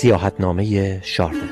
سیاحتنامه 0.00 1.00
شاردن 1.02 1.50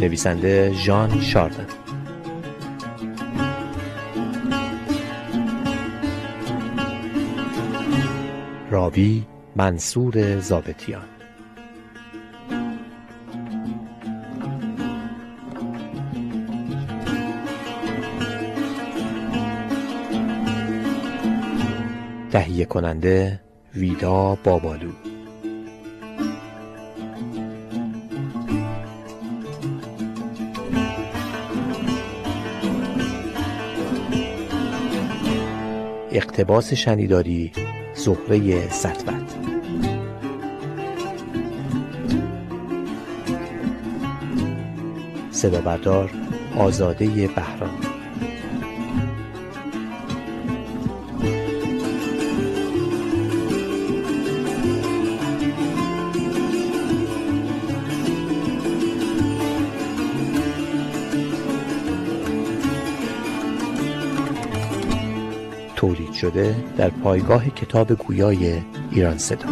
نویسنده 0.00 0.72
ژان 0.72 1.20
شاردن 1.20 1.66
راوی 8.70 9.26
منصور 9.56 10.40
زابتیان 10.40 11.08
تهیه 22.30 22.64
کننده 22.64 23.40
ویدا 23.74 24.38
بابالو. 24.44 25.13
اقتباس 36.14 36.74
شنیداری 36.74 37.52
زهره 37.94 38.70
سطوت 38.70 39.36
صدا 45.30 45.60
بردار 45.60 46.10
آزاده 46.56 47.06
بهرام. 47.06 47.83
شده 66.34 66.56
در 66.76 66.90
پایگاه 66.90 67.48
کتاب 67.48 67.92
گویای 67.92 68.62
ایران 68.90 69.18
صدا 69.18 69.48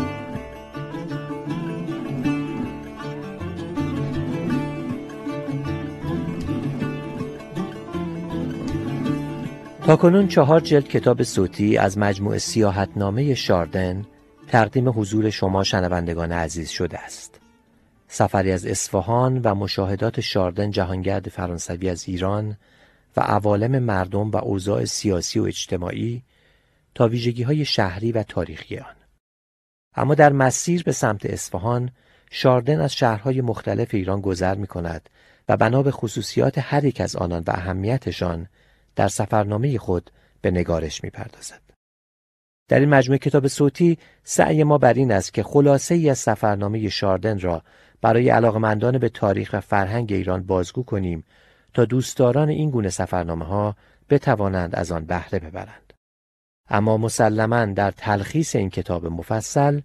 تاکنون 9.87 10.29
چهار 10.29 10.61
جلد 10.61 10.89
کتاب 10.89 11.23
صوتی 11.23 11.77
از 11.77 11.99
مجموع 11.99 12.39
سیاحتنامه 12.39 13.35
شاردن 13.35 14.05
تقدیم 14.49 14.89
حضور 14.89 15.31
شما 15.31 15.65
شنوندگان 15.65 16.33
عزیز 16.33 16.71
شده 16.71 16.99
است. 16.99 17.41
سفری 18.09 18.53
از 18.53 18.67
اصفهان 18.67 19.39
و 19.39 19.55
مشاهدات 19.55 20.21
شاردن 20.21 20.71
جهانگرد 20.71 21.29
فرانسوی 21.29 21.89
از 21.89 22.09
ایران 22.09 22.57
و 23.17 23.21
عوالم 23.21 23.79
مردم 23.79 24.31
و 24.31 24.37
اوضاع 24.37 24.85
سیاسی 24.85 25.41
و 25.41 25.45
اجتماعی 25.45 26.23
تا 26.95 27.09
ویژگی 27.09 27.43
های 27.43 27.65
شهری 27.65 28.13
و 28.13 28.23
تاریخی 28.23 28.79
آن. 28.79 28.95
اما 29.95 30.15
در 30.15 30.33
مسیر 30.33 30.83
به 30.83 30.93
سمت 30.93 31.27
اصفهان 31.27 31.91
شاردن 32.31 32.81
از 32.81 32.93
شهرهای 32.95 33.41
مختلف 33.41 33.95
ایران 33.95 34.21
گذر 34.21 34.55
می 34.55 34.67
کند 34.67 35.11
و 35.49 35.57
بنا 35.57 35.83
به 35.83 35.91
خصوصیات 35.91 36.59
هر 36.59 36.85
یک 36.85 37.01
از 37.01 37.17
آنان 37.17 37.43
و 37.47 37.51
اهمیتشان 37.51 38.49
در 38.97 39.09
سفرنامه 39.09 39.79
خود 39.79 40.11
به 40.41 40.51
نگارش 40.51 41.05
می 41.05 41.11
پردازد. 41.11 41.61
در 42.69 42.81
این 42.81 42.89
مجموعه 42.89 43.19
کتاب 43.19 43.49
صوتی 43.49 43.99
سعی 44.25 44.65
ما 44.65 44.79
بر 44.79 44.93
این 44.93 45.13
است 45.13 45.35
که 45.35 45.43
خلاصه 45.43 45.95
ای 45.95 46.11
از 46.11 46.19
سفرنامه 46.19 46.89
شاردن 46.89 47.41
را 47.41 47.63
برای 48.01 48.31
علاقمندان 48.31 48.99
به 48.99 49.09
تاریخ 49.09 49.51
و 49.53 49.61
فرهنگ 49.61 50.13
ایران 50.13 50.43
بازگو 50.43 50.83
کنیم 50.83 51.25
تا 51.75 51.85
دوستداران 51.85 52.49
این 52.49 52.71
گونه 52.71 52.91
سفرنامه 52.91 53.45
ها 53.45 53.77
بتوانند 54.11 54.75
از 54.75 54.93
آن 54.93 55.05
بهره 55.05 55.39
ببرند. 55.39 55.92
اما 56.73 56.97
مسلما 56.97 57.65
در 57.65 57.91
تلخیص 57.91 58.57
این 58.57 58.71
کتاب 58.71 59.07
مفصل 59.07 59.81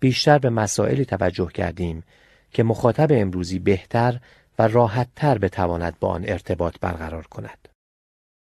بیشتر 0.00 0.38
به 0.38 0.50
مسائلی 0.50 1.04
توجه 1.04 1.48
کردیم 1.54 2.02
که 2.50 2.62
مخاطب 2.62 3.08
امروزی 3.10 3.58
بهتر 3.58 4.20
و 4.58 4.68
راحتتر 4.68 5.38
بتواند 5.38 5.98
با 6.00 6.08
آن 6.08 6.24
ارتباط 6.28 6.74
برقرار 6.80 7.26
کند. 7.26 7.68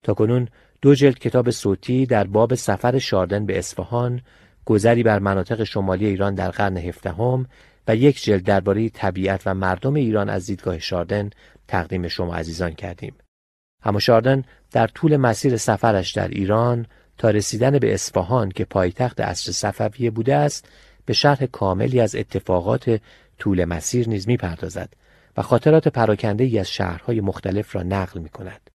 تا 0.04 0.14
کنون 0.14 0.48
دو 0.82 0.94
جلد 0.94 1.18
کتاب 1.18 1.50
صوتی 1.50 2.06
در 2.06 2.24
باب 2.24 2.54
سفر 2.54 2.98
شاردن 2.98 3.46
به 3.46 3.58
اصفهان، 3.58 4.20
گذری 4.64 5.02
بر 5.02 5.18
مناطق 5.18 5.64
شمالی 5.64 6.06
ایران 6.06 6.34
در 6.34 6.50
قرن 6.50 6.76
هفدهم 6.76 7.46
و 7.88 7.96
یک 7.96 8.22
جلد 8.22 8.44
درباره 8.44 8.88
طبیعت 8.88 9.42
و 9.46 9.54
مردم 9.54 9.94
ایران 9.94 10.28
از 10.28 10.46
دیدگاه 10.46 10.78
شاردن 10.78 11.30
تقدیم 11.68 12.08
شما 12.08 12.34
عزیزان 12.34 12.70
کردیم. 12.70 13.14
اما 13.82 13.98
شاردن 13.98 14.44
در 14.70 14.86
طول 14.86 15.16
مسیر 15.16 15.56
سفرش 15.56 16.12
در 16.12 16.28
ایران 16.28 16.86
تا 17.20 17.30
رسیدن 17.30 17.78
به 17.78 17.94
اصفهان 17.94 18.48
که 18.48 18.64
پایتخت 18.64 19.20
عصر 19.20 19.52
صفویه 19.52 20.10
بوده 20.10 20.34
است 20.34 20.68
به 21.06 21.12
شرح 21.12 21.46
کاملی 21.46 22.00
از 22.00 22.16
اتفاقات 22.16 23.00
طول 23.38 23.64
مسیر 23.64 24.08
نیز 24.08 24.28
می‌پردازد 24.28 24.92
و 25.36 25.42
خاطرات 25.42 25.88
پراکنده 25.88 26.44
ای 26.44 26.58
از 26.58 26.70
شهرهای 26.70 27.20
مختلف 27.20 27.76
را 27.76 27.82
نقل 27.82 28.20
می 28.20 28.28
کند. 28.28 28.70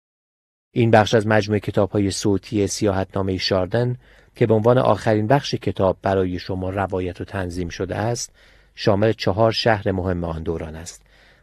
این 0.71 0.91
بخش 0.91 1.13
از 1.13 1.27
مجموعه 1.27 1.59
کتاب 1.59 1.91
های 1.91 2.11
صوتی 2.11 2.67
سیاحتنامه 2.67 3.37
شاردن 3.37 3.97
که 4.35 4.45
به 4.45 4.53
عنوان 4.53 4.77
آخرین 4.77 5.27
بخش 5.27 5.55
کتاب 5.55 5.97
برای 6.01 6.39
شما 6.39 6.69
روایت 6.69 7.21
و 7.21 7.25
تنظیم 7.25 7.69
شده 7.69 7.95
است 7.95 8.31
شامل 8.75 9.11
چهار 9.11 9.51
شهر 9.51 9.91
مهم 9.91 10.23
آن 10.23 10.43
دوران 10.43 10.75
است 10.75 11.01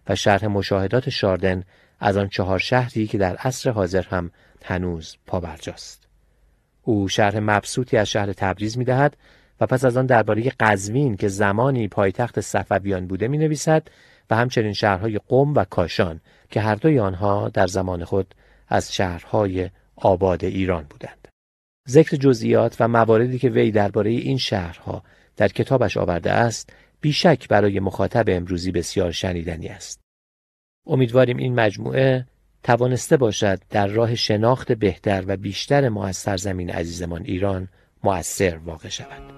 و 0.08 0.14
شرح 0.14 0.46
مشاهدات 0.46 1.10
شاردن 1.10 1.64
از 2.00 2.16
آن 2.16 2.28
چهار 2.28 2.58
شهری 2.58 3.06
که 3.06 3.18
در 3.18 3.36
عصر 3.36 3.70
حاضر 3.70 4.02
هم 4.02 4.30
هنوز 4.64 5.16
پابرجاست. 5.26 6.11
او 6.82 7.08
شرح 7.08 7.38
مبسوطی 7.38 7.96
از 7.96 8.10
شهر 8.10 8.32
تبریز 8.32 8.78
می 8.78 8.84
دهد 8.84 9.16
و 9.60 9.66
پس 9.66 9.84
از 9.84 9.96
آن 9.96 10.06
درباره 10.06 10.52
قزوین 10.60 11.16
که 11.16 11.28
زمانی 11.28 11.88
پایتخت 11.88 12.40
صفویان 12.40 13.06
بوده 13.06 13.28
می 13.28 13.38
نویسد 13.38 13.88
و 14.30 14.36
همچنین 14.36 14.72
شهرهای 14.72 15.20
قم 15.28 15.54
و 15.54 15.64
کاشان 15.64 16.20
که 16.50 16.60
هر 16.60 16.74
دوی 16.74 16.98
آنها 16.98 17.48
در 17.48 17.66
زمان 17.66 18.04
خود 18.04 18.34
از 18.68 18.94
شهرهای 18.94 19.70
آباد 19.96 20.44
ایران 20.44 20.86
بودند. 20.90 21.28
ذکر 21.88 22.16
جزئیات 22.16 22.76
و 22.80 22.88
مواردی 22.88 23.38
که 23.38 23.48
وی 23.48 23.70
درباره 23.70 24.10
این 24.10 24.38
شهرها 24.38 25.02
در 25.36 25.48
کتابش 25.48 25.96
آورده 25.96 26.32
است 26.32 26.72
بیشک 27.00 27.48
برای 27.48 27.80
مخاطب 27.80 28.24
امروزی 28.28 28.72
بسیار 28.72 29.10
شنیدنی 29.10 29.68
است. 29.68 30.00
امیدواریم 30.86 31.36
این 31.36 31.54
مجموعه 31.54 32.26
توانسته 32.62 33.16
باشد 33.16 33.60
در 33.70 33.86
راه 33.86 34.14
شناخت 34.14 34.72
بهتر 34.72 35.24
و 35.26 35.36
بیشتر 35.36 35.88
ما 35.88 36.06
از 36.06 36.16
سرزمین 36.16 36.70
عزیزمان 36.70 37.22
ایران 37.24 37.68
مؤثر 38.04 38.56
واقع 38.56 38.88
شود. 38.88 39.32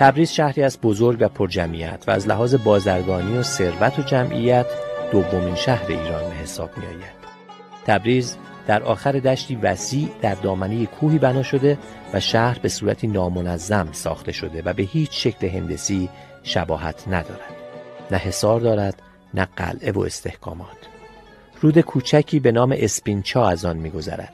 تبریز 0.00 0.30
شهری 0.30 0.62
از 0.62 0.78
بزرگ 0.80 1.18
و 1.20 1.28
پرجمعیت 1.28 2.04
و 2.06 2.10
از 2.10 2.28
لحاظ 2.28 2.54
بازرگانی 2.54 3.36
و 3.36 3.42
ثروت 3.42 3.98
و 3.98 4.02
جمعیت 4.02 4.66
دومین 5.12 5.54
شهر 5.54 5.86
ایران 5.88 6.30
به 6.30 6.36
حساب 6.36 6.70
می 6.76 6.86
آید. 6.86 7.20
تبریز 7.86 8.36
در 8.66 8.82
آخر 8.82 9.12
دشتی 9.12 9.56
وسیع 9.56 10.08
در 10.22 10.34
دامنه 10.34 10.86
کوهی 10.86 11.18
بنا 11.18 11.42
شده 11.42 11.78
و 12.14 12.20
شهر 12.20 12.58
به 12.58 12.68
صورتی 12.68 13.06
نامنظم 13.06 13.88
ساخته 13.92 14.32
شده 14.32 14.62
و 14.64 14.72
به 14.72 14.82
هیچ 14.82 15.10
شکل 15.12 15.48
هندسی 15.48 16.08
شباهت 16.42 17.04
ندارد. 17.08 17.56
نه 18.10 18.18
حصار 18.18 18.60
دارد 18.60 19.02
نه 19.34 19.48
قلعه 19.56 19.92
و 19.92 20.00
استحکامات. 20.00 20.78
رود 21.60 21.80
کوچکی 21.80 22.40
به 22.40 22.52
نام 22.52 22.74
اسپینچا 22.78 23.48
از 23.48 23.64
آن 23.64 23.76
میگذرد. 23.76 24.32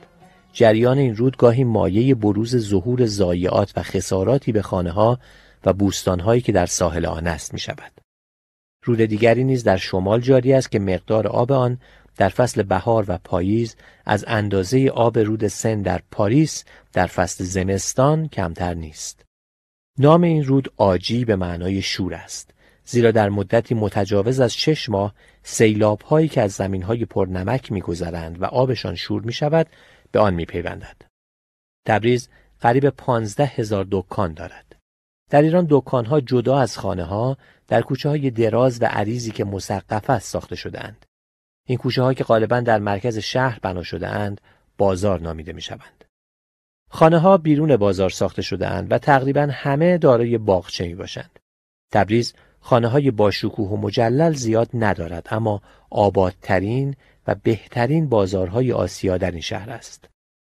جریان 0.52 0.98
این 0.98 1.16
رود 1.16 1.36
گاهی 1.36 1.64
مایه 1.64 2.14
بروز 2.14 2.56
ظهور 2.56 3.06
زایعات 3.06 3.72
و 3.76 3.82
خساراتی 3.82 4.52
به 4.52 4.62
خانه 4.62 4.90
ها 4.90 5.18
و 5.66 5.72
بوستانهایی 5.72 6.40
که 6.40 6.52
در 6.52 6.66
ساحل 6.66 7.06
آن 7.06 7.26
است 7.26 7.54
می 7.54 7.60
شود. 7.60 7.92
رود 8.84 9.00
دیگری 9.00 9.44
نیز 9.44 9.64
در 9.64 9.76
شمال 9.76 10.20
جاری 10.20 10.52
است 10.52 10.70
که 10.70 10.78
مقدار 10.78 11.26
آب 11.26 11.52
آن 11.52 11.78
در 12.16 12.28
فصل 12.28 12.62
بهار 12.62 13.04
و 13.08 13.18
پاییز 13.24 13.76
از 14.04 14.24
اندازه 14.28 14.88
آب 14.88 15.18
رود 15.18 15.46
سن 15.46 15.82
در 15.82 16.00
پاریس 16.10 16.64
در 16.92 17.06
فصل 17.06 17.44
زمستان 17.44 18.28
کمتر 18.28 18.74
نیست. 18.74 19.24
نام 19.98 20.22
این 20.22 20.44
رود 20.44 20.72
آجی 20.76 21.24
به 21.24 21.36
معنای 21.36 21.82
شور 21.82 22.14
است 22.14 22.50
زیرا 22.84 23.10
در 23.10 23.28
مدتی 23.28 23.74
متجاوز 23.74 24.40
از 24.40 24.54
شش 24.54 24.88
ماه 24.88 25.14
سیلاب 25.42 26.02
هایی 26.02 26.28
که 26.28 26.42
از 26.42 26.52
زمین 26.52 26.82
های 26.82 27.04
پرنمک 27.04 27.72
میگذرند 27.72 28.42
و 28.42 28.44
آبشان 28.44 28.94
شور 28.94 29.22
می 29.22 29.32
شود 29.32 29.66
به 30.12 30.20
آن 30.20 30.34
می 30.34 30.44
پیوندد. 30.44 30.96
تبریز 31.86 32.28
قریب 32.60 32.90
پانزده 32.90 33.44
هزار 33.44 33.86
دکان 33.90 34.34
دارد. 34.34 34.75
در 35.31 35.43
ایران 35.43 35.67
دکان 35.70 36.06
ها 36.06 36.20
جدا 36.20 36.58
از 36.58 36.78
خانه 36.78 37.05
ها 37.05 37.37
در 37.69 37.82
کوچه 37.82 38.08
های 38.08 38.31
دراز 38.31 38.82
و 38.82 38.84
عریضی 38.84 39.31
که 39.31 39.44
مسقف 39.44 40.11
است 40.11 40.31
ساخته 40.31 40.56
شدهاند. 40.56 41.06
این 41.67 41.78
کوچه 41.78 42.02
ها 42.02 42.14
که 42.14 42.25
غالبا 42.25 42.61
در 42.61 42.78
مرکز 42.78 43.19
شهر 43.19 43.58
بنا 43.62 43.82
شده 43.82 44.08
اند 44.08 44.40
بازار 44.78 45.20
نامیده 45.20 45.52
می 45.52 45.62
شوند. 45.62 46.05
خانه 46.90 47.19
ها 47.19 47.37
بیرون 47.37 47.76
بازار 47.76 48.11
ساخته 48.11 48.43
شده 48.43 48.69
اند 48.69 48.93
و 48.93 48.99
تقریبا 48.99 49.49
همه 49.52 49.99
دارای 49.99 50.38
باغچه 50.38 50.87
می 50.87 50.94
باشند. 50.94 51.38
تبریز 51.93 52.34
خانه 52.61 52.88
های 52.88 53.11
با 53.11 53.31
شکوه 53.31 53.69
و 53.69 53.76
مجلل 53.76 54.32
زیاد 54.32 54.69
ندارد 54.75 55.28
اما 55.31 55.62
آبادترین 55.90 56.96
و 57.26 57.34
بهترین 57.34 58.08
بازارهای 58.08 58.73
آسیا 58.73 59.19
در 59.19 59.31
این 59.31 59.40
شهر 59.40 59.70
است. 59.70 60.08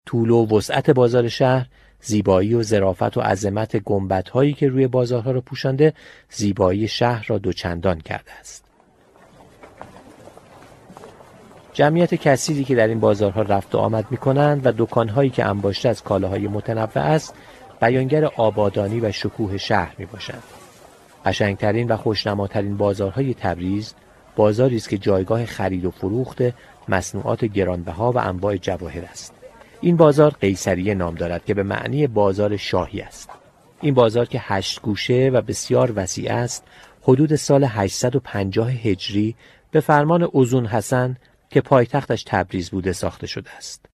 طول 0.07 0.31
و 0.31 0.57
وسعت 0.57 0.91
بازار 0.91 1.29
شهر 1.29 1.69
زیبایی 2.03 2.55
و 2.55 2.63
ظرافت 2.63 3.17
و 3.17 3.21
عظمت 3.21 3.77
گنبت 3.77 4.29
هایی 4.29 4.53
که 4.53 4.69
روی 4.69 4.87
بازارها 4.87 5.31
را 5.31 5.41
پوشانده 5.41 5.95
زیبایی 6.31 6.89
شهر 6.89 7.27
را 7.29 7.39
دوچندان 7.39 8.01
کرده 8.01 8.33
است. 8.41 8.65
جمعیت 11.73 12.15
کثیری 12.15 12.65
که 12.65 12.75
در 12.75 12.87
این 12.89 13.01
بازارها 13.01 13.43
رفت 13.43 13.75
و 13.75 13.79
آمد 13.79 14.07
می 14.11 14.17
کنند 14.17 14.67
و 14.67 14.73
دکانهایی 14.79 15.31
که 15.31 15.45
انباشته 15.45 15.89
از 15.89 16.03
کالاهای 16.03 16.49
متنوع 16.49 16.99
است 16.99 17.35
بیانگر 17.81 18.25
آبادانی 18.25 19.01
و 19.01 19.13
شکوه 19.13 19.57
شهر 19.57 19.95
می 19.99 20.07
باشند. 20.07 20.43
قشنگترین 21.25 21.89
و 21.89 21.97
خوشنماترین 21.97 22.77
بازارهای 22.77 23.35
تبریز 23.35 23.95
بازاری 24.37 24.77
است 24.77 24.89
که 24.89 24.99
جایگاه 24.99 25.47
خرید 25.47 25.85
و 25.85 25.91
فروخت 25.91 26.39
مصنوعات 26.89 27.45
گرانبها 27.45 28.13
و 28.13 28.19
انواع 28.19 28.57
جواهر 28.57 29.05
است. 29.05 29.38
این 29.81 29.97
بازار 29.97 30.31
قیصریه 30.41 30.95
نام 30.95 31.15
دارد 31.15 31.45
که 31.45 31.55
به 31.55 31.63
معنی 31.63 32.07
بازار 32.07 32.57
شاهی 32.57 33.01
است. 33.01 33.31
این 33.81 33.95
بازار 33.95 34.27
که 34.27 34.41
هشت 34.43 34.83
گوشه 34.83 35.31
و 35.33 35.41
بسیار 35.43 35.93
وسیع 35.97 36.33
است 36.33 36.65
حدود 37.03 37.37
سال 37.37 37.65
850 37.65 38.71
هجری 38.71 39.37
به 39.71 39.81
فرمان 39.81 40.23
اوزون 40.23 40.67
حسن 40.67 41.17
که 41.51 41.61
پایتختش 41.61 42.23
تبریز 42.27 42.71
بوده 42.71 42.93
ساخته 42.93 43.27
شده 43.27 43.51
است. 43.57 43.87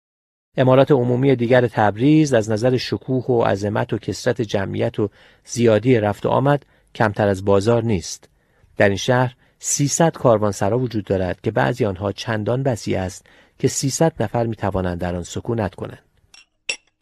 امارات 0.57 0.91
عمومی 0.91 1.37
دیگر 1.37 1.67
تبریز 1.67 2.35
از 2.35 2.51
نظر 2.51 2.77
شکوه 2.77 3.25
و 3.25 3.43
عظمت 3.43 3.93
و 3.93 3.99
کسرت 3.99 4.43
جمعیت 4.43 4.99
و 4.99 5.11
زیادی 5.45 6.01
رفت 6.01 6.27
و 6.27 6.29
آمد 6.29 6.67
کمتر 6.95 7.29
از 7.29 7.45
بازار 7.45 7.83
نیست. 7.83 8.29
در 8.77 8.89
این 8.89 8.97
شهر 8.97 9.35
300 9.59 10.13
کاروانسرا 10.13 10.79
وجود 10.79 11.05
دارد 11.05 11.41
که 11.41 11.51
بعضی 11.51 11.85
آنها 11.85 12.13
چندان 12.13 12.63
وسیع 12.63 13.01
است 13.01 13.27
که 13.59 13.69
300 13.69 14.23
نفر 14.23 14.47
می 14.47 14.57
توانند 14.57 14.99
در 14.99 15.15
آن 15.15 15.23
سکونت 15.23 15.75
کنند. 15.75 16.03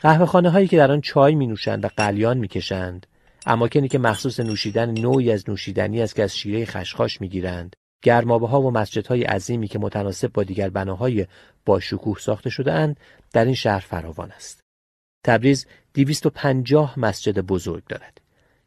قهوه 0.01 0.27
خانه 0.27 0.51
هایی 0.51 0.69
که 0.69 0.77
در 0.77 0.93
آن 0.93 1.01
چای 1.01 1.35
می 1.35 1.47
نوشند 1.47 1.85
و 1.85 1.89
قلیان 1.97 2.39
می 2.39 2.49
کشند، 2.49 3.07
اماکنی 3.47 3.89
که 3.89 3.99
مخصوص 3.99 4.41
نوشیدن 4.41 4.91
نوعی 4.91 5.33
از 5.33 5.51
نوشیدنی 5.51 6.03
است 6.03 6.15
که 6.15 6.23
از 6.23 6.37
شیره 6.37 6.65
خشخاش 6.65 7.21
می 7.21 7.29
گیرند، 7.29 7.77
گرمابه 8.03 8.49
ها 8.49 8.63
و 8.63 8.71
مسجد 8.71 9.07
های 9.07 9.25
عظیمی 9.25 9.69
که 9.69 9.79
متناسب 9.79 10.33
با 10.33 10.43
دیگر 10.43 10.69
بناهای 10.69 11.27
با 11.65 11.81
شکوه 11.81 12.19
ساخته 12.19 12.51
شده 12.51 12.73
اند 12.73 13.01
در 13.33 13.45
این 13.45 13.55
شهر 13.55 13.81
فراوان 13.81 14.31
است. 14.31 14.61
تبریز 15.25 15.67
250 15.95 16.99
مسجد 16.99 17.39
بزرگ 17.39 17.83
دارد. 17.89 18.21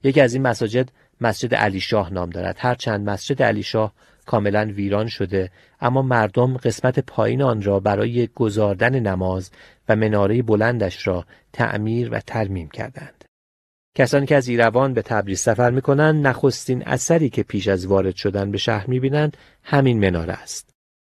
یکی 0.04 0.22
از 0.22 0.34
این 0.34 0.44
مساجد 0.44 0.90
مسجد 1.22 1.56
علی 1.56 1.80
شاه 1.80 2.14
نام 2.14 2.30
دارد. 2.30 2.56
هرچند 2.60 3.10
مسجد 3.10 3.44
علی 3.44 3.64
شاه 3.64 3.94
کاملا 4.26 4.72
ویران 4.76 5.08
شده 5.08 5.52
اما 5.82 6.02
مردم 6.02 6.58
قسمت 6.58 7.00
پایین 7.00 7.42
آن 7.42 7.64
را 7.64 7.80
برای 7.80 8.28
گذاردن 8.28 9.00
نماز 9.00 9.52
و 9.90 9.96
مناره 9.96 10.42
بلندش 10.42 11.08
را 11.08 11.26
تعمیر 11.54 12.10
و 12.10 12.20
ترمیم 12.20 12.70
کردند. 12.70 13.26
کسانی 13.96 14.26
که 14.26 14.36
از 14.36 14.48
ایروان 14.48 14.94
به 14.94 15.02
تبریز 15.02 15.40
سفر 15.40 15.72
می 15.72 15.82
کنند 15.82 16.28
نخستین 16.28 16.84
اثری 16.88 17.30
که 17.30 17.44
پیش 17.44 17.68
از 17.68 17.86
وارد 17.86 18.16
شدن 18.16 18.52
به 18.52 18.58
شهر 18.58 18.88
می 18.88 19.00
بینند 19.00 19.38
همین 19.64 20.00
مناره 20.00 20.34
است. 20.34 20.70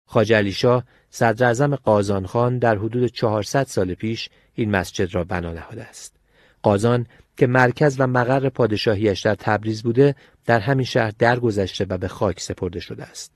خاج 0.07 0.33
علی 0.33 0.51
شاه 0.51 0.83
صدر 1.09 1.45
اعظم 1.45 1.75
قازان 1.75 2.25
خان 2.25 2.57
در 2.57 2.77
حدود 2.77 3.05
400 3.05 3.63
سال 3.63 3.93
پیش 3.93 4.29
این 4.55 4.71
مسجد 4.71 5.15
را 5.15 5.23
بنا 5.23 5.53
نهاده 5.53 5.83
است. 5.83 6.15
قازان 6.63 7.05
که 7.39 7.47
مرکز 7.47 7.95
و 7.99 8.07
مقر 8.07 8.49
پادشاهیش 8.49 9.21
در 9.21 9.35
تبریز 9.35 9.83
بوده 9.83 10.15
در 10.45 10.59
همین 10.59 10.85
شهر 10.85 11.13
درگذشته 11.19 11.85
و 11.89 11.97
به 11.97 12.07
خاک 12.07 12.39
سپرده 12.39 12.79
شده 12.79 13.03
است. 13.03 13.35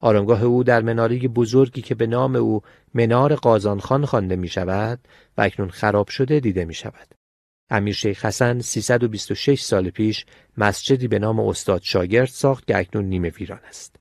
آرامگاه 0.00 0.42
او 0.42 0.64
در 0.64 0.82
مناره 0.82 1.18
بزرگی 1.18 1.82
که 1.82 1.94
به 1.94 2.06
نام 2.06 2.36
او 2.36 2.62
منار 2.94 3.34
قازان 3.34 3.80
خان 3.80 4.04
خوانده 4.04 4.36
می 4.36 4.48
شود 4.48 4.98
و 5.38 5.42
اکنون 5.42 5.70
خراب 5.70 6.08
شده 6.08 6.40
دیده 6.40 6.64
می 6.64 6.74
شود. 6.74 7.14
امیر 7.70 7.94
شیخ 7.94 8.24
حسن 8.24 8.60
326 8.60 9.60
سال 9.60 9.90
پیش 9.90 10.26
مسجدی 10.56 11.08
به 11.08 11.18
نام 11.18 11.40
استاد 11.40 11.82
شاگرد 11.82 12.28
ساخت 12.28 12.66
که 12.66 12.78
اکنون 12.78 13.04
نیمه 13.04 13.28
ویران 13.28 13.60
است. 13.68 13.96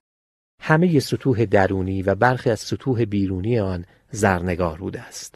همه 0.61 0.99
سطوح 0.99 1.45
درونی 1.45 2.01
و 2.01 2.15
برخی 2.15 2.49
از 2.49 2.59
سطوح 2.59 3.05
بیرونی 3.05 3.59
آن 3.59 3.85
زرنگار 4.11 4.77
بوده 4.77 5.01
است. 5.01 5.35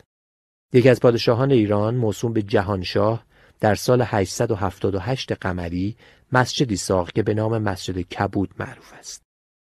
یکی 0.74 0.90
از 0.90 1.00
پادشاهان 1.00 1.52
ایران 1.52 1.96
موسوم 1.96 2.34
به 2.34 2.42
جهانشاه 2.42 3.29
در 3.60 3.76
سال 3.76 4.02
878 4.06 5.32
قمری 5.32 5.96
مسجدی 6.32 6.76
ساخت 6.76 7.16
که 7.16 7.24
به 7.24 7.34
نام 7.34 7.58
مسجد 7.58 8.00
کبود 8.02 8.50
معروف 8.60 8.94
است. 9.00 9.24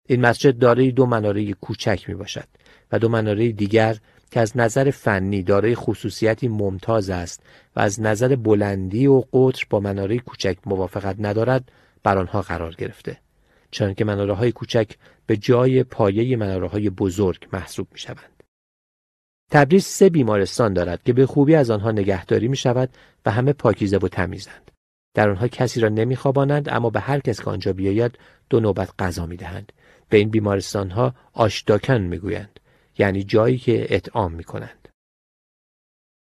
این 0.08 0.22
مسجد 0.22 0.58
دارای 0.58 0.92
دو 0.92 1.06
مناره 1.06 1.54
کوچک 1.54 2.06
می 2.08 2.16
باشد 2.16 2.48
و 2.92 3.00
دو 3.00 3.10
مناره 3.10 3.52
دیگر 3.52 3.98
که 4.32 4.40
از 4.40 4.58
نظر 4.58 4.92
فنی 4.92 5.44
دارای 5.44 5.76
خصوصیتی 5.76 6.48
ممتاز 6.48 7.10
است 7.10 7.44
و 7.76 7.80
از 7.80 8.02
نظر 8.02 8.36
بلندی 8.36 9.08
و 9.08 9.24
قطر 9.34 9.66
با 9.70 9.80
مناره 9.80 10.20
کوچک 10.20 10.58
موافقت 10.66 11.16
ندارد 11.20 11.72
بر 12.04 12.18
آنها 12.18 12.42
قرار 12.42 12.76
گرفته 12.76 13.18
چون 13.72 13.94
که 13.94 14.06
مناره 14.06 14.34
های 14.34 14.52
کوچک 14.52 14.92
به 15.26 15.38
جای 15.38 15.84
پایه 15.84 16.38
مناره 16.38 16.68
های 16.68 16.90
بزرگ 16.90 17.48
محسوب 17.54 17.88
می 17.92 18.00
شوند. 18.00 18.33
تبریز 19.54 19.86
سه 19.86 20.10
بیمارستان 20.10 20.74
دارد 20.74 21.04
که 21.04 21.14
به 21.14 21.26
خوبی 21.26 21.56
از 21.56 21.70
آنها 21.70 21.92
نگهداری 21.92 22.48
می 22.48 22.58
شود 22.58 22.90
و 23.26 23.32
همه 23.32 23.54
پاکیزه 23.54 23.98
و 23.98 24.08
تمیزند. 24.08 24.72
در 25.14 25.30
آنها 25.30 25.48
کسی 25.48 25.80
را 25.80 25.90
نمیخوابانند 25.90 26.70
اما 26.70 26.90
به 26.90 27.00
هر 27.00 27.20
کس 27.20 27.42
که 27.42 27.50
آنجا 27.50 27.74
بیاید 27.74 28.18
دو 28.50 28.60
نوبت 28.60 28.90
غذا 29.00 29.26
می‌دهند 29.26 29.72
به 30.10 30.18
این 30.18 30.30
بیمارستان 30.30 30.92
ها 30.92 31.16
آشداکن 31.34 31.98
می‌گویند 32.02 32.60
یعنی 32.98 33.24
جایی 33.24 33.58
که 33.58 33.96
اطعام 33.96 34.34
می 34.34 34.44
کنند. 34.44 34.88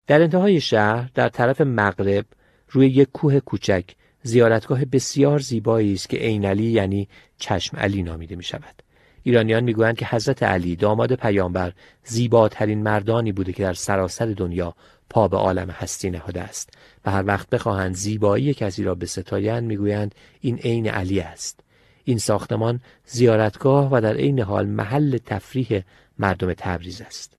در 0.08 0.22
انتهای 0.22 0.62
شهر 0.62 1.10
در 1.14 1.30
طرف 1.30 1.62
مغرب 1.62 2.26
روی 2.70 2.88
یک 2.88 3.12
کوه 3.12 3.40
کوچک 3.40 3.86
زیارتگاه 4.24 4.86
بسیار 4.86 5.40
زیبایی 5.40 5.94
است 5.94 6.10
که 6.10 6.18
عین 6.18 6.46
علی 6.46 6.66
یعنی 6.66 7.08
چشم 7.38 7.78
علی 7.78 8.04
نامیده 8.04 8.36
می 8.36 8.44
شود. 8.44 8.85
ایرانیان 9.27 9.63
می‌گویند 9.63 9.98
که 9.98 10.05
حضرت 10.05 10.44
علی 10.44 10.75
داماد 10.75 11.15
پیامبر 11.15 11.74
زیباترین 12.03 12.84
مردانی 12.84 13.32
بوده 13.32 13.53
که 13.53 13.63
در 13.63 13.74
سراسر 13.74 14.25
دنیا 14.25 14.75
پا 15.10 15.27
به 15.27 15.38
عالم 15.38 15.70
هستی 15.70 16.10
نهاده 16.10 16.41
است 16.41 16.70
و 17.05 17.12
هر 17.12 17.25
وقت 17.25 17.50
بخواهند 17.50 17.96
زیبایی 17.96 18.53
کسی 18.53 18.84
را 18.84 18.96
به 18.96 19.05
ستایند 19.05 19.63
می‌گویند 19.63 20.15
این 20.41 20.58
عین 20.58 20.88
علی 20.88 21.20
است 21.20 21.60
این 22.03 22.17
ساختمان 22.17 22.79
زیارتگاه 23.05 23.89
و 23.91 24.01
در 24.01 24.13
عین 24.13 24.39
حال 24.39 24.67
محل 24.67 25.17
تفریح 25.17 25.82
مردم 26.20 26.53
تبریز 26.53 27.01
است. 27.01 27.34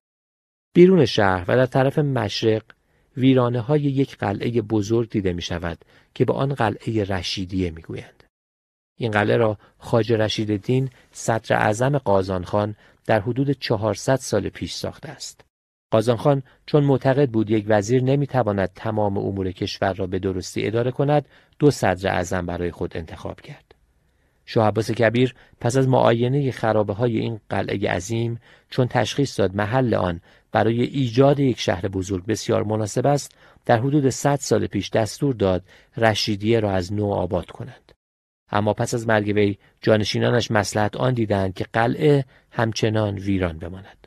بیرون 0.75 1.05
شهر 1.05 1.45
و 1.49 1.57
در 1.57 1.67
طرف 1.67 1.99
مشرق 1.99 2.63
ویرانه 3.17 3.61
های 3.61 3.81
یک 3.81 4.17
قلعه 4.17 4.63
بزرگ 4.63 5.11
دیده 5.11 5.33
می 5.33 5.43
شود 5.43 5.79
که 6.15 6.25
به 6.25 6.33
آن 6.33 6.55
قلعه 6.55 7.05
رشیدیه 7.05 7.71
می 7.71 7.83
گویند. 7.83 8.16
این 8.97 9.11
قلعه 9.11 9.37
را 9.37 9.59
خاج 9.79 10.13
رشید 10.13 10.57
دین 10.65 10.91
صدر 11.13 11.57
اعظم 11.57 11.99
قازانخان 11.99 12.77
در 13.07 13.21
حدود 13.21 13.51
400 13.51 14.17
سال 14.17 14.49
پیش 14.49 14.75
ساخته 14.75 15.09
است. 15.09 15.41
قازانخان 15.91 16.43
چون 16.67 16.85
معتقد 16.85 17.31
بود 17.31 17.51
یک 17.51 17.65
وزیر 17.69 18.03
نمی‌تواند 18.03 18.71
تمام 18.75 19.19
امور 19.19 19.53
کشور 19.53 19.93
را 19.93 20.07
به 20.07 20.19
درستی 20.19 20.67
اداره 20.67 20.91
کند 20.91 21.29
دو 21.59 21.71
صدر 21.71 22.11
اعظم 22.11 22.47
برای 22.47 22.71
خود 22.71 22.97
انتخاب 22.97 23.41
کرد. 23.41 23.75
شاه 24.47 24.69
عباس 24.69 24.91
کبیر 24.91 25.35
پس 25.61 25.77
از 25.77 25.89
معاینه 25.89 26.51
خرابه 26.51 26.95
های 26.95 27.19
این 27.19 27.41
قلعه 27.49 27.91
عظیم 27.91 28.41
چون 28.71 28.87
تشخیص 28.89 29.41
داد 29.41 29.55
محل 29.55 29.95
آن 29.95 30.21
برای 30.53 30.83
ایجاد 30.83 31.41
یک 31.41 31.61
شهر 31.61 31.89
بزرگ 31.89 32.27
بسیار 32.27 32.63
مناسب 32.63 33.07
است 33.07 33.39
در 33.65 33.79
حدود 33.79 34.09
100 34.09 34.37
سال 34.37 34.67
پیش 34.67 34.91
دستور 34.91 35.35
داد 35.35 35.63
رشیدیه 35.97 36.61
را 36.61 36.71
از 36.71 36.93
نو 36.93 37.13
آباد 37.13 37.51
کنند 37.51 37.93
اما 38.51 38.73
پس 38.73 38.95
از 38.95 39.07
مرگ 39.09 39.27
وی 39.27 39.59
جانشینانش 39.81 40.51
مسلحت 40.51 40.97
آن 40.97 41.15
دیدند 41.15 41.55
که 41.55 41.67
قلعه 41.73 42.25
همچنان 42.51 43.15
ویران 43.15 43.59
بماند 43.59 44.07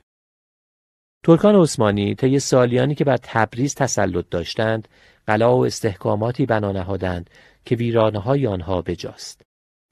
ترکان 1.24 1.56
عثمانی 1.56 2.16
طی 2.16 2.40
سالیانی 2.40 2.96
که 2.96 3.04
بر 3.04 3.18
تبریز 3.18 3.76
تسلط 3.76 4.26
داشتند 4.30 4.88
قلعه 5.28 5.48
و 5.48 5.60
استحکاماتی 5.60 6.46
بنا 6.46 6.72
نهادند 6.72 7.30
که 7.66 7.76
ویرانه 7.76 8.20
های 8.20 8.48
آنها 8.48 8.82
بجاست 8.82 9.42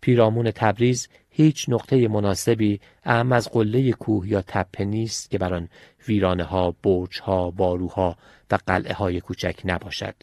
پیرامون 0.01 0.51
تبریز 0.51 1.08
هیچ 1.30 1.70
نقطه 1.70 2.08
مناسبی 2.08 2.80
اهم 3.04 3.32
از 3.32 3.50
قله 3.51 3.92
کوه 3.92 4.27
یا 4.27 4.42
تپه 4.42 4.86
نیست 4.86 5.32
که 5.32 5.38
بر 5.38 5.54
آن 5.54 5.70
ویرانه 6.08 6.44
ها، 6.44 6.75
برج 6.84 7.22
ها، 7.22 7.51
باروها 7.51 8.18
و 8.51 8.58
قلعه 8.68 8.94
های 8.94 9.22
کوچک 9.22 9.62
نباشد. 9.66 10.16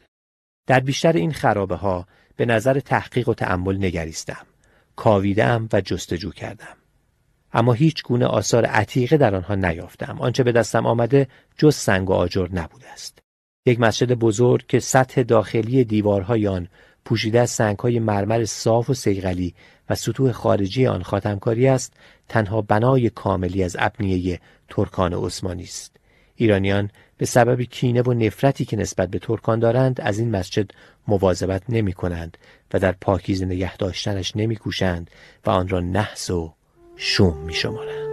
در 0.66 0.80
بیشتر 0.80 1.12
این 1.12 1.32
خرابه 1.32 1.76
ها 1.76 2.06
به 2.36 2.46
نظر 2.46 2.80
تحقیق 2.80 3.28
و 3.28 3.34
تأمل 3.34 3.76
نگریستم. 3.76 4.46
کاویدم 4.96 5.68
و 5.72 5.80
جستجو 5.80 6.30
کردم. 6.30 6.76
اما 7.52 7.72
هیچ 7.72 8.02
گونه 8.02 8.26
آثار 8.26 8.64
عتیقه 8.64 9.16
در 9.16 9.34
آنها 9.34 9.54
نیافتم. 9.54 10.16
آنچه 10.20 10.42
به 10.42 10.52
دستم 10.52 10.86
آمده 10.86 11.28
جز 11.58 11.74
سنگ 11.74 12.10
و 12.10 12.12
آجر 12.12 12.48
نبوده 12.52 12.88
است. 12.92 13.18
یک 13.66 13.80
مسجد 13.80 14.12
بزرگ 14.12 14.66
که 14.66 14.80
سطح 14.80 15.22
داخلی 15.22 15.84
دیوارهای 15.84 16.46
آن 16.46 16.68
پوشیده 17.04 17.40
از 17.40 17.50
سنگهای 17.50 17.98
مرمر 17.98 18.44
صاف 18.44 18.90
و 18.90 18.94
سیغلی 18.94 19.54
و 19.90 19.94
سطوح 19.94 20.32
خارجی 20.32 20.86
آن 20.86 21.02
خاتمکاری 21.02 21.68
است 21.68 21.92
تنها 22.28 22.62
بنای 22.62 23.10
کاملی 23.10 23.62
از 23.62 23.76
ابنیه 23.78 24.40
ترکان 24.68 25.14
عثمانی 25.14 25.62
است 25.62 25.96
ایرانیان 26.34 26.90
به 27.24 27.28
سبب 27.28 27.62
کینه 27.62 28.02
و 28.02 28.12
نفرتی 28.12 28.64
که 28.64 28.76
نسبت 28.76 29.10
به 29.10 29.18
ترکان 29.18 29.58
دارند 29.58 30.00
از 30.00 30.18
این 30.18 30.30
مسجد 30.30 30.70
مواظبت 31.08 31.62
نمی 31.68 31.92
کنند 31.92 32.38
و 32.74 32.78
در 32.78 32.92
پاکیز 32.92 33.42
نگه 33.42 33.76
داشتنش 33.76 34.36
نمی 34.36 34.56
کوشند 34.56 35.10
و 35.46 35.50
آن 35.50 35.68
را 35.68 35.80
نحس 35.80 36.30
و 36.30 36.54
شوم 36.96 37.36
می 37.36 37.54
شمارند. 37.54 38.03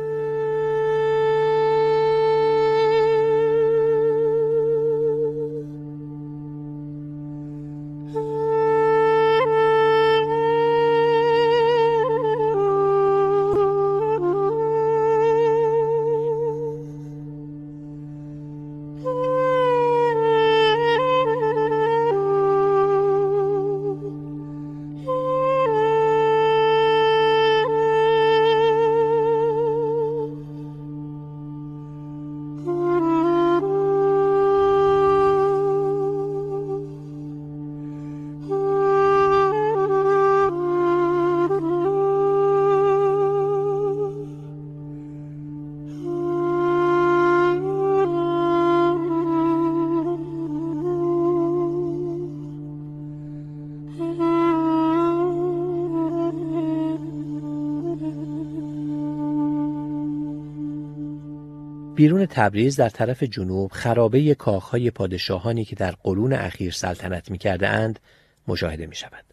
تبریز 62.32 62.76
در 62.76 62.90
طرف 62.90 63.24
جنوب 63.24 63.72
خرابه 63.72 64.36
کاخهای 64.36 64.92
پادشاهانی 64.92 65.66
که 65.66 65.76
در 65.76 65.92
قرون 65.92 66.34
اخیر 66.34 66.72
سلطنت 66.72 67.32
می‌کرده 67.32 67.68
اند 67.68 68.00
مشاهده 68.48 68.88
می 68.88 68.96
شود. 68.96 69.26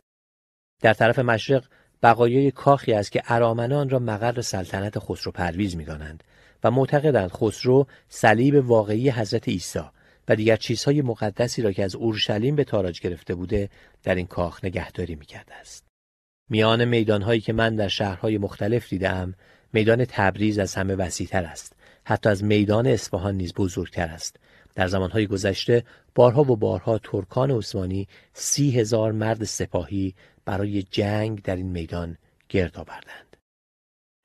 در 0.82 0.94
طرف 0.94 1.18
مشرق 1.18 1.64
بقایای 2.02 2.50
کاخی 2.50 2.92
است 2.92 3.12
که 3.12 3.22
ارامنان 3.26 3.90
را 3.90 3.98
مقر 3.98 4.40
سلطنت 4.40 4.98
خسرو 4.98 5.32
پرویز 5.32 5.76
می 5.76 5.84
دانند 5.84 6.24
و 6.64 6.70
معتقدند 6.70 7.30
خسرو 7.30 7.86
صلیب 8.08 8.54
واقعی 8.54 9.10
حضرت 9.10 9.48
عیسی 9.48 9.80
و 10.28 10.36
دیگر 10.36 10.56
چیزهای 10.56 11.02
مقدسی 11.02 11.62
را 11.62 11.72
که 11.72 11.84
از 11.84 11.94
اورشلیم 11.94 12.56
به 12.56 12.64
تاراج 12.64 13.00
گرفته 13.00 13.34
بوده 13.34 13.68
در 14.02 14.14
این 14.14 14.26
کاخ 14.26 14.64
نگهداری 14.64 15.14
می 15.14 15.26
کرده 15.26 15.54
است. 15.54 15.84
میان 16.50 16.84
میدانهایی 16.84 17.40
که 17.40 17.52
من 17.52 17.76
در 17.76 17.88
شهرهای 17.88 18.38
مختلف 18.38 18.88
دیدم 18.88 19.34
میدان 19.72 20.04
تبریز 20.04 20.58
از 20.58 20.74
همه 20.74 20.94
وسیعتر 20.94 21.44
است 21.44 21.77
حتی 22.08 22.28
از 22.28 22.44
میدان 22.44 22.86
اصفهان 22.86 23.34
نیز 23.34 23.54
بزرگتر 23.54 24.08
است. 24.08 24.36
در 24.74 24.88
زمانهای 24.88 25.26
گذشته 25.26 25.84
بارها 26.14 26.42
و 26.42 26.56
بارها 26.56 26.98
ترکان 26.98 27.50
عثمانی 27.50 28.08
سی 28.32 28.70
هزار 28.70 29.12
مرد 29.12 29.44
سپاهی 29.44 30.14
برای 30.44 30.82
جنگ 30.82 31.42
در 31.42 31.56
این 31.56 31.66
میدان 31.66 32.18
گرد 32.48 32.78
آوردند. 32.78 33.36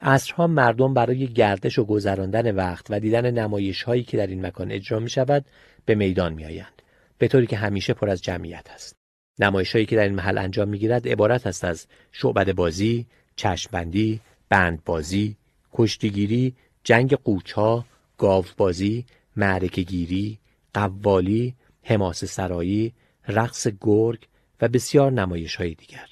عصرها 0.01 0.47
مردم 0.47 0.93
برای 0.93 1.27
گردش 1.27 1.79
و 1.79 1.85
گذراندن 1.85 2.55
وقت 2.55 2.85
و 2.89 2.99
دیدن 2.99 3.31
نمایش 3.31 3.83
هایی 3.83 4.03
که 4.03 4.17
در 4.17 4.27
این 4.27 4.45
مکان 4.45 4.71
اجرا 4.71 4.99
می 4.99 5.09
شود 5.09 5.45
به 5.85 5.95
میدان 5.95 6.33
می 6.33 6.45
آیند 6.45 6.81
به 7.17 7.27
طوری 7.27 7.47
که 7.47 7.57
همیشه 7.57 7.93
پر 7.93 8.09
از 8.09 8.21
جمعیت 8.21 8.67
است. 8.73 8.95
نمایش 9.39 9.73
هایی 9.73 9.85
که 9.85 9.95
در 9.95 10.03
این 10.03 10.15
محل 10.15 10.37
انجام 10.37 10.67
می 10.67 10.79
گیرد 10.79 11.07
عبارت 11.07 11.47
است 11.47 11.63
از 11.63 11.87
شعبد 12.11 12.55
بازی، 12.55 13.05
چشمبندی، 13.35 14.19
بندبازی، 14.49 15.37
کشتیگیری، 15.73 16.55
جنگ 16.83 17.13
قوچها، 17.13 17.85
گاوبازی، 18.17 19.05
معرکه 19.35 19.81
گیری، 19.81 20.39
قوالی، 20.73 21.55
حماس 21.83 22.25
سرایی، 22.25 22.93
رقص 23.27 23.67
گرگ 23.81 24.27
و 24.61 24.67
بسیار 24.67 25.11
نمایش 25.11 25.55
های 25.55 25.73
دیگر. 25.73 26.07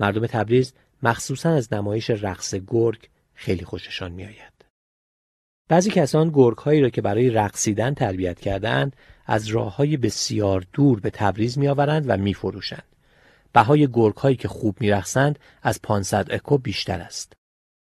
مردم 0.00 0.26
تبریز 0.26 0.72
مخصوصا 1.02 1.50
از 1.50 1.72
نمایش 1.72 2.10
رقص 2.10 2.54
گرگ 2.54 3.08
خیلی 3.34 3.64
خوششان 3.64 4.12
میآید. 4.12 4.52
بعضی 5.68 5.90
کسان 5.90 6.30
گرگ 6.30 6.58
هایی 6.58 6.80
را 6.80 6.90
که 6.90 7.02
برای 7.02 7.30
رقصیدن 7.30 7.94
تربیت 7.94 8.40
کردند 8.40 8.96
از 9.26 9.46
راه 9.46 9.76
های 9.76 9.96
بسیار 9.96 10.64
دور 10.72 11.00
به 11.00 11.10
تبریز 11.10 11.58
میآورند 11.58 12.04
و 12.08 12.16
میفروشند. 12.16 12.84
بهای 13.52 13.88
گرگ 13.92 14.16
هایی 14.16 14.36
که 14.36 14.48
خوب 14.48 14.76
میرقصند 14.80 15.38
از 15.62 15.82
500 15.82 16.32
اکو 16.32 16.58
بیشتر 16.58 17.00
است. 17.00 17.32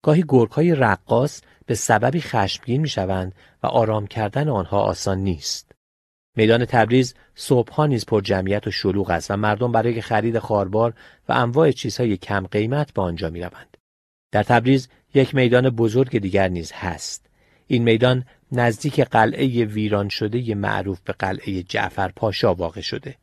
گاهی 0.06 0.24
گرگ 0.28 0.50
های 0.50 0.74
رقاص 0.74 1.40
به 1.66 1.74
سببی 1.74 2.20
خشمگین 2.20 2.80
می 2.80 2.88
شوند 2.88 3.34
و 3.62 3.66
آرام 3.66 4.06
کردن 4.06 4.48
آنها 4.48 4.80
آسان 4.80 5.18
نیست. 5.18 5.72
میدان 6.36 6.64
تبریز 6.64 7.14
صبحها 7.34 7.86
نیز 7.86 8.06
پر 8.06 8.20
جمعیت 8.20 8.66
و 8.66 8.70
شلوغ 8.70 9.10
است 9.10 9.30
و 9.30 9.36
مردم 9.36 9.72
برای 9.72 10.00
خرید 10.00 10.38
خاربار 10.38 10.94
و 11.28 11.32
انواع 11.32 11.70
چیزهای 11.70 12.16
کم 12.16 12.46
قیمت 12.46 12.92
به 12.92 13.02
آنجا 13.02 13.30
می 13.30 13.40
روند. 13.40 13.76
در 14.32 14.42
تبریز 14.42 14.88
یک 15.14 15.34
میدان 15.34 15.70
بزرگ 15.70 16.18
دیگر 16.18 16.48
نیز 16.48 16.72
هست. 16.72 17.26
این 17.66 17.82
میدان 17.82 18.24
نزدیک 18.52 19.00
قلعه 19.00 19.64
ویران 19.64 20.08
شده 20.08 20.54
معروف 20.54 21.00
به 21.00 21.12
قلعه 21.12 21.62
جعفر 21.62 22.12
پاشا 22.16 22.54
واقع 22.54 22.80
شده. 22.80 23.16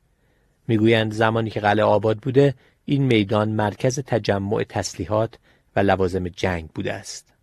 می‌گویند 0.67 1.13
زمانی 1.13 1.49
که 1.49 1.59
قلعه 1.59 1.85
آباد 1.85 2.17
بوده 2.17 2.53
این 2.85 3.03
میدان 3.03 3.49
مرکز 3.49 3.99
تجمع 3.99 4.63
تسلیحات 4.63 5.37
و 5.75 5.79
لوازم 5.79 6.27
جنگ 6.27 6.69
بوده 6.69 6.93
است. 6.93 7.33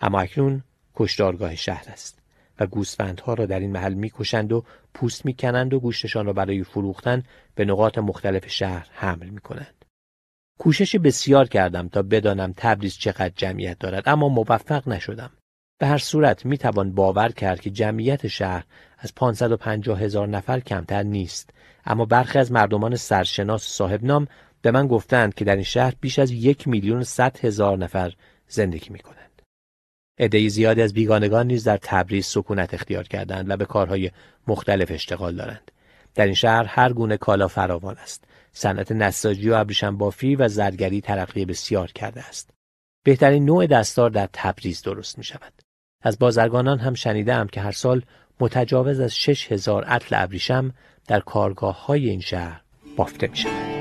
اما 0.00 0.20
اکنون 0.20 0.62
کشدارگاه 0.94 1.54
شهر 1.56 1.84
است 1.88 2.18
و 2.60 2.66
گوسفندها 2.66 3.34
را 3.34 3.46
در 3.46 3.60
این 3.60 3.72
محل 3.72 3.94
می‌کشند 3.94 4.52
و 4.52 4.64
پوست 4.94 5.26
می‌کنند 5.26 5.74
و 5.74 5.80
گوشتشان 5.80 6.26
را 6.26 6.32
برای 6.32 6.64
فروختن 6.64 7.22
به 7.54 7.64
نقاط 7.64 7.98
مختلف 7.98 8.48
شهر 8.48 8.86
حمل 8.92 9.28
می‌کنند. 9.28 9.84
کوشش 10.58 10.96
بسیار 10.96 11.48
کردم 11.48 11.88
تا 11.88 12.02
بدانم 12.02 12.54
تبریز 12.56 12.98
چقدر 12.98 13.32
جمعیت 13.36 13.78
دارد 13.78 14.08
اما 14.08 14.28
موفق 14.28 14.88
نشدم. 14.88 15.30
به 15.78 15.86
هر 15.86 15.98
صورت 15.98 16.46
می 16.46 16.58
توان 16.58 16.94
باور 16.94 17.28
کرد 17.28 17.60
که 17.60 17.70
جمعیت 17.70 18.26
شهر 18.26 18.64
از 18.98 19.14
550 19.14 20.00
هزار 20.00 20.28
نفر 20.28 20.60
کمتر 20.60 21.02
نیست 21.02 21.50
اما 21.84 22.04
برخی 22.04 22.38
از 22.38 22.52
مردمان 22.52 22.96
سرشناس 22.96 23.62
صاحب 23.62 24.04
نام 24.04 24.26
به 24.62 24.70
من 24.70 24.86
گفتند 24.86 25.34
که 25.34 25.44
در 25.44 25.54
این 25.54 25.64
شهر 25.64 25.94
بیش 26.00 26.18
از 26.18 26.30
یک 26.30 26.68
میلیون 26.68 27.02
صد 27.02 27.44
هزار 27.44 27.78
نفر 27.78 28.12
زندگی 28.48 28.90
می 28.90 28.98
کنند. 28.98 29.42
عده 30.18 30.48
زیادی 30.48 30.82
از 30.82 30.92
بیگانگان 30.92 31.46
نیز 31.46 31.64
در 31.64 31.76
تبریز 31.82 32.26
سکونت 32.26 32.74
اختیار 32.74 33.04
کردند 33.04 33.50
و 33.50 33.56
به 33.56 33.64
کارهای 33.64 34.10
مختلف 34.46 34.90
اشتغال 34.90 35.36
دارند. 35.36 35.70
در 36.14 36.24
این 36.24 36.34
شهر 36.34 36.64
هر 36.64 36.92
گونه 36.92 37.16
کالا 37.16 37.48
فراوان 37.48 37.96
است. 37.96 38.24
صنعت 38.52 38.92
نساجی 38.92 39.50
و 39.50 39.54
ابریشم 39.54 39.96
بافی 39.96 40.36
و 40.36 40.48
زرگری 40.48 41.00
ترقی 41.00 41.44
بسیار 41.44 41.92
کرده 41.92 42.20
است. 42.20 42.50
بهترین 43.04 43.44
نوع 43.44 43.66
دستار 43.66 44.10
در 44.10 44.28
تبریز 44.32 44.82
درست 44.82 45.18
می 45.18 45.24
شود. 45.24 45.52
از 46.02 46.18
بازرگانان 46.18 46.78
هم 46.78 46.94
شنیدم 46.94 47.46
که 47.46 47.60
هر 47.60 47.72
سال 47.72 48.02
متجاوز 48.40 49.00
از 49.00 49.16
شش 49.16 49.52
هزار 49.52 49.84
اطل 49.86 50.16
ابریشم 50.18 50.74
در 51.06 51.20
کارگاه 51.20 51.86
های 51.86 52.10
این 52.10 52.20
شهر 52.20 52.60
بافته 52.96 53.26
می 53.26 53.36
شود. 53.36 53.75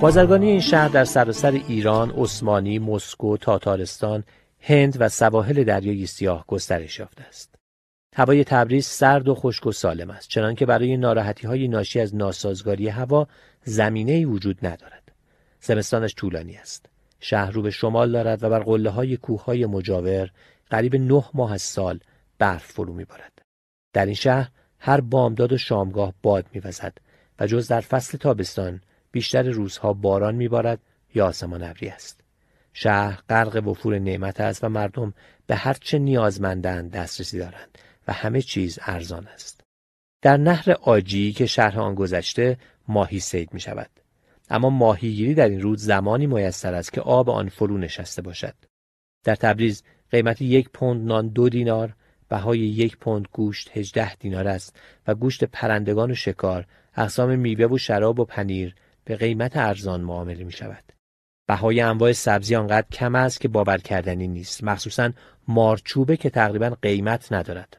بازرگانی 0.00 0.50
این 0.50 0.60
شهر 0.60 0.88
در 0.88 1.04
سراسر 1.04 1.50
ایران، 1.50 2.10
عثمانی، 2.10 2.78
مسکو، 2.78 3.36
تاتارستان، 3.36 4.24
هند 4.60 4.96
و 5.00 5.08
سواحل 5.08 5.64
دریای 5.64 6.06
سیاه 6.06 6.44
گسترش 6.46 6.98
یافته 6.98 7.22
است. 7.22 7.54
هوای 8.16 8.44
تبریز 8.44 8.86
سرد 8.86 9.28
و 9.28 9.34
خشک 9.34 9.66
و 9.66 9.72
سالم 9.72 10.10
است 10.10 10.28
چنانکه 10.28 10.66
برای 10.66 10.96
ناراحتی 10.96 11.46
های 11.46 11.68
ناشی 11.68 12.00
از 12.00 12.14
ناسازگاری 12.14 12.88
هوا 12.88 13.28
زمینه 13.64 14.12
ای 14.12 14.24
وجود 14.24 14.66
ندارد. 14.66 15.12
زمستانش 15.60 16.14
طولانی 16.14 16.56
است. 16.56 16.86
شهر 17.20 17.50
رو 17.50 17.62
به 17.62 17.70
شمال 17.70 18.12
دارد 18.12 18.42
و 18.42 18.48
بر 18.48 18.58
قله 18.58 18.90
های 18.90 19.16
کوه 19.16 19.44
های 19.44 19.66
مجاور 19.66 20.30
قریب 20.70 20.96
نه 20.96 21.24
ماه 21.34 21.52
از 21.52 21.62
سال 21.62 22.00
برف 22.38 22.64
فرو 22.64 22.92
میبارد. 22.92 23.32
در 23.92 24.06
این 24.06 24.14
شهر 24.14 24.50
هر 24.78 25.00
بامداد 25.00 25.52
و 25.52 25.58
شامگاه 25.58 26.14
باد 26.22 26.46
میوزد 26.52 26.98
و 27.38 27.46
جز 27.46 27.68
در 27.68 27.80
فصل 27.80 28.18
تابستان 28.18 28.80
بیشتر 29.12 29.42
روزها 29.42 29.92
باران 29.92 30.34
میبارد 30.34 30.80
یا 31.14 31.26
آسمان 31.26 31.62
ابری 31.62 31.88
است. 31.88 32.19
شهر 32.72 33.22
غرق 33.28 33.68
وفور 33.68 33.98
نعمت 33.98 34.40
است 34.40 34.64
و 34.64 34.68
مردم 34.68 35.14
به 35.46 35.56
هر 35.56 35.76
چه 35.80 35.98
نیازمندند 35.98 36.90
دسترسی 36.90 37.38
دارند 37.38 37.78
و 38.08 38.12
همه 38.12 38.42
چیز 38.42 38.78
ارزان 38.82 39.28
است. 39.28 39.60
در 40.22 40.36
نهر 40.36 40.72
آجی 40.72 41.32
که 41.32 41.46
شهر 41.46 41.80
آن 41.80 41.94
گذشته 41.94 42.56
ماهی 42.88 43.20
سید 43.20 43.54
می 43.54 43.60
شود. 43.60 43.90
اما 44.50 44.70
ماهیگیری 44.70 45.34
در 45.34 45.48
این 45.48 45.60
رود 45.60 45.78
زمانی 45.78 46.26
میسر 46.26 46.74
است 46.74 46.92
که 46.92 47.00
آب 47.00 47.30
آن 47.30 47.48
فرو 47.48 47.78
نشسته 47.78 48.22
باشد. 48.22 48.54
در 49.24 49.34
تبریز 49.34 49.82
قیمت 50.10 50.42
یک 50.42 50.68
پوند 50.68 51.06
نان 51.06 51.28
دو 51.28 51.48
دینار، 51.48 51.94
بهای 52.28 52.58
یک 52.58 52.96
پوند 52.96 53.28
گوشت 53.32 53.70
هجده 53.76 54.14
دینار 54.14 54.48
است 54.48 54.76
و 55.06 55.14
گوشت 55.14 55.44
پرندگان 55.44 56.10
و 56.10 56.14
شکار، 56.14 56.66
اقسام 56.96 57.38
میوه 57.38 57.66
و 57.66 57.78
شراب 57.78 58.20
و 58.20 58.24
پنیر 58.24 58.74
به 59.04 59.16
قیمت 59.16 59.56
ارزان 59.56 60.00
معامله 60.00 60.44
می 60.44 60.52
شود. 60.52 60.84
بهای 61.50 61.80
انواع 61.80 62.12
سبزی 62.12 62.56
آنقدر 62.56 62.86
کم 62.92 63.14
است 63.14 63.40
که 63.40 63.48
باور 63.48 63.78
کردنی 63.78 64.28
نیست 64.28 64.64
مخصوصا 64.64 65.10
مارچوبه 65.48 66.16
که 66.16 66.30
تقریبا 66.30 66.76
قیمت 66.82 67.32
ندارد 67.32 67.76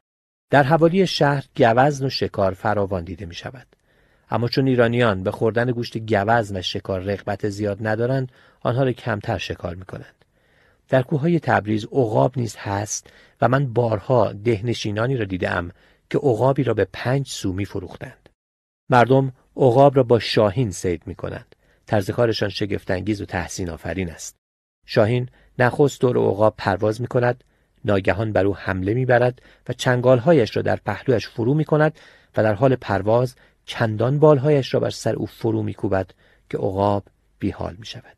در 0.50 0.64
حوالی 0.64 1.08
شهر 1.08 1.46
گوزن 1.58 2.06
و 2.06 2.10
شکار 2.10 2.54
فراوان 2.54 3.04
دیده 3.04 3.26
می 3.26 3.36
شود 3.36 3.68
اما 4.30 4.48
چون 4.48 4.68
ایرانیان 4.68 5.24
به 5.24 5.32
خوردن 5.32 5.72
گوشت 5.72 5.98
گوزن 5.98 6.58
و 6.58 6.62
شکار 6.62 7.02
رغبت 7.02 7.50
زیاد 7.50 7.88
ندارند 7.88 8.32
آنها 8.62 8.84
را 8.84 8.92
کمتر 8.92 9.38
شکار 9.38 9.76
می 9.76 9.86
کنند 9.86 10.26
در 10.90 11.02
کوههای 11.02 11.40
تبریز 11.40 11.86
عقاب 11.86 12.38
نیز 12.38 12.56
هست 12.56 13.08
و 13.42 13.48
من 13.48 13.74
بارها 13.74 14.34
دهنشینانی 14.34 15.18
را 15.18 15.26
دیدم 15.26 15.72
که 16.10 16.18
عقابی 16.18 16.64
را 16.64 16.74
به 16.74 16.88
پنج 16.94 17.28
سو 17.28 17.54
می 17.54 17.66
فروختند. 17.66 18.30
مردم 18.90 19.34
عقاب 19.58 19.98
را 19.98 20.04
با 20.04 20.20
شاهین 20.20 20.72
سید 20.72 21.04
می 21.06 21.16
کنند. 21.16 21.56
طرز 21.86 22.12
کارشان 22.12 22.50
شگفتانگیز 22.50 23.22
و 23.22 23.26
تحسین 23.26 23.70
آفرین 23.70 24.10
است. 24.10 24.36
شاهین 24.86 25.30
نخست 25.60 26.02
دور 26.02 26.18
عقاب 26.18 26.54
پرواز 26.58 27.02
می 27.02 27.08
کند، 27.08 27.44
ناگهان 27.86 28.32
بر 28.32 28.46
او 28.46 28.56
حمله 28.56 28.94
می 28.94 29.06
برد 29.06 29.42
و 29.70 29.74
چنگالهایش 29.74 30.56
را 30.56 30.62
در 30.62 30.76
پهلویش 30.76 31.28
فرو 31.28 31.54
می 31.54 31.66
کند 31.66 32.00
و 32.38 32.44
در 32.44 32.54
حال 32.54 32.76
پرواز 32.76 33.36
چندان 33.66 34.20
بالهایش 34.20 34.74
را 34.74 34.80
بر 34.80 34.90
سر 34.90 35.16
او 35.16 35.26
فرو 35.26 35.64
می 35.64 35.74
کوبد 35.74 36.12
که 36.50 36.58
عقاب 36.58 37.04
بیحال 37.40 37.76
می 37.80 37.86
شود. 37.86 38.18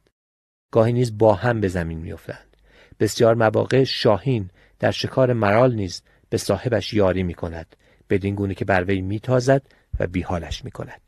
گاهی 0.72 0.94
نیز 0.94 1.18
با 1.18 1.34
هم 1.34 1.62
به 1.62 1.68
زمین 1.68 1.98
می 1.98 2.14
افتند. 2.14 2.58
بسیار 3.00 3.36
مواقع 3.36 3.84
شاهین 3.84 4.50
در 4.80 4.92
شکار 4.92 5.34
مرال 5.34 5.76
نیز 5.76 6.02
به 6.30 6.38
صاحبش 6.38 6.94
یاری 6.94 7.24
می 7.24 7.34
کند 7.34 7.76
بدین 8.10 8.36
گونه 8.36 8.54
که 8.54 8.66
بر 8.66 8.84
وی 8.84 9.02
می 9.02 9.20
تازد 9.20 9.62
و 10.00 10.08
بیحالش 10.08 10.66
می 10.66 10.72
کند. 10.72 11.03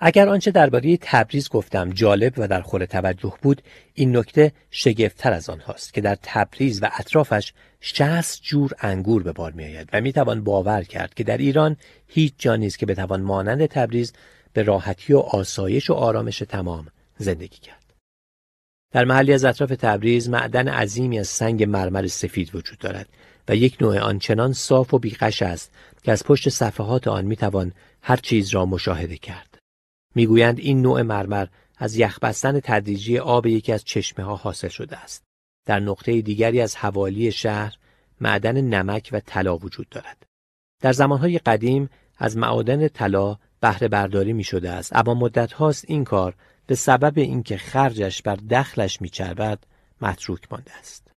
اگر 0.00 0.28
آنچه 0.28 0.50
درباره 0.50 0.96
تبریز 1.00 1.48
گفتم 1.48 1.90
جالب 1.90 2.32
و 2.36 2.48
در 2.48 2.62
خور 2.62 2.86
توجه 2.86 3.34
بود 3.42 3.62
این 3.94 4.16
نکته 4.16 4.52
شگفتتر 4.70 5.32
از 5.32 5.50
آنهاست 5.50 5.94
که 5.94 6.00
در 6.00 6.18
تبریز 6.22 6.82
و 6.82 6.90
اطرافش 6.98 7.52
شصت 7.80 8.42
جور 8.42 8.72
انگور 8.80 9.22
به 9.22 9.32
بار 9.32 9.52
میآید 9.52 9.88
و 9.92 10.00
می‌توان 10.00 10.44
باور 10.44 10.82
کرد 10.82 11.14
که 11.14 11.24
در 11.24 11.36
ایران 11.36 11.76
هیچ 12.06 12.34
جا 12.38 12.56
نیست 12.56 12.78
که 12.78 12.86
بتوان 12.86 13.22
مانند 13.22 13.66
تبریز 13.66 14.12
به 14.52 14.62
راحتی 14.62 15.12
و 15.12 15.18
آسایش 15.18 15.90
و 15.90 15.94
آرامش 15.94 16.38
تمام 16.38 16.86
زندگی 17.18 17.58
کرد. 17.58 17.94
در 18.92 19.04
محلی 19.04 19.32
از 19.32 19.44
اطراف 19.44 19.70
تبریز 19.70 20.28
معدن 20.28 20.68
عظیمی 20.68 21.18
از 21.18 21.28
سنگ 21.28 21.64
مرمر 21.64 22.06
سفید 22.06 22.54
وجود 22.54 22.78
دارد 22.78 23.08
و 23.48 23.56
یک 23.56 23.76
نوع 23.80 23.98
آنچنان 23.98 24.52
صاف 24.52 24.94
و 24.94 24.98
بیقش 24.98 25.42
است 25.42 25.72
که 26.02 26.12
از 26.12 26.24
پشت 26.24 26.48
صفحات 26.48 27.08
آن 27.08 27.24
می‌توان 27.24 27.72
هر 28.02 28.16
چیز 28.16 28.48
را 28.48 28.66
مشاهده 28.66 29.16
کرد. 29.16 29.47
می‌گویند 30.18 30.58
این 30.58 30.82
نوع 30.82 31.02
مرمر 31.02 31.46
از 31.76 31.96
یخ 31.96 32.18
بستن 32.18 32.60
تدریجی 32.60 33.18
آب 33.18 33.46
یکی 33.46 33.72
از 33.72 33.84
چشمه 33.84 34.24
ها 34.24 34.36
حاصل 34.36 34.68
شده 34.68 34.96
است. 34.96 35.24
در 35.66 35.80
نقطه 35.80 36.20
دیگری 36.20 36.60
از 36.60 36.76
حوالی 36.76 37.32
شهر 37.32 37.76
معدن 38.20 38.60
نمک 38.60 39.08
و 39.12 39.20
طلا 39.20 39.56
وجود 39.56 39.88
دارد. 39.88 40.26
در 40.82 40.92
زمانهای 40.92 41.38
قدیم 41.38 41.90
از 42.16 42.36
معادن 42.36 42.88
طلا 42.88 43.36
بهره 43.60 43.88
برداری 43.88 44.32
می 44.32 44.44
شده 44.44 44.70
است 44.70 44.96
اما 44.96 45.14
مدت 45.14 45.52
هاست 45.52 45.84
این 45.88 46.04
کار 46.04 46.34
به 46.66 46.74
سبب 46.74 47.18
اینکه 47.18 47.56
خرجش 47.56 48.22
بر 48.22 48.36
دخلش 48.36 49.02
میچربد 49.02 49.58
متروک 50.00 50.42
مانده 50.50 50.76
است. 50.78 51.10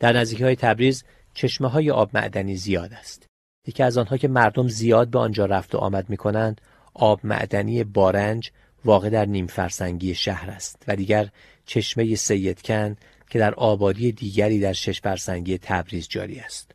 در 0.00 0.12
نزدیکی 0.12 0.44
های 0.44 0.56
تبریز 0.56 1.04
چشمه 1.34 1.68
های 1.68 1.90
آب 1.90 2.10
معدنی 2.14 2.56
زیاد 2.56 2.92
است. 2.92 3.26
یکی 3.66 3.82
از 3.82 3.98
آنها 3.98 4.16
که 4.16 4.28
مردم 4.28 4.68
زیاد 4.68 5.08
به 5.08 5.18
آنجا 5.18 5.46
رفت 5.46 5.74
و 5.74 5.78
آمد 5.78 6.10
می 6.10 6.16
کنند 6.16 6.60
آب 6.94 7.20
معدنی 7.24 7.84
بارنج 7.84 8.50
واقع 8.84 9.10
در 9.10 9.24
نیم 9.24 9.46
فرسنگی 9.46 10.14
شهر 10.14 10.50
است 10.50 10.84
و 10.88 10.96
دیگر 10.96 11.28
چشمه 11.66 12.14
سیدکن 12.14 12.96
که 13.30 13.38
در 13.38 13.54
آبادی 13.54 14.12
دیگری 14.12 14.60
در 14.60 14.72
شش 14.72 15.00
فرسنگی 15.00 15.58
تبریز 15.58 16.08
جاری 16.08 16.38
است. 16.38 16.70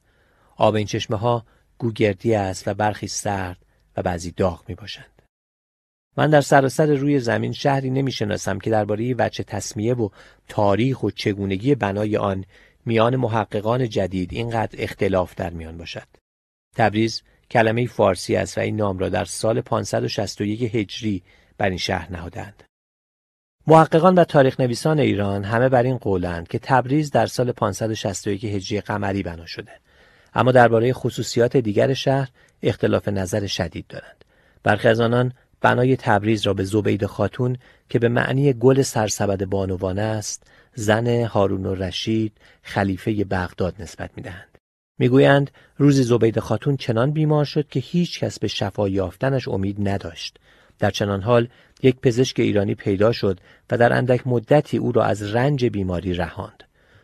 آب 0.57 0.75
این 0.75 0.87
چشمه 0.87 1.17
ها 1.17 1.45
گوگردی 1.77 2.35
است 2.35 2.67
و 2.67 2.73
برخی 2.73 3.07
سرد 3.07 3.57
و 3.97 4.01
بعضی 4.01 4.31
داغ 4.31 4.63
می 4.67 4.75
باشند. 4.75 5.21
من 6.17 6.29
در 6.29 6.41
سراسر 6.41 6.85
روی 6.85 7.19
زمین 7.19 7.53
شهری 7.53 7.89
نمی 7.89 8.11
شناسم 8.11 8.59
که 8.59 8.69
درباره 8.69 9.15
وجه 9.17 9.43
تصمیه 9.43 9.93
و 9.93 10.09
تاریخ 10.47 11.03
و 11.03 11.11
چگونگی 11.11 11.75
بنای 11.75 12.17
آن 12.17 12.45
میان 12.85 13.15
محققان 13.15 13.89
جدید 13.89 14.33
اینقدر 14.33 14.83
اختلاف 14.83 15.35
در 15.35 15.49
میان 15.49 15.77
باشد. 15.77 16.07
تبریز 16.75 17.21
کلمه 17.51 17.87
فارسی 17.87 18.35
است 18.35 18.57
و 18.57 18.61
این 18.61 18.75
نام 18.75 18.97
را 18.97 19.09
در 19.09 19.25
سال 19.25 19.61
561 19.61 20.75
هجری 20.75 21.23
بر 21.57 21.69
این 21.69 21.77
شهر 21.77 22.11
نهادند. 22.11 22.63
محققان 23.67 24.15
و 24.15 24.23
تاریخ 24.23 24.59
نویسان 24.59 24.99
ایران 24.99 25.43
همه 25.43 25.69
بر 25.69 25.83
این 25.83 25.97
قولند 25.97 26.47
که 26.47 26.59
تبریز 26.59 27.11
در 27.11 27.25
سال 27.25 27.51
561 27.51 28.45
هجری 28.45 28.81
قمری 28.81 29.23
بنا 29.23 29.45
شده. 29.45 29.71
اما 30.33 30.51
درباره 30.51 30.93
خصوصیات 30.93 31.57
دیگر 31.57 31.93
شهر 31.93 32.29
اختلاف 32.63 33.07
نظر 33.07 33.47
شدید 33.47 33.87
دارند. 33.87 34.25
برخی 34.63 34.87
از 34.87 34.99
آنان 34.99 35.33
بنای 35.61 35.95
تبریز 35.95 36.47
را 36.47 36.53
به 36.53 36.63
زبید 36.63 37.05
خاتون 37.05 37.57
که 37.89 37.99
به 37.99 38.09
معنی 38.09 38.53
گل 38.53 38.81
سرسبد 38.81 39.45
بانوانه 39.45 40.01
است 40.01 40.43
زن 40.75 41.23
هارون 41.23 41.65
و 41.65 41.75
رشید 41.75 42.37
خلیفه 42.61 43.23
بغداد 43.23 43.75
نسبت 43.79 44.09
می‌دهند. 44.15 44.58
می‌گویند 44.99 45.51
روزی 45.77 46.03
زبید 46.03 46.39
خاتون 46.39 46.77
چنان 46.77 47.11
بیمار 47.11 47.45
شد 47.45 47.67
که 47.67 47.79
هیچ 47.79 48.19
کس 48.19 48.39
به 48.39 48.47
شفا 48.47 48.89
یافتنش 48.89 49.47
امید 49.47 49.89
نداشت. 49.89 50.37
در 50.79 50.91
چنان 50.91 51.21
حال 51.21 51.47
یک 51.83 51.95
پزشک 51.95 52.39
ایرانی 52.39 52.75
پیدا 52.75 53.11
شد 53.11 53.39
و 53.71 53.77
در 53.77 53.93
اندک 53.93 54.27
مدتی 54.27 54.77
او 54.77 54.91
را 54.91 55.03
از 55.03 55.35
رنج 55.35 55.65
بیماری 55.65 56.13
رهاند. 56.13 56.63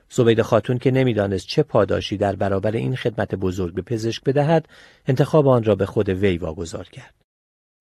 زبید 0.10 0.42
خاتون 0.42 0.78
که 0.78 0.92
نمی‌دانست 0.92 1.48
چه 1.48 1.64
پاداشی 1.64 2.18
در 2.18 2.36
برابر 2.36 2.72
این 2.72 2.96
خدمت 2.96 3.36
بزرگ 3.36 3.74
به 3.74 3.82
پزشک 3.82 4.24
بدهد، 4.24 4.68
انتخاب 5.08 5.48
آن 5.48 5.64
را 5.64 5.76
به 5.76 5.86
خود 5.86 6.10
وی 6.10 6.38
واگذار 6.38 6.88
کرد. 6.92 7.14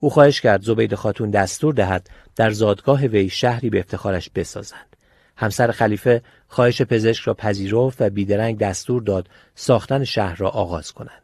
او 0.02 0.10
خواهش 0.10 0.40
کرد 0.40 0.62
زبید 0.62 0.94
خاتون 0.94 1.30
دستور 1.30 1.74
دهد 1.74 2.10
در 2.36 2.50
زادگاه 2.50 3.06
وی 3.06 3.28
شهری 3.28 3.70
به 3.70 3.78
افتخارش 3.78 4.30
بسازند. 4.34 4.96
همسر 5.36 5.70
خلیفه 5.70 6.22
خواهش 6.48 6.82
پزشک 6.82 7.22
را 7.22 7.34
پذیرفت 7.34 8.02
و 8.02 8.10
بیدرنگ 8.10 8.58
دستور 8.58 9.02
داد 9.02 9.28
ساختن 9.54 10.04
شهر 10.04 10.36
را 10.36 10.48
آغاز 10.48 10.92
کنند. 10.92 11.22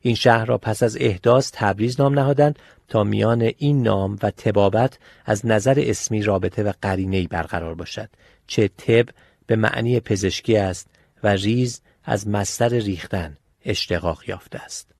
این 0.00 0.14
شهر 0.14 0.44
را 0.44 0.58
پس 0.58 0.82
از 0.82 0.96
احداث 1.00 1.50
تبریز 1.54 2.00
نام 2.00 2.18
نهادند 2.18 2.58
تا 2.88 3.04
میان 3.04 3.50
این 3.58 3.82
نام 3.82 4.18
و 4.22 4.30
تبابت 4.30 4.98
از 5.24 5.46
نظر 5.46 5.74
اسمی 5.86 6.22
رابطه 6.22 6.62
و 6.62 6.72
قرینه‌ای 6.82 7.26
برقرار 7.26 7.74
باشد 7.74 8.08
چه 8.46 8.68
تب 8.68 9.08
به 9.46 9.56
معنی 9.56 10.00
پزشکی 10.00 10.56
است 10.56 10.88
و 11.22 11.28
ریز 11.28 11.80
از 12.04 12.28
مستر 12.28 12.68
ریختن 12.68 13.36
اشتقاق 13.64 14.28
یافته 14.28 14.58
است. 14.58 14.92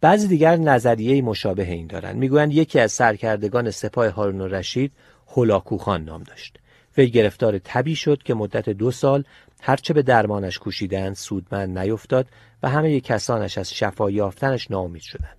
بعضی 0.00 0.28
دیگر 0.28 0.56
نظریه 0.56 1.22
مشابه 1.22 1.72
این 1.72 1.86
دارند. 1.86 2.16
می‌گویند 2.16 2.52
یکی 2.52 2.80
از 2.80 2.92
سرکردگان 2.92 3.70
سپاه 3.70 4.08
هارون 4.08 4.40
رشید 4.40 4.92
هولاکوخان 5.28 6.04
نام 6.04 6.22
داشت. 6.22 6.58
وی 6.96 7.10
گرفتار 7.10 7.58
تبی 7.58 7.94
شد 7.94 8.22
که 8.22 8.34
مدت 8.34 8.68
دو 8.68 8.90
سال 8.90 9.24
هرچه 9.62 9.94
به 9.94 10.02
درمانش 10.02 10.58
کوشیدند 10.58 11.14
سودمند 11.14 11.78
نیفتاد 11.78 12.26
و 12.62 12.68
همه 12.68 13.00
کسانش 13.00 13.58
از 13.58 13.74
شفا 13.74 14.10
یافتنش 14.10 14.70
ناامید 14.70 15.02
شدند. 15.02 15.36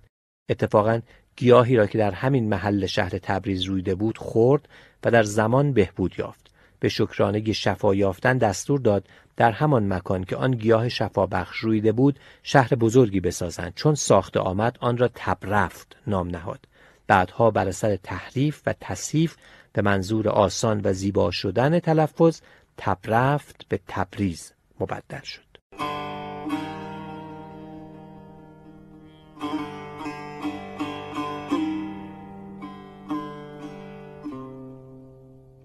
اتفاقا 0.48 1.00
گیاهی 1.36 1.76
را 1.76 1.86
که 1.86 1.98
در 1.98 2.10
همین 2.10 2.48
محل 2.48 2.86
شهر 2.86 3.10
تبریز 3.10 3.62
رویده 3.62 3.94
بود 3.94 4.18
خورد 4.18 4.68
و 5.04 5.10
در 5.10 5.22
زمان 5.22 5.72
بهبود 5.72 6.14
یافت. 6.18 6.50
به 6.80 6.88
شکرانه 6.88 7.52
شفا 7.52 7.94
یافتن 7.94 8.38
دستور 8.38 8.80
داد 8.80 9.08
در 9.36 9.50
همان 9.50 9.92
مکان 9.92 10.24
که 10.24 10.36
آن 10.36 10.50
گیاه 10.50 10.88
شفا 10.88 11.26
بخش 11.26 11.58
رویده 11.58 11.92
بود 11.92 12.18
شهر 12.42 12.74
بزرگی 12.74 13.20
بسازند. 13.20 13.72
چون 13.74 13.94
ساخته 13.94 14.40
آمد 14.40 14.78
آن 14.80 14.98
را 14.98 15.08
تبرفت 15.14 15.96
نام 16.06 16.28
نهاد. 16.28 16.66
بعدها 17.06 17.50
بر 17.50 17.68
اثر 17.68 17.96
تحریف 17.96 18.62
و 18.66 18.74
تصیف 18.80 19.36
به 19.72 19.82
منظور 19.82 20.28
آسان 20.28 20.80
و 20.84 20.92
زیبا 20.92 21.30
شدن 21.30 21.78
تلفظ 21.78 22.40
تبرفت 22.76 23.66
به 23.68 23.80
تبریز 23.88 24.52
مبدل 24.80 25.22
شد 25.22 25.52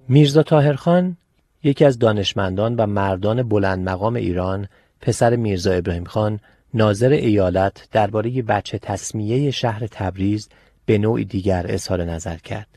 میرزا 0.09 0.43
تاهرخان 0.43 1.17
یکی 1.63 1.85
از 1.85 1.99
دانشمندان 1.99 2.75
و 2.75 2.85
مردان 2.85 3.43
بلند 3.43 3.89
مقام 3.89 4.15
ایران 4.15 4.67
پسر 5.01 5.35
میرزا 5.35 5.71
ابراهیم 5.71 6.03
خان 6.03 6.39
ناظر 6.73 7.09
ایالت 7.09 7.87
درباره 7.91 8.41
بچه 8.41 8.79
تصمیه 8.79 9.51
شهر 9.51 9.87
تبریز 9.87 10.49
به 10.85 10.97
نوعی 10.97 11.25
دیگر 11.25 11.65
اظهار 11.69 12.03
نظر 12.03 12.35
کرد. 12.35 12.67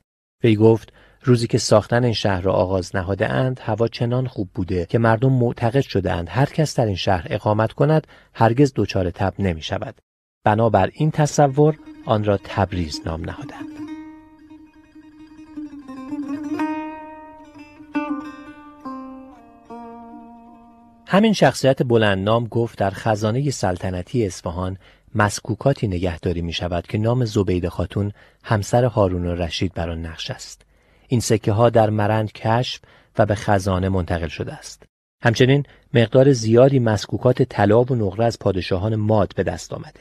وی 0.45 0.57
گفت 0.57 0.93
روزی 1.22 1.46
که 1.46 1.59
ساختن 1.59 2.04
این 2.04 2.12
شهر 2.12 2.40
را 2.40 2.52
آغاز 2.52 2.96
نهاده 2.96 3.28
اند 3.28 3.61
هوا 3.62 3.88
چنان 3.88 4.26
خوب 4.26 4.50
بوده 4.54 4.87
که 4.87 4.98
مردم 4.98 5.33
معتقد 5.33 5.80
شده 5.80 6.12
اند 6.12 6.28
هر 6.28 6.46
کس 6.46 6.74
در 6.74 6.87
این 6.87 6.96
شهر 6.96 7.26
اقامت 7.30 7.72
کند 7.72 8.06
هرگز 8.35 8.72
دچار 8.76 9.11
تب 9.11 9.35
نمی 9.38 9.62
شود. 9.62 9.94
بنابر 10.44 10.90
این 10.92 11.11
تصور 11.11 11.78
آن 12.06 12.24
را 12.24 12.37
تبریز 12.44 13.00
نام 13.06 13.24
نهادند. 13.24 13.66
همین 21.06 21.33
شخصیت 21.33 21.83
بلندنام 21.83 22.44
گفت 22.44 22.78
در 22.78 22.90
خزانه 22.90 23.50
سلطنتی 23.50 24.26
اصفهان 24.26 24.76
مسکوکاتی 25.14 25.88
نگهداری 25.88 26.42
می 26.42 26.52
شود 26.52 26.87
که 26.87 26.98
نام 26.98 27.24
زبید 27.24 27.68
خاتون 27.68 28.12
همسر 28.44 28.85
هارون 28.85 29.26
و 29.26 29.35
رشید 29.35 29.74
بر 29.74 29.90
آن 29.90 30.06
نقش 30.06 30.30
است. 30.30 30.69
این 31.11 31.20
سکه 31.20 31.53
ها 31.53 31.70
در 31.70 31.90
مرند 31.90 32.33
کشف 32.33 32.81
و 33.18 33.27
به 33.27 33.35
خزانه 33.35 33.88
منتقل 33.88 34.29
شده 34.29 34.53
است. 34.53 34.83
همچنین 35.23 35.64
مقدار 35.94 36.33
زیادی 36.33 36.79
مسکوکات 36.79 37.42
طلا 37.42 37.85
و 37.85 37.94
نقره 37.94 38.25
از 38.25 38.38
پادشاهان 38.38 38.96
ماد 38.96 39.33
به 39.37 39.42
دست 39.42 39.73
آمده. 39.73 40.01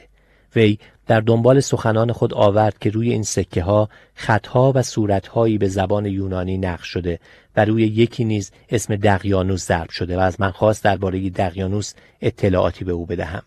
وی 0.56 0.78
در 1.06 1.20
دنبال 1.20 1.60
سخنان 1.60 2.12
خود 2.12 2.34
آورد 2.34 2.78
که 2.78 2.90
روی 2.90 3.12
این 3.12 3.22
سکه 3.22 3.62
ها 3.62 3.88
خطها 4.14 4.72
و 4.74 4.82
صورتهایی 4.82 5.58
به 5.58 5.68
زبان 5.68 6.06
یونانی 6.06 6.58
نقش 6.58 6.86
شده 6.88 7.18
و 7.56 7.64
روی 7.64 7.82
یکی 7.82 8.24
نیز 8.24 8.50
اسم 8.68 8.96
دقیانوس 8.96 9.66
ضرب 9.66 9.90
شده 9.90 10.16
و 10.16 10.20
از 10.20 10.40
من 10.40 10.50
خواست 10.50 10.84
درباره 10.84 11.30
دقیانوس 11.30 11.94
اطلاعاتی 12.20 12.84
به 12.84 12.92
او 12.92 13.06
بدهم. 13.06 13.42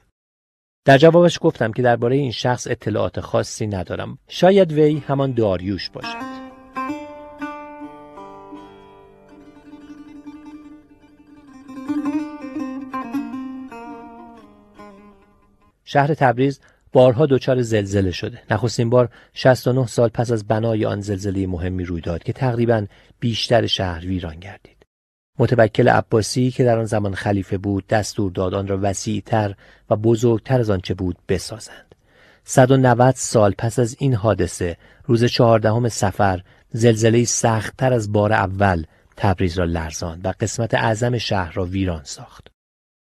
در 0.85 0.97
جوابش 0.97 1.39
گفتم 1.41 1.71
که 1.71 1.81
درباره 1.81 2.15
این 2.15 2.31
شخص 2.31 2.67
اطلاعات 2.67 3.19
خاصی 3.19 3.67
ندارم. 3.67 4.17
شاید 4.27 4.73
وی 4.73 5.03
همان 5.07 5.31
داریوش 5.31 5.89
باشد. 5.89 6.32
شهر 15.93 16.13
تبریز 16.13 16.59
بارها 16.91 17.25
دچار 17.25 17.61
زلزله 17.61 18.11
شده. 18.11 18.41
نخستین 18.51 18.89
بار 18.89 19.09
69 19.33 19.87
سال 19.87 20.09
پس 20.09 20.31
از 20.31 20.47
بنای 20.47 20.85
آن 20.85 21.01
زلزله 21.01 21.47
مهمی 21.47 21.85
روی 21.85 22.01
داد 22.01 22.23
که 22.23 22.33
تقریبا 22.33 22.85
بیشتر 23.19 23.67
شهر 23.67 24.05
ویران 24.05 24.39
گردید. 24.39 24.77
متوکل 25.39 25.89
عباسی 25.89 26.51
که 26.51 26.63
در 26.63 26.77
آن 26.79 26.85
زمان 26.85 27.15
خلیفه 27.15 27.57
بود 27.57 27.87
دستور 27.87 28.31
داد 28.31 28.53
آن 28.53 28.67
را 28.67 28.79
وسیعتر 28.81 29.55
و 29.89 29.95
بزرگتر 29.95 30.59
از 30.59 30.69
آنچه 30.69 30.93
بود 30.93 31.17
بسازند. 31.29 31.95
190 32.43 33.15
سال 33.15 33.53
پس 33.57 33.79
از 33.79 33.95
این 33.99 34.13
حادثه 34.13 34.77
روز 35.05 35.25
چهاردهم 35.25 35.89
سفر 35.89 36.41
زلزله 36.71 37.25
سختتر 37.25 37.93
از 37.93 38.11
بار 38.11 38.33
اول 38.33 38.83
تبریز 39.17 39.59
را 39.59 39.65
لرزاند 39.65 40.25
و 40.25 40.33
قسمت 40.39 40.73
اعظم 40.73 41.17
شهر 41.17 41.53
را 41.53 41.65
ویران 41.65 42.03
ساخت. 42.03 42.47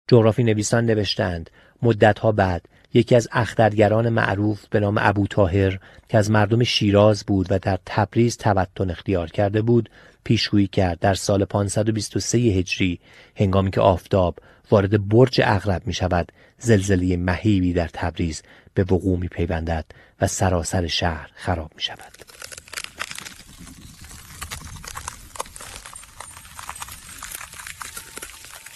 جغرافی 0.08 0.44
نویسان 0.44 0.86
نوشتند 0.86 1.50
مدتها 1.82 2.32
بعد 2.32 2.62
یکی 2.94 3.16
از 3.16 3.28
اخترگران 3.32 4.10
معروف 4.10 4.68
به 4.68 4.80
نام 4.80 4.98
ابو 5.02 5.28
تاهر 5.28 5.80
که 6.10 6.18
از 6.18 6.32
مردم 6.32 6.64
شیراز 6.64 7.24
بود 7.24 7.48
و 7.50 7.60
در 7.60 7.80
تبریز 7.86 8.38
توتن 8.38 8.92
اختیار 8.92 9.30
کرده 9.30 9.62
بود 9.62 9.90
پیشگویی 10.24 10.68
کرد 10.68 11.00
در 11.00 11.14
سال 11.14 11.46
523 11.46 12.38
هجری 12.38 13.00
هنگامی 13.36 13.72
که 13.72 13.82
آفتاب 13.82 14.36
وارد 14.72 15.10
برج 15.10 15.42
اغرب 15.44 15.88
می 15.88 15.94
شود 15.94 16.32
زلزله 16.60 17.18
مهیبی 17.18 17.74
در 17.74 17.88
تبریز 17.94 18.42
به 18.74 18.84
وقوع 18.84 19.20
می 19.20 19.28
پیوندد 19.28 19.86
و 20.22 20.28
سراسر 20.28 20.88
شهر 20.88 21.30
خراب 21.36 21.72
می 21.76 21.82
شود. 21.82 22.12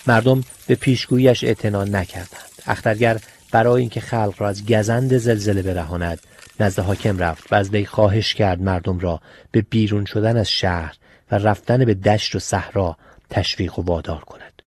مردم 0.08 0.43
به 0.67 0.76
پیشگوییش 0.76 1.43
اعتنا 1.43 1.84
نکردند. 1.84 2.39
اخترگر 2.65 3.19
برای 3.54 3.82
اینکه 3.82 4.00
خلق 4.00 4.34
را 4.38 4.48
از 4.48 4.66
گزند 4.66 5.18
زلزله 5.18 5.62
برهاند. 5.62 6.20
نزد 6.60 6.80
حاکم 6.80 7.18
رفت 7.18 7.54
و 7.54 7.56
از 7.56 7.70
وی 7.70 7.86
خواهش 7.86 8.34
کرد 8.34 8.62
مردم 8.62 9.00
را 9.00 9.22
به 9.52 9.62
بیرون 9.62 10.06
شدن 10.06 10.38
از 10.38 10.50
شهر 10.50 10.96
و 11.32 11.36
رفتن 11.36 11.86
به 11.86 11.94
دشت 11.94 12.36
و 12.36 12.39
صحرا 12.39 12.98
تشویق 13.30 13.80
و 13.80 13.82
وادار 13.82 14.20
کند. 14.20 14.62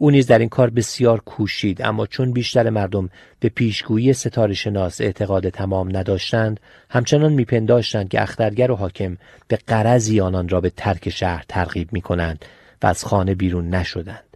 او 0.00 0.10
نیز 0.10 0.26
در 0.26 0.38
این 0.38 0.48
کار 0.48 0.70
بسیار 0.70 1.20
کوشید 1.20 1.82
اما 1.82 2.06
چون 2.06 2.32
بیشتر 2.32 2.70
مردم 2.70 3.08
به 3.40 3.48
پیشگویی 3.48 4.12
ستاره 4.12 4.54
شناس 4.54 5.00
اعتقاد 5.00 5.48
تمام 5.48 5.96
نداشتند 5.96 6.60
همچنان 6.90 7.32
میپنداشتند 7.32 8.08
که 8.08 8.22
اخترگر 8.22 8.70
و 8.70 8.76
حاکم 8.76 9.16
به 9.48 9.58
قرضی 9.66 10.20
آنان 10.20 10.48
را 10.48 10.60
به 10.60 10.70
ترک 10.70 11.10
شهر 11.10 11.44
ترغیب 11.48 11.92
می 11.92 12.00
کنند 12.00 12.44
و 12.82 12.86
از 12.86 13.04
خانه 13.04 13.34
بیرون 13.34 13.68
نشدند. 13.68 14.31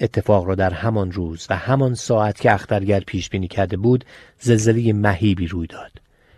اتفاق 0.00 0.46
را 0.46 0.54
در 0.54 0.72
همان 0.72 1.12
روز 1.12 1.46
و 1.50 1.56
همان 1.56 1.94
ساعت 1.94 2.40
که 2.40 2.52
اخترگر 2.52 3.00
پیش 3.00 3.30
بینی 3.30 3.48
کرده 3.48 3.76
بود 3.76 4.04
زلزله 4.38 4.92
مهیبی 4.92 5.46
روی 5.46 5.66
داد. 5.66 5.92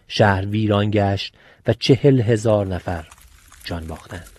شهر 0.08 0.46
ویران 0.46 0.90
گشت 0.90 1.34
و 1.66 1.72
چهل 1.72 2.20
هزار 2.20 2.66
نفر 2.66 3.08
جان 3.64 3.86
باختند. 3.86 4.30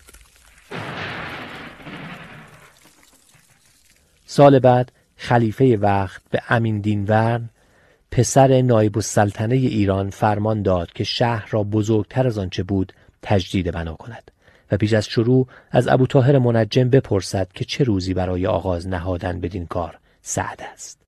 سال 4.26 4.58
بعد 4.58 4.92
خلیفه 5.16 5.76
وقت 5.76 6.22
به 6.30 6.42
امین 6.48 6.80
دینورن 6.80 7.50
پسر 8.10 8.62
نایب 8.62 8.96
السلطنه 8.96 9.54
ایران 9.54 10.10
فرمان 10.10 10.62
داد 10.62 10.92
که 10.92 11.04
شهر 11.04 11.48
را 11.50 11.62
بزرگتر 11.62 12.26
از 12.26 12.38
آنچه 12.38 12.62
بود 12.62 12.92
تجدید 13.22 13.72
بنا 13.72 13.94
کند. 13.94 14.30
و 14.72 14.76
پیش 14.76 14.92
از 14.92 15.06
شروع 15.06 15.46
از 15.70 15.88
ابو 15.88 16.06
طاهر 16.06 16.38
منجم 16.38 16.90
بپرسد 16.90 17.48
که 17.54 17.64
چه 17.64 17.84
روزی 17.84 18.14
برای 18.14 18.46
آغاز 18.46 18.88
نهادن 18.88 19.40
بدین 19.40 19.66
کار 19.66 19.98
سعد 20.22 20.60
است. 20.72 21.02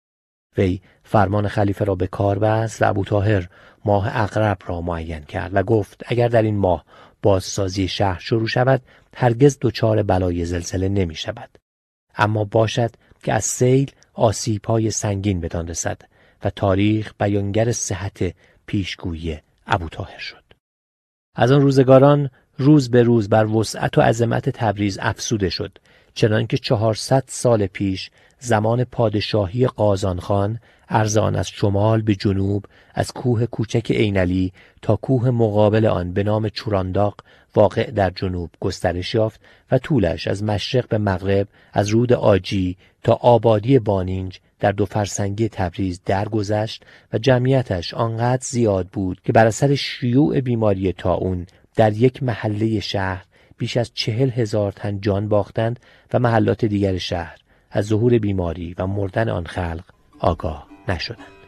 وی 0.58 0.80
فرمان 1.02 1.48
خلیفه 1.48 1.84
را 1.84 1.94
به 1.94 2.06
کار 2.06 2.38
بست 2.38 2.82
و 2.82 2.88
ابو 2.88 3.04
طاهر 3.04 3.48
ماه 3.84 4.22
اقرب 4.22 4.58
را 4.66 4.80
معین 4.80 5.22
کرد 5.22 5.50
و 5.54 5.62
گفت 5.62 6.02
اگر 6.06 6.28
در 6.28 6.42
این 6.42 6.56
ماه 6.56 6.84
بازسازی 7.22 7.88
شهر 7.88 8.20
شروع 8.20 8.46
شود 8.46 8.82
هرگز 9.16 9.58
دچار 9.60 10.02
بلای 10.02 10.44
زلزله 10.44 10.88
نمی 10.88 11.14
شود. 11.14 11.58
اما 12.16 12.44
باشد 12.44 12.90
که 13.22 13.32
از 13.32 13.44
سیل 13.44 13.90
آسیب 14.14 14.64
های 14.64 14.90
سنگین 14.90 15.40
بدان 15.40 15.68
رسد 15.68 16.02
و 16.44 16.50
تاریخ 16.50 17.12
بیانگر 17.18 17.72
صحت 17.72 18.34
پیشگویی 18.66 19.38
ابو 19.66 19.88
طاهر 19.88 20.18
شد. 20.18 20.44
از 21.36 21.52
آن 21.52 21.60
روزگاران 21.60 22.30
روز 22.60 22.90
به 22.90 23.02
روز 23.02 23.28
بر 23.28 23.46
وسعت 23.46 23.98
و 23.98 24.00
عظمت 24.00 24.50
تبریز 24.50 24.98
افسوده 25.02 25.48
شد 25.48 25.78
چنانکه 26.14 26.58
چهارصد 26.58 27.24
سال 27.26 27.66
پیش 27.66 28.10
زمان 28.38 28.84
پادشاهی 28.84 29.66
قازانخان 29.66 30.58
ارزان 30.88 31.36
از 31.36 31.48
شمال 31.48 32.02
به 32.02 32.14
جنوب 32.14 32.64
از 32.94 33.12
کوه 33.12 33.46
کوچک 33.46 33.86
اینلی 33.90 34.52
تا 34.82 34.96
کوه 34.96 35.30
مقابل 35.30 35.86
آن 35.86 36.12
به 36.12 36.22
نام 36.22 36.48
چورانداق 36.48 37.14
واقع 37.54 37.90
در 37.90 38.10
جنوب 38.10 38.50
گسترش 38.60 39.14
یافت 39.14 39.40
و 39.70 39.78
طولش 39.78 40.28
از 40.28 40.42
مشرق 40.42 40.88
به 40.88 40.98
مغرب 40.98 41.48
از 41.72 41.88
رود 41.88 42.12
آجی 42.12 42.76
تا 43.02 43.12
آبادی 43.12 43.78
بانینج 43.78 44.40
در 44.60 44.72
دو 44.72 44.86
فرسنگی 44.86 45.48
تبریز 45.48 46.00
درگذشت 46.06 46.84
و 47.12 47.18
جمعیتش 47.18 47.94
آنقدر 47.94 48.42
زیاد 48.42 48.88
بود 48.88 49.20
که 49.24 49.32
بر 49.32 49.46
اثر 49.46 49.74
شیوع 49.74 50.40
بیماری 50.40 50.92
تاون 50.92 51.46
در 51.80 51.92
یک 51.92 52.22
محله 52.22 52.80
شهر 52.80 53.24
بیش 53.58 53.76
از 53.76 53.90
چهل 53.94 54.30
هزار 54.30 54.72
تن 54.72 55.00
جان 55.00 55.28
باختند 55.28 55.80
و 56.12 56.18
محلات 56.18 56.64
دیگر 56.64 56.98
شهر 56.98 57.38
از 57.70 57.86
ظهور 57.86 58.18
بیماری 58.18 58.74
و 58.78 58.86
مردن 58.86 59.28
آن 59.28 59.46
خلق 59.46 59.84
آگاه 60.18 60.66
نشدند. 60.88 61.39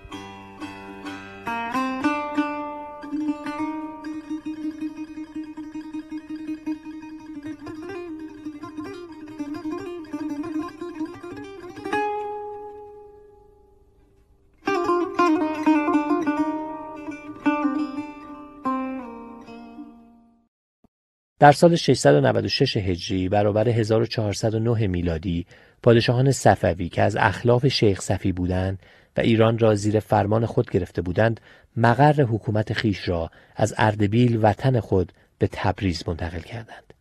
در 21.42 21.52
سال 21.52 21.76
696 21.76 22.76
هجری 22.76 23.28
برابر 23.28 23.68
1409 23.68 24.86
میلادی 24.86 25.46
پادشاهان 25.82 26.32
صفوی 26.32 26.88
که 26.88 27.02
از 27.02 27.16
اخلاف 27.16 27.68
شیخ 27.68 28.00
صفی 28.00 28.32
بودند 28.32 28.78
و 29.16 29.20
ایران 29.20 29.58
را 29.58 29.74
زیر 29.74 30.00
فرمان 30.00 30.46
خود 30.46 30.70
گرفته 30.70 31.02
بودند 31.02 31.40
مقر 31.76 32.22
حکومت 32.22 32.72
خیش 32.72 33.08
را 33.08 33.30
از 33.56 33.74
اردبیل 33.78 34.38
وطن 34.42 34.80
خود 34.80 35.12
به 35.38 35.48
تبریز 35.52 36.08
منتقل 36.08 36.40
کردند. 36.40 36.94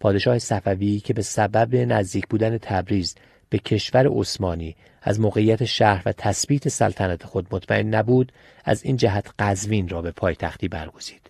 پادشاه 0.00 0.38
صفوی 0.38 1.00
که 1.00 1.14
به 1.14 1.22
سبب 1.22 1.76
نزدیک 1.76 2.28
بودن 2.28 2.58
تبریز 2.58 3.14
به 3.50 3.58
کشور 3.58 4.06
عثمانی 4.20 4.76
از 5.02 5.20
موقعیت 5.20 5.64
شهر 5.64 6.02
و 6.06 6.12
تثبیت 6.12 6.68
سلطنت 6.68 7.24
خود 7.24 7.46
مطمئن 7.50 7.94
نبود 7.94 8.32
از 8.64 8.84
این 8.84 8.96
جهت 8.96 9.30
قزوین 9.38 9.88
را 9.88 10.02
به 10.02 10.10
پایتختی 10.10 10.68
برگزید. 10.68 11.21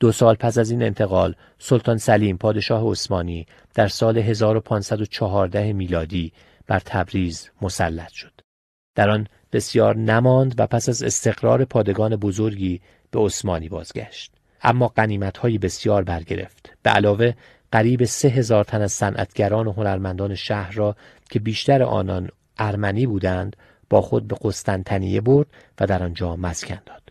دو 0.00 0.12
سال 0.12 0.34
پس 0.34 0.58
از 0.58 0.70
این 0.70 0.82
انتقال 0.82 1.34
سلطان 1.58 1.98
سلیم 1.98 2.36
پادشاه 2.36 2.90
عثمانی 2.90 3.46
در 3.74 3.88
سال 3.88 4.18
1514 4.18 5.72
میلادی 5.72 6.32
بر 6.66 6.78
تبریز 6.78 7.50
مسلط 7.62 8.12
شد. 8.12 8.32
در 8.94 9.10
آن 9.10 9.26
بسیار 9.52 9.96
نماند 9.96 10.54
و 10.58 10.66
پس 10.66 10.88
از 10.88 11.02
استقرار 11.02 11.64
پادگان 11.64 12.16
بزرگی 12.16 12.80
به 13.10 13.20
عثمانی 13.20 13.68
بازگشت. 13.68 14.32
اما 14.62 14.92
های 15.40 15.58
بسیار 15.58 16.04
برگرفت. 16.04 16.72
به 16.82 16.90
علاوه 16.90 17.32
قریب 17.72 18.04
سه 18.04 18.28
هزار 18.28 18.64
تن 18.64 18.82
از 18.82 18.92
صنعتگران 18.92 19.66
و 19.66 19.72
هنرمندان 19.72 20.34
شهر 20.34 20.72
را 20.72 20.96
که 21.30 21.38
بیشتر 21.38 21.82
آنان 21.82 22.28
ارمنی 22.58 23.06
بودند 23.06 23.56
با 23.90 24.00
خود 24.00 24.28
به 24.28 24.36
قسطنطنیه 24.42 25.20
برد 25.20 25.46
و 25.80 25.86
در 25.86 26.02
آنجا 26.02 26.36
مسکن 26.36 26.78
داد. 26.86 27.05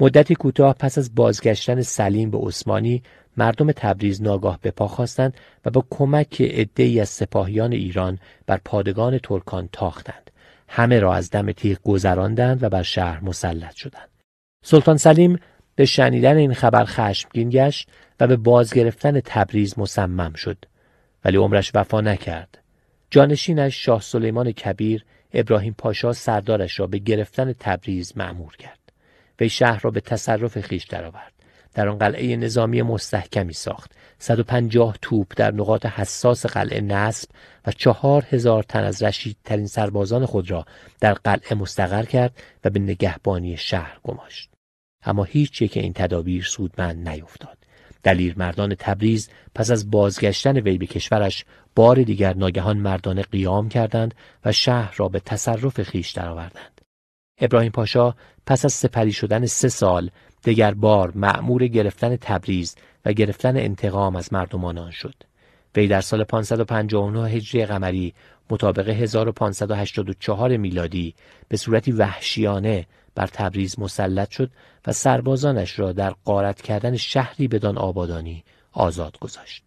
مدتی 0.00 0.34
کوتاه 0.34 0.74
پس 0.74 0.98
از 0.98 1.14
بازگشتن 1.14 1.82
سلیم 1.82 2.30
به 2.30 2.38
عثمانی 2.38 3.02
مردم 3.36 3.72
تبریز 3.72 4.22
ناگاه 4.22 4.58
به 4.62 4.70
پا 4.70 4.88
خواستند 4.88 5.34
و 5.64 5.70
با 5.70 5.84
کمک 5.90 6.42
عدهای 6.42 7.00
از 7.00 7.08
سپاهیان 7.08 7.72
ایران 7.72 8.18
بر 8.46 8.60
پادگان 8.64 9.18
ترکان 9.18 9.68
تاختند. 9.72 10.30
همه 10.68 11.00
را 11.00 11.14
از 11.14 11.30
دم 11.30 11.52
تیغ 11.52 11.78
گذراندند 11.84 12.62
و 12.62 12.68
بر 12.68 12.82
شهر 12.82 13.20
مسلط 13.24 13.74
شدند. 13.74 14.08
سلطان 14.64 14.96
سلیم 14.96 15.38
به 15.74 15.84
شنیدن 15.84 16.36
این 16.36 16.54
خبر 16.54 16.84
خشمگین 16.84 17.50
گشت 17.50 17.88
و 18.20 18.26
به 18.26 18.36
بازگرفتن 18.36 19.20
تبریز 19.20 19.78
مصمم 19.78 20.32
شد. 20.32 20.64
ولی 21.24 21.36
عمرش 21.36 21.70
وفا 21.74 22.00
نکرد. 22.00 22.58
جانشینش 23.10 23.84
شاه 23.84 24.00
سلیمان 24.00 24.52
کبیر 24.52 25.04
ابراهیم 25.32 25.74
پاشا 25.78 26.12
سردارش 26.12 26.80
را 26.80 26.86
به 26.86 26.98
گرفتن 26.98 27.52
تبریز 27.52 28.12
معمور 28.16 28.56
کرد. 28.56 28.79
وی 29.40 29.48
شهر 29.48 29.80
را 29.80 29.90
به 29.90 30.00
تصرف 30.00 30.60
خیش 30.60 30.84
درآورد. 30.84 31.32
در 31.74 31.88
آن 31.88 31.98
قلعه 31.98 32.36
نظامی 32.36 32.82
مستحکمی 32.82 33.52
ساخت. 33.52 33.92
150 34.18 34.96
توپ 35.02 35.32
در 35.36 35.50
نقاط 35.50 35.86
حساس 35.86 36.46
قلعه 36.46 36.80
نصب 36.80 37.28
و 37.66 37.72
چهار 37.72 38.26
هزار 38.30 38.62
تن 38.62 38.84
از 38.84 39.02
رشیدترین 39.02 39.66
سربازان 39.66 40.26
خود 40.26 40.50
را 40.50 40.64
در 41.00 41.12
قلعه 41.12 41.54
مستقر 41.54 42.04
کرد 42.04 42.42
و 42.64 42.70
به 42.70 42.80
نگهبانی 42.80 43.56
شهر 43.56 43.98
گماشت. 44.02 44.50
اما 45.04 45.24
هیچ 45.24 45.62
یک 45.62 45.76
این 45.76 45.92
تدابیر 45.92 46.44
سودمند 46.44 47.08
نیفتاد. 47.08 47.58
دلیر 48.02 48.34
مردان 48.38 48.74
تبریز 48.74 49.30
پس 49.54 49.70
از 49.70 49.90
بازگشتن 49.90 50.58
وی 50.58 50.78
به 50.78 50.86
کشورش 50.86 51.44
بار 51.74 52.02
دیگر 52.02 52.34
ناگهان 52.34 52.76
مردانه 52.76 53.22
قیام 53.22 53.68
کردند 53.68 54.14
و 54.44 54.52
شهر 54.52 54.94
را 54.96 55.08
به 55.08 55.20
تصرف 55.20 55.82
خیش 55.82 56.10
درآوردند. 56.10 56.79
ابراهیم 57.40 57.72
پاشا 57.72 58.14
پس 58.46 58.64
از 58.64 58.72
سپری 58.72 59.12
شدن 59.12 59.46
سه 59.46 59.68
سال 59.68 60.10
دگر 60.44 60.74
بار 60.74 61.12
معمور 61.14 61.66
گرفتن 61.66 62.16
تبریز 62.16 62.76
و 63.04 63.12
گرفتن 63.12 63.56
انتقام 63.56 64.16
از 64.16 64.32
مردمان 64.32 64.78
آن 64.78 64.90
شد. 64.90 65.14
وی 65.76 65.88
در 65.88 66.00
سال 66.00 66.24
559 66.24 67.28
هجری 67.28 67.66
قمری 67.66 68.14
مطابق 68.50 68.88
1584 68.88 70.56
میلادی 70.56 71.14
به 71.48 71.56
صورتی 71.56 71.92
وحشیانه 71.92 72.86
بر 73.14 73.26
تبریز 73.26 73.78
مسلط 73.78 74.30
شد 74.30 74.50
و 74.86 74.92
سربازانش 74.92 75.78
را 75.78 75.92
در 75.92 76.14
قارت 76.24 76.62
کردن 76.62 76.96
شهری 76.96 77.48
بدان 77.48 77.78
آبادانی 77.78 78.44
آزاد 78.72 79.18
گذاشت. 79.18 79.64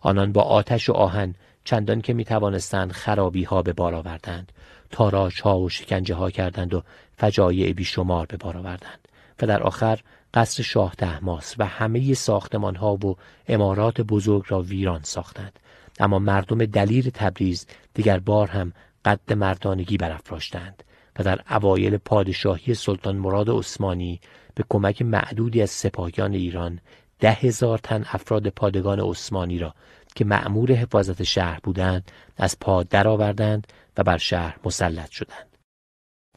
آنان 0.00 0.32
با 0.32 0.42
آتش 0.42 0.88
و 0.88 0.92
آهن 0.92 1.34
چندان 1.64 2.00
که 2.00 2.12
می 2.12 2.24
توانستند 2.24 2.92
خرابی 2.92 3.44
ها 3.44 3.62
به 3.62 3.72
بار 3.72 3.94
آوردند 3.94 4.52
تاراج 4.90 5.42
ها 5.42 5.58
و 5.58 5.68
شکنجه 5.68 6.14
ها 6.14 6.30
کردند 6.30 6.74
و 6.74 6.82
فجایع 7.18 7.72
بیشمار 7.72 8.26
به 8.26 8.36
بار 8.36 8.56
آوردند 8.56 9.08
و 9.42 9.46
در 9.46 9.62
آخر 9.62 10.00
قصر 10.34 10.62
شاه 10.62 10.94
تحماس 10.98 11.54
و 11.58 11.66
همه 11.66 12.14
ساختمان 12.14 12.76
ها 12.76 12.94
و 12.94 13.16
امارات 13.48 14.00
بزرگ 14.00 14.44
را 14.48 14.62
ویران 14.62 15.00
ساختند. 15.02 15.58
اما 16.00 16.18
مردم 16.18 16.66
دلیر 16.66 17.10
تبریز 17.10 17.66
دیگر 17.94 18.18
بار 18.18 18.48
هم 18.48 18.72
قد 19.04 19.32
مردانگی 19.32 19.96
برافراشتند 19.96 20.82
و 21.18 21.24
در 21.24 21.40
اوایل 21.50 21.96
پادشاهی 21.96 22.74
سلطان 22.74 23.16
مراد 23.16 23.50
عثمانی 23.50 24.20
به 24.54 24.64
کمک 24.68 25.02
معدودی 25.02 25.62
از 25.62 25.70
سپاهیان 25.70 26.34
ایران 26.34 26.80
ده 27.20 27.32
هزار 27.32 27.78
تن 27.78 28.04
افراد 28.12 28.48
پادگان 28.48 29.00
عثمانی 29.00 29.58
را 29.58 29.74
که 30.14 30.24
مأمور 30.24 30.72
حفاظت 30.72 31.22
شهر 31.22 31.60
بودند 31.62 32.12
از 32.36 32.58
پا 32.60 32.82
درآوردند 32.82 33.66
و 33.96 34.02
بر 34.02 34.18
شهر 34.18 34.58
مسلط 34.64 35.10
شدند. 35.10 35.56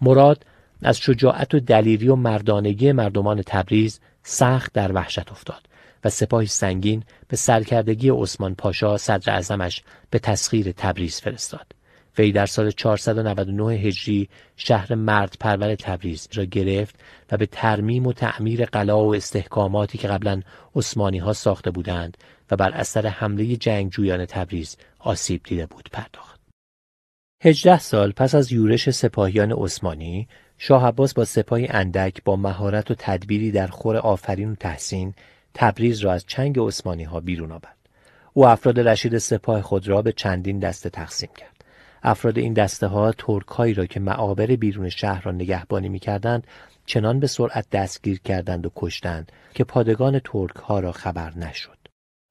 مراد 0.01 0.45
از 0.81 0.99
شجاعت 0.99 1.53
و 1.53 1.59
دلیری 1.59 2.07
و 2.07 2.15
مردانگی 2.15 2.91
مردمان 2.91 3.41
تبریز 3.45 3.99
سخت 4.23 4.73
در 4.73 4.91
وحشت 4.91 5.31
افتاد 5.31 5.67
و 6.03 6.09
سپاهی 6.09 6.47
سنگین 6.47 7.03
به 7.27 7.37
سرکردگی 7.37 8.09
عثمان 8.09 8.55
پاشا 8.55 8.97
صدر 8.97 9.33
اعظمش 9.33 9.83
به 10.09 10.19
تسخیر 10.19 10.71
تبریز 10.71 11.21
فرستاد 11.21 11.65
وی 12.17 12.31
در 12.31 12.45
سال 12.45 12.71
499 12.71 13.73
هجری 13.73 14.29
شهر 14.55 14.95
مرد 14.95 15.35
پرور 15.39 15.75
تبریز 15.75 16.27
را 16.33 16.43
گرفت 16.45 16.95
و 17.31 17.37
به 17.37 17.45
ترمیم 17.45 18.07
و 18.07 18.13
تعمیر 18.13 18.65
قلا 18.65 19.05
و 19.05 19.15
استحکاماتی 19.15 19.97
که 19.97 20.07
قبلا 20.07 20.41
عثمانی 20.75 21.17
ها 21.17 21.33
ساخته 21.33 21.71
بودند 21.71 22.17
و 22.51 22.55
بر 22.55 22.71
اثر 22.71 23.07
حمله 23.07 23.55
جنگجویان 23.55 24.25
تبریز 24.25 24.77
آسیب 24.99 25.41
دیده 25.43 25.65
بود 25.65 25.89
پرداخت. 25.91 26.41
هجده 27.43 27.79
سال 27.79 28.11
پس 28.11 28.35
از 28.35 28.51
یورش 28.51 28.89
سپاهیان 28.89 29.51
عثمانی 29.51 30.27
شاه 30.63 30.87
عباس 30.87 31.13
با 31.13 31.25
سپاهی 31.25 31.67
اندک 31.67 32.23
با 32.23 32.35
مهارت 32.35 32.91
و 32.91 32.95
تدبیری 32.97 33.51
در 33.51 33.67
خور 33.67 33.97
آفرین 33.97 34.51
و 34.51 34.55
تحسین 34.55 35.13
تبریز 35.53 35.99
را 35.99 36.13
از 36.13 36.25
چنگ 36.27 36.59
عثمانی 36.59 37.03
ها 37.03 37.19
بیرون 37.19 37.51
آورد. 37.51 37.77
او 38.33 38.47
افراد 38.47 38.79
رشید 38.79 39.17
سپاه 39.17 39.61
خود 39.61 39.87
را 39.87 40.01
به 40.01 40.11
چندین 40.11 40.59
دسته 40.59 40.89
تقسیم 40.89 41.29
کرد. 41.37 41.65
افراد 42.03 42.37
این 42.37 42.53
دسته 42.53 42.87
ها 42.87 43.11
ترکهایی 43.11 43.73
را 43.73 43.85
که 43.85 43.99
معابر 43.99 44.45
بیرون 44.45 44.89
شهر 44.89 45.21
را 45.21 45.31
نگهبانی 45.31 45.89
می‌کردند 45.89 46.47
چنان 46.85 47.19
به 47.19 47.27
سرعت 47.27 47.65
دستگیر 47.71 48.19
کردند 48.19 48.65
و 48.65 48.71
کشتند 48.75 49.31
که 49.53 49.63
پادگان 49.63 50.19
ترک 50.23 50.55
ها 50.55 50.79
را 50.79 50.91
خبر 50.91 51.37
نشد. 51.37 51.77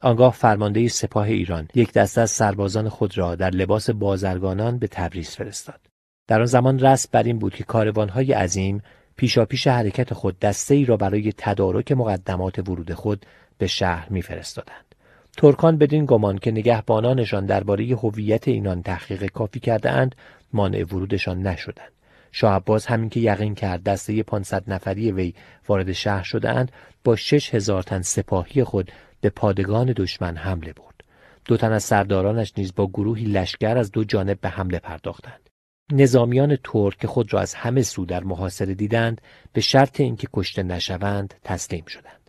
آنگاه 0.03 0.33
فرمانده 0.33 0.89
سپاه 0.89 1.27
ایران 1.27 1.69
یک 1.75 1.93
دسته 1.93 2.21
از 2.21 2.31
سربازان 2.31 2.89
خود 2.89 3.19
را 3.19 3.35
در 3.35 3.51
لباس 3.51 3.91
بازرگانان 3.91 4.79
به 4.79 4.87
تبریز 4.87 5.31
فرستاد. 5.31 5.90
در 6.31 6.41
آن 6.41 6.47
زمان 6.47 6.79
رسم 6.79 7.09
بر 7.13 7.23
این 7.23 7.39
بود 7.39 7.55
که 7.55 7.65
کاروانهای 7.65 8.33
عظیم 8.33 8.83
پیشاپیش 9.17 9.67
حرکت 9.67 10.15
خود 10.15 10.39
دسته 10.39 10.75
ای 10.75 10.85
را 10.85 10.97
برای 10.97 11.33
تدارک 11.39 11.93
مقدمات 11.93 12.59
ورود 12.59 12.95
خود 12.95 13.27
به 13.59 13.67
شهر 13.67 14.07
میفرستادند. 14.11 14.95
ترکان 15.37 15.79
بدین 15.79 16.05
گمان 16.07 16.39
که 16.39 16.51
نگهبانانشان 16.51 17.47
درباره 17.47 17.85
هویت 17.85 18.49
اینان 18.49 18.83
تحقیق 18.83 19.27
کافی 19.27 19.61
کرده 19.61 19.91
اند 19.91 20.15
مانع 20.53 20.85
ورودشان 20.85 21.43
نشدند. 21.43 21.93
شاه 22.33 22.55
عباس 22.55 22.87
همین 22.87 23.09
که 23.09 23.21
یقین 23.21 23.55
کرد 23.55 23.83
دسته 23.83 24.23
500 24.23 24.71
نفری 24.71 25.13
وی 25.13 25.35
وارد 25.69 25.93
شهر 25.93 26.23
شده 26.23 26.51
اند 26.51 26.73
با 27.05 27.17
شش 27.17 27.55
هزار 27.55 27.83
تن 27.83 28.03
سپاهی 28.03 28.65
خود 28.65 28.93
به 29.21 29.31
پادگان 29.31 29.93
دشمن 29.97 30.37
حمله 30.37 30.73
برد. 30.73 31.05
دو 31.45 31.57
تن 31.57 31.73
از 31.73 31.83
سردارانش 31.83 32.53
نیز 32.57 32.75
با 32.75 32.87
گروهی 32.87 33.25
لشکر 33.25 33.79
از 33.79 33.93
دو 33.93 34.05
جانب 34.05 34.41
به 34.41 34.49
حمله 34.49 34.79
پرداختند. 34.79 35.50
نظامیان 35.93 36.59
ترک 36.65 36.99
که 36.99 37.09
خود 37.09 37.33
را 37.33 37.41
از 37.41 37.55
همه 37.55 37.83
سو 37.83 38.05
در 38.05 38.25
محاصره 38.25 38.75
دیدند 38.75 39.21
به 39.53 39.61
شرط 39.61 40.01
اینکه 40.01 40.29
کشته 40.33 40.63
نشوند 40.63 41.35
تسلیم 41.45 41.85
شدند. 41.87 42.21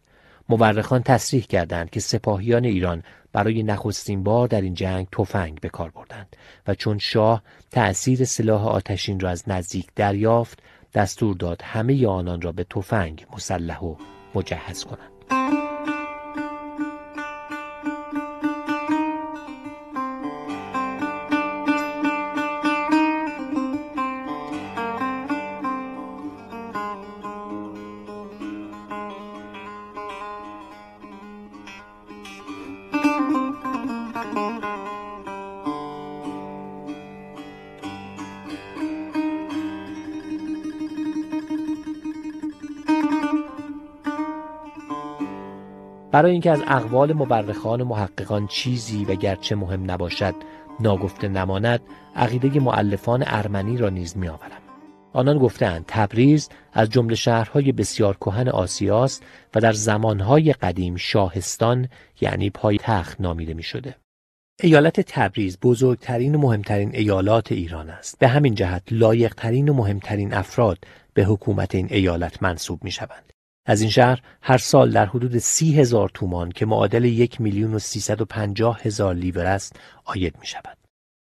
مورخان 0.49 1.03
تصریح 1.03 1.43
کردند 1.43 1.89
که 1.89 1.99
سپاهیان 1.99 2.65
ایران 2.65 3.03
برای 3.33 3.63
نخستین 3.63 4.23
بار 4.23 4.47
در 4.47 4.61
این 4.61 4.73
جنگ 4.73 5.07
تفنگ 5.11 5.59
به 5.59 5.69
کار 5.69 5.89
بردند 5.89 6.35
و 6.67 6.75
چون 6.75 6.97
شاه 6.97 7.43
تأثیر 7.71 8.25
سلاح 8.25 8.67
آتشین 8.67 9.19
را 9.19 9.29
از 9.29 9.49
نزدیک 9.49 9.87
دریافت 9.95 10.59
دستور 10.93 11.35
داد 11.35 11.61
همه 11.61 12.07
آنان 12.07 12.41
را 12.41 12.51
به 12.51 12.63
تفنگ 12.63 13.25
مسلح 13.35 13.79
و 13.79 13.95
مجهز 14.35 14.83
کنند. 14.83 15.60
برای 46.21 46.31
اینکه 46.31 46.51
از 46.51 46.63
اقوال 46.67 47.13
مبرخان 47.13 47.81
و 47.81 47.85
محققان 47.85 48.47
چیزی 48.47 49.05
و 49.05 49.15
گرچه 49.15 49.55
مهم 49.55 49.91
نباشد 49.91 50.35
ناگفته 50.79 51.27
نماند 51.27 51.81
عقیده 52.15 52.59
معلفان 52.59 53.23
ارمنی 53.27 53.77
را 53.77 53.89
نیز 53.89 54.17
میآورم 54.17 54.61
آنان 55.13 55.37
گفتند 55.37 55.85
تبریز 55.87 56.49
از 56.73 56.89
جمله 56.89 57.15
شهرهای 57.15 57.71
بسیار 57.71 58.15
کهن 58.15 58.49
آسیاست 58.49 59.23
و 59.55 59.59
در 59.59 59.73
زمانهای 59.73 60.53
قدیم 60.53 60.95
شاهستان 60.95 61.87
یعنی 62.21 62.49
پای 62.49 62.77
تخت 62.77 63.21
نامیده 63.21 63.53
می 63.53 63.63
شده. 63.63 63.95
ایالت 64.59 64.99
تبریز 65.01 65.57
بزرگترین 65.61 66.35
و 66.35 66.37
مهمترین 66.37 66.95
ایالات 66.95 67.51
ایران 67.51 67.89
است. 67.89 68.19
به 68.19 68.27
همین 68.27 68.55
جهت 68.55 68.83
لایقترین 68.91 69.69
و 69.69 69.73
مهمترین 69.73 70.33
افراد 70.33 70.77
به 71.13 71.23
حکومت 71.23 71.75
این 71.75 71.87
ایالت 71.89 72.43
منصوب 72.43 72.83
می 72.83 72.91
شوند. 72.91 73.30
از 73.65 73.81
این 73.81 73.89
شهر 73.89 74.21
هر 74.41 74.57
سال 74.57 74.91
در 74.91 75.05
حدود 75.05 75.37
سی 75.37 75.79
هزار 75.79 76.11
تومان 76.13 76.51
که 76.51 76.65
معادل 76.65 77.05
یک 77.05 77.41
میلیون 77.41 77.73
و 77.73 77.79
سیصد 77.79 78.21
و 78.21 78.25
پنجاه 78.25 78.79
هزار 78.81 79.15
لیور 79.15 79.45
است 79.45 79.79
آید 80.05 80.35
می 80.39 80.47
شود. 80.47 80.77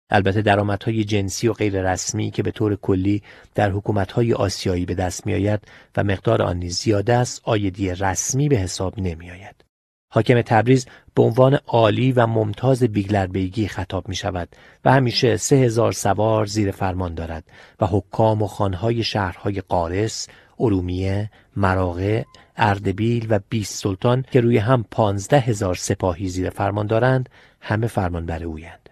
البته 0.09 0.41
درآمدهای 0.41 1.03
جنسی 1.03 1.47
و 1.47 1.53
غیر 1.53 1.91
رسمی 1.91 2.31
که 2.31 2.43
به 2.43 2.51
طور 2.51 2.75
کلی 2.75 3.23
در 3.55 3.71
حکومتهای 3.71 4.33
آسیایی 4.33 4.85
به 4.85 4.95
دست 4.95 5.25
می 5.25 5.33
آید 5.33 5.61
و 5.97 6.03
مقدار 6.03 6.41
آن 6.41 6.57
نیز 6.57 6.75
زیاده 6.77 7.13
است 7.13 7.41
آیدی 7.43 7.89
رسمی 7.89 8.49
به 8.49 8.57
حساب 8.57 8.99
نمی 8.99 9.31
آید. 9.31 9.65
حاکم 10.11 10.41
تبریز 10.41 10.87
به 11.15 11.23
عنوان 11.23 11.59
عالی 11.67 12.11
و 12.11 12.27
ممتاز 12.27 12.83
بیگلربیگی 12.83 13.67
خطاب 13.67 14.09
می 14.09 14.15
شود 14.15 14.49
و 14.85 14.91
همیشه 14.91 15.37
سه 15.37 15.55
هزار 15.55 15.91
سوار 15.91 16.45
زیر 16.45 16.71
فرمان 16.71 17.15
دارد 17.15 17.43
و 17.79 17.85
حکام 17.85 18.41
و 18.41 18.47
خانهای 18.47 19.03
شهرهای 19.03 19.61
قارس، 19.61 20.27
ارومیه، 20.59 21.31
مراغه، 21.55 22.25
اردبیل 22.57 23.27
و 23.29 23.39
بیست 23.49 23.83
سلطان 23.83 24.25
که 24.31 24.41
روی 24.41 24.57
هم 24.57 24.85
پانزده 24.91 25.39
هزار 25.39 25.75
سپاهی 25.75 26.27
زیر 26.27 26.49
فرمان 26.49 26.87
دارند 26.87 27.29
همه 27.61 27.87
فرمان 27.87 28.25
بر 28.25 28.43
اویند. 28.43 28.89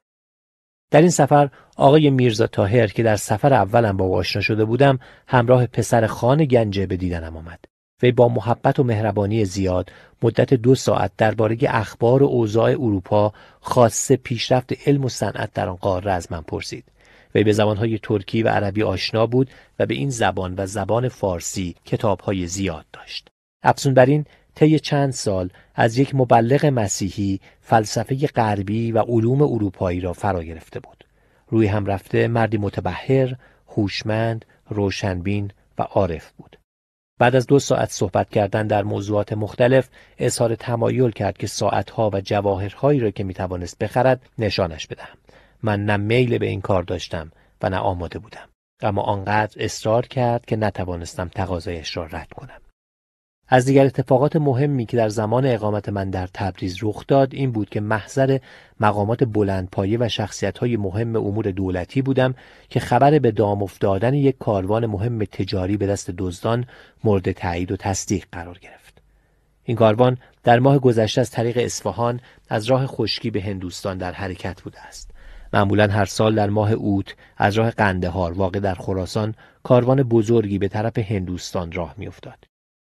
در 0.92 1.02
این 1.02 1.10
سفر 1.10 1.50
آقای 1.78 2.10
میرزا 2.10 2.48
تاهر 2.48 2.88
که 2.88 3.04
در 3.04 3.16
سفر 3.16 3.54
اولم 3.54 3.98
با 3.98 4.06
او 4.06 4.16
آشنا 4.16 4.42
شده 4.42 4.66
بودم 4.66 5.00
همراه 5.28 5.66
پسر 5.66 6.08
خان 6.08 6.46
گنجه 6.46 6.86
به 6.86 6.98
دیدنم 6.98 7.38
آمد. 7.38 7.60
وی 8.04 8.12
با 8.12 8.30
محبت 8.30 8.80
و 8.80 8.84
مهربانی 8.84 9.46
زیاد 9.46 9.92
مدت 10.24 10.54
دو 10.54 10.76
ساعت 10.76 11.12
درباره 11.18 11.58
اخبار 11.62 12.24
و 12.24 12.26
اوضاع 12.26 12.70
اروپا 12.70 13.34
خاصه 13.62 14.16
پیشرفت 14.16 14.88
علم 14.88 15.06
و 15.06 15.10
صنعت 15.10 15.54
در 15.54 15.70
آن 15.70 15.76
قاره 15.76 16.12
از 16.12 16.32
من 16.32 16.42
پرسید 16.42 16.86
وی 17.36 17.44
به 17.44 17.54
زبانهای 17.54 18.00
ترکی 18.00 18.44
و 18.44 18.48
عربی 18.48 18.84
آشنا 18.84 19.28
بود 19.28 19.52
و 19.80 19.86
به 19.86 19.94
این 19.94 20.10
زبان 20.10 20.54
و 20.58 20.66
زبان 20.66 21.10
فارسی 21.10 21.76
کتابهای 21.86 22.48
زیاد 22.48 22.86
داشت. 22.94 23.30
افزون 23.64 23.94
بر 23.94 24.06
این 24.06 24.26
طی 24.56 24.80
چند 24.80 25.12
سال 25.12 25.50
از 25.76 25.98
یک 25.98 26.16
مبلغ 26.16 26.66
مسیحی 26.66 27.40
فلسفه 27.62 28.28
غربی 28.28 28.92
و 28.92 29.00
علوم 29.00 29.42
اروپایی 29.42 30.00
را 30.00 30.14
فرا 30.14 30.44
گرفته 30.44 30.80
بود. 30.80 31.04
روی 31.50 31.68
هم 31.68 31.86
رفته 31.86 32.28
مردی 32.28 32.58
متبهر 32.58 33.36
هوشمند 33.68 34.46
روشنبین 34.70 35.52
و 35.78 35.82
عارف 35.82 36.32
بود. 36.32 36.58
بعد 37.20 37.36
از 37.36 37.48
دو 37.48 37.60
ساعت 37.60 37.92
صحبت 37.92 38.30
کردن 38.30 38.68
در 38.68 38.84
موضوعات 38.84 39.34
مختلف 39.34 39.90
اظهار 40.18 40.56
تمایل 40.56 41.12
کرد 41.12 41.38
که 41.38 41.48
ساعتها 41.48 42.10
و 42.14 42.22
جواهرهایی 42.22 43.00
را 43.00 43.12
که 43.12 43.24
می‌توانست 43.24 43.78
بخرد 43.80 44.22
نشانش 44.38 44.88
بدهم. 44.88 45.18
من 45.64 45.86
نه 45.86 45.98
میل 45.98 46.38
به 46.38 46.46
این 46.46 46.62
کار 46.62 46.84
داشتم 46.84 47.32
و 47.62 47.70
نه 47.70 47.78
آماده 47.78 48.20
بودم 48.20 48.50
اما 48.82 49.02
آنقدر 49.02 49.64
اصرار 49.64 50.06
کرد 50.06 50.46
که 50.46 50.56
نتوانستم 50.56 51.28
تقاضایش 51.28 51.98
را 51.98 52.06
رد 52.06 52.30
کنم 52.34 52.60
از 53.48 53.66
دیگر 53.66 53.86
اتفاقات 53.86 54.36
مهمی 54.36 54.86
که 54.86 54.98
در 54.98 55.10
زمان 55.10 55.46
اقامت 55.46 55.90
من 55.90 56.10
در 56.10 56.28
تبریز 56.34 56.78
رخ 56.82 57.04
داد 57.08 57.34
این 57.34 57.52
بود 57.52 57.70
که 57.70 57.82
محضر 57.82 58.40
مقامات 58.80 59.24
بلندپایه 59.24 59.98
و 59.98 60.10
های 60.60 60.78
مهم 60.78 61.16
امور 61.16 61.52
دولتی 61.52 62.02
بودم 62.02 62.36
که 62.70 62.80
خبر 62.80 63.20
به 63.20 63.32
دام 63.32 63.64
افتادن 63.64 64.14
یک 64.14 64.38
کاروان 64.38 64.86
مهم 64.86 65.26
تجاری 65.26 65.78
به 65.78 65.88
دست 65.88 66.12
دزدان 66.18 66.66
مورد 67.04 67.32
تایید 67.32 67.72
و 67.72 67.78
تصدیق 67.78 68.26
قرار 68.32 68.58
گرفت. 68.60 69.02
این 69.64 69.78
کاروان 69.78 70.18
در 70.44 70.60
ماه 70.60 70.80
گذشته 70.80 71.22
از 71.22 71.32
طریق 71.32 71.58
اصفهان 71.58 72.20
از 72.50 72.66
راه 72.66 72.88
خشکی 72.88 73.30
به 73.30 73.42
هندوستان 73.42 73.98
در 73.98 74.12
حرکت 74.12 74.62
بوده 74.62 74.82
است. 74.82 75.13
معمولا 75.54 75.88
هر 75.88 76.06
سال 76.06 76.36
در 76.36 76.50
ماه 76.50 76.72
اوت 76.72 77.16
از 77.38 77.58
راه 77.58 77.72
قندهار 77.72 78.34
واقع 78.34 78.60
در 78.60 78.76
خراسان 78.76 79.36
کاروان 79.64 80.04
بزرگی 80.04 80.58
به 80.58 80.68
طرف 80.68 80.98
هندوستان 80.98 81.72
راه 81.72 81.96
میافتاد. 81.98 82.38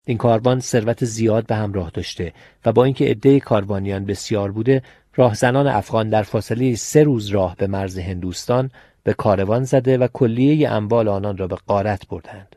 این 0.06 0.18
کاروان 0.18 0.60
ثروت 0.60 1.04
زیاد 1.04 1.46
به 1.46 1.54
همراه 1.54 1.90
داشته 1.90 2.32
و 2.64 2.72
با 2.72 2.84
اینکه 2.84 3.04
عده 3.04 3.40
کاروانیان 3.40 4.04
بسیار 4.04 4.52
بوده 4.52 4.82
راهزنان 5.14 5.66
افغان 5.66 6.10
در 6.10 6.22
فاصله 6.22 6.74
سه 6.74 7.02
روز 7.02 7.26
راه 7.26 7.56
به 7.56 7.66
مرز 7.66 7.98
هندوستان 7.98 8.70
به 9.02 9.14
کاروان 9.14 9.64
زده 9.64 9.98
و 9.98 10.08
کلیه 10.12 10.70
اموال 10.70 11.08
آنان 11.08 11.36
را 11.36 11.46
به 11.46 11.56
قارت 11.66 12.08
بردند 12.08 12.53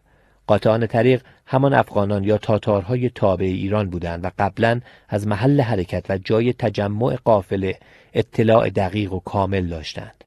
قاطعان 0.47 0.87
طریق 0.87 1.21
همان 1.45 1.73
افغانان 1.73 2.23
یا 2.23 2.37
تاتارهای 2.37 3.09
تابع 3.09 3.45
ایران 3.45 3.89
بودند 3.89 4.25
و 4.25 4.29
قبلا 4.39 4.81
از 5.09 5.27
محل 5.27 5.61
حرکت 5.61 6.05
و 6.09 6.17
جای 6.17 6.53
تجمع 6.53 7.15
قافله 7.15 7.79
اطلاع 8.13 8.69
دقیق 8.69 9.13
و 9.13 9.19
کامل 9.19 9.67
داشتند. 9.67 10.23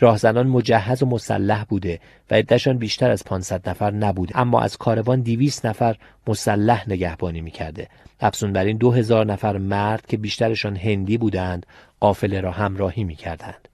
راهزنان 0.00 0.46
مجهز 0.46 1.02
و 1.02 1.06
مسلح 1.06 1.64
بوده 1.64 2.00
و 2.30 2.34
عدهشان 2.34 2.78
بیشتر 2.78 3.10
از 3.10 3.24
500 3.24 3.68
نفر 3.68 3.90
نبوده 3.90 4.38
اما 4.38 4.60
از 4.60 4.76
کاروان 4.76 5.20
200 5.20 5.66
نفر 5.66 5.96
مسلح 6.26 6.84
نگهبانی 6.88 7.40
می‌کرده. 7.40 7.88
افزون 8.20 8.52
بر 8.52 8.64
این 8.64 8.76
2000 8.76 9.26
نفر 9.26 9.58
مرد 9.58 10.06
که 10.06 10.16
بیشترشان 10.16 10.76
هندی 10.76 11.18
بودند 11.18 11.66
قافله 12.00 12.40
را 12.40 12.50
همراهی 12.50 13.04
می‌کردند. 13.04 13.68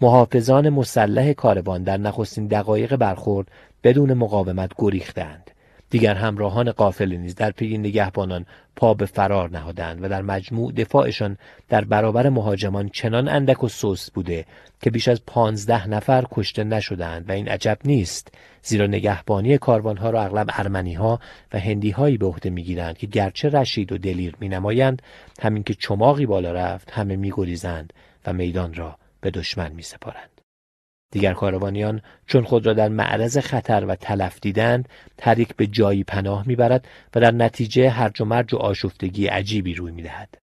محافظان 0.00 0.68
مسلح 0.68 1.32
کاروان 1.32 1.82
در 1.82 1.96
نخستین 1.96 2.46
دقایق 2.46 2.96
برخورد 2.96 3.48
بدون 3.84 4.14
مقاومت 4.14 4.70
گریختند. 4.78 5.50
دیگر 5.90 6.14
همراهان 6.14 6.72
قافله 6.72 7.16
نیز 7.16 7.34
در 7.34 7.50
پی 7.50 7.78
نگهبانان 7.78 8.46
پا 8.76 8.94
به 8.94 9.06
فرار 9.06 9.50
نهادند 9.50 10.04
و 10.04 10.08
در 10.08 10.22
مجموع 10.22 10.72
دفاعشان 10.72 11.38
در 11.68 11.84
برابر 11.84 12.28
مهاجمان 12.28 12.88
چنان 12.88 13.28
اندک 13.28 13.64
و 13.64 13.68
سست 13.68 14.12
بوده 14.12 14.44
که 14.82 14.90
بیش 14.90 15.08
از 15.08 15.22
پانزده 15.26 15.88
نفر 15.88 16.24
کشته 16.30 16.64
نشدند 16.64 17.28
و 17.28 17.32
این 17.32 17.48
عجب 17.48 17.78
نیست 17.84 18.34
زیرا 18.62 18.86
نگهبانی 18.86 19.58
کاروانها 19.58 20.10
را 20.10 20.22
اغلب 20.22 20.46
ارمنیها 20.52 21.20
و 21.52 21.58
هندیهایی 21.58 22.18
به 22.18 22.26
عهده 22.26 22.50
می‌گیرند 22.50 22.98
که 22.98 23.06
گرچه 23.06 23.48
رشید 23.48 23.92
و 23.92 23.98
دلیر 23.98 24.34
مینمایند 24.40 25.02
همین 25.42 25.62
که 25.62 25.74
چماقی 25.74 26.26
بالا 26.26 26.52
رفت 26.52 26.90
همه 26.90 27.16
میگریزند 27.16 27.92
و 28.26 28.32
میدان 28.32 28.74
را 28.74 28.96
به 29.20 29.30
دشمن 29.30 29.72
میسپارند. 29.72 30.37
دیگر 31.10 31.32
کاروانیان 31.32 32.00
چون 32.26 32.44
خود 32.44 32.66
را 32.66 32.72
در 32.72 32.88
معرض 32.88 33.38
خطر 33.38 33.84
و 33.84 33.94
تلف 33.94 34.38
دیدند 34.40 34.88
تریک 35.16 35.56
به 35.56 35.66
جایی 35.66 36.04
پناه 36.04 36.48
می‌برد 36.48 36.88
و 37.14 37.20
در 37.20 37.30
نتیجه 37.30 37.90
هرج 37.90 38.20
و 38.20 38.24
مرج 38.24 38.54
و 38.54 38.56
آشفتگی 38.56 39.26
عجیبی 39.26 39.74
روی 39.74 39.92
می‌دهد. 39.92 40.34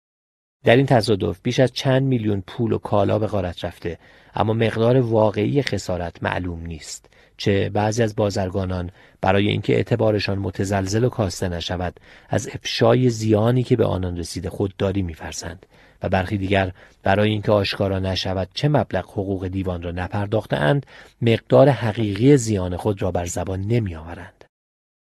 در 0.64 0.76
این 0.76 0.86
تصادف 0.86 1.40
بیش 1.42 1.60
از 1.60 1.72
چند 1.72 2.02
میلیون 2.02 2.42
پول 2.46 2.72
و 2.72 2.78
کالا 2.78 3.18
به 3.18 3.26
غارت 3.26 3.64
رفته 3.64 3.98
اما 4.34 4.52
مقدار 4.52 5.00
واقعی 5.00 5.62
خسارت 5.62 6.22
معلوم 6.22 6.66
نیست 6.66 7.10
چه 7.36 7.70
بعضی 7.70 8.02
از 8.02 8.16
بازرگانان 8.16 8.90
برای 9.20 9.48
اینکه 9.48 9.74
اعتبارشان 9.74 10.38
متزلزل 10.38 11.04
و 11.04 11.08
کاسته 11.08 11.48
نشود 11.48 12.00
از 12.28 12.48
افشای 12.54 13.10
زیانی 13.10 13.62
که 13.62 13.76
به 13.76 13.84
آنان 13.84 14.18
رسیده 14.18 14.50
خودداری 14.50 15.02
میفرسند 15.02 15.66
و 16.02 16.08
برخی 16.08 16.38
دیگر 16.38 16.72
برای 17.02 17.30
اینکه 17.30 17.52
آشکارا 17.52 17.98
نشود 17.98 18.48
چه 18.54 18.68
مبلغ 18.68 19.04
حقوق 19.04 19.48
دیوان 19.48 19.82
را 19.82 19.90
نپرداخته 19.90 20.56
اند 20.56 20.86
مقدار 21.22 21.68
حقیقی 21.68 22.36
زیان 22.36 22.76
خود 22.76 23.02
را 23.02 23.10
بر 23.10 23.26
زبان 23.26 23.60
نمی 23.60 23.94
آورند. 23.94 24.44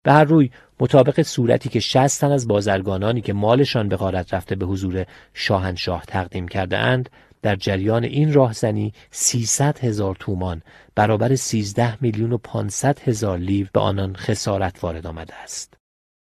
به 0.05 0.13
هر 0.13 0.25
روی 0.25 0.51
مطابق 0.81 1.23
صورتی 1.23 1.69
که 1.69 1.81
شست 1.81 2.21
تن 2.21 2.33
از 2.33 2.49
بازرگانانی 2.49 3.21
که 3.21 3.33
مالشان 3.33 3.89
به 3.89 3.97
غارت 3.97 4.35
رفته 4.35 4.55
به 4.55 4.67
حضور 4.67 5.07
شاهنشاه 5.35 6.05
تقدیم 6.07 6.49
کرده 6.49 6.79
اند 6.79 7.11
در 7.43 7.57
جریان 7.57 8.05
این 8.05 8.33
راهزنی 8.33 8.93
300 9.11 9.79
هزار 9.79 10.17
تومان 10.21 10.63
برابر 10.95 11.35
13 11.35 11.99
میلیون 12.01 12.33
و 12.33 12.39
500 12.39 12.99
هزار 12.99 13.39
لیو 13.39 13.67
به 13.73 13.81
آنان 13.81 14.17
خسارت 14.17 14.85
وارد 14.85 15.07
آمده 15.07 15.35
است. 15.35 15.82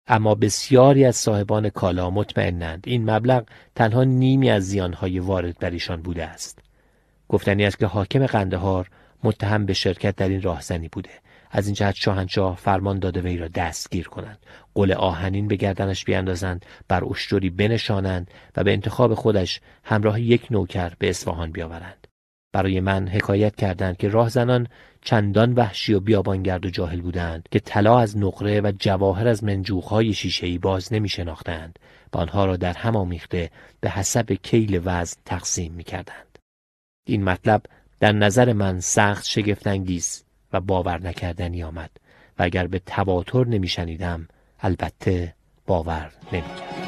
اما 0.09 0.35
بسیاری 0.35 1.05
از 1.05 1.15
صاحبان 1.15 1.69
کالا 1.69 2.09
مطمئنند 2.09 2.83
این 2.87 3.11
مبلغ 3.11 3.43
تنها 3.75 4.03
نیمی 4.03 4.49
از 4.49 4.63
زیانهای 4.63 5.19
وارد 5.19 5.59
بر 5.59 5.69
ایشان 5.69 6.01
بوده 6.01 6.25
است. 6.25 6.59
گفتنی 7.29 7.65
است 7.65 7.79
که 7.79 7.85
حاکم 7.85 8.25
قندهار 8.25 8.89
متهم 9.23 9.65
به 9.65 9.73
شرکت 9.73 10.15
در 10.15 10.29
این 10.29 10.41
راهزنی 10.41 10.87
بوده. 10.87 11.09
از 11.51 11.65
این 11.67 11.75
جهت 11.75 11.95
شاهنشاه 11.95 12.57
فرمان 12.57 12.99
داده 12.99 13.21
وی 13.21 13.37
را 13.37 13.47
دستگیر 13.47 14.07
کنند. 14.07 14.37
قل 14.73 14.91
آهنین 14.91 15.47
به 15.47 15.55
گردنش 15.55 16.05
بیاندازند 16.05 16.65
بر 16.87 17.03
اشتری 17.05 17.49
بنشانند 17.49 18.31
و 18.57 18.63
به 18.63 18.73
انتخاب 18.73 19.13
خودش 19.13 19.61
همراه 19.83 20.21
یک 20.21 20.47
نوکر 20.51 20.93
به 20.99 21.09
اصفهان 21.09 21.51
بیاورند. 21.51 21.98
برای 22.51 22.79
من 22.79 23.07
حکایت 23.07 23.55
کردند 23.55 23.97
که 23.97 24.09
راهزنان 24.09 24.67
چندان 25.01 25.53
وحشی 25.53 25.93
و 25.93 25.99
بیابانگرد 25.99 26.65
و 26.65 26.69
جاهل 26.69 27.01
بودند 27.01 27.47
که 27.51 27.59
طلا 27.59 27.99
از 27.99 28.17
نقره 28.17 28.61
و 28.61 28.71
جواهر 28.79 29.27
از 29.27 29.43
منجوخهای 29.43 30.13
شیشهای 30.13 30.57
باز 30.57 30.93
نمی 30.93 31.09
شناختند 31.09 31.79
و 32.13 32.17
آنها 32.17 32.45
را 32.45 32.57
در 32.57 32.73
هم 32.73 32.95
آمیخته 32.95 33.51
به 33.79 33.89
حسب 33.89 34.33
کیل 34.33 34.81
وزن 34.85 35.17
تقسیم 35.25 35.73
می 35.73 35.83
کردند. 35.83 36.39
این 37.07 37.23
مطلب 37.23 37.61
در 37.99 38.11
نظر 38.11 38.53
من 38.53 38.79
سخت 38.79 39.25
شگفتانگیز 39.25 40.23
و 40.53 40.61
باور 40.61 41.01
نکردنی 41.01 41.63
آمد 41.63 41.91
و 42.39 42.43
اگر 42.43 42.67
به 42.67 42.79
تواتر 42.79 43.45
نمیشنیدم 43.45 44.27
البته 44.59 45.33
باور 45.65 46.11
نمی‌کردم 46.31 46.69
از 46.69 46.78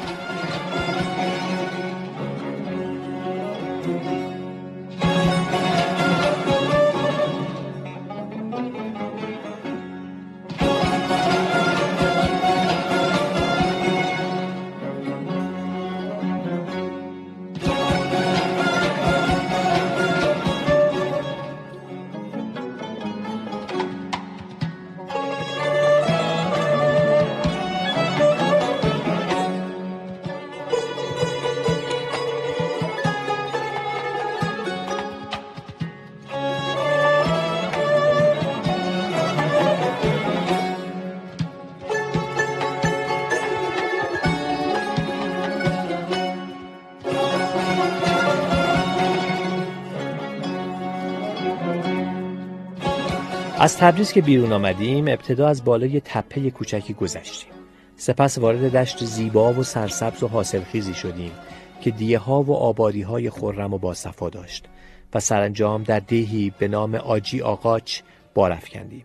تبریز 53.82 54.12
که 54.12 54.20
بیرون 54.20 54.52
آمدیم 54.52 55.08
ابتدا 55.08 55.48
از 55.48 55.64
بالای 55.64 56.00
تپه 56.04 56.50
کوچکی 56.50 56.94
گذشتیم 56.94 57.52
سپس 57.96 58.38
وارد 58.38 58.76
دشت 58.76 59.04
زیبا 59.04 59.52
و 59.52 59.62
سرسبز 59.62 60.22
و 60.22 60.28
حاصلخیزی 60.28 60.94
شدیم 60.94 61.32
که 61.80 61.90
دیه 61.90 62.18
ها 62.18 62.42
و 62.42 62.52
آبادی 62.52 63.02
های 63.02 63.30
خرم 63.30 63.74
و 63.74 63.78
باصفا 63.78 64.28
داشت 64.28 64.68
و 65.14 65.20
سرانجام 65.20 65.82
در 65.82 66.00
دهی 66.00 66.52
به 66.58 66.68
نام 66.68 66.94
آجی 66.94 67.40
آقاچ 67.40 68.00
بار 68.34 68.56
کندیم. 68.56 69.04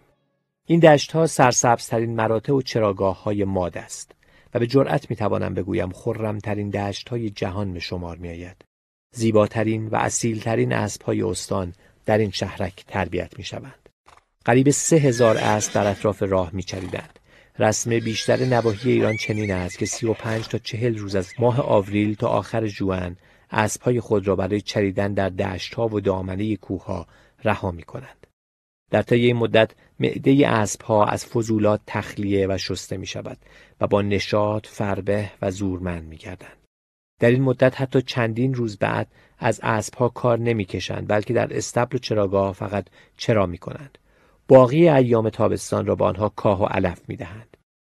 این 0.66 0.80
دشت 0.80 1.12
ها 1.12 1.28
سرسبزترین 1.28 2.16
مراتع 2.16 2.54
و 2.54 2.62
چراگاه 2.62 3.24
های 3.24 3.44
ماد 3.44 3.78
است 3.78 4.12
و 4.54 4.60
به 4.60 4.68
جرأت 4.68 5.10
می 5.10 5.16
توانم 5.16 5.54
بگویم 5.54 5.90
خرمترین 5.90 6.70
دشت 6.70 7.10
های 7.10 7.30
جهان 7.30 7.74
به 7.74 7.80
شمار 7.80 8.18
می 8.18 8.30
آید. 8.30 8.66
زیباترین 9.12 9.88
و 9.88 9.96
اصیلترین 9.96 10.74
اسب 10.74 11.02
های 11.02 11.22
استان 11.22 11.74
در 12.06 12.18
این 12.18 12.32
شهرک 12.32 12.86
تربیت 12.88 13.38
می 13.38 13.44
شوند. 13.44 13.87
قریب 14.48 14.70
سه 14.70 14.96
هزار 14.96 15.38
اسب 15.38 15.74
در 15.74 15.88
اطراف 15.88 16.24
راه 16.24 16.50
میچریدند 16.54 17.20
رسم 17.60 17.90
بیشتر 18.00 18.46
نواحی 18.46 18.92
ایران 18.92 19.18
چنین 19.18 19.52
است 19.52 19.78
که 19.78 19.86
سی 19.86 20.08
و 20.08 20.14
پنج 20.14 20.48
تا 20.48 20.58
چهل 20.58 20.98
روز 20.98 21.16
از 21.16 21.34
ماه 21.40 21.62
آوریل 21.62 22.16
تا 22.16 22.28
آخر 22.28 22.68
جوان 22.68 23.18
اسبهای 23.52 24.00
خود 24.00 24.28
را 24.28 24.36
برای 24.36 24.62
چریدن 24.62 25.14
در 25.14 25.30
دشتها 25.30 25.88
و 25.88 26.00
دامنه 26.00 26.56
کوهها 26.56 27.08
رها 27.44 27.72
می 27.72 27.84
کنند. 27.84 28.28
در 28.92 29.02
طی 29.02 29.26
این 29.26 29.36
مدت 29.36 29.72
معده 30.00 30.48
اسبها 30.48 31.06
از 31.06 31.26
فضولات 31.26 31.82
تخلیه 31.88 32.48
و 32.48 32.58
شسته 32.58 32.98
می 32.98 33.08
شود 33.08 33.38
و 33.82 33.88
با 33.88 34.02
نشاط 34.02 34.68
فربه 34.68 35.32
و 35.42 35.52
زورمند 35.52 36.04
می 36.04 36.18
گردند. 36.18 36.58
در 37.20 37.30
این 37.30 37.44
مدت 37.44 37.82
حتی 37.82 38.02
چندین 38.02 38.54
روز 38.54 38.78
بعد 38.78 39.08
از 39.40 39.60
اسبها 39.64 40.10
کار 40.10 40.40
نمی 40.40 40.66
کشند 40.66 41.08
بلکه 41.08 41.34
در 41.34 41.58
استبل 41.58 41.96
و 41.96 42.00
چراگاه 42.00 42.54
فقط 42.54 42.86
چرا 43.18 43.46
می 43.46 43.58
کنند. 43.58 43.98
باقی 44.48 44.90
ایام 44.90 45.30
تابستان 45.30 45.86
را 45.86 45.96
به 45.96 46.06
آنها 46.06 46.30
کاه 46.30 46.62
و 46.62 46.66
علف 46.66 47.02
می 47.08 47.16
دهند. 47.16 47.58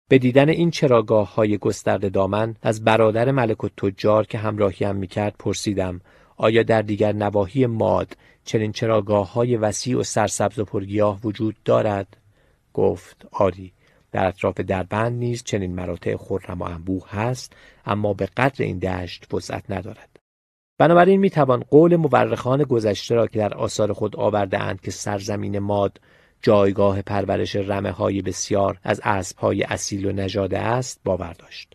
به 0.09 0.19
دیدن 0.19 0.49
این 0.49 0.71
چراگاه 0.71 1.35
های 1.35 1.59
گسترده 1.59 2.09
دامن 2.09 2.57
از 2.63 2.85
برادر 2.85 3.31
ملک 3.31 3.65
و 3.65 3.69
تجار 3.69 4.27
که 4.27 4.39
همراهیم 4.39 4.97
می 4.97 5.07
کرد 5.07 5.35
پرسیدم 5.39 6.01
آیا 6.37 6.63
در 6.63 6.83
دیگر 6.83 7.13
نواحی 7.13 7.67
ماد 7.67 8.17
چنین 8.45 8.73
چراگاه 8.73 9.33
های 9.33 9.57
وسیع 9.57 9.99
و 9.99 10.03
سرسبز 10.03 10.59
و 10.59 10.65
پرگیاه 10.65 11.21
وجود 11.25 11.57
دارد؟ 11.65 12.17
گفت 12.75 13.27
آری 13.33 13.73
در 14.13 14.27
اطراف 14.27 14.61
دربند 14.61 15.19
نیز 15.19 15.43
چنین 15.45 15.75
مراتع 15.75 16.17
خرم 16.17 16.59
و 16.59 16.65
انبوه 16.65 17.11
هست 17.11 17.53
اما 17.87 18.15
به 18.15 18.29
قدر 18.37 18.65
این 18.65 18.79
دشت 18.79 19.35
وسعت 19.35 19.65
ندارد 19.71 20.09
بنابراین 20.79 21.21
می‌توان 21.21 21.61
قول 21.61 21.97
مورخان 21.97 22.63
گذشته 22.63 23.15
را 23.15 23.27
که 23.27 23.39
در 23.39 23.55
آثار 23.55 23.93
خود 23.93 24.17
آورده 24.17 24.59
اند 24.59 24.81
که 24.81 24.91
سرزمین 24.91 25.59
ماد 25.59 26.01
جایگاه 26.43 27.03
پرورش 27.03 27.57
رمه 27.57 27.91
های 27.91 28.23
بسیار 28.23 28.79
از 28.83 29.01
اسب 29.05 29.39
های 29.39 29.63
اصیل 29.63 30.07
و 30.07 30.13
نژاده 30.13 30.59
است 30.59 31.01
باور 31.05 31.33
داشت. 31.33 31.75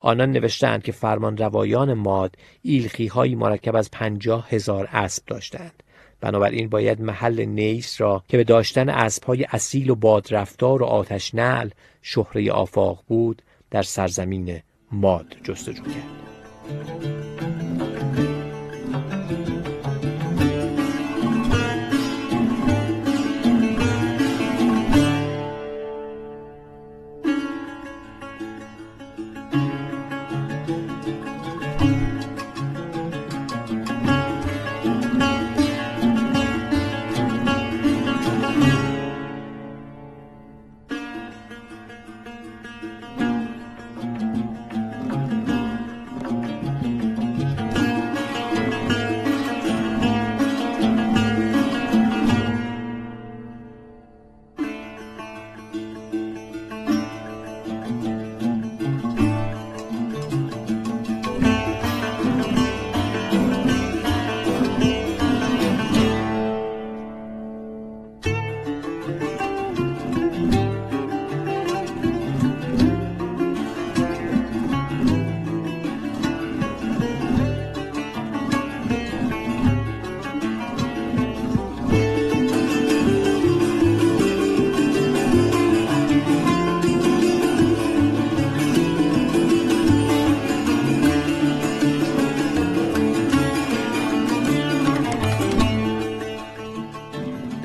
آنان 0.00 0.32
نوشتند 0.32 0.82
که 0.82 0.92
فرمان 0.92 1.36
روایان 1.36 1.94
ماد 1.94 2.36
ایلخی 2.62 3.06
های 3.06 3.34
مرکب 3.34 3.76
از 3.76 3.90
پنجاه 3.90 4.48
هزار 4.50 4.88
اسب 4.92 5.22
داشتند. 5.26 5.82
بنابراین 6.20 6.68
باید 6.68 7.00
محل 7.00 7.44
نیس 7.44 8.00
را 8.00 8.22
که 8.28 8.36
به 8.36 8.44
داشتن 8.44 8.88
اسب 8.88 9.24
های 9.24 9.46
اصیل 9.50 9.90
و 9.90 9.94
بادرفتار 9.94 10.82
و 10.82 10.86
آتش 10.86 11.34
نعل 11.34 11.70
شهره 12.02 12.52
آفاق 12.52 13.04
بود 13.06 13.42
در 13.70 13.82
سرزمین 13.82 14.60
ماد 14.92 15.36
جستجو 15.44 15.82
کرد. 15.82 17.31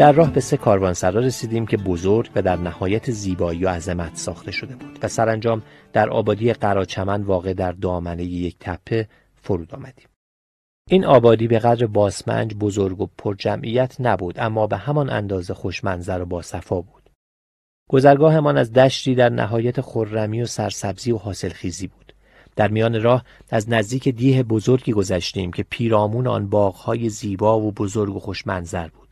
در 0.07 0.13
راه 0.13 0.33
به 0.33 0.41
سه 0.41 0.57
کاروانسرا 0.57 1.19
رسیدیم 1.19 1.65
که 1.65 1.77
بزرگ 1.77 2.29
و 2.35 2.41
در 2.41 2.55
نهایت 2.55 3.11
زیبایی 3.11 3.65
و 3.65 3.69
عظمت 3.69 4.15
ساخته 4.15 4.51
شده 4.51 4.75
بود 4.75 4.99
و 5.01 5.07
سرانجام 5.07 5.61
در 5.93 6.09
آبادی 6.09 6.53
قراچمن 6.53 7.21
واقع 7.21 7.53
در 7.53 7.71
دامنه 7.71 8.23
یک 8.23 8.55
تپه 8.59 9.07
فرود 9.35 9.75
آمدیم. 9.75 10.07
این 10.89 11.05
آبادی 11.05 11.47
به 11.47 11.59
قدر 11.59 11.85
باسمنج 11.85 12.55
بزرگ 12.55 13.01
و 13.01 13.07
پرجمعیت 13.17 13.95
نبود 13.99 14.39
اما 14.39 14.67
به 14.67 14.77
همان 14.77 15.09
اندازه 15.09 15.53
خوشمنظر 15.53 16.21
و 16.21 16.25
باصفا 16.25 16.81
بود. 16.81 17.09
گذرگاهمان 17.89 18.57
از 18.57 18.73
دشتی 18.73 19.15
در 19.15 19.29
نهایت 19.29 19.81
خرمی 19.81 20.41
و 20.41 20.45
سرسبزی 20.45 21.11
و 21.11 21.17
حاصلخیزی 21.17 21.87
بود. 21.87 22.13
در 22.55 22.67
میان 22.67 23.01
راه 23.01 23.25
از 23.49 23.69
نزدیک 23.69 24.09
دیه 24.09 24.43
بزرگی 24.43 24.91
گذشتیم 24.91 25.51
که 25.51 25.63
پیرامون 25.63 26.27
آن 26.27 26.49
باغهای 26.49 27.09
زیبا 27.09 27.59
و 27.59 27.71
بزرگ 27.71 28.15
و 28.15 28.19
خوشمنظر 28.19 28.87
بود. 28.87 29.06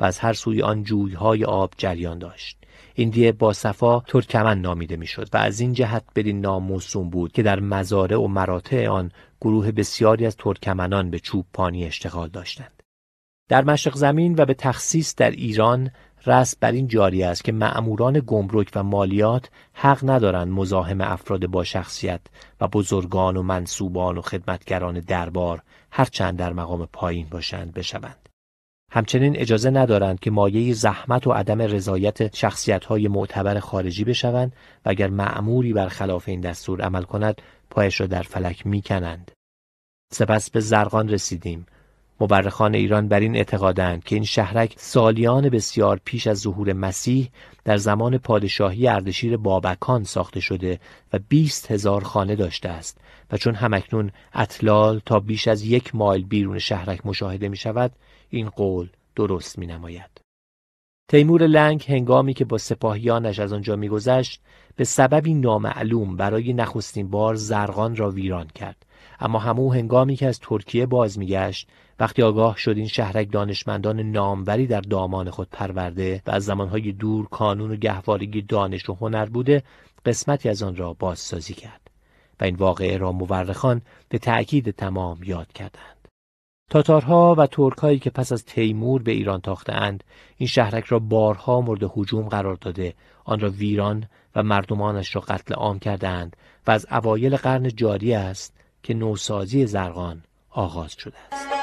و 0.00 0.04
از 0.04 0.18
هر 0.18 0.32
سوی 0.32 0.62
آن 0.62 0.82
جویهای 0.82 1.44
آب 1.44 1.74
جریان 1.76 2.18
داشت 2.18 2.58
این 2.94 3.10
دیه 3.10 3.32
با 3.32 3.52
صفا 3.52 4.00
ترکمن 4.00 4.60
نامیده 4.60 4.96
می‌شد 4.96 5.28
و 5.32 5.36
از 5.36 5.60
این 5.60 5.72
جهت 5.72 6.04
بدین 6.14 6.40
نام 6.40 6.64
موسوم 6.64 7.10
بود 7.10 7.32
که 7.32 7.42
در 7.42 7.60
مزارع 7.60 8.16
و 8.16 8.26
مراتع 8.26 8.88
آن 8.88 9.12
گروه 9.40 9.72
بسیاری 9.72 10.26
از 10.26 10.36
ترکمنان 10.36 11.10
به 11.10 11.18
چوب 11.18 11.46
پانی 11.52 11.84
اشتغال 11.84 12.28
داشتند 12.28 12.82
در 13.48 13.64
مشرق 13.64 13.96
زمین 13.96 14.34
و 14.38 14.44
به 14.44 14.54
تخصیص 14.54 15.14
در 15.14 15.30
ایران 15.30 15.90
رسم 16.26 16.56
بر 16.60 16.72
این 16.72 16.86
جاری 16.86 17.22
است 17.22 17.44
که 17.44 17.52
معموران 17.52 18.22
گمرک 18.26 18.70
و 18.74 18.82
مالیات 18.82 19.50
حق 19.72 20.10
ندارند 20.10 20.48
مزاحم 20.48 21.00
افراد 21.00 21.46
با 21.46 21.64
شخصیت 21.64 22.20
و 22.60 22.68
بزرگان 22.68 23.36
و 23.36 23.42
منصوبان 23.42 24.18
و 24.18 24.22
خدمتگران 24.22 25.00
دربار 25.00 25.62
هرچند 25.90 26.36
در 26.38 26.52
مقام 26.52 26.88
پایین 26.92 27.26
باشند 27.30 27.74
بشوند. 27.74 28.27
همچنین 28.90 29.36
اجازه 29.36 29.70
ندارند 29.70 30.20
که 30.20 30.30
مایه 30.30 30.72
زحمت 30.72 31.26
و 31.26 31.32
عدم 31.32 31.62
رضایت 31.62 32.36
شخصیت‌های 32.36 33.08
معتبر 33.08 33.60
خارجی 33.60 34.04
بشوند 34.04 34.52
و 34.84 34.88
اگر 34.88 35.08
معموری 35.08 35.72
برخلاف 35.72 36.28
این 36.28 36.40
دستور 36.40 36.80
عمل 36.80 37.02
کند 37.02 37.42
پایش 37.70 38.00
را 38.00 38.06
در 38.06 38.22
فلک 38.22 38.66
می‌کنند. 38.66 39.30
سپس 40.12 40.50
به 40.50 40.60
زرقان 40.60 41.08
رسیدیم 41.08 41.66
مورخان 42.20 42.74
ایران 42.74 43.08
بر 43.08 43.20
این 43.20 43.36
اعتقادند 43.36 44.04
که 44.04 44.14
این 44.14 44.24
شهرک 44.24 44.74
سالیان 44.76 45.48
بسیار 45.48 46.00
پیش 46.04 46.26
از 46.26 46.38
ظهور 46.38 46.72
مسیح 46.72 47.30
در 47.64 47.76
زمان 47.76 48.18
پادشاهی 48.18 48.88
اردشیر 48.88 49.36
بابکان 49.36 50.04
ساخته 50.04 50.40
شده 50.40 50.80
و 51.12 51.18
بیست 51.28 51.70
هزار 51.70 52.04
خانه 52.04 52.36
داشته 52.36 52.68
است 52.68 52.98
و 53.32 53.36
چون 53.36 53.54
همکنون 53.54 54.10
اطلال 54.34 55.00
تا 55.06 55.20
بیش 55.20 55.48
از 55.48 55.62
یک 55.62 55.94
مایل 55.94 56.24
بیرون 56.24 56.58
شهرک 56.58 57.06
مشاهده 57.06 57.48
می 57.48 57.56
شود 57.56 57.92
این 58.30 58.48
قول 58.48 58.88
درست 59.16 59.58
می 59.58 59.66
نماید. 59.66 60.20
تیمور 61.10 61.46
لنگ 61.46 61.84
هنگامی 61.88 62.34
که 62.34 62.44
با 62.44 62.58
سپاهیانش 62.58 63.38
از 63.38 63.52
آنجا 63.52 63.76
میگذشت 63.76 64.40
به 64.76 64.84
سببی 64.84 65.34
نامعلوم 65.34 66.16
برای 66.16 66.52
نخستین 66.52 67.10
بار 67.10 67.34
زرقان 67.34 67.96
را 67.96 68.10
ویران 68.10 68.46
کرد 68.46 68.86
اما 69.20 69.38
همو 69.38 69.72
هنگامی 69.72 70.16
که 70.16 70.26
از 70.26 70.40
ترکیه 70.40 70.86
باز 70.86 71.18
میگشت 71.18 71.68
وقتی 72.00 72.22
آگاه 72.22 72.56
شد 72.56 72.76
این 72.76 72.86
شهرک 72.86 73.32
دانشمندان 73.32 74.00
ناموری 74.00 74.66
در 74.66 74.80
دامان 74.80 75.30
خود 75.30 75.48
پرورده 75.52 76.22
و 76.26 76.30
از 76.30 76.44
زمانهای 76.44 76.92
دور 76.92 77.28
کانون 77.28 77.70
و 77.70 77.76
گهوارگی 77.76 78.42
دانش 78.42 78.88
و 78.88 78.94
هنر 78.94 79.24
بوده 79.24 79.62
قسمتی 80.06 80.48
از 80.48 80.62
آن 80.62 80.76
را 80.76 80.92
بازسازی 80.92 81.54
کرد 81.54 81.90
و 82.40 82.44
این 82.44 82.56
واقعه 82.56 82.96
را 82.96 83.12
مورخان 83.12 83.82
به 84.08 84.18
تأکید 84.18 84.70
تمام 84.70 85.18
یاد 85.22 85.52
کردند 85.52 85.97
تاتارها 86.70 87.34
و 87.38 87.46
ترکهایی 87.46 87.98
که 87.98 88.10
پس 88.10 88.32
از 88.32 88.44
تیمور 88.44 89.02
به 89.02 89.12
ایران 89.12 89.40
تاختهاند 89.40 90.04
این 90.36 90.46
شهرک 90.46 90.84
را 90.84 90.98
بارها 90.98 91.60
مورد 91.60 91.82
هجوم 91.96 92.28
قرار 92.28 92.56
داده. 92.56 92.94
آن 93.24 93.40
را 93.40 93.50
ویران 93.50 94.04
و 94.36 94.42
مردمانش 94.42 95.14
را 95.16 95.20
قتل 95.20 95.54
عام 95.54 95.78
کردند 95.78 96.36
و 96.66 96.70
از 96.70 96.86
اوایل 96.90 97.36
قرن 97.36 97.68
جاری 97.68 98.14
است 98.14 98.54
که 98.82 98.94
نوسازی 98.94 99.66
زرقان 99.66 100.22
آغاز 100.50 100.92
شده 100.92 101.16
است. 101.32 101.57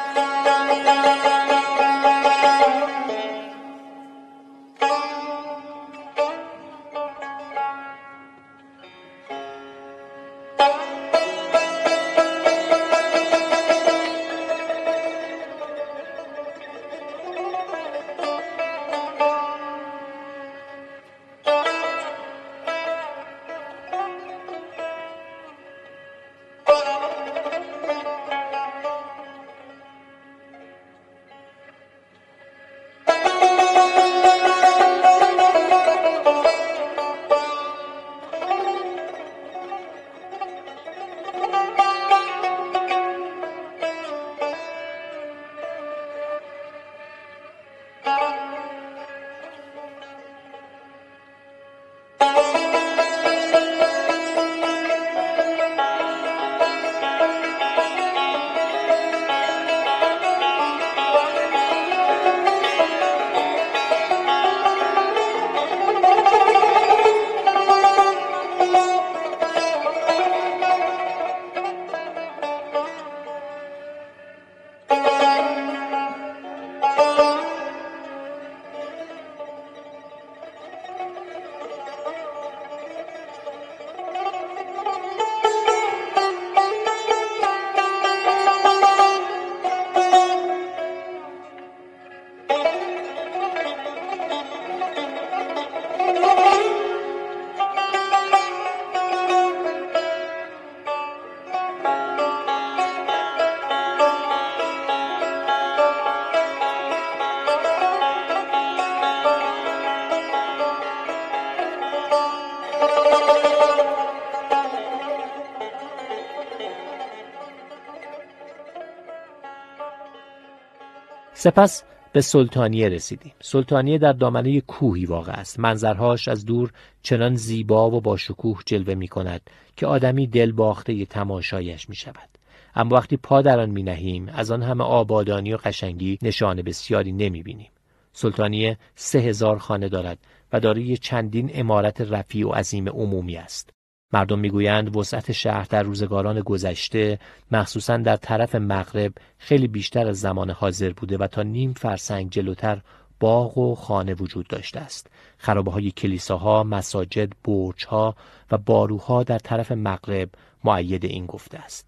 سپس 121.46 121.84
به 122.14 122.22
سلطانیه 122.22 122.90
رسیدیم. 122.90 123.34
سلطانیه 123.42 123.98
در 123.98 124.14
دامنه 124.14 124.62
کوهی 124.62 125.06
واقع 125.06 125.32
است. 125.32 125.60
منظرهاش 125.60 126.28
از 126.28 126.46
دور 126.46 126.72
چنان 127.02 127.36
زیبا 127.36 127.92
و 127.92 128.02
با 128.02 128.18
شکوه 128.18 128.62
جلوه 128.66 128.96
می 128.96 129.08
کند 129.08 129.42
که 129.76 129.88
آدمی 129.88 130.28
دل 130.28 130.52
باخته 130.52 131.06
تماشایش 131.06 131.90
می 131.90 131.96
شود. 131.96 132.30
اما 132.76 132.96
وقتی 132.96 133.18
پا 133.18 133.42
در 133.42 133.60
آن 133.60 133.70
می 133.70 133.84
نهیم 133.84 134.30
از 134.34 134.52
آن 134.52 134.64
همه 134.64 134.84
آبادانی 134.84 135.54
و 135.54 135.58
قشنگی 135.58 136.18
نشانه 136.22 136.62
بسیاری 136.62 137.12
نمی 137.12 137.44
بینیم. 137.44 137.72
سلطانیه 138.14 138.78
سه 138.96 139.20
هزار 139.20 139.58
خانه 139.60 139.90
دارد 139.90 140.18
و 140.54 140.60
دارای 140.60 140.98
چندین 140.98 141.52
امارت 141.54 142.02
رفیع 142.02 142.48
و 142.48 142.52
عظیم 142.52 142.90
عمومی 142.90 143.38
است. 143.38 143.75
مردم 144.14 144.40
می‌گویند 144.40 144.96
وسعت 144.96 145.32
شهر 145.32 145.68
در 145.70 145.84
روزگاران 145.84 146.40
گذشته 146.40 147.20
مخصوصا 147.52 147.98
در 147.98 148.16
طرف 148.16 148.56
مغرب 148.56 149.14
خیلی 149.38 149.68
بیشتر 149.68 150.08
از 150.08 150.20
زمان 150.20 150.50
حاضر 150.50 150.94
بوده 150.94 151.18
و 151.18 151.28
تا 151.28 151.44
نیم 151.44 151.74
فرسنگ 151.74 152.30
جلوتر 152.30 152.82
باغ 153.20 153.58
و 153.58 153.76
خانه 153.76 154.14
وجود 154.14 154.48
داشته 154.48 154.80
است. 154.80 155.12
خرابه 155.38 155.72
های 155.72 155.92
کلیساها، 155.92 156.64
مساجد، 156.64 157.34
برجها 157.44 158.16
و 158.52 158.58
باروها 158.58 159.24
در 159.24 159.40
طرف 159.40 159.72
مغرب 159.72 160.30
معید 160.64 161.06
این 161.06 161.26
گفته 161.26 161.58
است. 161.58 161.88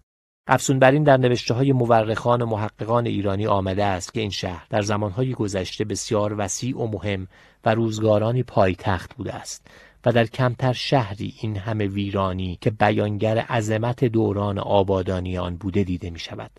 افسون 0.50 0.78
بر 0.78 0.90
این 0.90 1.02
در 1.02 1.16
نوشته 1.16 1.54
های 1.54 1.72
مورخان 1.72 2.42
و 2.42 2.46
محققان 2.46 3.06
ایرانی 3.06 3.46
آمده 3.46 3.84
است 3.84 4.14
که 4.14 4.20
این 4.20 4.30
شهر 4.30 4.66
در 4.70 4.82
زمانهای 4.82 5.34
گذشته 5.34 5.84
بسیار 5.84 6.34
وسیع 6.38 6.78
و 6.78 6.86
مهم 6.86 7.28
و 7.64 7.74
روزگارانی 7.74 8.42
پایتخت 8.42 9.14
بوده 9.14 9.34
است. 9.34 9.66
در 10.12 10.26
کمتر 10.26 10.72
شهری 10.72 11.34
این 11.40 11.56
همه 11.56 11.86
ویرانی 11.86 12.58
که 12.60 12.70
بیانگر 12.70 13.38
عظمت 13.38 14.04
دوران 14.04 14.58
آبادانی 14.58 15.38
آن 15.38 15.56
بوده 15.56 15.84
دیده 15.84 16.10
می 16.10 16.18
شود. 16.18 16.50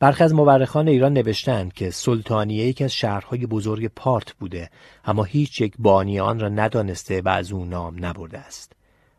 برخی 0.00 0.24
از 0.24 0.34
مورخان 0.34 0.88
ایران 0.88 1.12
نوشتند 1.12 1.72
که 1.72 1.90
سلطانیه 1.90 2.66
یکی 2.66 2.84
از 2.84 2.92
شهرهای 2.92 3.46
بزرگ 3.46 3.86
پارت 3.96 4.32
بوده 4.32 4.70
اما 5.04 5.24
هیچ 5.24 5.60
یک 5.60 5.74
بانی 5.78 6.20
آن 6.20 6.40
را 6.40 6.48
ندانسته 6.48 7.20
و 7.20 7.28
از 7.28 7.52
او 7.52 7.64
نام 7.64 8.04
نبرده 8.04 8.38
است. 8.38 8.72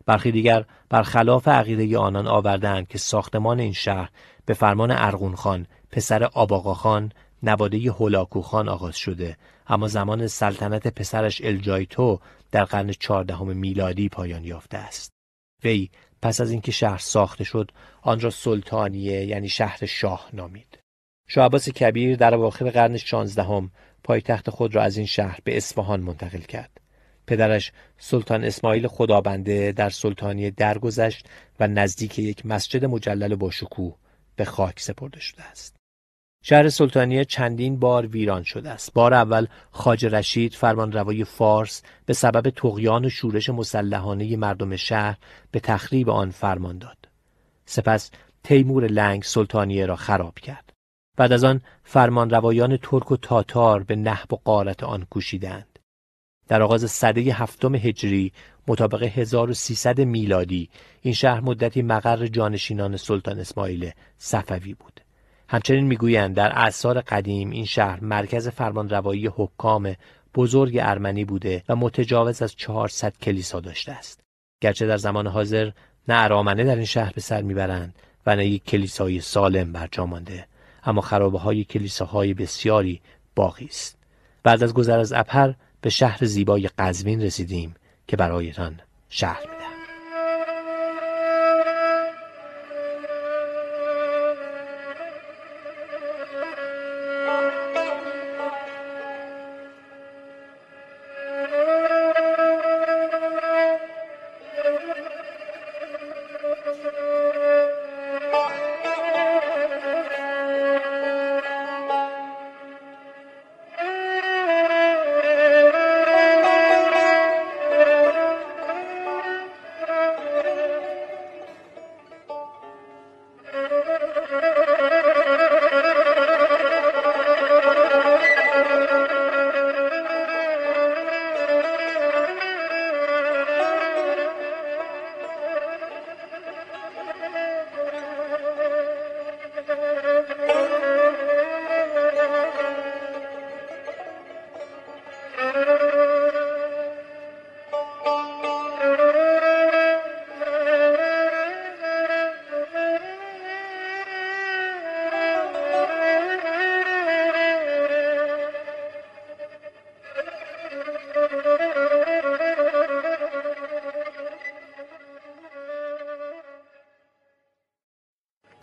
برخی 0.05 0.32
دیگر 0.32 0.66
برخلاف 0.89 1.47
عقیده 1.47 1.97
آنان 1.97 2.28
آوردند 2.28 2.88
که 2.88 2.97
ساختمان 2.97 3.59
این 3.59 3.74
شهر 3.74 4.09
به 4.45 4.53
فرمان 4.53 4.91
ارغون 4.91 5.36
خان 5.36 5.68
پسر 5.91 6.24
آباقا 6.24 6.74
خان 6.74 7.12
نواده 7.43 7.91
هولاکو 7.91 8.41
خان 8.41 8.69
آغاز 8.69 8.97
شده 8.97 9.37
اما 9.67 9.87
زمان 9.87 10.27
سلطنت 10.27 10.87
پسرش 10.87 11.41
الجایتو 11.43 12.19
در 12.51 12.63
قرن 12.63 12.91
چهاردهم 12.91 13.57
میلادی 13.57 14.09
پایان 14.09 14.43
یافته 14.43 14.77
است. 14.77 15.11
وی 15.63 15.89
پس 16.21 16.41
از 16.41 16.51
اینکه 16.51 16.71
شهر 16.71 16.97
ساخته 16.97 17.43
شد 17.43 17.71
آن 18.01 18.19
را 18.19 18.29
سلطانیه 18.29 19.25
یعنی 19.25 19.49
شهر 19.49 19.85
شاه 19.85 20.29
نامید. 20.33 20.79
شاه 21.27 21.45
عباس 21.45 21.69
کبیر 21.69 22.15
در 22.15 22.35
اواخر 22.35 22.69
قرن 22.69 22.97
شانزدهم 22.97 23.71
پایتخت 24.03 24.49
خود 24.49 24.75
را 24.75 24.83
از 24.83 24.97
این 24.97 25.05
شهر 25.05 25.39
به 25.43 25.57
اصفهان 25.57 25.99
منتقل 25.99 26.39
کرد. 26.41 26.81
پدرش 27.27 27.71
سلطان 27.97 28.43
اسماعیل 28.43 28.87
خدابنده 28.87 29.71
در 29.71 29.89
سلطانیه 29.89 30.51
درگذشت 30.51 31.25
و 31.59 31.67
نزدیک 31.67 32.19
یک 32.19 32.45
مسجد 32.45 32.85
مجلل 32.85 33.35
با 33.35 33.51
شکوه 33.51 33.95
به 34.35 34.45
خاک 34.45 34.79
سپرده 34.79 35.19
شده 35.19 35.43
است. 35.43 35.80
شهر 36.43 36.69
سلطانیه 36.69 37.25
چندین 37.25 37.79
بار 37.79 38.05
ویران 38.05 38.43
شده 38.43 38.69
است. 38.69 38.93
بار 38.93 39.13
اول 39.13 39.47
خاج 39.71 40.05
رشید 40.05 40.53
فرمان 40.53 40.91
روای 40.91 41.23
فارس 41.23 41.83
به 42.05 42.13
سبب 42.13 42.49
تقیان 42.49 43.05
و 43.05 43.09
شورش 43.09 43.49
مسلحانه 43.49 44.37
مردم 44.37 44.75
شهر 44.75 45.17
به 45.51 45.59
تخریب 45.59 46.09
آن 46.09 46.31
فرمان 46.31 46.77
داد. 46.77 46.97
سپس 47.65 48.11
تیمور 48.43 48.87
لنگ 48.87 49.23
سلطانیه 49.23 49.85
را 49.85 49.95
خراب 49.95 50.39
کرد. 50.39 50.73
بعد 51.17 51.33
از 51.33 51.43
آن 51.43 51.61
فرمان 51.83 52.29
روایان 52.29 52.77
ترک 52.77 53.11
و 53.11 53.17
تاتار 53.17 53.83
به 53.83 53.95
نحب 53.95 54.33
و 54.33 54.37
قارت 54.43 54.83
آن 54.83 55.07
کوشیدند. 55.09 55.79
در 56.47 56.61
آغاز 56.61 56.91
سده 56.91 57.21
هفتم 57.21 57.75
هجری 57.75 58.33
مطابق 58.67 59.03
1300 59.03 60.01
میلادی 60.01 60.69
این 61.01 61.13
شهر 61.13 61.39
مدتی 61.39 61.81
مقر 61.81 62.27
جانشینان 62.27 62.97
سلطان 62.97 63.39
اسماعیل 63.39 63.91
صفوی 64.17 64.73
بود. 64.73 65.01
همچنین 65.51 65.85
می‌گویند 65.85 66.35
در 66.35 66.59
اعثار 66.59 67.01
قدیم 67.01 67.49
این 67.49 67.65
شهر 67.65 67.99
مرکز 68.03 68.47
فرمانروایی 68.47 69.27
حکام 69.27 69.95
بزرگ 70.35 70.77
ارمنی 70.81 71.25
بوده 71.25 71.63
و 71.69 71.75
متجاوز 71.75 72.41
از 72.41 72.55
400 72.55 73.13
کلیسا 73.21 73.59
داشته 73.59 73.91
است. 73.91 74.19
گرچه 74.61 74.87
در 74.87 74.97
زمان 74.97 75.27
حاضر 75.27 75.71
نه 76.07 76.23
ارامنه 76.23 76.63
در 76.63 76.75
این 76.75 76.85
شهر 76.85 77.11
به 77.15 77.21
سر 77.21 77.41
می‌برند 77.41 77.95
و 78.25 78.35
نه 78.35 78.45
یک 78.45 78.63
کلیسای 78.65 79.19
سالم 79.19 79.71
برجا 79.71 80.05
مانده 80.05 80.47
اما 80.83 81.01
خرابه 81.01 81.39
های 81.39 81.63
کلیساهای 81.63 82.33
بسیاری 82.33 83.01
باقی 83.35 83.65
است. 83.65 83.97
بعد 84.43 84.63
از 84.63 84.73
گذر 84.73 84.99
از 84.99 85.13
ابهر 85.13 85.53
به 85.81 85.89
شهر 85.89 86.25
زیبای 86.25 86.69
قزوین 86.79 87.21
رسیدیم 87.21 87.75
که 88.07 88.17
برایتان 88.17 88.79
شهر 89.09 89.43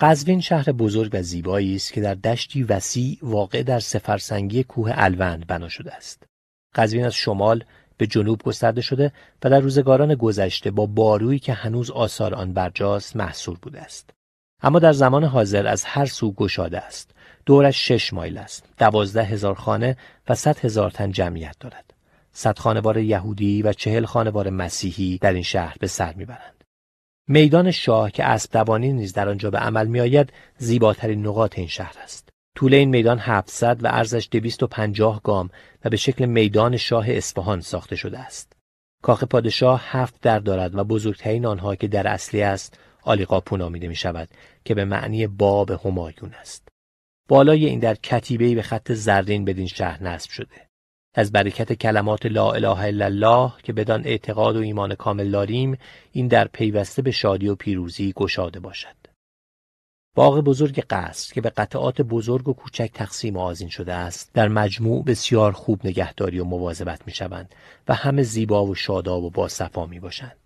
قزوین 0.00 0.40
شهر 0.40 0.72
بزرگ 0.72 1.10
و 1.12 1.22
زیبایی 1.22 1.76
است 1.76 1.92
که 1.92 2.00
در 2.00 2.14
دشتی 2.14 2.62
وسیع 2.62 3.18
واقع 3.22 3.62
در 3.62 3.80
سفرسنگی 3.80 4.62
کوه 4.62 4.92
الوند 4.94 5.46
بنا 5.46 5.68
شده 5.68 5.94
است. 5.94 6.22
قزوین 6.74 7.04
از 7.04 7.14
شمال 7.14 7.64
به 7.96 8.06
جنوب 8.06 8.42
گسترده 8.42 8.80
شده 8.80 9.12
و 9.44 9.50
در 9.50 9.60
روزگاران 9.60 10.14
گذشته 10.14 10.70
با 10.70 10.86
بارویی 10.86 11.38
که 11.38 11.52
هنوز 11.52 11.90
آثار 11.90 12.34
آن 12.34 12.52
برجاست 12.52 13.16
محصور 13.16 13.58
بوده 13.62 13.80
است. 13.80 14.10
اما 14.62 14.78
در 14.78 14.92
زمان 14.92 15.24
حاضر 15.24 15.66
از 15.66 15.84
هر 15.84 16.06
سو 16.06 16.32
گشاده 16.32 16.78
است. 16.78 17.10
دورش 17.46 17.88
شش 17.88 18.12
مایل 18.12 18.38
است. 18.38 18.64
دوازده 18.78 19.24
هزار 19.24 19.54
خانه 19.54 19.96
و 20.28 20.34
صد 20.34 20.58
هزار 20.58 20.90
تن 20.90 21.12
جمعیت 21.12 21.56
دارد. 21.60 21.94
صد 22.32 22.58
خانوار 22.58 22.98
یهودی 22.98 23.62
و 23.62 23.72
چهل 23.72 24.04
خانوار 24.04 24.50
مسیحی 24.50 25.18
در 25.18 25.32
این 25.32 25.42
شهر 25.42 25.76
به 25.80 25.86
سر 25.86 26.14
می‌برند. 26.14 26.57
میدان 27.30 27.70
شاه 27.70 28.10
که 28.10 28.24
اسب 28.24 28.52
دوانی 28.52 28.92
نیز 28.92 29.12
در 29.12 29.28
آنجا 29.28 29.50
به 29.50 29.58
عمل 29.58 29.86
میآید 29.86 30.32
زیباترین 30.58 31.26
نقاط 31.26 31.58
این 31.58 31.68
شهر 31.68 31.96
است. 32.02 32.28
طول 32.56 32.74
این 32.74 32.88
میدان 32.88 33.18
700 33.18 33.84
و 33.84 33.88
عرضش 33.88 34.28
250 34.30 35.22
گام 35.22 35.50
و 35.84 35.90
به 35.90 35.96
شکل 35.96 36.26
میدان 36.26 36.76
شاه 36.76 37.10
اصفهان 37.10 37.60
ساخته 37.60 37.96
شده 37.96 38.18
است. 38.18 38.52
کاخ 39.02 39.24
پادشاه 39.24 39.82
هفت 39.84 40.20
در 40.20 40.38
دارد 40.38 40.74
و 40.74 40.84
بزرگترین 40.84 41.46
آنها 41.46 41.76
که 41.76 41.88
در 41.88 42.06
اصلی 42.06 42.42
است 42.42 42.78
آلیقاپو 43.02 43.56
نامیده 43.56 43.88
می 43.88 43.96
شود 43.96 44.28
که 44.64 44.74
به 44.74 44.84
معنی 44.84 45.26
باب 45.26 45.70
همایون 45.70 46.34
است. 46.40 46.68
بالای 47.28 47.66
این 47.66 47.78
در 47.78 47.94
کتیبه‌ای 47.94 48.54
به 48.54 48.62
خط 48.62 48.92
زرین 48.92 49.44
بدین 49.44 49.66
شهر 49.66 50.02
نصب 50.02 50.30
شده. 50.30 50.67
از 51.14 51.32
برکت 51.32 51.72
کلمات 51.72 52.26
لا 52.26 52.52
اله 52.52 52.80
الا 52.80 53.04
الله 53.04 53.52
که 53.62 53.72
بدان 53.72 54.06
اعتقاد 54.06 54.56
و 54.56 54.60
ایمان 54.60 54.94
کامل 54.94 55.30
داریم 55.30 55.78
این 56.12 56.28
در 56.28 56.48
پیوسته 56.48 57.02
به 57.02 57.10
شادی 57.10 57.48
و 57.48 57.54
پیروزی 57.54 58.12
گشاده 58.16 58.60
باشد 58.60 58.96
باغ 60.14 60.40
بزرگ 60.40 60.80
قصر 60.80 61.34
که 61.34 61.40
به 61.40 61.50
قطعات 61.50 62.02
بزرگ 62.02 62.48
و 62.48 62.52
کوچک 62.52 62.90
تقسیم 62.94 63.36
و 63.36 63.40
آزین 63.40 63.68
شده 63.68 63.94
است 63.94 64.30
در 64.34 64.48
مجموع 64.48 65.04
بسیار 65.04 65.52
خوب 65.52 65.86
نگهداری 65.86 66.38
و 66.38 66.44
مواظبت 66.44 67.06
می 67.06 67.12
شوند 67.12 67.54
و 67.88 67.94
همه 67.94 68.22
زیبا 68.22 68.66
و 68.66 68.74
شاداب 68.74 69.24
و 69.24 69.30
با 69.30 69.48
صفا 69.48 69.86
می 69.86 70.00
باشند. 70.00 70.36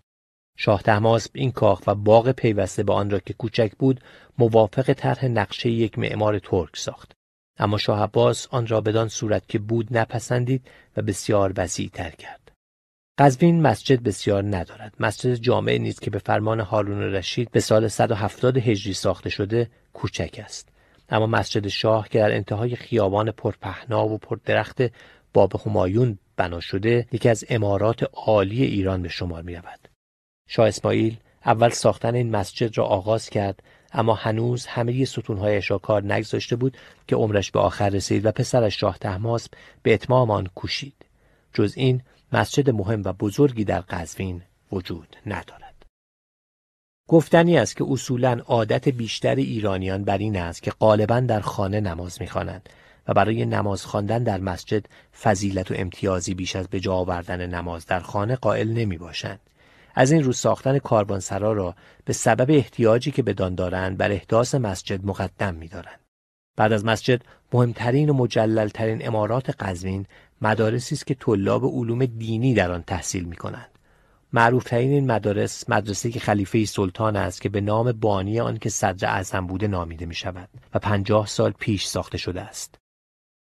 شاه 0.57 0.81
تحماسب 0.81 1.31
این 1.33 1.51
کاخ 1.51 1.81
و 1.87 1.95
باغ 1.95 2.31
پیوسته 2.31 2.83
به 2.83 2.93
آن 2.93 3.09
را 3.09 3.19
که 3.19 3.33
کوچک 3.33 3.71
بود 3.79 4.01
موافق 4.37 4.93
طرح 4.93 5.25
نقشه 5.25 5.69
یک 5.69 5.99
معمار 5.99 6.39
ترک 6.39 6.77
ساخت 6.77 7.11
اما 7.57 7.77
شاه 7.77 8.03
عباس 8.03 8.47
آن 8.51 8.67
را 8.67 8.81
بدان 8.81 9.07
صورت 9.07 9.49
که 9.49 9.59
بود 9.59 9.97
نپسندید 9.97 10.67
و 10.97 11.01
بسیار 11.01 11.53
وسیع 11.57 11.89
تر 11.93 12.09
کرد. 12.09 12.51
قزوین 13.17 13.61
مسجد 13.61 14.03
بسیار 14.03 14.43
ندارد. 14.43 14.93
مسجد 14.99 15.33
جامعه 15.33 15.77
نیست 15.77 16.01
که 16.01 16.09
به 16.09 16.19
فرمان 16.19 16.59
هارون 16.59 17.01
رشید 17.01 17.51
به 17.51 17.59
سال 17.59 17.87
170 17.87 18.57
هجری 18.57 18.93
ساخته 18.93 19.29
شده 19.29 19.69
کوچک 19.93 20.41
است. 20.43 20.69
اما 21.09 21.27
مسجد 21.27 21.67
شاه 21.67 22.09
که 22.09 22.19
در 22.19 22.35
انتهای 22.35 22.75
خیابان 22.75 23.31
پرپهنا 23.31 24.07
و 24.07 24.17
پردرخت 24.17 24.81
باب 25.33 25.53
همایون 25.65 26.19
بنا 26.35 26.59
شده 26.59 27.07
یکی 27.11 27.29
از 27.29 27.45
امارات 27.49 28.03
عالی 28.13 28.63
ایران 28.63 29.01
به 29.01 29.09
شمار 29.09 29.41
می 29.41 29.55
رود. 29.55 29.87
شاه 30.47 30.67
اسماعیل 30.67 31.17
اول 31.45 31.69
ساختن 31.69 32.15
این 32.15 32.31
مسجد 32.31 32.77
را 32.77 32.85
آغاز 32.85 33.29
کرد 33.29 33.63
اما 33.93 34.13
هنوز 34.13 34.65
همه 34.65 35.05
ستونهایش 35.05 35.71
را 35.71 35.77
کار 35.77 36.13
نگذاشته 36.13 36.55
بود 36.55 36.77
که 37.07 37.15
عمرش 37.15 37.51
به 37.51 37.59
آخر 37.59 37.89
رسید 37.89 38.25
و 38.25 38.31
پسرش 38.31 38.79
شاه 38.79 38.97
تحماسب 38.97 39.51
به 39.83 39.93
اتمام 39.93 40.31
آن 40.31 40.47
کوشید 40.55 41.05
جز 41.53 41.73
این 41.75 42.01
مسجد 42.33 42.69
مهم 42.69 43.01
و 43.05 43.13
بزرگی 43.13 43.63
در 43.63 43.81
قزوین 43.81 44.41
وجود 44.71 45.17
ندارد 45.25 45.85
گفتنی 47.07 47.57
است 47.57 47.75
که 47.75 47.85
اصولا 47.89 48.41
عادت 48.45 48.89
بیشتر 48.89 49.35
ایرانیان 49.35 50.03
بر 50.03 50.17
این 50.17 50.37
است 50.37 50.63
که 50.63 50.71
غالبا 50.71 51.19
در 51.19 51.39
خانه 51.39 51.79
نماز 51.79 52.21
می‌خوانند 52.21 52.69
و 53.07 53.13
برای 53.13 53.45
نماز 53.45 53.85
خواندن 53.85 54.23
در 54.23 54.39
مسجد 54.39 54.85
فضیلت 55.21 55.71
و 55.71 55.73
امتیازی 55.77 56.33
بیش 56.33 56.55
از 56.55 56.67
به 56.67 56.79
جا 56.79 56.93
آوردن 56.93 57.45
نماز 57.45 57.85
در 57.85 57.99
خانه 57.99 58.35
قائل 58.35 58.67
نمی 58.71 58.97
باشند. 58.97 59.39
از 59.93 60.11
این 60.11 60.23
رو 60.23 60.33
ساختن 60.33 60.79
کاروانسرا 60.79 61.53
را 61.53 61.75
به 62.05 62.13
سبب 62.13 62.51
احتیاجی 62.51 63.11
که 63.11 63.23
بدان 63.23 63.55
دارند 63.55 63.97
بر 63.97 64.11
احداث 64.11 64.55
مسجد 64.55 65.05
مقدم 65.05 65.55
می‌دارند. 65.55 65.99
بعد 66.55 66.73
از 66.73 66.85
مسجد 66.85 67.21
مهمترین 67.53 68.09
و 68.09 68.13
مجللترین 68.13 69.07
امارات 69.07 69.49
قزوین 69.49 70.05
مدارسی 70.41 70.95
است 70.95 71.07
که 71.07 71.13
طلاب 71.13 71.65
علوم 71.65 72.05
دینی 72.05 72.53
در 72.53 72.71
آن 72.71 72.83
تحصیل 72.87 73.23
می 73.23 73.35
کنند. 73.35 73.69
معروفترین 74.33 74.91
این 74.91 75.11
مدارس 75.11 75.69
مدرسه 75.69 76.11
که 76.11 76.19
خلیفه 76.19 76.65
سلطان 76.65 77.15
است 77.15 77.41
که 77.41 77.49
به 77.49 77.61
نام 77.61 77.91
بانی 77.91 78.39
آن 78.39 78.57
که 78.57 78.69
صدر 78.69 79.07
اعظم 79.07 79.47
بوده 79.47 79.67
نامیده 79.67 80.05
می 80.05 80.15
شود 80.15 80.49
و 80.73 80.79
پنجاه 80.79 81.27
سال 81.27 81.51
پیش 81.51 81.85
ساخته 81.85 82.17
شده 82.17 82.41
است. 82.41 82.75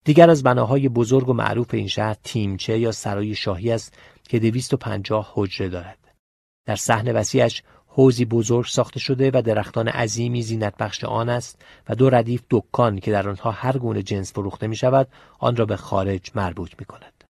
دیگر 0.04 0.30
از 0.30 0.42
بناهای 0.42 0.88
بزرگ 0.88 1.28
و 1.28 1.32
معروف 1.32 1.74
این 1.74 1.88
شهر 1.88 2.16
تیمچه 2.24 2.78
یا 2.78 2.92
سرای 2.92 3.34
شاهی 3.34 3.72
است 3.72 3.94
که 4.22 4.38
دویست 4.38 4.74
و 4.74 4.76
پنجاه 4.76 5.32
حجره 5.34 5.68
دارد. 5.68 5.98
در 6.70 6.76
صحن 6.76 7.12
وسیعش 7.12 7.62
حوزی 7.86 8.24
بزرگ 8.24 8.66
ساخته 8.66 9.00
شده 9.00 9.30
و 9.34 9.42
درختان 9.42 9.88
عظیمی 9.88 10.42
زینت 10.42 10.76
بخش 10.76 11.04
آن 11.04 11.28
است 11.28 11.62
و 11.88 11.94
دو 11.94 12.10
ردیف 12.10 12.42
دکان 12.50 12.98
که 12.98 13.12
در 13.12 13.28
آنها 13.28 13.50
هر 13.50 13.78
گونه 13.78 14.02
جنس 14.02 14.32
فروخته 14.32 14.66
می 14.66 14.76
شود 14.76 15.08
آن 15.38 15.56
را 15.56 15.66
به 15.66 15.76
خارج 15.76 16.30
مربوط 16.34 16.70
می 16.78 16.84
کند. 16.84 17.24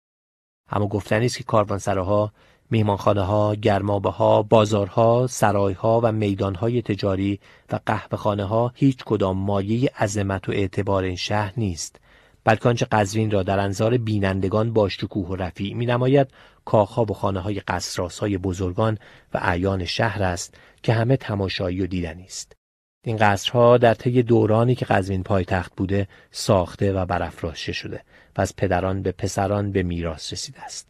اما 0.70 0.88
گفتنی 0.88 1.26
است 1.26 1.38
که 1.38 1.44
کاروانسراها 1.44 2.32
میهمانخانه 2.70 3.22
ها، 3.22 3.56
گرمابه 3.56 4.10
ها، 4.10 4.44
بازارها، 4.44 5.28
سرایها 5.28 6.02
و 6.04 6.12
میدانهای 6.12 6.82
تجاری 6.82 7.40
و 7.72 7.80
قهوهخانه 7.86 8.44
ها 8.44 8.72
هیچ 8.76 9.04
کدام 9.04 9.38
مایه 9.38 9.92
عظمت 10.00 10.50
و 10.50 10.52
اعتبار 10.52 11.04
این 11.04 11.16
شهر 11.16 11.54
نیست 11.58 12.00
بلکه 12.44 12.70
آنچه 12.70 12.86
قزوین 12.92 13.32
را 13.32 13.44
در 13.44 13.60
انظار 13.60 13.98
بینندگان 13.98 14.74
با 14.74 14.90
شکوه 14.90 15.28
و 15.28 15.36
رفیع 15.36 15.74
می 15.74 15.86
نماید 15.86 16.28
کاخها 16.70 17.04
و 17.04 17.14
خانه 17.14 17.40
های 17.40 17.60
قصراس 17.60 18.20
های 18.20 18.38
بزرگان 18.38 18.98
و 19.34 19.40
اعیان 19.42 19.86
شهر 19.86 20.24
است 20.24 20.56
که 20.84 20.94
همه 20.94 21.18
تماشایی 21.18 21.82
و 21.82 21.88
دیدنی 21.88 22.24
است. 22.24 22.56
این 23.04 23.18
قصرها 23.18 23.78
در 23.78 23.94
طی 23.94 24.24
دورانی 24.24 24.76
که 24.76 24.86
قزوین 24.86 25.24
پایتخت 25.24 25.76
بوده 25.76 26.08
ساخته 26.32 26.94
و 26.94 27.06
برافراشته 27.06 27.72
شده 27.72 28.02
و 28.38 28.42
از 28.42 28.56
پدران 28.56 29.02
به 29.02 29.12
پسران 29.12 29.72
به 29.72 29.84
میراث 29.84 30.34
رسیده 30.34 30.62
است. 30.62 30.90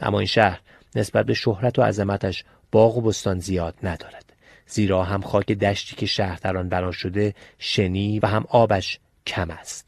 اما 0.00 0.18
این 0.18 0.26
شهر 0.26 0.60
نسبت 0.96 1.26
به 1.26 1.34
شهرت 1.34 1.78
و 1.78 1.82
عظمتش 1.82 2.44
باغ 2.72 2.96
و 2.96 3.00
بستان 3.00 3.38
زیاد 3.38 3.74
ندارد. 3.82 4.32
زیرا 4.66 5.04
هم 5.04 5.20
خاک 5.20 5.52
دشتی 5.52 5.96
که 5.96 6.06
شهر 6.06 6.38
در 6.42 6.56
آن 6.56 6.68
بنا 6.68 6.92
شده 6.92 7.34
شنی 7.58 8.18
و 8.18 8.26
هم 8.26 8.44
آبش 8.48 8.98
کم 9.26 9.50
است. 9.50 9.86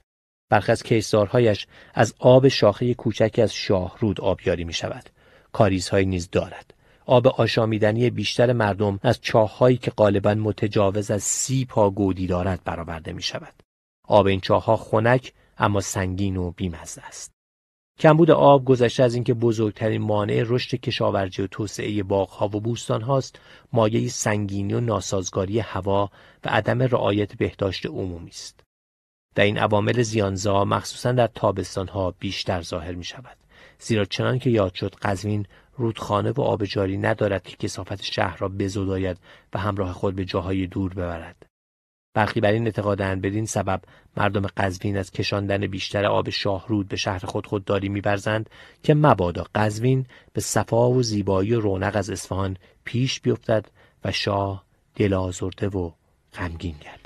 برخی 0.50 0.72
از 0.72 0.82
کیسارهایش 0.82 1.66
از 1.94 2.14
آب 2.18 2.48
شاخه 2.48 2.94
کوچکی 2.94 3.42
از 3.42 3.54
شاهرود 3.54 4.20
آبیاری 4.20 4.64
می 4.64 4.72
شود. 4.72 5.10
کاریزهایی 5.54 6.06
نیز 6.06 6.28
دارد. 6.30 6.74
آب 7.06 7.26
آشامیدنی 7.26 8.10
بیشتر 8.10 8.52
مردم 8.52 9.00
از 9.02 9.20
چاههایی 9.20 9.76
که 9.76 9.90
غالبا 9.90 10.34
متجاوز 10.34 11.10
از 11.10 11.22
سی 11.22 11.64
پا 11.64 11.90
گودی 11.90 12.26
دارد 12.26 12.60
برآورده 12.64 13.12
می 13.12 13.22
شود. 13.22 13.62
آب 14.08 14.26
این 14.26 14.40
چاهها 14.40 14.76
خنک 14.76 15.32
اما 15.58 15.80
سنگین 15.80 16.36
و 16.36 16.50
بیمزه 16.50 17.02
است. 17.02 17.32
کمبود 17.98 18.30
آب 18.30 18.64
گذشته 18.64 19.02
از 19.02 19.14
اینکه 19.14 19.34
بزرگترین 19.34 20.02
مانع 20.02 20.44
رشد 20.46 20.80
کشاورزی 20.80 21.42
و 21.42 21.46
توسعه 21.46 22.02
باغها 22.02 22.46
و 22.46 22.60
بوستان 22.60 23.02
هاست 23.02 23.38
مایه 23.72 24.08
سنگینی 24.08 24.74
و 24.74 24.80
ناسازگاری 24.80 25.58
هوا 25.58 26.10
و 26.44 26.48
عدم 26.48 26.82
رعایت 26.82 27.34
بهداشت 27.36 27.86
عمومی 27.86 28.30
است 28.30 28.60
در 29.34 29.44
این 29.44 29.58
عوامل 29.58 30.02
زیانزا 30.02 30.64
مخصوصا 30.64 31.12
در 31.12 31.26
تابستان 31.26 31.88
ها 31.88 32.10
بیشتر 32.10 32.62
ظاهر 32.62 32.92
می 32.92 33.04
شود 33.04 33.36
زیرا 33.78 34.04
چنان 34.04 34.38
که 34.38 34.50
یاد 34.50 34.74
شد 34.74 34.94
قزوین 34.94 35.46
رودخانه 35.76 36.30
و 36.30 36.40
آب 36.40 36.64
جاری 36.64 36.96
ندارد 36.96 37.42
که 37.42 37.56
کسافت 37.56 38.02
شهر 38.02 38.36
را 38.36 38.48
بزداید 38.48 39.18
و 39.54 39.58
همراه 39.58 39.92
خود 39.92 40.16
به 40.16 40.24
جاهای 40.24 40.66
دور 40.66 40.94
ببرد. 40.94 41.46
برخی 42.14 42.40
بر 42.40 42.52
این 42.52 42.64
اعتقادند 42.64 43.22
بدین 43.22 43.46
سبب 43.46 43.82
مردم 44.16 44.46
قزوین 44.56 44.96
از 44.96 45.10
کشاندن 45.10 45.66
بیشتر 45.66 46.04
آب 46.04 46.30
شاهرود 46.30 46.88
به 46.88 46.96
شهر 46.96 47.26
خود 47.26 47.46
خودداری 47.46 47.88
میورزند 47.88 48.50
که 48.82 48.94
مبادا 48.94 49.46
قزوین 49.54 50.06
به 50.32 50.40
صفا 50.40 50.90
و 50.90 51.02
زیبایی 51.02 51.54
و 51.54 51.60
رونق 51.60 51.96
از 51.96 52.10
اصفهان 52.10 52.56
پیش 52.84 53.20
بیفتد 53.20 53.66
و 54.04 54.12
شاه 54.12 54.64
دل 54.94 55.14
آزرده 55.14 55.68
و 55.68 55.90
غمگین 56.34 56.76
گردد. 56.80 57.03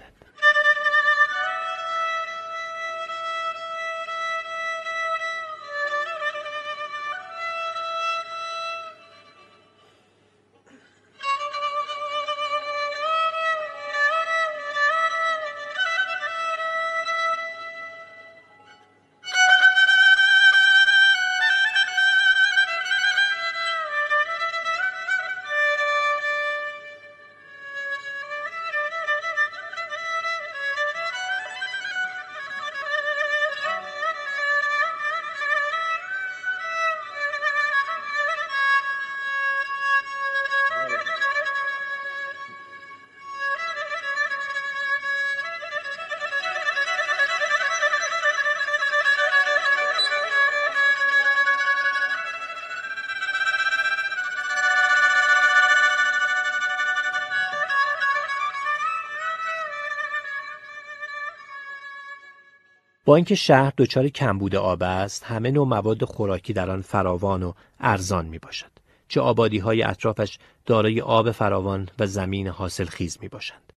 با 63.08 63.16
اینکه 63.16 63.34
شهر 63.34 63.72
دچار 63.76 64.08
کمبود 64.08 64.56
آب 64.56 64.82
است 64.82 65.24
همه 65.24 65.50
نوع 65.50 65.66
مواد 65.66 66.04
خوراکی 66.04 66.52
در 66.52 66.70
آن 66.70 66.82
فراوان 66.82 67.42
و 67.42 67.52
ارزان 67.80 68.26
می 68.26 68.38
باشد 68.38 68.70
چه 69.08 69.20
آبادی 69.20 69.58
های 69.58 69.82
اطرافش 69.82 70.38
دارای 70.66 71.00
آب 71.00 71.30
فراوان 71.30 71.88
و 71.98 72.06
زمین 72.06 72.48
حاصل 72.48 72.84
خیز 72.84 73.18
می 73.20 73.28
باشند. 73.28 73.72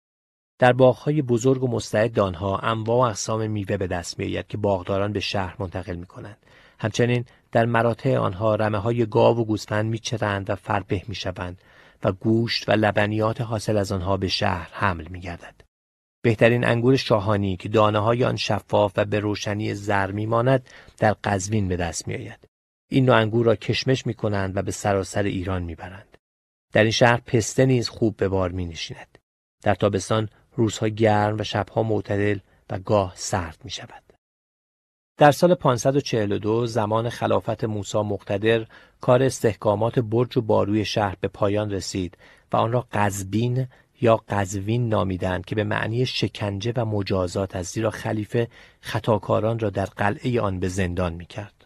در 0.59 0.73
باغهای 0.73 1.21
بزرگ 1.21 1.63
و 1.63 1.67
مستعد 1.67 2.19
آنها 2.19 2.57
انواع 2.57 2.97
و 2.97 3.09
اقسام 3.09 3.51
میوه 3.51 3.77
به 3.77 3.87
دست 3.87 4.19
می 4.19 4.25
آید 4.25 4.47
که 4.47 4.57
باغداران 4.57 5.13
به 5.13 5.19
شهر 5.19 5.55
منتقل 5.59 5.95
می 5.95 6.05
کنند. 6.05 6.37
همچنین 6.79 7.25
در 7.51 7.65
مراتع 7.65 8.17
آنها 8.17 8.55
رمه 8.55 8.77
های 8.77 9.05
گاو 9.05 9.37
و 9.37 9.45
گوسفند 9.45 9.85
میچرند 9.85 10.49
و 10.49 10.55
فربه 10.55 11.01
می 11.07 11.15
شوند 11.15 11.61
و 12.03 12.11
گوشت 12.11 12.69
و 12.69 12.71
لبنیات 12.71 13.41
حاصل 13.41 13.77
از 13.77 13.91
آنها 13.91 14.17
به 14.17 14.27
شهر 14.27 14.69
حمل 14.71 15.07
می 15.07 15.19
گردد. 15.19 15.60
بهترین 16.21 16.65
انگور 16.65 16.95
شاهانی 16.95 17.57
که 17.57 17.69
دانه 17.69 17.99
های 17.99 18.23
آن 18.23 18.35
شفاف 18.35 18.93
و 18.95 19.05
به 19.05 19.19
روشنی 19.19 19.73
زر 19.73 20.11
میماند 20.11 20.69
در 20.97 21.15
قزوین 21.23 21.67
به 21.67 21.75
دست 21.77 22.07
می 22.07 22.15
آید. 22.15 22.47
این 22.89 23.05
نوع 23.05 23.15
انگور 23.15 23.45
را 23.45 23.55
کشمش 23.55 24.05
می 24.05 24.13
کنند 24.13 24.57
و 24.57 24.61
به 24.61 24.71
سراسر 24.71 25.23
ایران 25.23 25.63
می 25.63 25.75
برند. 25.75 26.17
در 26.73 26.81
این 26.81 26.91
شهر 26.91 27.21
پسته 27.25 27.65
نیز 27.65 27.89
خوب 27.89 28.17
به 28.17 28.27
بار 28.27 28.51
می 28.51 28.65
نشیند. 28.65 29.17
در 29.63 29.75
تابستان 29.75 30.29
روزها 30.55 30.87
گرم 30.87 31.39
و 31.39 31.43
شبها 31.43 31.83
معتدل 31.83 32.39
و 32.69 32.79
گاه 32.79 33.13
سرد 33.15 33.57
می 33.63 33.71
شود. 33.71 34.03
در 35.17 35.31
سال 35.31 35.55
542 35.55 36.65
زمان 36.65 37.09
خلافت 37.09 37.63
موسی 37.63 37.97
مقتدر 37.97 38.65
کار 39.01 39.23
استحکامات 39.23 39.99
برج 39.99 40.37
و 40.37 40.41
باروی 40.41 40.85
شهر 40.85 41.15
به 41.21 41.27
پایان 41.27 41.71
رسید 41.71 42.17
و 42.51 42.57
آن 42.57 42.71
را 42.71 42.87
قزبین 42.91 43.67
یا 44.01 44.17
قزوین 44.29 44.89
نامیدند 44.89 45.45
که 45.45 45.55
به 45.55 45.63
معنی 45.63 46.05
شکنجه 46.05 46.73
و 46.75 46.85
مجازات 46.85 47.55
است 47.55 47.73
زیرا 47.73 47.89
خلیفه 47.89 48.47
خطاکاران 48.81 49.59
را 49.59 49.69
در 49.69 49.85
قلعه 49.85 50.41
آن 50.41 50.59
به 50.59 50.67
زندان 50.67 51.13
می‌کرد. 51.13 51.65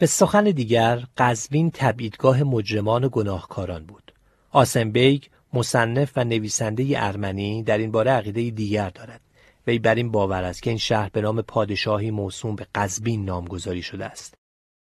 به 0.00 0.06
سخن 0.06 0.44
دیگر 0.44 1.04
قزوین 1.16 1.70
تبعیدگاه 1.70 2.42
مجرمان 2.42 3.04
و 3.04 3.08
گناهکاران 3.08 3.86
بود. 3.86 4.12
آسم 4.50 4.90
بیگ 4.90 5.24
مصنف 5.52 6.12
و 6.16 6.24
نویسنده 6.24 6.86
ارمنی 6.96 7.62
در 7.62 7.78
این 7.78 7.90
باره 7.90 8.10
عقیده 8.10 8.50
دیگر 8.50 8.90
دارد. 8.90 9.20
وی 9.66 9.78
بر 9.78 9.94
این 9.94 10.10
باور 10.10 10.44
است 10.44 10.62
که 10.62 10.70
این 10.70 10.78
شهر 10.78 11.08
به 11.08 11.20
نام 11.20 11.42
پادشاهی 11.42 12.10
موسوم 12.10 12.56
به 12.56 12.66
قزوین 12.74 13.24
نامگذاری 13.24 13.82
شده 13.82 14.04
است. 14.04 14.35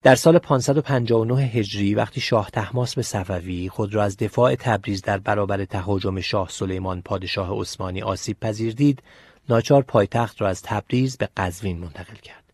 در 0.03 0.15
سال 0.15 0.39
559 0.39 1.43
هجری 1.43 1.95
وقتی 1.95 2.21
شاه 2.21 2.51
طهماسب 2.51 3.03
صفوی 3.03 3.69
خود 3.69 3.95
را 3.95 4.05
از 4.05 4.17
دفاع 4.17 4.55
تبریز 4.55 5.03
در 5.03 5.19
برابر 5.19 5.65
تهاجم 5.65 6.21
شاه 6.21 6.49
سلیمان 6.51 7.03
پادشاه 7.03 7.61
عثمانی 7.61 8.03
آسیب 8.03 8.41
پذیر 8.41 8.75
دید 8.75 9.03
ناچار 9.49 9.83
پایتخت 9.83 10.41
را 10.41 10.49
از 10.49 10.63
تبریز 10.63 11.17
به 11.17 11.29
قزوین 11.37 11.79
منتقل 11.79 12.15
کرد. 12.15 12.45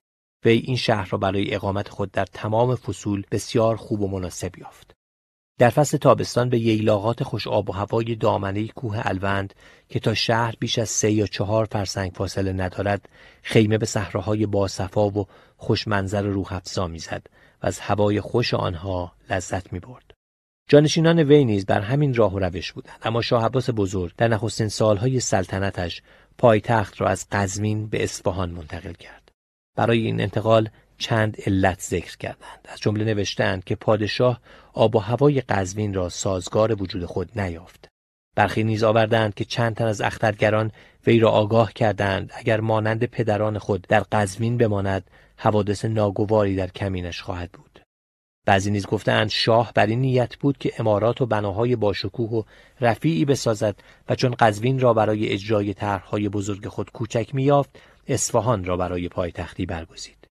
وی 0.45 0.57
این 0.57 0.77
شهر 0.77 1.09
را 1.11 1.19
برای 1.19 1.55
اقامت 1.55 1.89
خود 1.89 2.11
در 2.11 2.25
تمام 2.25 2.75
فصول 2.75 3.25
بسیار 3.31 3.77
خوب 3.77 4.01
و 4.01 4.09
مناسب 4.09 4.59
یافت. 4.59 4.95
در 5.59 5.71
فصل 5.71 5.97
تابستان 5.97 6.49
به 6.49 6.59
ییلاقات 6.59 7.23
خوش 7.23 7.47
آب 7.47 7.71
و 7.71 7.73
هوای 7.73 8.15
دامنه 8.15 8.69
کوه 8.69 9.01
الوند 9.05 9.55
که 9.89 10.01
تا 10.01 10.15
شهر 10.15 10.55
بیش 10.61 10.79
از 10.79 10.89
سه 10.89 11.13
یا 11.13 11.27
چهار 11.27 11.65
فرسنگ 11.65 12.13
فاصله 12.15 12.53
ندارد 12.53 13.09
خیمه 13.43 13.79
به 13.79 13.87
صحراهای 13.87 14.47
باصفا 14.47 15.09
و 15.09 15.27
خوش 15.65 15.89
منظر 15.89 16.23
روح 16.23 16.53
افزا 16.53 16.89
می‌زد 16.89 17.27
و 17.63 17.67
از 17.67 17.81
هوای 17.81 18.21
خوش 18.21 18.55
آنها 18.55 19.13
لذت 19.31 19.73
می 19.73 19.81
برد. 19.81 20.15
جانشینان 20.69 21.19
وی 21.19 21.45
نیز 21.45 21.67
بر 21.67 21.81
همین 21.81 22.15
راه 22.15 22.35
و 22.35 22.39
روش 22.39 22.73
بودند. 22.73 22.99
اما 23.03 23.23
شاه 23.23 23.45
عباس 23.45 23.71
بزرگ 23.71 24.13
در 24.17 24.29
نخستین 24.29 24.69
سالهای 24.69 25.21
سلطنتش 25.21 26.03
پایتخت 26.39 27.01
را 27.01 27.09
از 27.09 27.27
قزوین 27.33 27.87
به 27.87 28.05
اصفهان 28.05 28.51
منتقل 28.51 28.93
کرد. 28.93 29.31
برای 29.77 29.99
این 29.99 30.21
انتقال 30.21 30.69
چند 30.99 31.37
علت 31.47 31.81
ذکر 31.81 32.17
کردند. 32.17 32.69
از 32.69 32.81
جمله 32.81 33.05
نوشتند 33.05 33.65
که 33.65 33.75
پادشاه 33.75 34.41
آب 34.73 34.97
و 34.97 34.99
هوای 34.99 35.41
قزوین 35.41 35.95
را 35.95 36.09
سازگار 36.09 36.83
وجود 36.83 37.05
خود 37.05 37.41
نیافت. 37.41 37.89
برخی 38.37 38.65
نیز 38.65 38.83
آوردند 38.83 39.35
که 39.35 39.45
چند 39.45 39.75
تن 39.75 39.85
از 39.85 40.01
اخترگران 40.01 40.71
وی 41.07 41.19
را 41.19 41.31
آگاه 41.31 41.73
کردند 41.73 42.33
اگر 42.35 42.61
مانند 42.61 43.05
پدران 43.05 43.59
خود 43.59 43.87
در 43.89 44.01
قزوین 44.01 44.59
بماند 44.59 45.11
حوادث 45.37 45.85
ناگواری 45.85 46.57
در 46.57 46.69
کمینش 46.69 47.23
خواهد 47.23 47.53
بود. 47.53 47.81
بعضی 48.47 48.71
نیز 48.71 48.87
گفتند 48.87 49.29
شاه 49.29 49.73
بر 49.75 49.87
این 49.87 50.01
نیت 50.01 50.37
بود 50.37 50.59
که 50.59 50.73
امارات 50.79 51.21
و 51.21 51.27
بناهای 51.27 51.77
باشکوه 51.77 52.31
و 52.31 52.43
رفیعی 52.81 53.25
بسازد 53.25 53.77
و 54.09 54.15
چون 54.15 54.35
قزوین 54.39 54.81
را 54.81 54.95
برای 54.95 55.29
اجرای 55.29 55.75
طرحهای 55.75 56.29
بزرگ 56.29 56.69
خود 56.69 56.91
کوچک 56.91 57.35
میافت 57.35 57.79
اصفهان 58.07 58.65
را 58.65 58.77
برای 58.77 59.09
پایتختی 59.09 59.67
برگزید. 59.67 60.27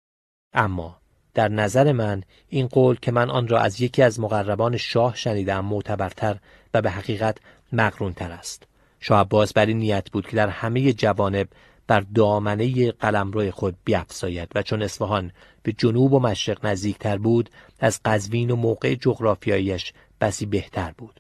اما 0.53 0.97
در 1.33 1.47
نظر 1.47 1.91
من 1.91 2.23
این 2.49 2.67
قول 2.67 2.95
که 3.01 3.11
من 3.11 3.29
آن 3.29 3.47
را 3.47 3.59
از 3.59 3.81
یکی 3.81 4.03
از 4.03 4.19
مقربان 4.19 4.77
شاه 4.77 5.15
شنیدم 5.15 5.65
معتبرتر 5.65 6.37
و 6.73 6.81
به 6.81 6.89
حقیقت 6.91 7.37
مقرونتر 7.71 8.31
است. 8.31 8.63
شاه 8.99 9.21
عباس 9.21 9.53
بر 9.53 9.65
این 9.65 9.77
نیت 9.77 10.09
بود 10.11 10.27
که 10.27 10.35
در 10.35 10.47
همه 10.47 10.93
جوانب 10.93 11.47
بر 11.87 11.99
دامنه 11.99 12.91
قلمرو 12.91 13.51
خود 13.51 13.77
بیافزاید 13.83 14.51
و 14.55 14.63
چون 14.63 14.81
اصفهان 14.81 15.31
به 15.63 15.71
جنوب 15.71 16.13
و 16.13 16.19
مشرق 16.19 16.65
نزدیکتر 16.65 17.17
بود 17.17 17.49
از 17.79 17.99
قزوین 18.05 18.51
و 18.51 18.55
موقع 18.55 18.95
جغرافیایش 18.95 19.93
بسی 20.21 20.45
بهتر 20.45 20.91
بود. 20.97 21.19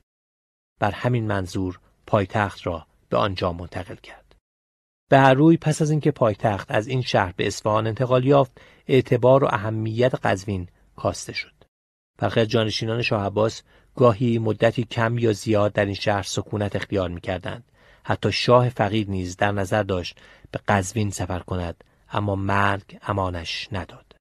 بر 0.79 0.91
همین 0.91 1.27
منظور 1.27 1.79
پایتخت 2.07 2.67
را 2.67 2.87
به 3.09 3.17
آنجا 3.17 3.53
منتقل 3.53 3.95
کرد. 3.95 4.35
به 5.09 5.19
هر 5.19 5.33
روی 5.33 5.57
پس 5.57 5.81
از 5.81 5.91
اینکه 5.91 6.11
پایتخت 6.11 6.71
از 6.71 6.87
این 6.87 7.01
شهر 7.01 7.33
به 7.37 7.47
اصفهان 7.47 7.87
انتقال 7.87 8.25
یافت 8.25 8.61
اعتبار 8.87 9.43
و 9.43 9.47
اهمیت 9.51 10.15
قزوین 10.15 10.67
کاسته 10.95 11.33
شد. 11.33 11.53
برخی 12.17 12.45
جانشینان 12.45 13.01
شاه 13.01 13.25
عباس 13.25 13.61
گاهی 13.95 14.39
مدتی 14.39 14.83
کم 14.83 15.17
یا 15.17 15.33
زیاد 15.33 15.73
در 15.73 15.85
این 15.85 15.93
شهر 15.93 16.23
سکونت 16.23 16.75
اختیار 16.75 17.09
می‌کردند. 17.09 17.63
حتی 18.03 18.31
شاه 18.31 18.69
فقید 18.69 19.09
نیز 19.09 19.37
در 19.37 19.51
نظر 19.51 19.83
داشت 19.83 20.17
به 20.51 20.59
قزوین 20.67 21.11
سفر 21.11 21.39
کند 21.39 21.83
اما 22.11 22.35
مرگ 22.35 22.97
امانش 23.01 23.67
نداد. 23.71 24.15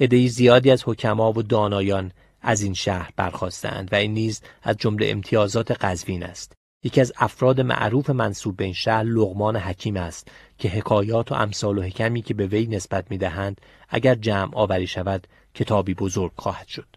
عدهای 0.00 0.28
زیادی 0.28 0.70
از 0.70 0.82
حکما 0.86 1.32
و 1.32 1.42
دانایان 1.42 2.12
از 2.40 2.62
این 2.62 2.74
شهر 2.74 3.12
برخواستند 3.16 3.92
و 3.92 3.96
این 3.96 4.14
نیز 4.14 4.42
از 4.62 4.76
جمله 4.76 5.06
امتیازات 5.10 5.70
قزوین 5.70 6.22
است. 6.22 6.52
یکی 6.84 7.00
از 7.00 7.12
افراد 7.16 7.60
معروف 7.60 8.10
منصوب 8.10 8.56
به 8.56 8.64
این 8.64 8.72
شهر 8.72 9.02
لغمان 9.02 9.56
حکیم 9.56 9.96
است 9.96 10.28
که 10.58 10.68
حکایات 10.68 11.32
و 11.32 11.34
امثال 11.34 11.78
و 11.78 11.82
حکمی 11.82 12.22
که 12.22 12.34
به 12.34 12.46
وی 12.46 12.66
نسبت 12.66 13.10
می‌دهند 13.10 13.60
اگر 13.88 14.14
جمع 14.14 14.50
آوری 14.54 14.86
شود 14.86 15.26
کتابی 15.54 15.94
بزرگ 15.94 16.32
خواهد 16.36 16.66
شد. 16.68 16.96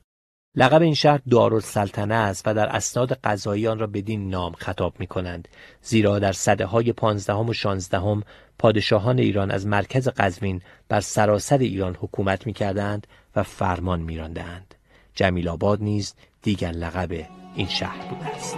لقب 0.58 0.82
این 0.82 0.94
شهر 0.94 1.20
دارالسلطنه 1.30 2.14
است 2.14 2.44
و 2.46 2.54
در 2.54 2.68
اسناد 2.68 3.14
قضایی 3.14 3.68
آن 3.68 3.80
را 3.80 3.88
بدین 3.88 4.30
نام 4.30 4.54
خطاب 4.54 4.94
می 5.00 5.08
کنند 5.08 5.48
زیرا 5.82 6.20
در 6.20 6.32
صده 6.32 6.66
های 6.66 6.94
پانزدهم 6.94 7.50
و 7.50 7.54
شانزدهم 7.54 8.24
پادشاهان 8.60 9.20
ایران 9.20 9.52
از 9.52 9.68
مرکز 9.68 10.08
قزوین 10.08 10.62
بر 10.90 11.00
سراسر 11.00 11.58
ایران 11.58 11.96
حکومت 12.00 12.48
می 12.48 12.54
کردند 12.54 13.08
و 13.36 13.44
فرمان 13.44 14.02
می 14.02 14.18
راندند. 14.18 14.76
جمیل 15.16 15.48
آباد 15.48 15.82
نیز 15.82 16.14
دیگر 16.42 16.72
لقب 16.72 17.26
این 17.56 17.68
شهر 17.68 18.08
بوده 18.08 18.26
است. 18.26 18.58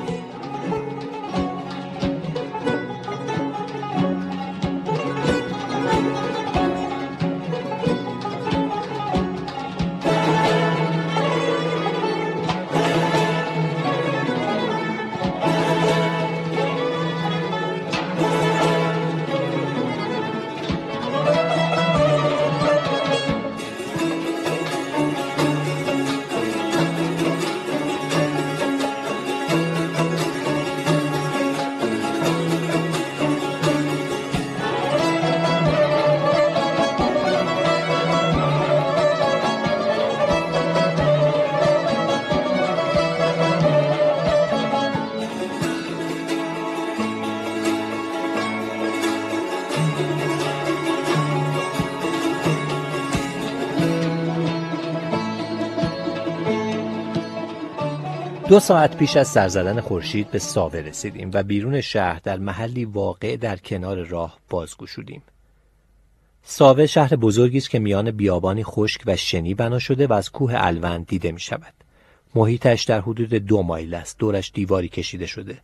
دو 58.57 58.61
ساعت 58.61 58.97
پیش 58.97 59.17
از 59.17 59.27
سر 59.27 59.47
زدن 59.47 59.81
خورشید 59.81 60.31
به 60.31 60.39
ساوه 60.39 60.79
رسیدیم 60.79 61.31
و 61.33 61.43
بیرون 61.43 61.81
شهر 61.81 62.19
در 62.23 62.37
محلی 62.37 62.85
واقع 62.85 63.35
در 63.35 63.57
کنار 63.57 64.03
راه 64.03 64.37
بازگشودیم. 64.49 65.21
ساوه 66.43 66.85
شهر 66.85 67.15
بزرگی 67.15 67.57
است 67.57 67.69
که 67.69 67.79
میان 67.79 68.11
بیابانی 68.11 68.63
خشک 68.63 69.01
و 69.05 69.15
شنی 69.15 69.53
بنا 69.53 69.79
شده 69.79 70.07
و 70.07 70.13
از 70.13 70.31
کوه 70.31 70.53
الوند 70.55 71.07
دیده 71.07 71.31
می 71.31 71.39
شود. 71.39 71.73
محیطش 72.35 72.83
در 72.83 73.01
حدود 73.01 73.33
دو 73.33 73.61
مایل 73.61 73.93
است. 73.93 74.19
دورش 74.19 74.51
دیواری 74.53 74.89
کشیده 74.89 75.25
شده. 75.25 75.57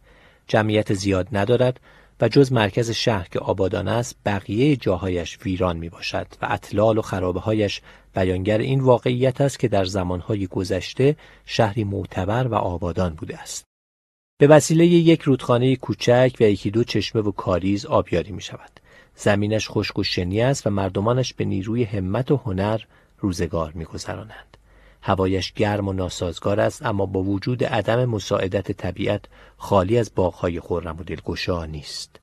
جمعیت 0.47 0.93
زیاد 0.93 1.27
ندارد 1.31 1.79
و 2.21 2.27
جز 2.27 2.51
مرکز 2.51 2.91
شهر 2.91 3.27
که 3.31 3.39
آبادان 3.39 3.87
است 3.87 4.15
بقیه 4.25 4.75
جاهایش 4.75 5.39
ویران 5.45 5.77
می 5.77 5.89
باشد 5.89 6.27
و 6.41 6.47
اطلال 6.49 6.97
و 6.97 7.01
خرابه 7.01 7.39
هایش 7.39 7.81
بیانگر 8.15 8.57
این 8.57 8.79
واقعیت 8.79 9.41
است 9.41 9.59
که 9.59 9.67
در 9.67 9.85
زمانهای 9.85 10.47
گذشته 10.47 11.15
شهری 11.45 11.83
معتبر 11.83 12.47
و 12.47 12.55
آبادان 12.55 13.13
بوده 13.13 13.37
است. 13.37 13.65
به 14.37 14.47
وسیله 14.47 14.85
یک 14.85 15.21
رودخانه 15.21 15.75
کوچک 15.75 16.35
و 16.39 16.43
یکی 16.43 16.71
دو 16.71 16.83
چشمه 16.83 17.21
و 17.21 17.31
کاریز 17.31 17.85
آبیاری 17.85 18.31
می 18.31 18.41
شود. 18.41 18.79
زمینش 19.15 19.69
خشک 19.69 19.99
و 19.99 20.03
شنی 20.03 20.41
است 20.41 20.67
و 20.67 20.69
مردمانش 20.69 21.33
به 21.33 21.45
نیروی 21.45 21.83
همت 21.83 22.31
و 22.31 22.37
هنر 22.37 22.81
روزگار 23.19 23.71
می 23.71 23.85
گذرانند. 23.85 24.57
هوایش 25.01 25.53
گرم 25.53 25.87
و 25.87 25.93
ناسازگار 25.93 26.59
است 26.59 26.85
اما 26.85 27.05
با 27.05 27.23
وجود 27.23 27.63
عدم 27.63 28.05
مساعدت 28.05 28.71
طبیعت 28.71 29.25
خالی 29.57 29.97
از 29.97 30.11
باغهای 30.15 30.59
خرم 30.59 30.97
و 30.99 31.03
دلگشا 31.03 31.65
نیست. 31.65 32.19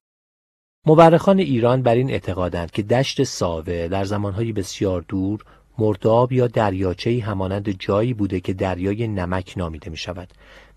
مورخان 0.86 1.38
ایران 1.38 1.82
بر 1.82 1.94
این 1.94 2.10
اعتقادند 2.10 2.70
که 2.70 2.82
دشت 2.82 3.22
ساوه 3.22 3.88
در 3.88 4.04
زمانهای 4.04 4.52
بسیار 4.52 5.04
دور 5.08 5.44
مرداب 5.80 6.32
یا 6.32 6.46
دریاچه‌ای 6.46 7.20
همانند 7.20 7.70
جایی 7.70 8.14
بوده 8.14 8.40
که 8.40 8.52
دریای 8.52 9.08
نمک 9.08 9.54
نامیده 9.56 9.90
می 9.90 9.96
شود 9.96 10.28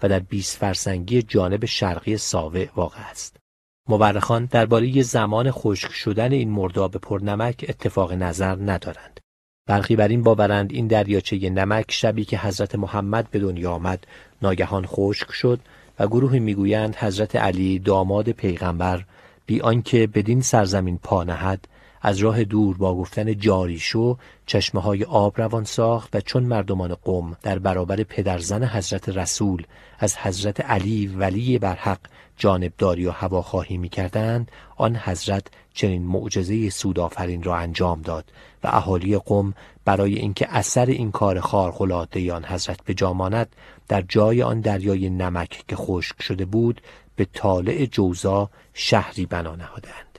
و 0.04 0.10
در 0.10 0.20
20 0.20 0.58
فرسنگی 0.58 1.22
جانب 1.22 1.66
شرقی 1.66 2.18
ساوه 2.18 2.68
واقع 2.76 3.10
است. 3.12 3.38
مورخان 3.90 4.46
درباره 4.46 5.02
زمان 5.02 5.52
خشک 5.52 5.92
شدن 5.92 6.32
این 6.32 6.50
مرداب 6.50 6.98
پرنمک 6.98 7.66
اتفاق 7.70 8.14
نظر 8.14 8.56
ندارند. 8.56 9.20
برخی 9.68 9.96
بر 9.96 10.08
این 10.08 10.24
باورند 10.24 10.72
این 10.72 10.88
دریاچه 10.88 11.50
نمک 11.50 11.92
شبی 11.92 12.26
که 12.26 12.38
حضرت 12.38 12.76
محمد 12.76 13.32
به 13.32 13.40
دنیا 13.40 13.72
آمد 13.72 14.08
ناگهان 14.42 14.86
خشک 14.86 15.32
شد 15.32 15.60
و 16.00 16.08
گروهی 16.08 16.40
می‌گویند 16.40 16.96
حضرت 16.96 17.36
علی 17.36 17.80
داماد 17.80 18.30
پیغمبر 18.30 19.06
بی 19.46 19.62
آنکه 19.62 20.08
بدین 20.08 20.42
سرزمین 20.42 20.98
پا 20.98 21.24
نهد 21.24 21.68
از 22.06 22.18
راه 22.18 22.44
دور 22.44 22.78
با 22.78 22.96
گفتن 22.96 23.38
جاری 23.38 23.80
شو 23.80 24.18
چشمه 24.46 24.82
های 24.82 25.04
آب 25.04 25.42
روان 25.42 25.64
ساخت 25.64 26.16
و 26.16 26.22
چون 26.22 26.44
مردمان 26.44 26.96
قم 27.04 27.38
در 27.42 27.60
برابر 27.60 28.04
پدرزن 28.04 28.64
حضرت 28.64 29.10
رسول 29.10 29.64
از 30.00 30.18
حضرت 30.18 30.62
علی 30.62 31.08
ولی 31.08 31.58
برحق 31.58 32.00
جانبداری 32.38 33.06
و 33.06 33.12
هواخواهی 33.12 33.78
می 33.78 33.90
کردند 33.90 34.52
آن 34.78 34.96
حضرت 34.96 35.48
چنین 35.74 36.04
معجزه 36.06 36.70
سودآفرین 36.70 37.44
را 37.44 37.58
انجام 37.58 38.02
داد 38.02 38.26
و 38.64 38.68
اهالی 38.68 39.18
قم 39.18 39.54
برای 39.86 40.16
اینکه 40.16 40.48
اثر 40.50 40.86
این 40.86 41.12
کار 41.12 41.40
خارق‌العاده 41.40 42.34
آن 42.34 42.46
حضرت 42.46 42.84
به 42.86 42.94
جاماند 42.94 43.56
در 43.88 44.02
جای 44.02 44.44
آن 44.44 44.62
دریای 44.62 45.10
نمک 45.10 45.64
که 45.68 45.76
خشک 45.76 46.22
شده 46.22 46.46
بود 46.46 46.82
به 47.16 47.28
طالع 47.34 47.86
جوزا 47.86 48.50
شهری 48.74 49.26
بنا 49.26 49.56
نهادند. 49.56 50.13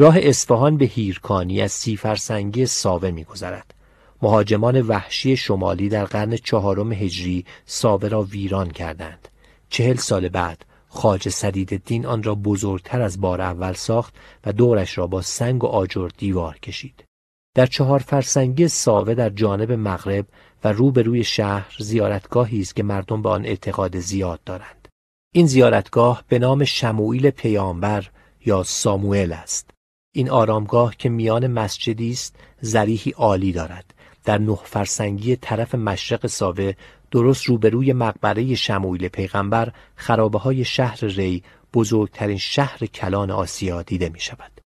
راه 0.00 0.16
اصفهان 0.18 0.76
به 0.76 0.84
هیرکانی 0.84 1.60
از 1.60 1.72
سی 1.72 1.96
فرسنگی 1.96 2.66
ساوه 2.66 3.10
میگذرد. 3.10 3.74
مهاجمان 4.22 4.80
وحشی 4.80 5.36
شمالی 5.36 5.88
در 5.88 6.04
قرن 6.04 6.36
چهارم 6.36 6.92
هجری 6.92 7.44
ساوه 7.66 8.08
را 8.08 8.22
ویران 8.22 8.70
کردند. 8.70 9.28
چهل 9.70 9.96
سال 9.96 10.28
بعد 10.28 10.64
خاج 10.88 11.28
سدید 11.28 11.84
دین 11.84 12.06
آن 12.06 12.22
را 12.22 12.34
بزرگتر 12.34 13.02
از 13.02 13.20
بار 13.20 13.40
اول 13.40 13.72
ساخت 13.72 14.14
و 14.46 14.52
دورش 14.52 14.98
را 14.98 15.06
با 15.06 15.22
سنگ 15.22 15.64
و 15.64 15.66
آجر 15.66 16.08
دیوار 16.18 16.58
کشید. 16.58 17.04
در 17.54 17.66
چهار 17.66 17.98
فرسنگی 17.98 18.68
ساوه 18.68 19.14
در 19.14 19.30
جانب 19.30 19.72
مغرب 19.72 20.26
و 20.64 20.72
روبروی 20.72 21.24
شهر 21.24 21.76
زیارتگاهی 21.78 22.60
است 22.60 22.76
که 22.76 22.82
مردم 22.82 23.22
به 23.22 23.28
آن 23.28 23.44
اعتقاد 23.44 23.98
زیاد 23.98 24.40
دارند. 24.46 24.88
این 25.34 25.46
زیارتگاه 25.46 26.24
به 26.28 26.38
نام 26.38 26.64
شموئیل 26.64 27.30
پیامبر 27.30 28.08
یا 28.46 28.62
ساموئل 28.62 29.32
است. 29.32 29.77
این 30.18 30.30
آرامگاه 30.30 30.96
که 30.96 31.08
میان 31.08 31.46
مسجدی 31.46 32.10
است 32.10 32.36
ظریحی 32.64 33.10
عالی 33.10 33.52
دارد 33.52 33.94
در 34.24 34.38
نه 34.38 34.58
فرسنگی 34.64 35.36
طرف 35.36 35.74
مشرق 35.74 36.26
ساوه 36.26 36.72
درست 37.10 37.44
روبروی 37.44 37.92
مقبره 37.92 38.54
شموئیل 38.54 39.08
پیغمبر 39.08 39.72
خرابه 39.96 40.38
های 40.38 40.64
شهر 40.64 40.98
ری 41.04 41.42
بزرگترین 41.74 42.38
شهر 42.38 42.78
کلان 42.78 43.30
آسیا 43.30 43.82
دیده 43.82 44.08
می 44.08 44.20
شود. 44.20 44.60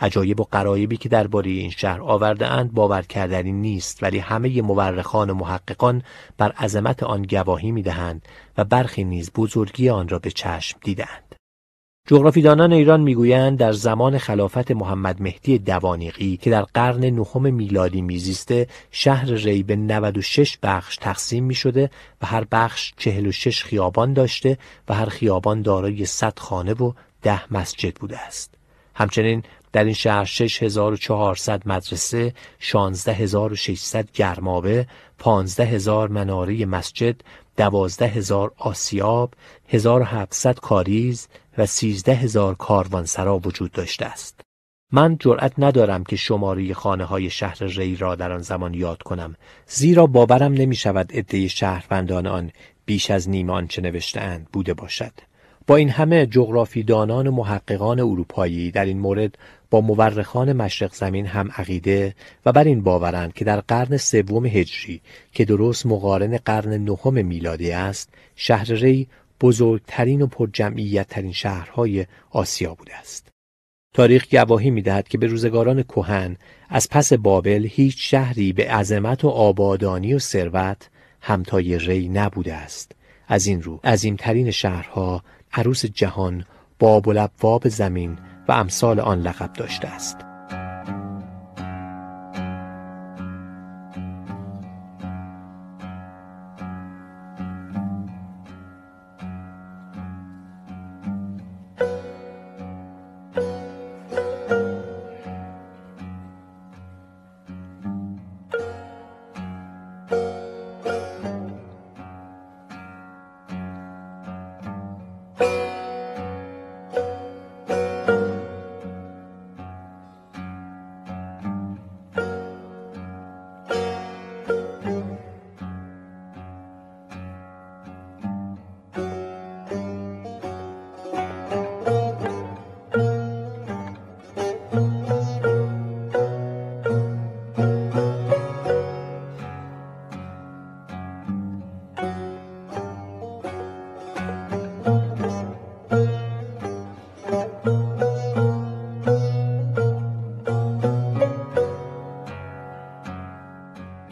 عجایب 0.00 0.40
و 0.40 0.44
قرایبی 0.44 0.96
که 0.96 1.08
درباره 1.08 1.50
این 1.50 1.70
شهر 1.70 2.00
آورده 2.00 2.46
اند 2.46 2.72
باور 2.72 3.02
کردنی 3.02 3.52
نیست 3.52 4.02
ولی 4.02 4.18
همه 4.18 4.62
مورخان 4.62 5.30
و 5.30 5.34
محققان 5.34 6.02
بر 6.38 6.52
عظمت 6.52 7.02
آن 7.02 7.22
گواهی 7.22 7.72
می 7.72 7.82
دهند 7.82 8.28
و 8.58 8.64
برخی 8.64 9.04
نیز 9.04 9.30
بزرگی 9.34 9.88
آن 9.88 10.08
را 10.08 10.18
به 10.18 10.30
چشم 10.30 10.78
دیدند. 10.84 11.29
جغرافیدانان 12.06 12.72
ایران 12.72 13.00
می‌گویند 13.00 13.58
در 13.58 13.72
زمان 13.72 14.18
خلافت 14.18 14.70
محمد 14.70 15.22
مهدی 15.22 15.58
دوانیقی 15.58 16.36
که 16.36 16.50
در 16.50 16.62
قرن 16.62 17.04
نهم 17.04 17.54
میلادی 17.54 18.02
میزیسته 18.02 18.66
شهر 18.90 19.26
ری 19.26 19.62
به 19.62 19.76
96 19.76 20.58
بخش 20.62 20.96
تقسیم 20.96 21.44
می 21.44 21.54
شده 21.54 21.90
و 22.22 22.26
هر 22.26 22.46
بخش 22.52 22.92
46 22.96 23.64
خیابان 23.64 24.12
داشته 24.12 24.58
و 24.88 24.94
هر 24.94 25.06
خیابان 25.06 25.62
دارای 25.62 26.06
100 26.06 26.38
خانه 26.38 26.72
و 26.72 26.92
ده 27.22 27.54
مسجد 27.54 27.94
بوده 27.94 28.18
است. 28.18 28.54
همچنین 28.94 29.42
در 29.72 29.84
این 29.84 29.94
شهر 29.94 30.24
6400 30.24 31.62
مدرسه، 31.66 32.34
16600 32.58 34.10
گرمابه، 34.14 34.86
15000 35.18 36.08
مناره 36.08 36.66
مسجد، 36.66 37.20
12000 37.56 38.52
آسیاب، 38.58 39.34
1700 39.68 40.60
کاریز 40.60 41.28
و 41.58 41.66
13000 41.66 42.54
کاروانسرا 42.54 43.38
وجود 43.38 43.72
داشته 43.72 44.06
است. 44.06 44.40
من 44.92 45.16
جرأت 45.18 45.52
ندارم 45.58 46.04
که 46.04 46.16
شماره 46.16 46.74
خانه 46.74 47.04
های 47.04 47.30
شهر 47.30 47.64
ری 47.64 47.96
را 47.96 48.14
در 48.14 48.32
آن 48.32 48.42
زمان 48.42 48.74
یاد 48.74 49.02
کنم 49.02 49.36
زیرا 49.66 50.06
باورم 50.06 50.52
نمی 50.52 50.76
شود 50.76 51.12
عده 51.12 51.48
شهروندان 51.48 52.26
آن 52.26 52.50
بیش 52.86 53.10
از 53.10 53.28
نیم 53.28 53.50
آنچه 53.50 53.82
نوشتهاند 53.82 54.48
بوده 54.52 54.74
باشد 54.74 55.12
با 55.70 55.76
این 55.76 55.88
همه 55.88 56.26
جغرافیدانان 56.26 57.26
و 57.26 57.30
محققان 57.30 58.00
اروپایی 58.00 58.70
در 58.70 58.84
این 58.84 58.98
مورد 58.98 59.38
با 59.70 59.80
مورخان 59.80 60.52
مشرق 60.52 60.94
زمین 60.94 61.26
هم 61.26 61.50
عقیده 61.56 62.14
و 62.46 62.52
بر 62.52 62.64
این 62.64 62.82
باورند 62.82 63.32
که 63.32 63.44
در 63.44 63.60
قرن 63.60 63.96
سوم 63.96 64.46
هجری 64.46 65.00
که 65.32 65.44
درست 65.44 65.86
مقارن 65.86 66.36
قرن 66.36 66.84
نهم 66.84 67.26
میلادی 67.26 67.72
است 67.72 68.08
شهر 68.36 68.72
ری 68.72 69.08
بزرگترین 69.40 70.22
و 70.22 70.26
پرجمعیت 70.26 71.08
ترین 71.08 71.32
شهرهای 71.32 72.06
آسیا 72.30 72.74
بوده 72.74 72.96
است. 72.96 73.28
تاریخ 73.94 74.26
گواهی 74.30 74.70
می‌دهد 74.70 75.08
که 75.08 75.18
به 75.18 75.26
روزگاران 75.26 75.82
کهن 75.82 76.36
از 76.68 76.88
پس 76.90 77.12
بابل 77.12 77.66
هیچ 77.70 77.96
شهری 78.10 78.52
به 78.52 78.70
عظمت 78.70 79.24
و 79.24 79.28
آبادانی 79.28 80.14
و 80.14 80.18
ثروت 80.18 80.90
همتای 81.20 81.78
ری 81.78 82.08
نبوده 82.08 82.54
است. 82.54 82.92
از 83.28 83.46
این 83.46 83.62
رو 83.62 83.80
عظیمترین 83.84 84.50
شهرها 84.50 85.22
عروس 85.52 85.86
جهان 85.86 86.44
باب 86.78 87.08
و 87.08 87.12
زمین 87.68 88.18
و 88.48 88.52
امثال 88.52 89.00
آن 89.00 89.20
لقب 89.20 89.52
داشته 89.52 89.88
است. 89.88 90.29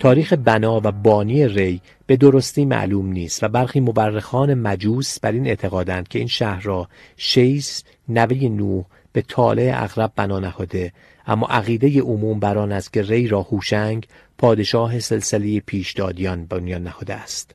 تاریخ 0.08 0.32
بنا 0.32 0.80
و 0.84 0.92
بانی 0.92 1.48
ری 1.48 1.80
به 2.06 2.16
درستی 2.16 2.64
معلوم 2.64 3.06
نیست 3.06 3.44
و 3.44 3.48
برخی 3.48 3.80
مورخان 3.80 4.54
مجوس 4.54 5.20
بر 5.20 5.32
این 5.32 5.46
اعتقادند 5.46 6.08
که 6.08 6.18
این 6.18 6.28
شهر 6.28 6.60
را 6.62 6.88
شیس 7.16 7.84
نوه 8.08 8.44
نوح 8.44 8.84
به 9.12 9.22
طالع 9.22 9.72
اغرب 9.74 10.12
بنا 10.16 10.38
نهاده. 10.38 10.92
اما 11.26 11.46
عقیده 11.46 12.00
عموم 12.00 12.40
بر 12.40 12.58
آن 12.58 12.72
است 12.72 12.92
که 12.92 13.02
ری 13.02 13.28
را 13.28 13.42
هوشنگ 13.42 14.06
پادشاه 14.38 14.98
سلسله 14.98 15.60
پیشدادیان 15.60 16.46
بنیان 16.46 16.82
نهاده 16.82 17.14
است. 17.14 17.52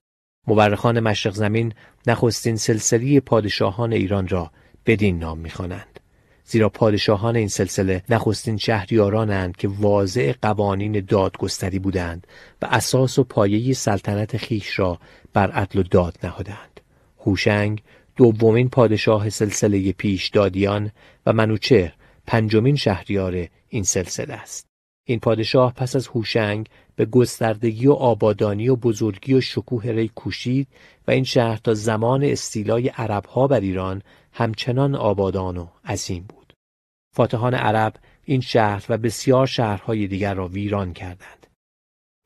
مورخان 0.48 1.00
مشرق 1.00 1.34
زمین 1.34 1.74
نخستین 2.08 2.56
سلسله 2.56 3.20
پادشاهان 3.20 3.94
ایران 3.94 4.28
را 4.28 4.52
بدین 4.86 5.20
نام 5.20 5.38
می‌خوانند. 5.38 6.00
زیرا 6.46 6.70
پادشاهان 6.70 7.36
این 7.36 7.48
سلسله 7.48 8.04
نخستین 8.10 8.58
شهریارانند 8.58 9.58
که 9.58 9.68
واضع 9.68 10.34
قوانین 10.42 11.06
دادگستری 11.08 11.80
بودند 11.80 12.28
و 12.62 12.66
اساس 12.66 13.20
و 13.20 13.24
پایه 13.24 13.74
سلطنت 13.74 14.38
خیش 14.38 14.80
را 14.80 15.00
بر 15.34 15.52
عدل 15.52 15.80
و 15.80 15.84
داد 15.84 16.18
نهادند. 16.24 16.82
هوشنگ 17.26 17.82
دومین 18.16 18.70
پادشاه 18.70 19.30
سلسله 19.30 19.92
پیشدادیان 19.92 20.92
و 21.26 21.34
منوچهر 21.34 21.94
پنجمین 22.28 22.76
شهریار 22.76 23.48
این 23.70 23.84
سلسله 23.84 24.34
است. 24.34 24.68
این 25.06 25.20
پادشاه 25.20 25.74
پس 25.74 25.96
از 25.96 26.08
هوشنگ 26.08 26.70
به 26.96 27.06
گستردگی 27.06 27.88
و 27.88 27.94
آبادانی 27.94 28.70
و 28.70 28.76
بزرگی 28.76 29.34
و 29.34 29.42
شکوه 29.42 29.86
ری 29.86 30.12
کوشید 30.16 30.68
و 31.08 31.12
این 31.12 31.24
شهر 31.24 31.58
تا 31.58 31.74
زمان 31.74 32.24
استیلای 32.24 32.88
عربها 32.88 33.48
بر 33.48 33.60
ایران 33.60 34.02
همچنان 34.34 34.96
آبادان 34.96 35.58
و 35.58 35.68
عظیم 35.86 36.26
بود. 36.30 36.54
فاتحان 37.16 37.54
عرب 37.54 37.96
این 38.24 38.42
شهر 38.42 38.86
و 38.90 38.98
بسیار 38.98 39.48
شهرهای 39.48 40.08
دیگر 40.08 40.34
را 40.34 40.48
ویران 40.48 40.94
کردند. 40.94 41.48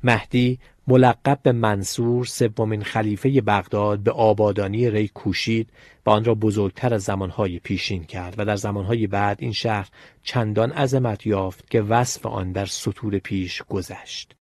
مهدی 0.03 0.59
ملقب 0.87 1.39
به 1.43 1.51
منصور 1.51 2.25
سومین 2.25 2.83
خلیفه 2.83 3.41
بغداد 3.41 3.99
به 3.99 4.11
آبادانی 4.11 4.89
ری 4.89 5.07
کوشید 5.07 5.69
و 6.05 6.09
آن 6.09 6.23
را 6.23 6.35
بزرگتر 6.35 6.93
از 6.93 7.03
زمانهای 7.03 7.59
پیشین 7.59 8.03
کرد 8.03 8.35
و 8.37 8.45
در 8.45 8.55
زمانهای 8.55 9.07
بعد 9.07 9.37
این 9.41 9.51
شهر 9.51 9.89
چندان 10.23 10.71
عظمت 10.71 11.25
یافت 11.25 11.69
که 11.69 11.81
وصف 11.81 12.25
آن 12.25 12.51
در 12.51 12.65
سطور 12.65 13.19
پیش 13.19 13.63
گذشت 13.69 14.35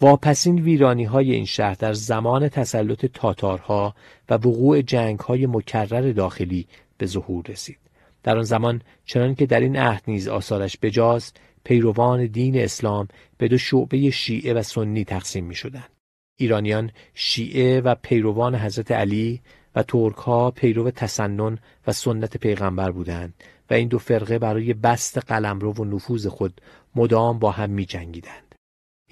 واپسین 0.00 0.58
ویرانی 0.58 1.04
های 1.04 1.32
این 1.32 1.44
شهر 1.44 1.74
در 1.74 1.92
زمان 1.92 2.48
تسلط 2.48 3.06
تاتارها 3.06 3.94
و 4.28 4.34
وقوع 4.34 4.82
جنگ 4.82 5.18
های 5.18 5.46
مکرر 5.46 6.12
داخلی 6.12 6.66
به 6.98 7.06
ظهور 7.06 7.44
رسید 7.48 7.78
در 8.22 8.36
آن 8.38 8.44
زمان 8.44 8.82
چنان 9.04 9.34
که 9.34 9.46
در 9.46 9.60
این 9.60 9.76
عهد 9.76 10.02
نیز 10.08 10.28
آثارش 10.28 10.76
بجاست 10.82 11.40
پیروان 11.64 12.26
دین 12.26 12.58
اسلام 12.58 13.08
به 13.38 13.48
دو 13.48 13.58
شعبه 13.58 14.10
شیعه 14.10 14.54
و 14.54 14.62
سنی 14.62 15.04
تقسیم 15.04 15.44
می 15.44 15.54
شدن. 15.54 15.84
ایرانیان 16.36 16.90
شیعه 17.14 17.80
و 17.80 17.94
پیروان 18.02 18.54
حضرت 18.54 18.92
علی 18.92 19.40
و 19.74 19.82
ترک 19.82 20.16
ها 20.16 20.50
پیرو 20.50 20.90
تسنن 20.90 21.58
و 21.86 21.92
سنت 21.92 22.36
پیغمبر 22.36 22.90
بودند 22.90 23.34
و 23.70 23.74
این 23.74 23.88
دو 23.88 23.98
فرقه 23.98 24.38
برای 24.38 24.74
بست 24.74 25.18
قلمرو 25.18 25.72
و 25.72 25.84
نفوذ 25.84 26.26
خود 26.26 26.60
مدام 26.94 27.38
با 27.38 27.50
هم 27.50 27.70
می 27.70 27.84
جنگیدند. 27.84 28.43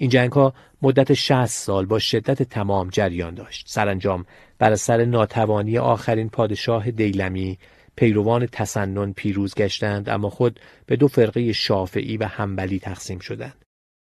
این 0.03 0.09
جنگ 0.09 0.31
ها 0.31 0.53
مدت 0.81 1.13
60 1.13 1.45
سال 1.45 1.85
با 1.85 1.99
شدت 1.99 2.43
تمام 2.43 2.89
جریان 2.89 3.35
داشت. 3.35 3.65
سرانجام 3.69 4.25
بر 4.59 4.75
سر 4.75 5.05
ناتوانی 5.05 5.77
آخرین 5.77 6.29
پادشاه 6.29 6.91
دیلمی 6.91 7.57
پیروان 7.95 8.45
تسنن 8.45 9.13
پیروز 9.13 9.55
گشتند 9.55 10.09
اما 10.09 10.29
خود 10.29 10.59
به 10.85 10.95
دو 10.95 11.07
فرقه 11.07 11.53
شافعی 11.53 12.17
و 12.17 12.25
همبلی 12.25 12.79
تقسیم 12.79 13.19
شدند. 13.19 13.65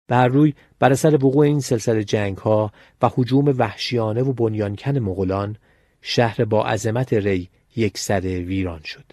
بر 0.07 0.27
روی 0.27 0.53
بر 0.79 0.91
اثر 0.91 1.15
وقوع 1.15 1.45
این 1.45 1.59
سلسله 1.59 2.03
جنگ 2.03 2.37
ها 2.37 2.71
و 3.01 3.09
حجوم 3.15 3.45
وحشیانه 3.57 4.21
و 4.21 4.33
بنیانکن 4.33 4.99
مغولان 4.99 5.55
شهر 6.01 6.45
با 6.45 6.65
عظمت 6.65 7.13
ری 7.13 7.49
یک 7.75 7.97
سر 7.97 8.21
ویران 8.21 8.81
شد. 8.83 9.05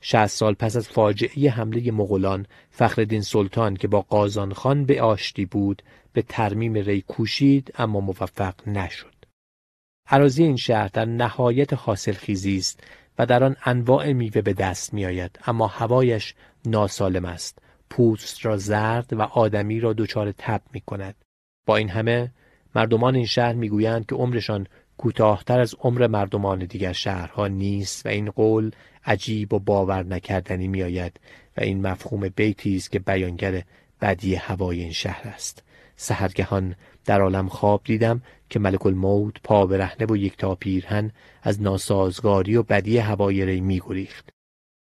شهست 0.00 0.36
سال 0.36 0.54
پس 0.54 0.76
از 0.76 0.88
فاجعه 0.88 1.50
حمله 1.50 1.90
مغولان 1.90 2.46
فخردین 2.70 3.22
سلطان 3.22 3.76
که 3.76 3.88
با 3.88 4.00
قازان 4.00 4.52
خان 4.52 4.84
به 4.84 5.02
آشتی 5.02 5.44
بود 5.44 5.82
به 6.12 6.22
ترمیم 6.22 6.74
ری 6.74 7.00
کوشید 7.00 7.74
اما 7.78 8.00
موفق 8.00 8.68
نشد. 8.68 9.14
عراضی 10.06 10.42
این 10.42 10.56
شهر 10.56 10.88
در 10.88 11.04
نهایت 11.04 11.72
حاصل 11.72 12.12
خیزی 12.12 12.56
است 12.56 12.84
و 13.18 13.26
در 13.26 13.44
آن 13.44 13.56
انواع 13.64 14.12
میوه 14.12 14.40
به 14.40 14.52
دست 14.52 14.94
می 14.94 15.06
آید 15.06 15.38
اما 15.46 15.66
هوایش 15.66 16.34
ناسالم 16.66 17.24
است. 17.24 17.58
پوست 17.90 18.46
را 18.46 18.56
زرد 18.56 19.12
و 19.12 19.22
آدمی 19.22 19.80
را 19.80 19.92
دچار 19.92 20.32
تب 20.32 20.62
می 20.72 20.80
کند 20.80 21.14
با 21.66 21.76
این 21.76 21.88
همه 21.88 22.32
مردمان 22.74 23.14
این 23.14 23.26
شهر 23.26 23.52
می‌گویند 23.52 24.06
که 24.06 24.14
عمرشان 24.14 24.66
کوتاهتر 24.98 25.60
از 25.60 25.74
عمر 25.80 26.06
مردمان 26.06 26.58
دیگر 26.58 26.92
شهرها 26.92 27.48
نیست 27.48 28.06
و 28.06 28.08
این 28.08 28.30
قول 28.30 28.70
عجیب 29.04 29.52
و 29.52 29.58
باور 29.58 30.02
نکردنی 30.02 30.68
میآید 30.68 31.20
و 31.56 31.60
این 31.60 31.86
مفهوم 31.86 32.28
بیتی 32.28 32.76
است 32.76 32.90
که 32.90 32.98
بیانگر 32.98 33.62
بدی 34.00 34.34
هوای 34.34 34.80
این 34.80 34.92
شهر 34.92 35.28
است. 35.28 35.62
سهرگهان 36.02 36.74
در 37.04 37.20
عالم 37.20 37.48
خواب 37.48 37.80
دیدم 37.84 38.22
که 38.50 38.58
ملک 38.58 38.86
الموت 38.86 39.34
پا 39.44 39.66
برهنه 39.66 40.06
و 40.06 40.16
یک 40.16 40.36
تا 40.36 40.54
پیرهن 40.54 41.10
از 41.42 41.62
ناسازگاری 41.62 42.56
و 42.56 42.62
بدی 42.62 42.98
هوای 42.98 43.44
ری 43.44 43.60
میگریخت 43.60 44.28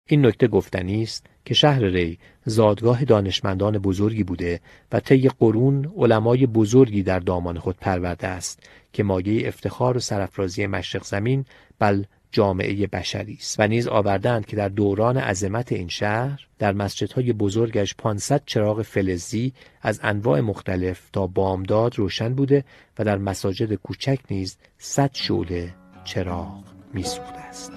این 0.09 0.27
نکته 0.27 0.49
گفتنی 0.49 1.03
است 1.03 1.27
که 1.45 1.55
شهر 1.55 1.85
ری 1.85 2.19
زادگاه 2.45 3.05
دانشمندان 3.05 3.79
بزرگی 3.79 4.25
بوده 4.25 4.61
و 4.93 5.01
طی 5.01 5.29
قرون 5.29 5.93
علمای 5.97 6.47
بزرگی 6.47 7.03
در 7.03 7.19
دامان 7.19 7.59
خود 7.59 7.77
پرورده 7.77 8.27
است 8.27 8.63
که 8.93 9.03
مایه 9.03 9.49
افتخار 9.49 9.97
و 9.97 10.01
سرفرازی 10.01 10.67
مشرق 10.67 11.05
زمین 11.05 11.45
بل 11.79 12.05
جامعه 12.33 12.87
بشری 12.87 13.37
است 13.41 13.61
و 13.61 13.67
نیز 13.67 13.89
آوردند 13.89 14.47
که 14.47 14.57
در 14.57 14.69
دوران 14.69 15.17
عظمت 15.17 15.73
این 15.73 15.89
شهر 15.89 16.47
در 16.59 16.73
مسجدهای 16.73 17.33
بزرگش 17.33 17.95
500 17.95 18.43
چراغ 18.47 18.83
فلزی 18.83 19.53
از 19.83 20.01
انواع 20.03 20.41
مختلف 20.41 21.11
تا 21.13 21.27
بامداد 21.27 21.99
روشن 21.99 22.35
بوده 22.35 22.65
و 22.99 23.05
در 23.05 23.19
مساجد 23.19 23.75
کوچک 23.75 24.19
نیز 24.31 24.57
100 24.79 25.11
شعله 25.13 25.75
چراغ 26.05 26.65
میسوخته 26.95 27.39
است. 27.39 27.73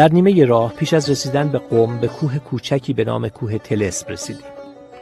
در 0.00 0.12
نیمه 0.12 0.44
راه 0.44 0.72
پیش 0.72 0.92
از 0.92 1.10
رسیدن 1.10 1.48
به 1.48 1.58
قم 1.58 2.00
به 2.00 2.08
کوه 2.08 2.38
کوچکی 2.38 2.92
به 2.92 3.04
نام 3.04 3.28
کوه 3.28 3.58
تلسم 3.58 4.08
رسیدیم. 4.08 4.46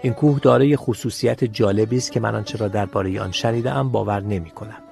این 0.03 0.13
کوه 0.13 0.41
دارای 0.41 0.77
خصوصیت 0.77 1.45
جالبی 1.45 1.97
است 1.97 2.13
که 2.13 2.21
من 2.21 2.35
آنچه 2.35 2.59
را 2.59 2.69
درباره 2.69 3.21
آن 3.21 3.33
شنیدهام 3.33 3.93
باور 3.93 4.21
نمی 4.21 4.51
کنم. 4.51 4.83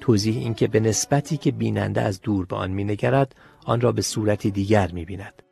توضیح 0.00 0.36
اینکه 0.36 0.66
به 0.68 0.80
نسبتی 0.80 1.36
که 1.36 1.50
بیننده 1.50 2.00
از 2.02 2.20
دور 2.20 2.46
به 2.46 2.56
آن 2.56 2.70
مینگرد 2.70 3.34
آن 3.64 3.80
را 3.80 3.92
به 3.92 4.02
صورتی 4.02 4.50
دیگر 4.50 4.90
می‌بیند. 4.92 5.42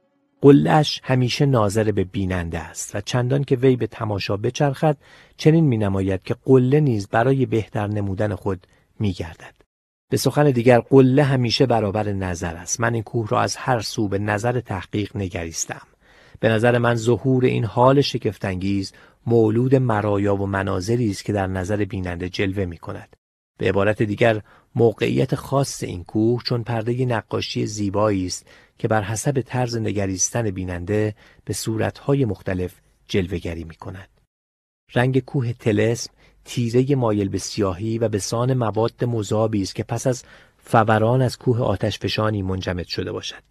قلش 0.41 1.01
همیشه 1.05 1.47
ناظر 1.47 1.93
به 1.93 2.05
بیننده 2.05 2.59
است 2.59 2.97
و 2.97 3.01
چندان 3.01 3.45
که 3.45 3.57
وی 3.57 3.77
به 3.77 3.87
تماشا 3.87 4.37
بچرخد 4.37 4.97
چنین 5.37 5.65
مینماید 5.65 6.23
که 6.23 6.37
قله 6.45 6.81
نیز 6.81 7.09
برای 7.09 7.47
بهتر 7.47 7.87
نمودن 7.87 8.35
خود 8.35 8.67
میگردد. 9.01 9.64
به 10.11 10.17
سخن 10.17 10.51
دیگر 10.51 10.81
قله 10.81 11.23
همیشه 11.23 11.67
برابر 11.67 12.13
نظر 12.13 12.57
است 12.57 12.81
من 12.81 12.95
این 12.95 13.03
کوه 13.03 13.29
را 13.29 13.41
از 13.41 13.57
هر 13.57 13.81
سو 13.81 14.09
به 14.09 14.19
نظر 14.19 14.61
تحقیق 14.61 15.17
نگریستم 15.17 15.87
به 16.41 16.49
نظر 16.49 16.79
من 16.79 16.95
ظهور 16.95 17.45
این 17.45 17.65
حال 17.65 18.01
شگفتانگیز 18.01 18.93
مولود 19.27 19.75
مرایا 19.75 20.37
و 20.37 20.47
مناظری 20.47 21.11
است 21.11 21.25
که 21.25 21.33
در 21.33 21.47
نظر 21.47 21.85
بیننده 21.85 22.29
جلوه 22.29 22.65
می 22.65 22.79
کند. 22.79 23.17
به 23.59 23.69
عبارت 23.69 24.03
دیگر 24.03 24.43
موقعیت 24.75 25.35
خاص 25.35 25.83
این 25.83 26.05
کوه 26.05 26.43
چون 26.43 26.63
پرده 26.63 27.05
نقاشی 27.05 27.67
زیبایی 27.67 28.27
است 28.27 28.47
که 28.79 28.89
بر 28.89 29.03
حسب 29.03 29.41
طرز 29.41 29.77
نگریستن 29.77 30.51
بیننده 30.51 31.15
به 31.45 31.53
صورتهای 31.53 32.25
مختلف 32.25 32.75
جلوگری 33.09 33.65
می 33.65 33.75
کند. 33.75 34.09
رنگ 34.95 35.19
کوه 35.19 35.53
تلسم 35.53 36.11
تیره 36.45 36.97
مایل 36.97 37.29
به 37.29 37.39
سیاهی 37.39 37.99
و 37.99 38.09
به 38.09 38.19
سان 38.19 38.55
مواد 38.55 39.05
مذابی 39.05 39.63
است 39.63 39.75
که 39.75 39.83
پس 39.83 40.07
از 40.07 40.25
فوران 40.59 41.23
از 41.23 41.39
کوه 41.39 41.61
آتش 41.61 41.99
فشانی 41.99 42.43
منجمد 42.43 42.87
شده 42.87 43.13
باشد. 43.13 43.43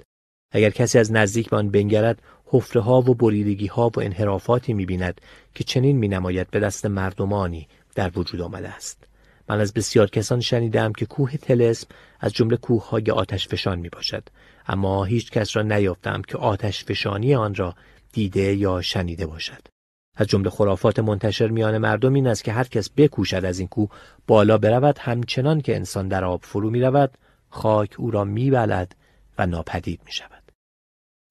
اگر 0.51 0.69
کسی 0.69 0.99
از 0.99 1.11
نزدیک 1.11 1.49
به 1.49 1.57
آن 1.57 1.69
بنگرد 1.69 2.21
حفره 2.45 2.81
ها 2.81 3.01
و 3.01 3.13
بریدگی 3.15 3.67
ها 3.67 3.91
و 3.95 3.99
انحرافاتی 3.99 4.73
می 4.73 4.85
بیند 4.85 5.21
که 5.55 5.63
چنین 5.63 5.97
می 5.97 6.07
نماید 6.07 6.49
به 6.51 6.59
دست 6.59 6.85
مردمانی 6.85 7.67
در 7.95 8.11
وجود 8.15 8.41
آمده 8.41 8.69
است. 8.69 9.07
من 9.49 9.59
از 9.59 9.73
بسیار 9.73 10.09
کسان 10.09 10.39
شنیدم 10.39 10.93
که 10.93 11.05
کوه 11.05 11.37
تلسم 11.37 11.87
از 12.19 12.33
جمله 12.33 12.57
کوه 12.57 12.89
های 12.89 13.11
آتش 13.11 13.47
فشان 13.47 13.79
می 13.79 13.89
باشد 13.89 14.23
اما 14.67 15.03
هیچ 15.03 15.31
کس 15.31 15.55
را 15.55 15.61
نیافتم 15.61 16.21
که 16.21 16.37
آتش 16.37 16.85
فشانی 16.85 17.35
آن 17.35 17.55
را 17.55 17.75
دیده 18.13 18.55
یا 18.55 18.81
شنیده 18.81 19.25
باشد. 19.25 19.72
از 20.15 20.27
جمله 20.27 20.49
خرافات 20.49 20.99
منتشر 20.99 21.47
میان 21.47 21.77
مردم 21.77 22.13
این 22.13 22.27
است 22.27 22.43
که 22.43 22.53
هر 22.53 22.63
کس 22.63 22.89
بکوشد 22.97 23.45
از 23.45 23.59
این 23.59 23.67
کوه 23.67 23.89
بالا 24.27 24.57
برود 24.57 24.97
همچنان 24.99 25.61
که 25.61 25.75
انسان 25.75 26.07
در 26.07 26.23
آب 26.25 26.41
فرو 26.43 26.69
می 26.69 26.81
رود 26.81 27.17
خاک 27.49 27.95
او 27.97 28.11
را 28.11 28.23
میبلد 28.23 28.95
و 29.37 29.45
ناپدید 29.45 30.01
می 30.05 30.11
شود. 30.11 30.43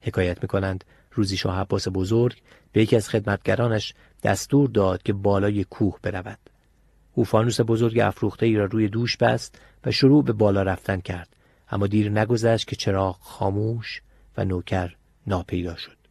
حکایت 0.02 0.42
می 0.42 0.48
کنند 0.48 0.84
روزی 1.12 1.36
شاه 1.36 1.60
عباس 1.60 1.88
بزرگ 1.88 2.42
به 2.72 2.82
یکی 2.82 2.96
از 2.96 3.08
خدمتگرانش 3.08 3.94
دستور 4.22 4.68
داد 4.68 5.02
که 5.02 5.12
بالای 5.12 5.64
کوه 5.64 5.98
برود. 6.02 6.38
او 7.14 7.24
فانوس 7.24 7.60
بزرگ 7.66 7.98
افروخته 7.98 8.46
ای 8.46 8.54
را 8.54 8.64
روی 8.64 8.88
دوش 8.88 9.16
بست 9.16 9.58
و 9.84 9.90
شروع 9.90 10.24
به 10.24 10.32
بالا 10.32 10.62
رفتن 10.62 11.00
کرد 11.00 11.36
اما 11.70 11.86
دیر 11.86 12.10
نگذشت 12.10 12.66
که 12.66 12.76
چراغ 12.76 13.18
خاموش 13.20 14.02
و 14.36 14.44
نوکر 14.44 14.96
ناپیدا 15.26 15.76
شد. 15.76 16.01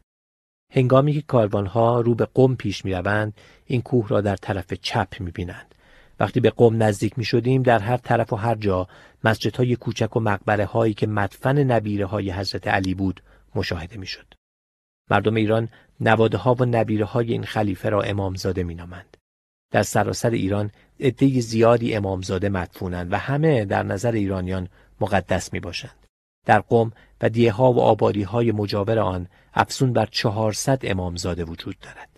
هنگامی 0.71 1.13
که 1.13 1.21
کاروانها 1.21 2.01
رو 2.01 2.15
به 2.15 2.27
قم 2.33 2.55
پیش 2.55 2.85
می 2.85 2.93
روند 2.93 3.33
این 3.65 3.81
کوه 3.81 4.07
را 4.07 4.21
در 4.21 4.35
طرف 4.35 4.73
چپ 4.73 5.07
می 5.19 5.31
بینند. 5.31 5.75
وقتی 6.19 6.39
به 6.39 6.49
قم 6.49 6.83
نزدیک 6.83 7.17
می 7.17 7.25
شدیم 7.25 7.63
در 7.63 7.79
هر 7.79 7.97
طرف 7.97 8.33
و 8.33 8.35
هر 8.35 8.55
جا 8.55 8.87
مسجد 9.23 9.55
های 9.55 9.75
کوچک 9.75 10.15
و 10.15 10.19
مقبره 10.19 10.65
هایی 10.65 10.93
که 10.93 11.07
مدفن 11.07 11.57
نبیره 11.57 12.05
های 12.05 12.31
حضرت 12.31 12.67
علی 12.67 12.93
بود 12.93 13.23
مشاهده 13.55 13.97
می 13.97 14.07
شد. 14.07 14.33
مردم 15.09 15.35
ایران 15.35 15.69
نواده 15.99 16.37
ها 16.37 16.53
و 16.53 16.65
نبیره 16.65 17.05
های 17.05 17.31
این 17.31 17.43
خلیفه 17.43 17.89
را 17.89 18.01
امامزاده 18.01 18.63
می 18.63 18.75
نامند. 18.75 19.17
در 19.71 19.83
سراسر 19.83 20.29
ایران 20.29 20.71
عده 20.99 21.39
زیادی 21.39 21.95
امامزاده 21.95 22.49
مدفونند 22.49 23.13
و 23.13 23.17
همه 23.17 23.65
در 23.65 23.83
نظر 23.83 24.11
ایرانیان 24.11 24.67
مقدس 25.01 25.53
می 25.53 25.59
باشند. 25.59 26.07
در 26.45 26.59
قم 26.59 26.91
و 27.21 27.29
دیه 27.29 27.51
ها 27.51 27.73
و 27.73 27.81
آبادی 27.81 28.23
های 28.23 28.51
مجاور 28.51 28.99
آن 28.99 29.27
افسون 29.53 29.93
بر 29.93 30.05
چهارصد 30.05 30.79
امامزاده 30.83 31.43
وجود 31.43 31.79
دارد. 31.79 32.09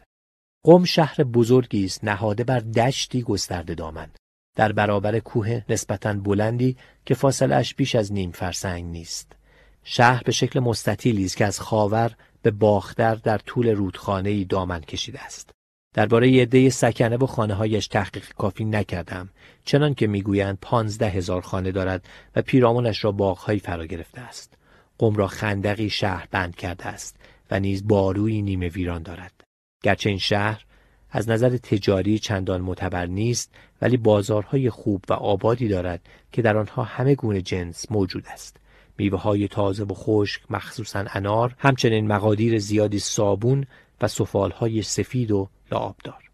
قم 0.66 0.84
شهر 0.84 1.24
بزرگی 1.24 1.86
است 1.86 2.04
نهاده 2.04 2.44
بر 2.44 2.60
دشتی 2.60 3.22
گسترده 3.22 3.76
دامن 3.76 4.10
در 4.56 4.72
برابر 4.72 5.20
کوه 5.20 5.62
نسبتا 5.70 6.14
بلندی 6.14 6.78
که 7.06 7.14
فاصلش 7.14 7.76
بیش 7.76 7.96
از 7.96 8.14
نیم 8.14 8.32
فرسنگ 8.32 8.86
نیست. 8.86 9.36
شهر 9.84 10.24
به 10.24 10.32
شکل 10.32 10.60
مستطیلی 10.60 11.26
است 11.26 11.38
که 11.38 11.46
از 11.46 11.60
خاور 11.60 12.16
به 12.42 12.52
باختر 12.52 13.16
در 13.16 13.38
طول 13.38 13.68
رودخانه 13.70 14.44
دامن 14.44 14.80
کشیده 14.80 15.24
است. 15.24 15.50
درباره 15.94 16.42
عده 16.42 16.70
سکنه 16.70 17.18
و 17.18 17.26
خانه 17.26 17.54
هایش 17.54 17.88
تحقیق 17.88 18.34
کافی 18.34 18.66
نکردم 18.66 19.30
چنان 19.66 19.94
که 19.94 20.08
می‌گویند 20.08 20.58
پانزده 20.62 21.10
هزار 21.10 21.42
خانه 21.42 21.72
دارد 21.72 22.06
و 22.36 22.42
پیرامونش 22.42 23.04
را 23.04 23.12
باغهایی 23.12 23.60
فرا 23.60 23.86
گرفته 23.86 24.22
است 24.22 24.58
قم 24.98 25.16
را 25.16 25.28
خندقی 25.28 25.90
شهر 25.90 26.28
بند 26.32 26.56
کرده 26.56 26.86
است 26.86 27.16
و 27.52 27.60
نیز 27.60 27.88
باروی 27.88 28.42
نیمه 28.42 28.70
ویران 28.70 29.04
دارد. 29.04 29.44
گرچه 29.84 30.10
این 30.10 30.20
شهر 30.20 30.66
از 31.10 31.30
نظر 31.30 31.58
تجاری 31.58 32.20
چندان 32.20 32.62
معتبر 32.62 33.06
نیست 33.06 33.54
ولی 33.82 33.98
بازارهای 33.98 34.70
خوب 34.70 35.06
و 35.10 35.14
آبادی 35.14 35.68
دارد 35.68 36.02
که 36.32 36.42
در 36.42 36.58
آنها 36.58 36.84
همه 36.84 37.16
گونه 37.16 37.42
جنس 37.42 37.92
موجود 37.92 38.28
است. 38.28 38.58
میوه 38.98 39.22
های 39.22 39.48
تازه 39.48 39.84
و 39.84 39.94
خشک 39.94 40.42
مخصوصا 40.50 41.06
انار 41.08 41.56
همچنین 41.58 42.08
مقادیر 42.08 42.60
زیادی 42.60 43.00
صابون 43.00 43.66
و 44.02 44.08
سفال 44.08 44.52
های 44.52 44.82
سفید 44.82 45.32
و 45.32 45.50
لعابدار. 45.72 46.30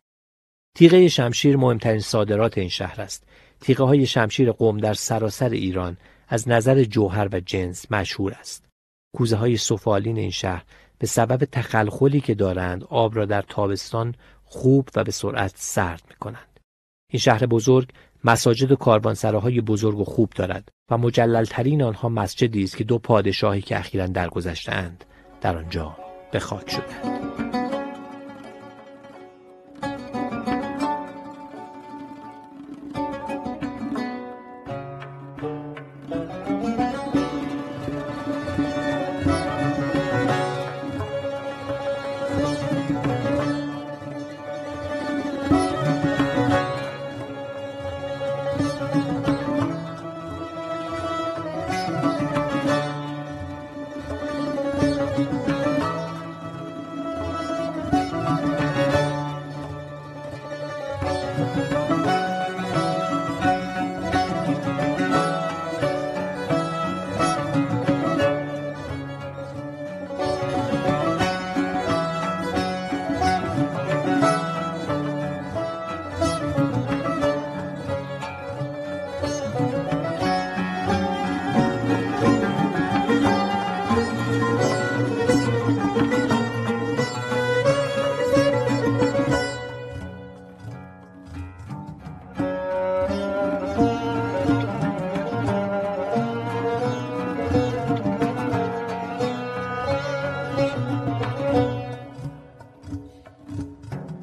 تیغه 0.76 1.08
شمشیر 1.08 1.58
مهمترین 1.58 2.00
صادرات 2.00 2.58
این 2.58 2.70
شهر 2.70 3.02
است. 3.02 3.24
تیغه 3.62 3.84
های 3.84 4.06
شمشیر 4.06 4.52
قوم 4.52 4.78
در 4.78 4.94
سراسر 4.94 5.50
ایران 5.50 5.98
از 6.30 6.50
نظر 6.50 6.84
جوهر 6.84 7.28
و 7.32 7.40
جنس 7.40 7.92
مشهور 7.92 8.34
است 8.34 8.66
کوزه 9.16 9.36
های 9.36 9.58
سفالین 9.58 10.18
این 10.18 10.32
شهر 10.32 10.64
به 10.98 11.08
سبب 11.08 11.46
تخلخلی 11.52 12.22
که 12.22 12.36
دارند 12.36 12.84
آب 12.84 13.16
را 13.16 13.26
در 13.26 13.42
تابستان 13.42 14.16
خوب 14.44 14.90
و 14.96 15.04
به 15.04 15.12
سرعت 15.12 15.54
سرد 15.56 16.04
می 16.10 16.16
کنند. 16.16 16.60
این 17.12 17.20
شهر 17.20 17.46
بزرگ 17.46 17.90
مساجد 18.24 18.72
و 18.72 18.76
کاروانسراهای 18.76 19.62
بزرگ 19.62 20.00
و 20.00 20.04
خوب 20.04 20.30
دارد 20.36 20.70
و 20.92 20.98
مجللترین 20.98 21.84
آنها 21.84 22.10
مسجدی 22.10 22.64
است 22.64 22.78
که 22.78 22.84
دو 22.84 23.00
پادشاهی 23.00 23.62
که 23.62 23.80
اخیرا 23.80 24.08
درگذشتهاند 24.08 25.06
در 25.42 25.58
آنجا 25.58 25.98
به 26.32 26.40
خاک 26.40 26.72
شدند. 26.72 27.69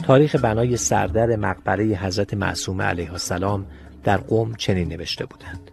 تاریخ 0.06 0.36
بنای 0.36 0.76
سردر 0.76 1.36
مقبره 1.36 1.84
حضرت 1.84 2.34
معصومه 2.34 2.84
علیه 2.84 3.12
السلام 3.12 3.66
در 4.04 4.16
قم 4.16 4.54
چنین 4.54 4.88
نوشته 4.88 5.26
بودند. 5.26 5.70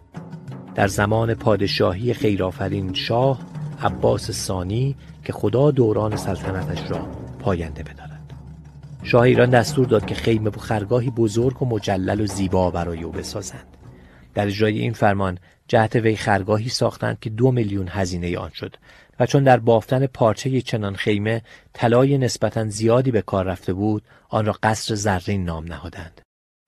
در 0.74 0.88
زمان 0.88 1.34
پادشاهی 1.34 2.14
خیرآفرین 2.14 2.94
شاه 2.94 3.40
عباس 3.82 4.30
ثانی 4.30 4.96
که 5.24 5.32
خدا 5.32 5.70
دوران 5.70 6.16
سلطنتش 6.16 6.90
را 6.90 7.08
پاینده 7.38 7.82
بدارد. 7.82 8.32
شاه 9.02 9.22
ایران 9.22 9.50
دستور 9.50 9.86
داد 9.86 10.06
که 10.06 10.14
خیمه 10.14 10.50
و 10.50 10.58
خرگاهی 10.58 11.10
بزرگ 11.10 11.62
و 11.62 11.66
مجلل 11.66 12.20
و 12.20 12.26
زیبا 12.26 12.70
برای 12.70 13.02
او 13.02 13.12
بسازند. 13.12 13.66
در 14.34 14.46
اجرای 14.46 14.78
این 14.78 14.92
فرمان 14.92 15.38
جهت 15.68 15.96
وی 15.96 16.16
خرگاهی 16.16 16.68
ساختند 16.68 17.20
که 17.20 17.30
دو 17.30 17.50
میلیون 17.50 17.88
هزینه 17.88 18.38
آن 18.38 18.50
شد 18.50 18.76
و 19.20 19.26
چون 19.26 19.44
در 19.44 19.56
بافتن 19.56 20.06
پارچه 20.06 20.60
چنان 20.60 20.96
خیمه 20.96 21.42
طلای 21.72 22.18
نسبتا 22.18 22.68
زیادی 22.68 23.10
به 23.10 23.22
کار 23.22 23.44
رفته 23.44 23.72
بود 23.72 24.02
آن 24.28 24.46
را 24.46 24.56
قصر 24.62 24.94
زرین 24.94 25.44
نام 25.44 25.64
نهادند. 25.64 26.20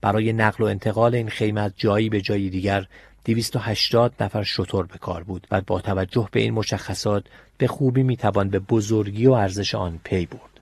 برای 0.02 0.32
نقل 0.32 0.64
و 0.64 0.66
انتقال 0.66 1.14
این 1.14 1.28
خیمه 1.28 1.60
از 1.60 1.73
جایی 1.77 2.09
به 2.09 2.20
جایی 2.20 2.51
دیگر 2.51 2.86
280 3.24 4.14
نفر 4.20 4.43
شطور 4.43 4.86
به 4.86 4.98
کار 4.98 5.23
بود 5.23 5.47
و 5.51 5.60
با 5.60 5.81
توجه 5.81 6.28
به 6.32 6.40
این 6.40 6.55
مشخصات 6.55 7.24
به 7.59 7.66
خوبی 7.66 8.02
می‌توان 8.02 8.51
به 8.51 8.59
بزرگی 8.59 9.27
و 9.27 9.32
ارزش 9.32 9.74
آن 9.74 10.01
پی 10.05 10.27
برد. 10.27 10.60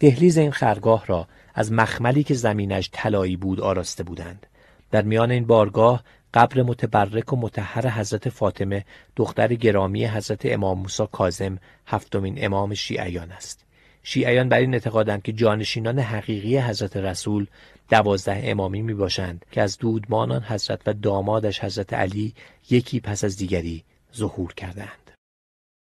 دهلیز 0.00 0.38
این 0.38 0.50
خرگاه 0.50 1.06
را 1.06 1.28
از 1.54 1.72
مخملی 1.72 2.22
که 2.22 2.34
زمینش 2.34 2.90
طلایی 2.92 3.36
بود 3.36 3.60
آراسته 3.60 4.02
بودند. 4.02 4.46
در 4.90 5.02
میان 5.02 5.30
این 5.30 5.46
بارگاه 5.46 6.02
قبر 6.34 6.62
متبرک 6.62 7.32
و 7.32 7.36
متحر 7.36 7.88
حضرت 7.88 8.28
فاطمه 8.28 8.84
دختر 9.16 9.54
گرامی 9.54 10.06
حضرت 10.06 10.40
امام 10.44 10.78
موسی 10.78 11.06
کاظم 11.12 11.58
هفتمین 11.86 12.44
امام 12.44 12.74
شیعیان 12.74 13.32
است 13.32 13.64
شیعیان 14.02 14.48
بر 14.48 14.58
این 14.58 14.74
اعتقادند 14.74 15.22
که 15.22 15.32
جانشینان 15.32 15.98
حقیقی 15.98 16.58
حضرت 16.58 16.96
رسول 16.96 17.46
دوازده 17.90 18.40
امامی 18.44 18.82
می 18.82 18.94
باشند 18.94 19.44
که 19.50 19.62
از 19.62 19.78
دودمانان 19.78 20.42
حضرت 20.42 20.80
و 20.86 20.92
دامادش 20.92 21.64
حضرت 21.64 21.92
علی 21.92 22.34
یکی 22.70 23.00
پس 23.00 23.24
از 23.24 23.36
دیگری 23.36 23.84
ظهور 24.16 24.54
کردند. 24.54 25.10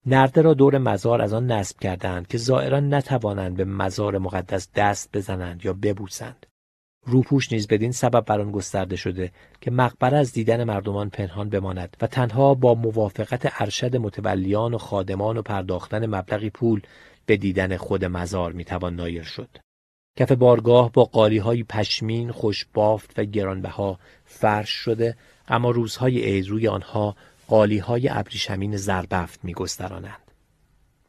نرده 0.06 0.42
را 0.42 0.54
دور 0.54 0.78
مزار 0.78 1.22
از 1.22 1.34
آن 1.34 1.52
نصب 1.52 1.80
کردند 1.80 2.28
که 2.28 2.38
زائران 2.38 2.94
نتوانند 2.94 3.58
به 3.58 3.66
مزار 3.66 4.18
مقدس 4.18 4.68
دست 4.76 5.10
بزنند 5.14 5.66
یا 5.66 5.74
ببوسند. 5.74 6.46
روپوش 7.06 7.52
نیز 7.52 7.68
بدین 7.68 7.92
سبب 7.92 8.26
بر 8.26 8.42
آن 8.42 8.52
گسترده 8.52 8.96
شده 8.96 9.32
که 9.62 9.72
مقبره 9.72 10.18
از 10.18 10.34
دیدن 10.34 10.64
مردمان 10.64 11.10
پنهان 11.10 11.50
بماند 11.50 11.98
و 12.02 12.08
تنها 12.08 12.54
با 12.54 12.74
موافقت 12.74 13.62
ارشد 13.62 13.96
متولیان 13.96 14.74
و 14.74 14.78
خادمان 14.78 15.38
و 15.38 15.42
پرداختن 15.42 16.06
مبلغی 16.06 16.50
پول 16.50 16.82
به 17.26 17.38
دیدن 17.38 17.78
خود 17.78 18.06
مزار 18.06 18.52
می‌توان 18.52 18.96
نایر 18.96 19.24
شد. 19.24 19.50
کف 20.18 20.32
بارگاه 20.32 20.92
با 20.92 21.10
های 21.44 21.64
پشمین 21.64 22.32
خوشبافت 22.32 23.20
و 23.20 23.24
گرانبها 23.24 24.00
فرش 24.26 24.70
شده 24.70 25.18
اما 25.48 25.72
روزهای 25.72 26.20
عید 26.20 26.48
روی 26.48 26.68
آنها 26.68 27.16
های 27.84 28.10
ابریشمین 28.10 28.78
زربفت 28.78 29.40
میگسترانند. 29.46 30.32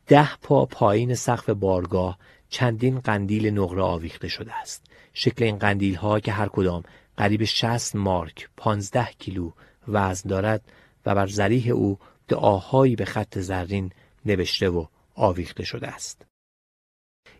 ده 0.07 0.37
پا 0.43 0.67
پایین 0.67 1.15
سقف 1.15 1.51
بارگاه 1.51 2.19
چندین 2.49 3.01
قندیل 3.01 3.59
نقره 3.59 3.83
آویخته 3.83 4.29
شده 4.29 4.55
است. 4.55 4.86
شکل 5.19 5.45
این 5.45 5.59
قندیل 5.59 5.95
ها 5.95 6.21
که 6.21 6.33
هر 6.33 6.49
کدام 6.49 6.83
قریب 7.17 7.45
60 7.45 7.97
مارک 7.97 8.49
15 8.57 9.09
کیلو 9.19 9.51
وزن 9.89 10.29
دارد 10.29 10.63
و 11.07 11.15
بر 11.15 11.27
ذریح 11.27 11.71
او 11.71 11.99
دعاهایی 12.29 12.97
به 12.97 13.05
خط 13.05 13.39
زرین 13.39 13.93
نوشته 14.27 14.69
و 14.69 14.87
آویخته 15.15 15.65
شده 15.65 15.89
است. 15.89 16.27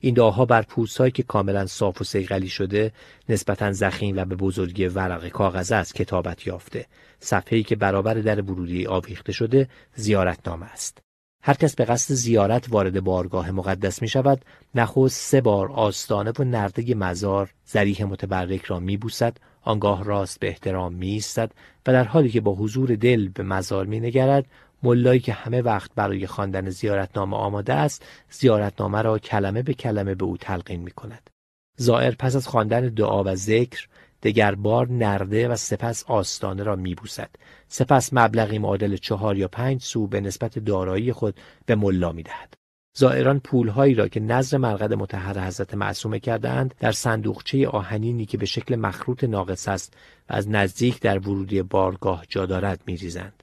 این 0.01 0.15
دعاها 0.15 0.45
بر 0.45 0.63
پوستهایی 0.63 1.13
که 1.13 1.23
کاملا 1.23 1.67
صاف 1.67 2.01
و 2.01 2.05
سیغلی 2.05 2.49
شده 2.49 2.93
نسبتا 3.29 3.73
زخیم 3.73 4.17
و 4.17 4.25
به 4.25 4.37
بزرگی 4.37 4.87
ورق 4.87 5.29
کاغذ 5.29 5.73
است 5.73 5.95
کتابت 5.95 6.47
یافته. 6.47 6.87
صفحه‌ای 7.21 7.63
که 7.63 7.77
برابر 7.77 8.15
در 8.15 8.41
ورودی 8.41 8.87
آویخته 8.87 9.33
شده 9.33 9.69
زیارتنامه 9.95 10.67
است. 10.67 11.06
هر 11.47 11.55
کس 11.55 11.75
به 11.75 11.85
قصد 11.85 12.15
زیارت 12.15 12.67
وارد 12.71 13.05
بارگاه 13.05 13.51
مقدس 13.51 14.03
می 14.03 14.09
شود 14.09 14.45
نخست 14.75 15.21
سه 15.31 15.41
بار 15.41 15.73
آستانه 15.73 16.33
و 16.39 16.45
نرده 16.45 16.95
مزار 16.95 17.55
زریح 17.65 18.05
متبرک 18.05 18.65
را 18.65 18.81
می 18.81 18.97
بوسد 18.97 19.37
آنگاه 19.63 20.05
راست 20.05 20.41
به 20.41 20.49
احترام 20.49 20.95
می 20.95 21.09
ایستد 21.11 21.51
و 21.87 21.93
در 21.93 22.05
حالی 22.05 22.29
که 22.29 22.41
با 22.41 22.55
حضور 22.55 22.95
دل 22.95 23.29
به 23.29 23.43
مزار 23.43 23.87
می 23.87 24.01
نگرد 24.01 24.47
ملایی 24.83 25.21
که 25.21 25.33
همه 25.33 25.63
وقت 25.63 25.91
برای 25.95 26.27
خواندن 26.27 26.71
زیارتنامه 26.71 27.37
آماده 27.37 27.73
است 27.75 28.05
زیارتنامه 28.31 29.03
را 29.03 29.19
کلمه 29.19 29.63
به 29.63 29.75
کلمه 29.75 30.15
به 30.15 30.25
او 30.25 30.37
تلقین 30.37 30.81
می 30.81 30.91
کند. 30.91 31.31
زائر 31.77 32.15
پس 32.19 32.37
از 32.37 32.49
خواندن 32.49 32.81
دعا 32.81 33.25
و 33.25 33.35
ذکر 33.35 33.89
دگر 34.27 34.55
بار 34.55 34.89
نرده 34.89 35.49
و 35.49 35.57
سپس 35.57 36.05
آستانه 36.05 36.63
را 36.63 36.77
میبوسد. 36.77 37.31
سپس 37.69 38.13
مبلغی 38.13 38.59
معادل 38.59 38.97
چهار 38.97 39.37
یا 39.37 39.49
پنج 39.49 39.83
سو 39.83 40.07
به 40.07 40.21
نسبت 40.21 40.59
دارایی 40.59 41.13
خود 41.13 41.41
به 41.67 41.75
ملا 41.75 42.13
می‌دهد. 42.13 42.55
زائران 42.97 43.41
پولهایی 43.41 43.95
را 43.95 44.09
که 44.09 44.21
نظر 44.21 44.59
مرقد 44.59 44.95
متحر 44.95 45.47
حضرت 45.47 45.75
معصومه 45.75 46.19
کردهاند 46.19 46.75
در 46.81 46.93
صندوقچه 46.93 47.69
آهنینی 47.69 48.27
که 48.27 48.39
به 48.39 48.47
شکل 48.47 48.77
مخروط 48.77 49.25
ناقص 49.25 49.69
است 49.69 49.95
و 50.31 50.35
از 50.35 50.49
نزدیک 50.49 51.01
در 51.01 51.19
ورودی 51.19 51.63
بارگاه 51.63 52.25
جا 52.29 52.47
دارد 52.47 52.83
میریزند. 52.87 53.43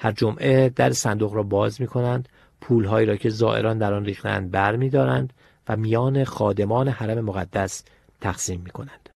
هر 0.00 0.12
جمعه 0.12 0.68
در 0.68 0.92
صندوق 0.92 1.34
را 1.34 1.42
باز 1.42 1.80
می 1.80 1.86
کنند 1.86 2.28
پولهایی 2.60 3.06
را 3.06 3.16
که 3.16 3.30
زائران 3.30 3.78
در 3.78 3.94
آن 3.94 4.04
ریختند 4.04 4.50
بر 4.50 4.76
می 4.76 4.90
دارند 4.90 5.32
و 5.68 5.76
میان 5.76 6.24
خادمان 6.24 6.88
حرم 6.88 7.24
مقدس 7.24 7.84
تقسیم 8.20 8.60
می 8.60 8.70
کنند. 8.70 9.07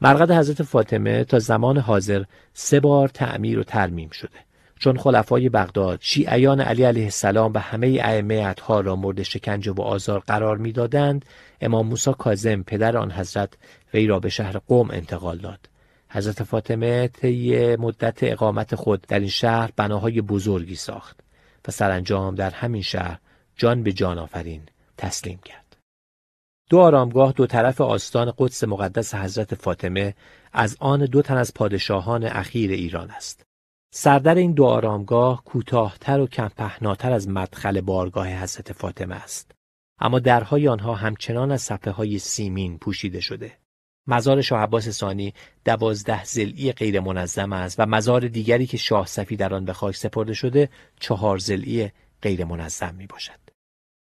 مرقد 0.00 0.30
حضرت 0.30 0.62
فاطمه 0.62 1.24
تا 1.24 1.38
زمان 1.38 1.78
حاضر 1.78 2.24
سه 2.54 2.80
بار 2.80 3.08
تعمیر 3.08 3.58
و 3.58 3.64
ترمیم 3.64 4.10
شده 4.10 4.38
چون 4.78 4.96
خلفای 4.96 5.48
بغداد 5.48 5.98
شیعیان 6.02 6.60
علی 6.60 6.82
علیه 6.82 7.04
السلام 7.04 7.52
و 7.54 7.58
همه 7.58 7.86
ائمه 8.02 8.54
ها 8.62 8.80
را 8.80 8.96
مورد 8.96 9.22
شکنجه 9.22 9.72
و 9.72 9.82
آزار 9.82 10.20
قرار 10.20 10.56
می‌دادند 10.56 11.24
امام 11.60 11.86
موسی 11.86 12.12
کاظم 12.18 12.62
پدر 12.62 12.96
آن 12.96 13.12
حضرت 13.12 13.54
وی 13.94 14.06
را 14.06 14.20
به 14.20 14.28
شهر 14.28 14.58
قوم 14.58 14.90
انتقال 14.90 15.38
داد 15.38 15.68
حضرت 16.08 16.42
فاطمه 16.42 17.08
طی 17.08 17.76
مدت 17.76 18.18
اقامت 18.22 18.74
خود 18.74 19.04
در 19.08 19.18
این 19.18 19.28
شهر 19.28 19.70
بناهای 19.76 20.20
بزرگی 20.20 20.74
ساخت 20.74 21.20
و 21.68 21.70
سرانجام 21.70 22.34
در 22.34 22.50
همین 22.50 22.82
شهر 22.82 23.18
جان 23.56 23.82
به 23.82 23.92
جان 23.92 24.18
آفرین 24.18 24.62
تسلیم 24.98 25.38
کرد. 25.44 25.65
دو 26.70 26.78
آرامگاه 26.78 27.32
دو 27.32 27.46
طرف 27.46 27.80
آستان 27.80 28.32
قدس 28.38 28.64
مقدس 28.64 29.14
حضرت 29.14 29.54
فاطمه 29.54 30.14
از 30.52 30.76
آن 30.80 31.04
دو 31.04 31.22
تن 31.22 31.36
از 31.36 31.54
پادشاهان 31.54 32.24
اخیر 32.24 32.70
ایران 32.70 33.10
است. 33.10 33.46
سردر 33.94 34.34
این 34.34 34.52
دو 34.52 34.64
آرامگاه 34.64 35.44
کوتاهتر 35.44 36.20
و 36.20 36.26
کمپهناتر 36.26 37.12
از 37.12 37.28
مدخل 37.28 37.80
بارگاه 37.80 38.42
حضرت 38.42 38.72
فاطمه 38.72 39.14
است. 39.14 39.50
اما 40.00 40.18
درهای 40.18 40.68
آنها 40.68 40.94
همچنان 40.94 41.52
از 41.52 41.62
صفحه 41.62 41.92
های 41.92 42.18
سیمین 42.18 42.78
پوشیده 42.78 43.20
شده. 43.20 43.52
مزار 44.06 44.42
شاه 44.42 44.62
عباس 44.62 44.88
ثانی 44.88 45.34
دوازده 45.64 46.24
زلی 46.24 46.72
غیر 46.72 47.00
منظم 47.00 47.52
است 47.52 47.80
و 47.80 47.86
مزار 47.86 48.28
دیگری 48.28 48.66
که 48.66 48.76
شاه 48.76 49.06
صفی 49.06 49.36
در 49.36 49.54
آن 49.54 49.64
به 49.64 49.72
خاک 49.72 49.96
سپرده 49.96 50.34
شده 50.34 50.68
چهار 51.00 51.38
زلی 51.38 51.90
غیر 52.22 52.44
منظم 52.44 52.94
می 52.94 53.06
باشد. 53.06 53.45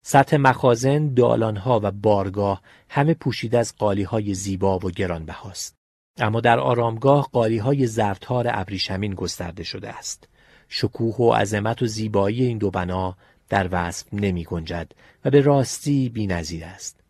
سطح 0.03 0.37
مخازن، 0.37 1.15
دالانها 1.15 1.81
و 1.83 1.91
بارگاه 1.91 2.63
همه 2.89 3.15
پوشیده 3.15 3.59
از 3.59 3.77
قالیهای 3.77 4.35
زیبا 4.35 4.79
و 4.79 4.91
گرانبهاست. 4.91 5.77
اما 6.19 6.41
در 6.41 6.61
آرامگاه 6.61 7.29
قالیهای 7.33 7.87
زرتار 7.87 8.47
ابریشمین 8.49 9.15
گسترده 9.15 9.63
شده 9.63 9.89
است. 9.89 10.29
شکوه 10.69 11.17
و 11.17 11.33
عظمت 11.33 11.83
و 11.83 11.87
زیبایی 11.87 12.45
این 12.45 12.59
دو 12.59 12.71
بنا 12.71 13.17
در 13.49 13.69
وصف 13.73 14.07
نمی 14.13 14.45
گنجد 14.45 14.93
و 15.25 15.31
به 15.31 15.41
راستی 15.41 16.09
بی 16.09 16.33
است. 16.63 17.01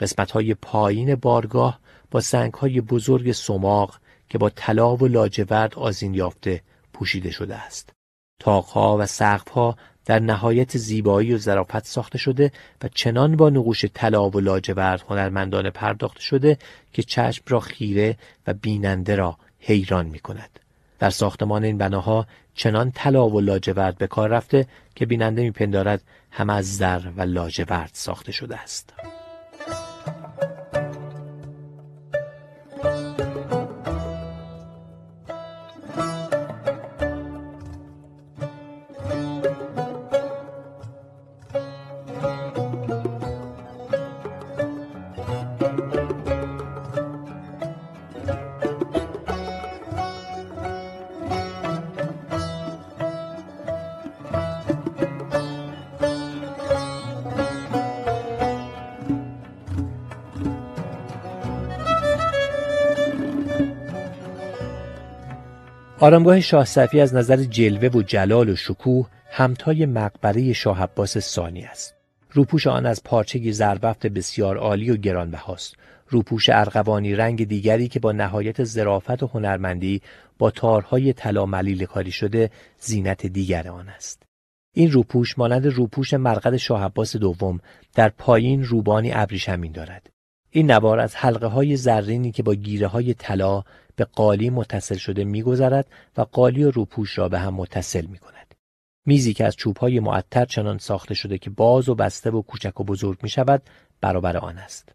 قسمت 0.00 0.30
های 0.30 0.54
پایین 0.54 1.14
بارگاه 1.14 1.80
با 2.10 2.20
سنگ 2.20 2.54
های 2.54 2.80
بزرگ 2.80 3.32
سماق 3.32 4.00
که 4.28 4.38
با 4.38 4.50
طلا 4.50 4.96
و 4.96 5.06
لاجورد 5.06 5.74
آزین 5.74 6.14
یافته 6.14 6.62
پوشیده 6.92 7.30
شده 7.30 7.56
است. 7.56 7.92
تاقها 8.40 8.98
و 8.98 9.06
سقفها 9.06 9.76
در 10.06 10.18
نهایت 10.18 10.76
زیبایی 10.76 11.34
و 11.34 11.38
ظرافت 11.38 11.86
ساخته 11.86 12.18
شده 12.18 12.52
و 12.82 12.88
چنان 12.88 13.36
با 13.36 13.50
نقوش 13.50 13.84
طلا 13.94 14.30
و 14.30 14.40
لاجورد 14.40 15.04
هنرمندانه 15.08 15.70
پرداخته 15.70 16.20
شده 16.20 16.58
که 16.92 17.02
چشم 17.02 17.44
را 17.48 17.60
خیره 17.60 18.16
و 18.46 18.54
بیننده 18.54 19.16
را 19.16 19.36
حیران 19.58 20.06
می 20.06 20.18
کند. 20.18 20.60
در 20.98 21.10
ساختمان 21.10 21.64
این 21.64 21.78
بناها 21.78 22.26
چنان 22.54 22.92
طلا 22.94 23.28
و 23.28 23.40
لاجورد 23.40 23.98
به 23.98 24.06
کار 24.06 24.28
رفته 24.28 24.66
که 24.94 25.06
بیننده 25.06 25.42
میپندارد 25.42 26.02
هم 26.30 26.50
از 26.50 26.76
زر 26.76 27.00
و 27.16 27.22
لاجورد 27.22 27.90
ساخته 27.92 28.32
شده 28.32 28.56
است. 28.56 28.92
آرامگاه 66.02 66.40
شاه 66.40 66.64
صفی 66.64 67.00
از 67.00 67.14
نظر 67.14 67.36
جلوه 67.36 67.88
و 67.88 68.02
جلال 68.02 68.48
و 68.48 68.56
شکوه 68.56 69.08
همتای 69.30 69.86
مقبره 69.86 70.52
شاه 70.52 70.82
عباس 70.82 71.18
ثانی 71.18 71.64
است. 71.64 71.94
روپوش 72.30 72.66
آن 72.66 72.86
از 72.86 73.02
پارچه 73.04 73.52
زربفت 73.52 74.06
بسیار 74.06 74.56
عالی 74.56 74.90
و 74.90 74.96
گرانبهاست. 74.96 75.76
روپوش 76.08 76.48
ارغوانی 76.48 77.14
رنگ 77.14 77.48
دیگری 77.48 77.88
که 77.88 78.00
با 78.00 78.12
نهایت 78.12 78.64
ظرافت 78.64 79.22
و 79.22 79.26
هنرمندی 79.26 80.02
با 80.38 80.50
تارهای 80.50 81.12
طلا 81.12 81.46
ملیل 81.46 81.84
کاری 81.84 82.12
شده 82.12 82.50
زینت 82.78 83.26
دیگر 83.26 83.68
آن 83.68 83.88
است. 83.88 84.22
این 84.74 84.90
روپوش 84.90 85.38
مانند 85.38 85.66
روپوش 85.66 86.14
مرقد 86.14 86.56
شاه 86.56 86.84
عباس 86.84 87.16
دوم 87.16 87.60
در 87.94 88.08
پایین 88.08 88.64
روبانی 88.64 89.12
ابریشمین 89.14 89.72
دارد. 89.72 90.10
این 90.50 90.70
نوار 90.70 91.00
از 91.00 91.16
حلقه 91.16 91.46
های 91.46 91.76
زرینی 91.76 92.32
که 92.32 92.42
با 92.42 92.54
گیره 92.54 92.86
های 92.86 93.14
طلا 93.14 93.62
به 93.96 94.04
قالی 94.04 94.50
متصل 94.50 94.96
شده 94.96 95.24
میگذرد 95.24 95.86
و 96.16 96.22
قالی 96.22 96.64
و 96.64 96.70
روپوش 96.70 97.18
را 97.18 97.28
به 97.28 97.38
هم 97.38 97.54
متصل 97.54 98.06
می 98.06 98.18
کند. 98.18 98.54
میزی 99.06 99.34
که 99.34 99.44
از 99.44 99.56
های 99.80 100.00
معطر 100.00 100.44
چنان 100.44 100.78
ساخته 100.78 101.14
شده 101.14 101.38
که 101.38 101.50
باز 101.50 101.88
و 101.88 101.94
بسته 101.94 102.30
و 102.30 102.42
کوچک 102.42 102.80
و 102.80 102.84
بزرگ 102.84 103.18
می 103.22 103.28
شود 103.28 103.62
برابر 104.00 104.36
آن 104.36 104.58
است. 104.58 104.92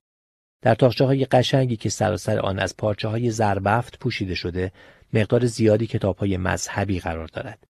در 0.62 0.76
تاخچه 0.76 1.06
های 1.06 1.26
قشنگی 1.26 1.78
که 1.78 1.90
سراسر 1.90 2.40
آن 2.40 2.60
از 2.60 2.78
پارچه 2.78 3.08
های 3.08 3.32
زربفت 3.32 4.00
پوشیده 4.00 4.36
شده 4.36 4.72
مقدار 5.14 5.46
زیادی 5.46 5.88
کتاب 5.88 6.18
های 6.18 6.38
مذهبی 6.38 7.00
قرار 7.00 7.28
دارد. 7.28 7.68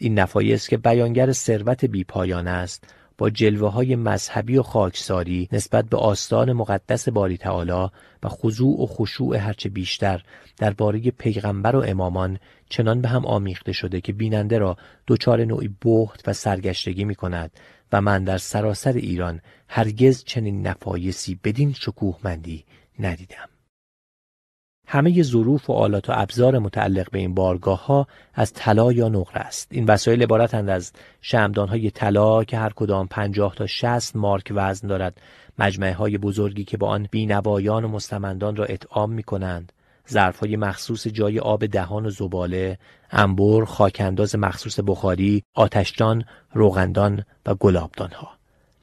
این 0.00 0.18
نفایس 0.18 0.68
که 0.68 0.76
بیانگر 0.76 1.32
ثروت 1.32 1.84
بیپایان 1.84 2.48
است 2.48 2.94
با 3.18 3.30
جلوه 3.30 3.70
های 3.70 3.96
مذهبی 3.96 4.56
و 4.56 4.62
خاکساری 4.62 5.48
نسبت 5.52 5.84
به 5.84 5.96
آستان 5.96 6.52
مقدس 6.52 7.08
باری 7.08 7.36
تعالی 7.36 7.90
و 8.22 8.28
خضوع 8.28 8.82
و 8.82 8.86
خشوع 8.86 9.36
هرچه 9.36 9.68
بیشتر 9.68 10.22
درباره 10.56 10.98
پیغمبر 10.98 11.76
و 11.76 11.84
امامان 11.86 12.38
چنان 12.68 13.00
به 13.00 13.08
هم 13.08 13.26
آمیخته 13.26 13.72
شده 13.72 14.00
که 14.00 14.12
بیننده 14.12 14.58
را 14.58 14.76
دچار 15.06 15.44
نوعی 15.44 15.68
بهت 15.80 16.28
و 16.28 16.32
سرگشتگی 16.32 17.04
می 17.04 17.14
کند 17.14 17.50
و 17.92 18.00
من 18.00 18.24
در 18.24 18.38
سراسر 18.38 18.92
ایران 18.92 19.40
هرگز 19.68 20.24
چنین 20.24 20.66
نفایسی 20.66 21.40
بدین 21.44 21.72
شکوهمندی 21.72 22.64
ندیدم. 22.98 23.55
همه 24.86 25.22
ظروف 25.22 25.70
و 25.70 25.72
آلات 25.72 26.10
و 26.10 26.12
ابزار 26.16 26.58
متعلق 26.58 27.10
به 27.10 27.18
این 27.18 27.34
بارگاه 27.34 27.86
ها 27.86 28.06
از 28.34 28.52
طلا 28.52 28.92
یا 28.92 29.08
نقره 29.08 29.40
است. 29.40 29.68
این 29.70 29.84
وسایل 29.84 30.22
عبارتند 30.22 30.70
از 30.70 30.92
شمدان 31.20 31.68
های 31.68 31.90
طلا 31.90 32.44
که 32.44 32.58
هر 32.58 32.72
کدام 32.76 33.06
پنجاه 33.06 33.54
تا 33.54 33.66
60 33.66 34.16
مارک 34.16 34.52
وزن 34.54 34.88
دارد. 34.88 35.20
مجمعه 35.58 35.94
های 35.94 36.18
بزرگی 36.18 36.64
که 36.64 36.76
با 36.76 36.88
آن 36.88 37.08
بینوایان 37.10 37.84
و 37.84 37.88
مستمندان 37.88 38.56
را 38.56 38.64
اطعام 38.64 39.12
می 39.12 39.22
کنند 39.22 39.72
ظرف 40.10 40.38
های 40.38 40.56
مخصوص 40.56 41.06
جای 41.06 41.38
آب 41.38 41.66
دهان 41.66 42.06
و 42.06 42.10
زباله 42.10 42.78
انبر 43.10 43.64
خاکانداز 43.64 44.36
مخصوص 44.36 44.80
بخاری 44.86 45.42
آتشدان 45.54 46.24
روغندان 46.52 47.24
و 47.46 47.54
گلابدان 47.54 48.10
ها 48.10 48.30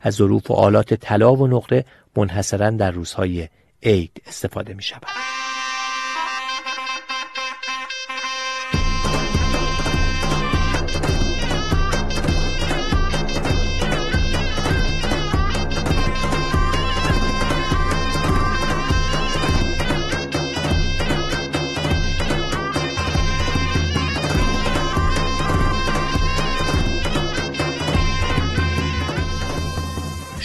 از 0.02 0.14
ظروف 0.14 0.52
و 0.52 0.54
آلات 0.54 0.94
طلا 0.94 1.36
و 1.36 1.48
نقره 1.48 1.86
منحصرا 2.16 2.70
در 2.70 2.92
روزهای 2.92 3.48
عید 3.84 4.22
استفاده 4.28 4.74
می 4.74 4.84
شود. 4.84 5.08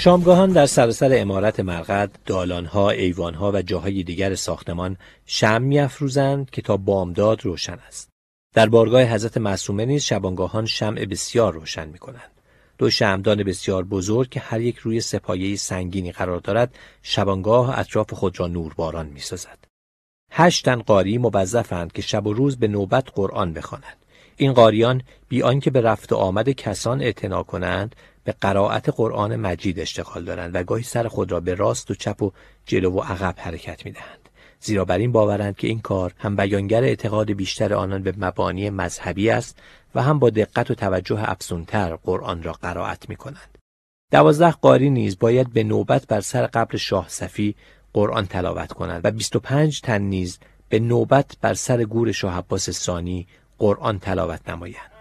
شامگاهان 0.01 0.53
در 0.53 0.67
سراسر 0.67 1.11
امارت 1.13 1.61
مرقد، 1.61 2.11
دالانها، 2.27 2.91
ایوانها 2.91 3.53
و 3.53 3.63
جاهای 3.63 4.03
دیگر 4.03 4.35
ساختمان 4.35 4.97
شم 5.27 5.63
میافروزند 5.63 6.51
که 6.51 6.63
تا 6.63 6.77
بامداد 6.77 7.45
روشن 7.45 7.79
است. 7.87 8.09
در 8.55 8.69
بارگاه 8.69 9.03
حضرت 9.03 9.37
معصومه 9.37 9.85
نیز 9.85 10.03
شبانگاهان 10.03 10.67
شمع 10.67 11.05
بسیار 11.05 11.53
روشن 11.53 11.89
می 11.89 11.99
کنند. 11.99 12.31
دو 12.79 12.91
شمدان 12.91 13.43
بسیار 13.43 13.85
بزرگ 13.85 14.29
که 14.29 14.41
هر 14.41 14.61
یک 14.61 14.77
روی 14.77 15.01
سپایه 15.01 15.57
سنگینی 15.57 16.13
قرار 16.13 16.41
دارد 16.41 16.75
شبانگاه 17.03 17.79
اطراف 17.79 18.15
خود 18.15 18.41
را 18.41 18.47
نورباران 18.47 19.07
می 19.07 19.21
سازد. 19.21 19.59
هشتن 20.31 20.83
قاری 20.83 21.19
موظفند 21.19 21.93
که 21.93 22.03
شب 22.03 22.27
و 22.27 22.33
روز 22.33 22.59
به 22.59 22.69
نوبت 22.69 23.09
قرآن 23.15 23.53
بخوانند. 23.53 23.97
این 24.37 24.53
قاریان 24.53 25.03
بی 25.29 25.43
آنکه 25.43 25.71
به 25.71 25.81
رفت 25.81 26.13
و 26.13 26.17
آمد 26.17 26.51
کسان 26.51 27.03
اعتنا 27.03 27.43
کنند 27.43 27.97
به 28.29 28.35
قرائت 28.41 28.89
قرآن 28.89 29.37
مجید 29.37 29.81
اشتغال 29.81 30.25
دارند 30.25 30.55
و 30.55 30.63
گاهی 30.63 30.83
سر 30.83 31.09
خود 31.09 31.33
را 31.33 31.41
به 31.41 31.55
راست 31.55 31.91
و 31.91 31.95
چپ 31.95 32.23
و 32.23 32.33
جلو 32.67 32.91
و 32.91 33.01
عقب 33.01 33.35
حرکت 33.39 33.87
می 33.87 33.93
دهند. 33.93 34.29
زیرا 34.61 34.85
بر 34.85 34.99
این 34.99 35.13
باورند 35.13 35.57
که 35.57 35.67
این 35.67 35.81
کار 35.81 36.15
هم 36.19 36.37
بیانگر 36.37 36.85
اعتقاد 36.85 37.33
بیشتر 37.33 37.75
آنان 37.75 38.03
به 38.03 38.15
مبانی 38.19 38.71
مذهبی 38.71 39.31
است 39.31 39.59
و 39.95 40.03
هم 40.03 40.19
با 40.19 40.31
دقت 40.31 40.71
و 40.71 40.75
توجه 40.75 41.31
افزونتر 41.31 41.97
قرآن 41.97 42.43
را 42.43 42.53
قرائت 42.53 43.09
می 43.09 43.17
کنند. 43.17 43.59
دوازده 44.13 44.51
قاری 44.51 44.91
نیز 44.91 45.19
باید 45.19 45.53
به 45.53 45.65
نوبت 45.65 46.07
بر 46.07 46.21
سر 46.21 46.47
قبر 46.47 46.77
شاه 46.77 47.09
صفی 47.09 47.55
قرآن 47.93 48.27
تلاوت 48.27 48.73
کنند 48.73 49.01
و 49.05 49.11
25 49.11 49.81
تن 49.81 50.03
نیز 50.03 50.39
به 50.69 50.79
نوبت 50.79 51.37
بر 51.41 51.55
سر 51.55 51.85
گور 51.85 52.13
شاه 52.13 52.39
عباس 52.39 52.71
ثانی 52.71 53.27
قرآن 53.59 53.99
تلاوت 53.99 54.49
نمایند. 54.49 54.98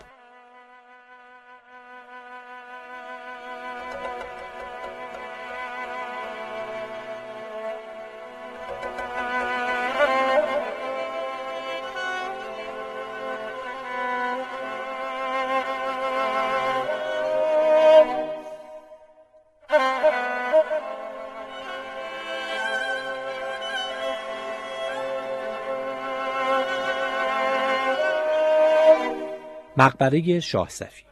مقبره 29.77 30.39
شاه 30.39 30.69
صفی. 30.69 31.03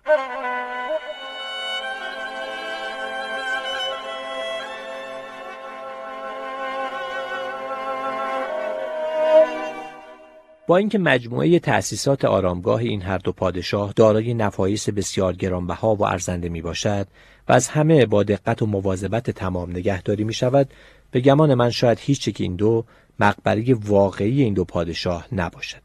با 10.68 10.78
اینکه 10.78 10.98
مجموعه 10.98 11.60
تأسیسات 11.60 12.26
آرامگاه 12.26 12.80
این 12.80 13.02
هر 13.02 13.18
دو 13.18 13.32
پادشاه 13.32 13.94
دارای 13.96 14.34
نفایس 14.34 14.90
بسیار 14.90 15.34
گرانبها 15.34 15.96
و 15.96 16.04
ارزنده 16.04 16.50
می 16.50 16.62
باشد 16.62 17.08
و 17.48 17.54
از 17.54 17.68
همه 17.68 18.06
با 18.06 18.24
دقت 18.24 18.62
و 18.62 18.66
مواظبت 18.66 19.32
تمام 19.32 19.72
نگهداری 19.72 20.24
می 20.24 20.34
شود 20.34 20.70
به 21.12 21.20
گمان 21.20 21.54
من 21.54 21.70
شاید 21.70 22.00
هیچ 22.02 22.30
که 22.30 22.44
این 22.44 22.56
دو 22.56 22.86
مقبره 23.20 23.74
واقعی 23.74 24.44
این 24.44 24.54
دو 24.54 24.66
پادشاه 24.66 25.28
نباشد. 25.32 25.85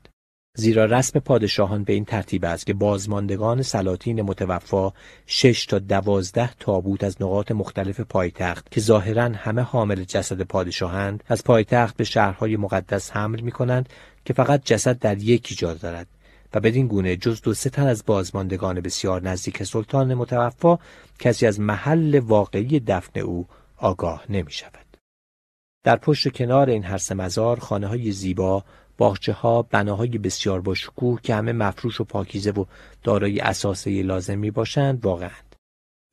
زیرا 0.54 0.84
رسم 0.84 1.20
پادشاهان 1.20 1.84
به 1.84 1.92
این 1.92 2.04
ترتیب 2.04 2.44
است 2.44 2.66
که 2.66 2.74
بازماندگان 2.74 3.62
سلاطین 3.62 4.22
متوفا 4.22 4.92
شش 5.26 5.66
تا 5.66 5.78
دوازده 5.78 6.50
تابوت 6.54 7.04
از 7.04 7.22
نقاط 7.22 7.52
مختلف 7.52 8.00
پایتخت 8.00 8.70
که 8.70 8.80
ظاهرا 8.80 9.22
همه 9.22 9.62
حامل 9.62 10.04
جسد 10.04 10.42
پادشاهند 10.42 11.24
از 11.26 11.44
پایتخت 11.44 11.96
به 11.96 12.04
شهرهای 12.04 12.56
مقدس 12.56 13.10
حمل 13.10 13.40
می 13.40 13.52
کنند 13.52 13.88
که 14.24 14.32
فقط 14.32 14.64
جسد 14.64 14.98
در 14.98 15.18
یکی 15.18 15.54
جا 15.54 15.74
دارد 15.74 16.06
و 16.54 16.60
بدین 16.60 16.86
گونه 16.86 17.16
جز 17.16 17.42
دو 17.42 17.54
سه 17.54 17.70
تن 17.70 17.86
از 17.86 18.02
بازماندگان 18.06 18.80
بسیار 18.80 19.22
نزدیک 19.22 19.62
سلطان 19.62 20.14
متوفا 20.14 20.78
کسی 21.18 21.46
از 21.46 21.60
محل 21.60 22.18
واقعی 22.18 22.80
دفن 22.80 23.20
او 23.20 23.46
آگاه 23.76 24.24
نمی 24.28 24.52
شود. 24.52 24.90
در 25.84 25.96
پشت 25.96 26.28
کنار 26.28 26.70
این 26.70 26.84
هر 26.84 27.00
مزار 27.14 27.60
خانه 27.60 27.86
های 27.86 28.12
زیبا 28.12 28.64
باغچه 29.00 29.32
ها 29.32 29.62
بناهای 29.62 30.08
بسیار 30.08 30.60
با 30.60 30.74
شکوه 30.74 31.20
که 31.22 31.34
همه 31.34 31.52
مفروش 31.52 32.00
و 32.00 32.04
پاکیزه 32.04 32.50
و 32.50 32.64
دارای 33.02 33.40
اساسه 33.40 34.02
لازم 34.02 34.38
می 34.38 34.50
باشند 34.50 35.04
واقعا 35.04 35.30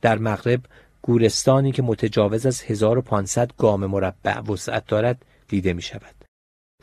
در 0.01 0.17
مغرب 0.17 0.61
گورستانی 1.01 1.71
که 1.71 1.81
متجاوز 1.81 2.45
از 2.45 2.63
1500 2.63 3.51
گام 3.57 3.85
مربع 3.85 4.39
وسعت 4.39 4.87
دارد 4.87 5.25
دیده 5.47 5.73
می 5.73 5.81
شود. 5.81 6.15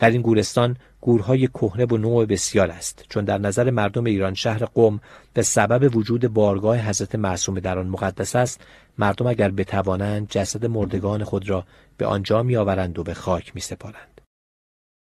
در 0.00 0.10
این 0.10 0.22
گورستان 0.22 0.76
گورهای 1.00 1.46
کهنه 1.46 1.84
و 1.84 1.96
نوع 1.96 2.26
بسیار 2.26 2.70
است 2.70 3.04
چون 3.08 3.24
در 3.24 3.38
نظر 3.38 3.70
مردم 3.70 4.04
ایران 4.04 4.34
شهر 4.34 4.64
قم 4.64 5.00
به 5.34 5.42
سبب 5.42 5.96
وجود 5.96 6.28
بارگاه 6.28 6.78
حضرت 6.78 7.14
معصوم 7.14 7.60
در 7.60 7.78
آن 7.78 7.86
مقدس 7.86 8.36
است 8.36 8.60
مردم 8.98 9.26
اگر 9.26 9.50
بتوانند 9.50 10.28
جسد 10.28 10.66
مردگان 10.66 11.24
خود 11.24 11.50
را 11.50 11.64
به 11.96 12.06
آنجا 12.06 12.42
میآورند 12.42 12.98
و 12.98 13.02
به 13.02 13.14
خاک 13.14 13.54
می 13.54 13.60
سپارند. 13.60 14.13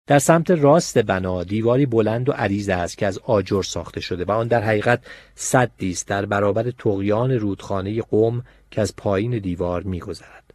در 0.10 0.20
سمت 0.20 0.52
راست 0.52 0.98
بنا 0.98 1.44
دیواری 1.44 1.86
بلند 1.86 2.30
و 2.30 2.32
عریض 2.32 2.70
است 2.70 2.98
که 2.98 3.08
از 3.08 3.20
آجر 3.24 3.64
ساخته 3.64 4.02
شده 4.02 4.26
و 4.26 4.32
آن 4.32 4.48
در 4.48 4.62
حقیقت 4.62 5.04
صدی 5.36 5.92
است 5.92 6.08
در 6.08 6.26
برابر 6.26 6.72
تقیان 6.72 7.32
رودخانه 7.32 8.02
قم 8.02 8.44
که 8.72 8.82
از 8.82 8.96
پایین 8.96 9.40
دیوار 9.40 9.84
میگذرد. 9.84 10.54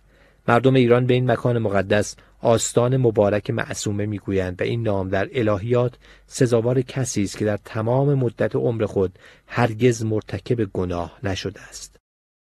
مردم 0.48 0.74
ایران 0.74 1.06
به 1.06 1.14
این 1.14 1.30
مکان 1.30 1.58
مقدس 1.58 2.16
آستان 2.40 2.96
مبارک 2.96 3.50
معصومه 3.50 4.06
می‌گویند 4.06 4.60
و 4.60 4.64
این 4.64 4.82
نام 4.82 5.08
در 5.08 5.28
الهیات 5.32 5.94
سزاوار 6.26 6.82
کسی 6.82 7.22
است 7.22 7.38
که 7.38 7.44
در 7.44 7.58
تمام 7.64 8.14
مدت 8.14 8.56
عمر 8.56 8.86
خود 8.86 9.18
هرگز 9.46 10.04
مرتکب 10.04 10.64
گناه 10.64 11.18
نشده 11.22 11.60
است. 11.62 11.96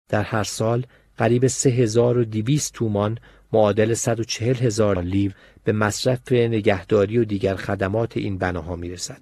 در 0.09 0.23
هر 0.23 0.43
سال 0.43 0.85
قریب 1.17 1.47
سه 1.47 1.69
هزار 1.69 2.17
و 2.17 2.23
دیویست 2.23 2.73
تومان 2.73 3.17
معادل 3.53 3.93
140 3.93 4.55
هزار 4.55 5.01
لیو 5.01 5.31
به 5.63 5.71
مصرف 5.71 6.31
نگهداری 6.31 7.17
و 7.17 7.23
دیگر 7.23 7.55
خدمات 7.55 8.17
این 8.17 8.37
بناها 8.37 8.75
می‌رسد. 8.75 9.21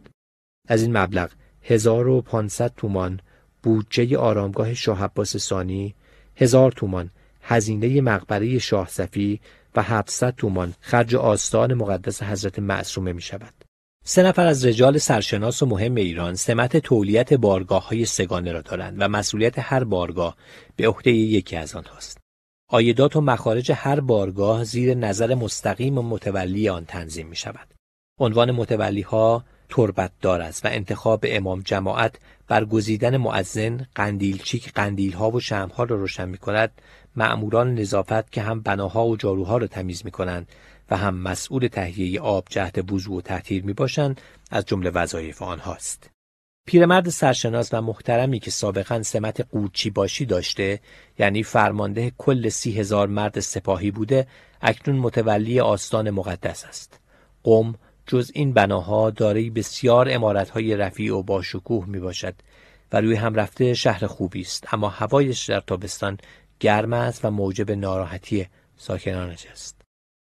از 0.68 0.82
این 0.82 0.98
مبلغ 0.98 1.30
1500 1.62 2.74
تومان 2.78 3.20
بودجه 3.64 4.18
آرامگاه 4.18 4.74
شاه 4.74 5.04
عباس 5.04 5.38
ثانی، 5.38 5.96
هزار 6.36 6.72
تومان 6.72 7.10
هزینه 7.42 8.02
مقبره 8.02 8.60
شاه 8.60 8.88
صفی 8.90 9.42
و 9.76 9.84
700 9.84 10.36
تومان 10.36 10.74
خرج 10.82 11.16
آستان 11.16 11.74
مقدس 11.74 12.24
حضرت 12.24 12.60
معصومه 12.60 13.14
می 13.14 13.22
شود. 13.22 13.54
سه 14.06 14.24
نفر 14.24 14.46
از 14.46 14.66
رجال 14.66 14.98
سرشناس 14.98 15.64
و 15.64 15.66
مهم 15.66 15.96
ایران 15.96 16.36
سمت 16.36 16.78
تولیت 16.78 17.34
بارگاه 17.34 17.88
های 17.88 18.06
سگانه 18.06 18.52
را 18.52 18.62
دارند 18.62 18.96
و 19.00 19.08
مسئولیت 19.08 19.60
هر 19.60 19.84
بارگاه 19.84 20.36
به 20.76 20.88
عهده 20.88 21.12
یکی 21.12 21.56
از 21.56 21.76
آنهاست. 21.76 22.21
آیدات 22.74 23.16
و 23.16 23.22
مخارج 23.22 23.72
هر 23.72 24.00
بارگاه 24.00 24.64
زیر 24.64 24.94
نظر 24.94 25.36
مستقیم 25.36 25.98
و 25.98 26.02
متولی 26.02 26.70
آن 26.70 26.86
تنظیم 26.86 27.28
می 27.28 27.36
شود. 27.36 27.68
عنوان 28.20 28.52
متولی 28.52 29.02
ها 29.02 29.44
تربت 29.70 30.12
دار 30.22 30.42
است 30.42 30.66
و 30.66 30.70
انتخاب 30.72 31.26
امام 31.28 31.62
جماعت 31.62 32.16
برگزیدن 32.48 33.18
معزن 33.18 33.88
قندیلچی 33.96 34.60
که 34.60 34.72
قندیل 34.72 35.14
ها 35.14 35.32
و 35.32 35.40
شمع 35.40 35.74
ها 35.74 35.84
را 35.84 35.96
روشن 35.96 36.30
می 36.30 36.38
کند 36.38 36.72
معموران 37.16 37.76
نظافت 37.76 38.32
که 38.32 38.42
هم 38.42 38.62
بناها 38.62 39.08
و 39.08 39.18
جاروها 39.18 39.58
را 39.58 39.68
تمیز 39.68 40.06
می 40.06 40.12
کنند 40.12 40.50
و 40.92 40.98
هم 40.98 41.16
مسئول 41.16 41.68
تهیه 41.68 42.22
آب 42.22 42.46
جهت 42.50 42.92
وضوع 42.92 43.18
و 43.18 43.22
تحتیر 43.22 43.64
می 43.64 43.74
باشند 43.74 44.22
از 44.52 44.66
جمله 44.66 44.90
وظایف 44.90 45.42
آنهاست. 45.42 46.10
پیرمرد 46.66 47.10
سرشناس 47.10 47.74
و 47.74 47.82
محترمی 47.82 48.40
که 48.40 48.52
سابقا 48.52 49.04
سمت 49.04 49.42
قورچی 49.42 49.90
باشی 49.90 50.26
داشته 50.26 50.80
یعنی 51.20 51.44
فرمانده 51.44 52.12
کل 52.18 52.50
سی 52.50 52.80
هزار 52.80 53.08
مرد 53.08 53.40
سپاهی 53.40 53.92
بوده 53.92 54.28
اکنون 54.62 55.00
متولی 55.00 55.60
آستان 55.60 56.10
مقدس 56.10 56.66
است 56.66 57.00
قم 57.44 57.76
جز 58.08 58.32
این 58.34 58.54
بناها 58.54 59.10
دارای 59.10 59.50
بسیار 59.50 60.08
امارتهای 60.12 60.76
رفیع 60.76 61.16
و 61.16 61.24
با 61.24 61.42
شکوه 61.42 61.86
می 61.86 62.00
باشد 62.00 62.36
و 62.92 63.02
روی 63.02 63.16
هم 63.16 63.36
رفته 63.36 63.74
شهر 63.74 64.08
خوبی 64.08 64.42
است 64.42 64.74
اما 64.74 64.90
هوایش 64.90 65.50
در 65.50 65.60
تابستان 65.60 66.18
گرم 66.60 66.94
است 66.94 67.26
و 67.26 67.32
موجب 67.32 67.72
ناراحتی 67.72 68.48
ساکنانش 68.78 69.46
است. 69.46 69.82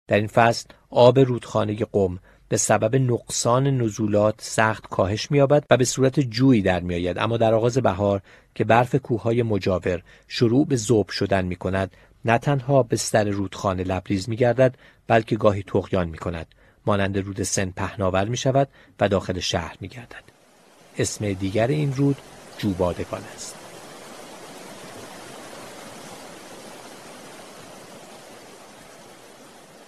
در 0.08 0.18
این 0.18 0.28
فصل 0.28 0.70
آب 0.90 1.20
رودخانه 1.20 1.76
قم 1.76 2.20
به 2.50 2.58
سبب 2.58 2.96
نقصان 2.96 3.68
نزولات 3.68 4.36
سخت 4.42 4.88
کاهش 4.90 5.32
می‌یابد 5.32 5.64
و 5.70 5.78
به 5.78 5.86
صورت 5.86 6.20
جویی 6.20 6.62
در 6.62 6.80
میآید 6.80 7.18
اما 7.18 7.38
در 7.38 7.54
آغاز 7.54 7.78
بهار 7.78 8.22
که 8.56 8.64
برف 8.64 8.96
کوههای 8.96 9.44
مجاور 9.44 10.02
شروع 10.28 10.66
به 10.66 10.76
ذوب 10.76 11.10
شدن 11.10 11.46
می 11.46 11.56
کند 11.56 11.92
نه 12.26 12.38
تنها 12.38 12.84
به 12.84 12.96
سر 12.96 13.24
رودخانه 13.24 13.84
لبریز 13.84 14.30
می 14.30 14.36
گردد 14.36 14.76
بلکه 15.08 15.36
گاهی 15.36 15.64
تغیان 15.64 16.10
می 16.10 16.18
کند 16.18 16.48
مانند 16.86 17.18
رود 17.18 17.44
سن 17.44 17.70
پهناور 17.76 18.26
می 18.26 18.38
شود 18.38 18.68
و 19.00 19.10
داخل 19.10 19.40
شهر 19.40 19.78
می 19.82 19.88
گردد. 19.88 20.24
اسم 20.98 21.34
دیگر 21.34 21.68
این 21.68 21.94
رود 21.94 22.18
جوبادگان 22.58 23.22
است. 23.36 23.67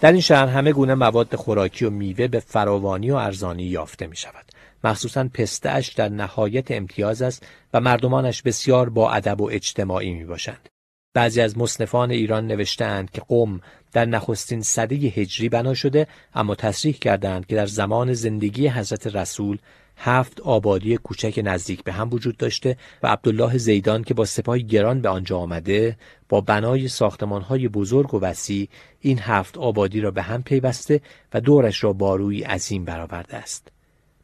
در 0.02 0.12
این 0.12 0.22
شهر 0.22 0.48
همه 0.48 0.72
گونه 0.72 0.96
مواد 0.96 1.36
خوراکی 1.36 1.86
و 1.86 1.90
میوه 1.90 2.28
به 2.28 2.40
فراوانی 2.40 3.12
و 3.12 3.16
ارزانی 3.16 3.64
یافته 3.64 4.08
می 4.08 4.16
شود. 4.16 4.46
مخصوصا 4.84 5.30
پستهش 5.34 5.88
در 5.88 6.10
نهایت 6.10 6.72
امتیاز 6.72 7.22
است 7.22 7.46
و 7.74 7.80
مردمانش 7.80 8.42
بسیار 8.42 8.90
با 8.90 9.12
ادب 9.12 9.42
و 9.42 9.50
اجتماعی 9.52 10.12
می 10.14 10.26
باشند. 10.26 10.70
بعضی 11.14 11.42
از 11.42 11.58
مصنفان 11.58 12.12
ایران 12.12 12.48
نوشتند 12.48 13.12
که 13.12 13.22
قم 13.28 13.62
در 13.92 14.06
نخستین 14.06 14.62
صده 14.62 14.96
هجری 14.96 15.50
بنا 15.50 15.74
شده 15.74 16.08
اما 16.34 16.56
تصریح 16.56 16.94
کردند 16.94 17.46
که 17.46 17.56
در 17.56 17.66
زمان 17.66 18.14
زندگی 18.14 18.68
حضرت 18.68 19.08
رسول 19.08 19.58
هفت 20.02 20.42
آبادی 20.42 20.98
کوچک 20.98 21.42
نزدیک 21.44 21.84
به 21.84 21.92
هم 21.92 22.14
وجود 22.14 22.38
داشته 22.38 22.78
و 23.04 23.08
عبدالله 23.08 23.58
زیدان 23.58 24.04
که 24.04 24.14
با 24.14 24.26
سپاهی 24.26 24.64
گران 24.64 25.02
به 25.02 25.10
آنجا 25.10 25.38
آمده 25.38 25.98
با 26.30 26.42
بنای 26.42 26.88
ساختمانهای 26.88 27.68
بزرگ 27.68 28.14
و 28.14 28.20
وسیع 28.20 28.70
این 29.02 29.20
هفت 29.20 29.58
آبادی 29.58 30.02
را 30.02 30.12
به 30.12 30.22
هم 30.22 30.44
پیوسته 30.44 31.02
و 31.34 31.42
دورش 31.42 31.84
را 31.84 31.94
باروی 31.94 32.44
عظیم 32.44 32.86
برآورده 32.86 33.38
است. 33.38 33.72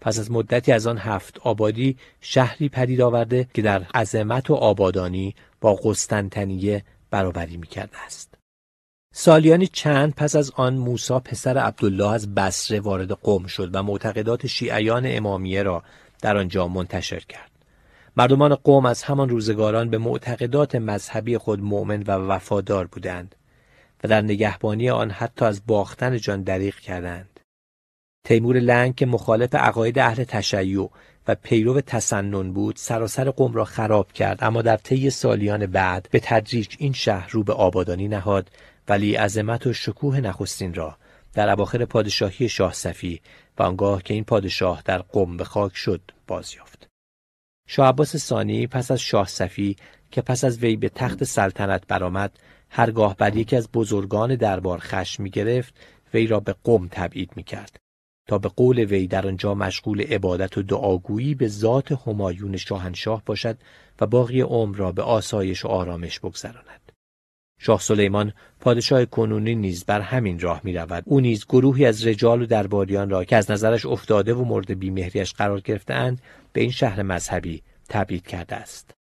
پس 0.02 0.20
از 0.20 0.32
مدتی 0.32 0.72
از 0.72 0.88
آن 0.88 0.98
هفت 0.98 1.40
آبادی 1.40 1.98
شهری 2.22 2.70
پدید 2.70 3.02
آورده 3.02 3.48
که 3.54 3.62
در 3.62 3.84
عظمت 3.84 4.50
و 4.50 4.54
آبادانی 4.54 5.36
با 5.62 5.74
قسطنطنیه 5.74 6.84
برابری 7.12 7.58
می‌کرده 7.58 7.98
است. 8.06 8.35
سالیانی 9.18 9.68
چند 9.68 10.14
پس 10.16 10.36
از 10.36 10.52
آن 10.56 10.76
موسا 10.76 11.20
پسر 11.20 11.58
عبدالله 11.58 12.12
از 12.12 12.36
بصره 12.36 12.80
وارد 12.80 13.12
قوم 13.12 13.46
شد 13.46 13.76
و 13.76 13.84
معتقدات 13.84 14.48
شیعیان 14.48 15.04
امامیه 15.06 15.64
را 15.64 15.84
در 16.22 16.38
آنجا 16.38 16.68
منتشر 16.68 17.20
کرد. 17.20 17.52
مردمان 18.18 18.56
قوم 18.56 18.86
از 18.86 19.04
همان 19.04 19.30
روزگاران 19.30 19.90
به 19.90 19.98
معتقدات 19.98 20.76
مذهبی 20.76 21.38
خود 21.38 21.60
مؤمن 21.60 22.04
و 22.04 22.12
وفادار 22.12 22.88
بودند 22.88 23.36
و 24.04 24.08
در 24.08 24.22
نگهبانی 24.22 24.90
آن 24.90 25.12
حتی 25.12 25.46
از 25.46 25.62
باختن 25.68 26.18
جان 26.18 26.44
دریغ 26.44 26.76
کردند. 26.76 27.40
تیمور 28.26 28.60
لنگ 28.60 28.96
که 28.96 29.06
مخالف 29.06 29.56
عقاید 29.56 30.00
اهل 30.00 30.24
تشیع 30.24 30.90
و 31.28 31.36
پیرو 31.36 31.82
تسنن 31.82 32.54
بود 32.54 32.76
سراسر 32.76 33.30
قوم 33.30 33.54
را 33.54 33.66
خراب 33.66 34.12
کرد 34.12 34.44
اما 34.44 34.62
در 34.62 34.78
طی 34.78 35.10
سالیان 35.10 35.66
بعد 35.66 36.08
به 36.12 36.20
تدریج 36.20 36.76
این 36.80 36.94
شهر 36.94 37.30
رو 37.32 37.44
به 37.44 37.54
آبادانی 37.54 38.08
نهاد 38.08 38.50
ولی 38.88 39.16
عظمت 39.16 39.68
و 39.68 39.74
شکوه 39.74 40.20
نخستین 40.20 40.74
را 40.74 40.98
در 41.34 41.50
اواخر 41.50 41.86
پادشاهی 41.86 42.50
شاه 42.50 42.74
صفی 42.74 43.22
و 43.58 43.64
آنگاه 43.64 44.04
که 44.04 44.14
این 44.14 44.24
پادشاه 44.24 44.82
در 44.86 44.98
قم 44.98 45.38
به 45.38 45.44
خاک 45.44 45.76
شد 45.76 46.02
بازیافت. 46.28 46.88
شاه 47.68 47.88
عباس 47.88 48.18
ثانی 48.18 48.68
پس 48.68 48.92
از 48.92 49.00
شاه 49.00 49.28
صفی 49.28 49.76
که 50.12 50.22
پس 50.22 50.44
از 50.44 50.60
وی 50.60 50.76
به 50.76 50.90
تخت 50.90 51.24
سلطنت 51.24 51.88
برآمد 51.88 52.40
هرگاه 52.70 53.16
بر 53.16 53.38
یکی 53.38 53.56
از 53.56 53.70
بزرگان 53.72 54.36
دربار 54.36 54.80
خشم 54.80 55.24
می 55.24 55.30
گرفت 55.30 55.74
وی 56.14 56.28
را 56.28 56.40
به 56.40 56.56
قم 56.64 56.88
تبعید 56.92 57.32
می 57.36 57.44
کرد 57.44 57.78
تا 58.28 58.38
به 58.38 58.50
قول 58.50 58.80
وی 58.80 59.08
در 59.08 59.28
آنجا 59.28 59.54
مشغول 59.54 60.02
عبادت 60.02 60.58
و 60.58 60.62
دعاگویی 60.62 61.36
به 61.36 61.48
ذات 61.48 61.92
همایون 61.92 62.58
شاهنشاه 62.58 63.24
باشد 63.26 63.58
و 64.02 64.06
باقی 64.06 64.42
عمر 64.42 64.78
را 64.78 64.92
به 64.92 65.02
آسایش 65.02 65.66
و 65.66 65.68
آرامش 65.68 66.20
بگذراند. 66.20 66.85
شاه 67.60 67.82
سلیمان 67.82 68.34
پادشاه 68.60 69.06
کنونی 69.06 69.56
نیز 69.56 69.86
بر 69.86 70.02
همین 70.02 70.40
راه 70.40 70.62
می 70.64 70.74
رود. 70.74 71.04
او 71.06 71.20
نیز 71.20 71.46
گروهی 71.46 71.86
از 71.86 72.08
رجال 72.08 72.42
و 72.42 72.46
درباریان 72.46 73.10
را 73.10 73.24
که 73.24 73.36
از 73.36 73.52
نظرش 73.52 73.86
افتاده 73.86 74.34
و 74.34 74.44
مورد 74.44 74.80
بیمهریش 74.80 75.34
قرار 75.34 75.60
گرفتهاند 75.60 76.22
به 76.54 76.62
این 76.62 76.72
شهر 76.72 77.04
مذهبی 77.04 77.64
تبعید 77.90 78.28
کرده 78.28 78.56
است. 78.56 78.92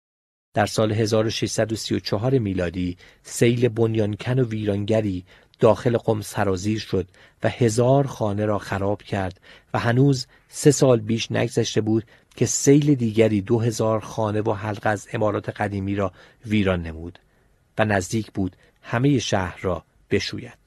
در 0.54 0.66
سال 0.66 0.92
1634 0.92 2.38
میلادی 2.38 2.96
سیل 3.22 3.68
بنیانکن 3.68 4.38
و 4.38 4.44
ویرانگری 4.48 5.24
داخل 5.60 5.96
قم 5.96 6.20
سرازیر 6.20 6.78
شد 6.78 7.08
و 7.42 7.48
هزار 7.48 8.06
خانه 8.06 8.46
را 8.46 8.58
خراب 8.58 9.02
کرد 9.02 9.40
و 9.74 9.78
هنوز 9.78 10.26
سه 10.48 10.70
سال 10.70 11.00
بیش 11.00 11.32
نگذشته 11.32 11.80
بود 11.80 12.04
که 12.36 12.46
سیل 12.46 12.94
دیگری 12.94 13.40
دو 13.40 13.60
هزار 13.60 14.00
خانه 14.00 14.40
و 14.40 14.52
حلقه 14.52 14.90
از 14.90 15.08
امارات 15.12 15.48
قدیمی 15.48 15.94
را 15.94 16.12
ویران 16.46 16.82
نمود. 16.82 17.18
و 17.78 17.84
نزدیک 17.84 18.32
بود 18.32 18.56
همه 18.82 19.18
شهر 19.18 19.58
را 19.60 19.84
بشوید. 20.10 20.58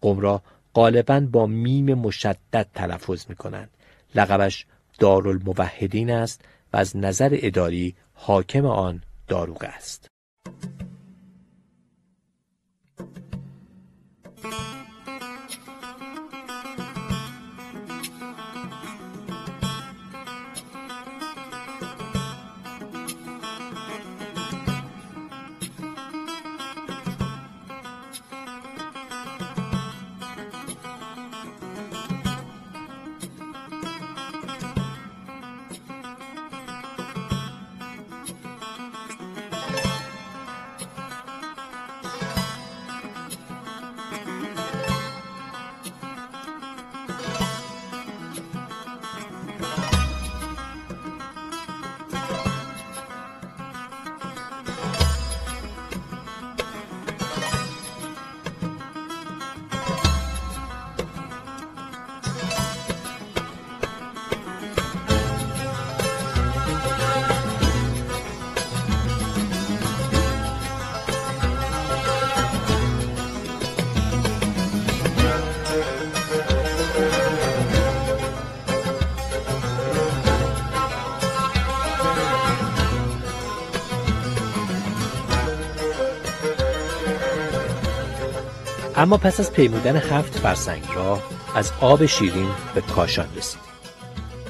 قم 0.00 0.20
را 0.20 0.42
غالبا 0.74 1.20
با 1.20 1.46
میم 1.46 1.94
مشدد 1.94 2.68
تلفظ 2.74 3.24
می 3.28 3.36
کنند. 3.36 3.70
لقبش 4.14 4.66
دارالموحدین 4.98 6.10
است 6.10 6.44
و 6.72 6.76
از 6.76 6.96
نظر 6.96 7.38
اداری 7.42 7.94
حاکم 8.14 8.66
آن 8.66 9.02
داروغ 9.28 9.64
است. 9.64 10.08
اما 89.04 89.16
پس 89.16 89.40
از 89.40 89.52
پیمودن 89.52 89.96
هفت 89.96 90.38
فرسنگ 90.38 90.82
راه 90.94 91.22
از 91.54 91.72
آب 91.80 92.06
شیرین 92.06 92.48
به 92.74 92.80
کاشان 92.80 93.26
رسیدیم 93.36 93.64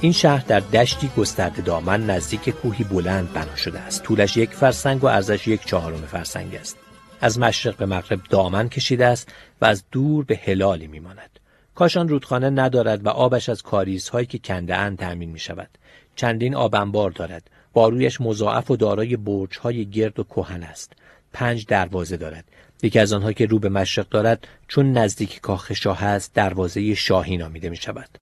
این 0.00 0.12
شهر 0.12 0.44
در 0.46 0.60
دشتی 0.60 1.10
گسترده 1.16 1.62
دامن 1.62 2.06
نزدیک 2.06 2.48
کوهی 2.48 2.84
بلند 2.84 3.32
بنا 3.32 3.56
شده 3.56 3.80
است 3.80 4.02
طولش 4.02 4.36
یک 4.36 4.50
فرسنگ 4.50 5.04
و 5.04 5.06
ارزش 5.06 5.48
یک 5.48 5.64
چهارم 5.64 5.96
فرسنگ 5.96 6.54
است 6.54 6.76
از 7.20 7.38
مشرق 7.38 7.76
به 7.76 7.86
مغرب 7.86 8.20
دامن 8.30 8.68
کشیده 8.68 9.06
است 9.06 9.28
و 9.60 9.64
از 9.64 9.84
دور 9.92 10.24
به 10.24 10.40
هلالی 10.44 10.86
میماند 10.86 11.40
کاشان 11.74 12.08
رودخانه 12.08 12.50
ندارد 12.50 13.06
و 13.06 13.08
آبش 13.08 13.48
از 13.48 13.62
کاریزهایی 13.62 14.26
که 14.26 14.38
کنده 14.38 14.76
اند 14.76 14.98
تأمین 14.98 15.30
می 15.30 15.38
شود. 15.38 15.68
چندین 16.16 16.54
آب 16.54 16.74
انبار 16.74 17.10
دارد. 17.10 17.50
بارویش 17.72 18.20
مضاعف 18.20 18.70
و 18.70 18.76
دارای 18.76 19.16
برجهای 19.16 19.86
گرد 19.86 20.20
و 20.20 20.24
کهن 20.24 20.62
است. 20.62 20.92
پنج 21.32 21.66
دروازه 21.66 22.16
دارد. 22.16 22.44
یکی 22.82 22.98
از 22.98 23.12
آنها 23.12 23.32
که 23.32 23.46
رو 23.46 23.58
به 23.58 23.68
مشرق 23.68 24.08
دارد 24.08 24.48
چون 24.68 24.92
نزدیک 24.92 25.40
کاخ 25.40 25.72
شاه 25.72 26.04
است 26.04 26.34
دروازه 26.34 26.94
شاهی 26.94 27.36
نامیده 27.36 27.68
می 27.68 27.76
شود. 27.76 28.18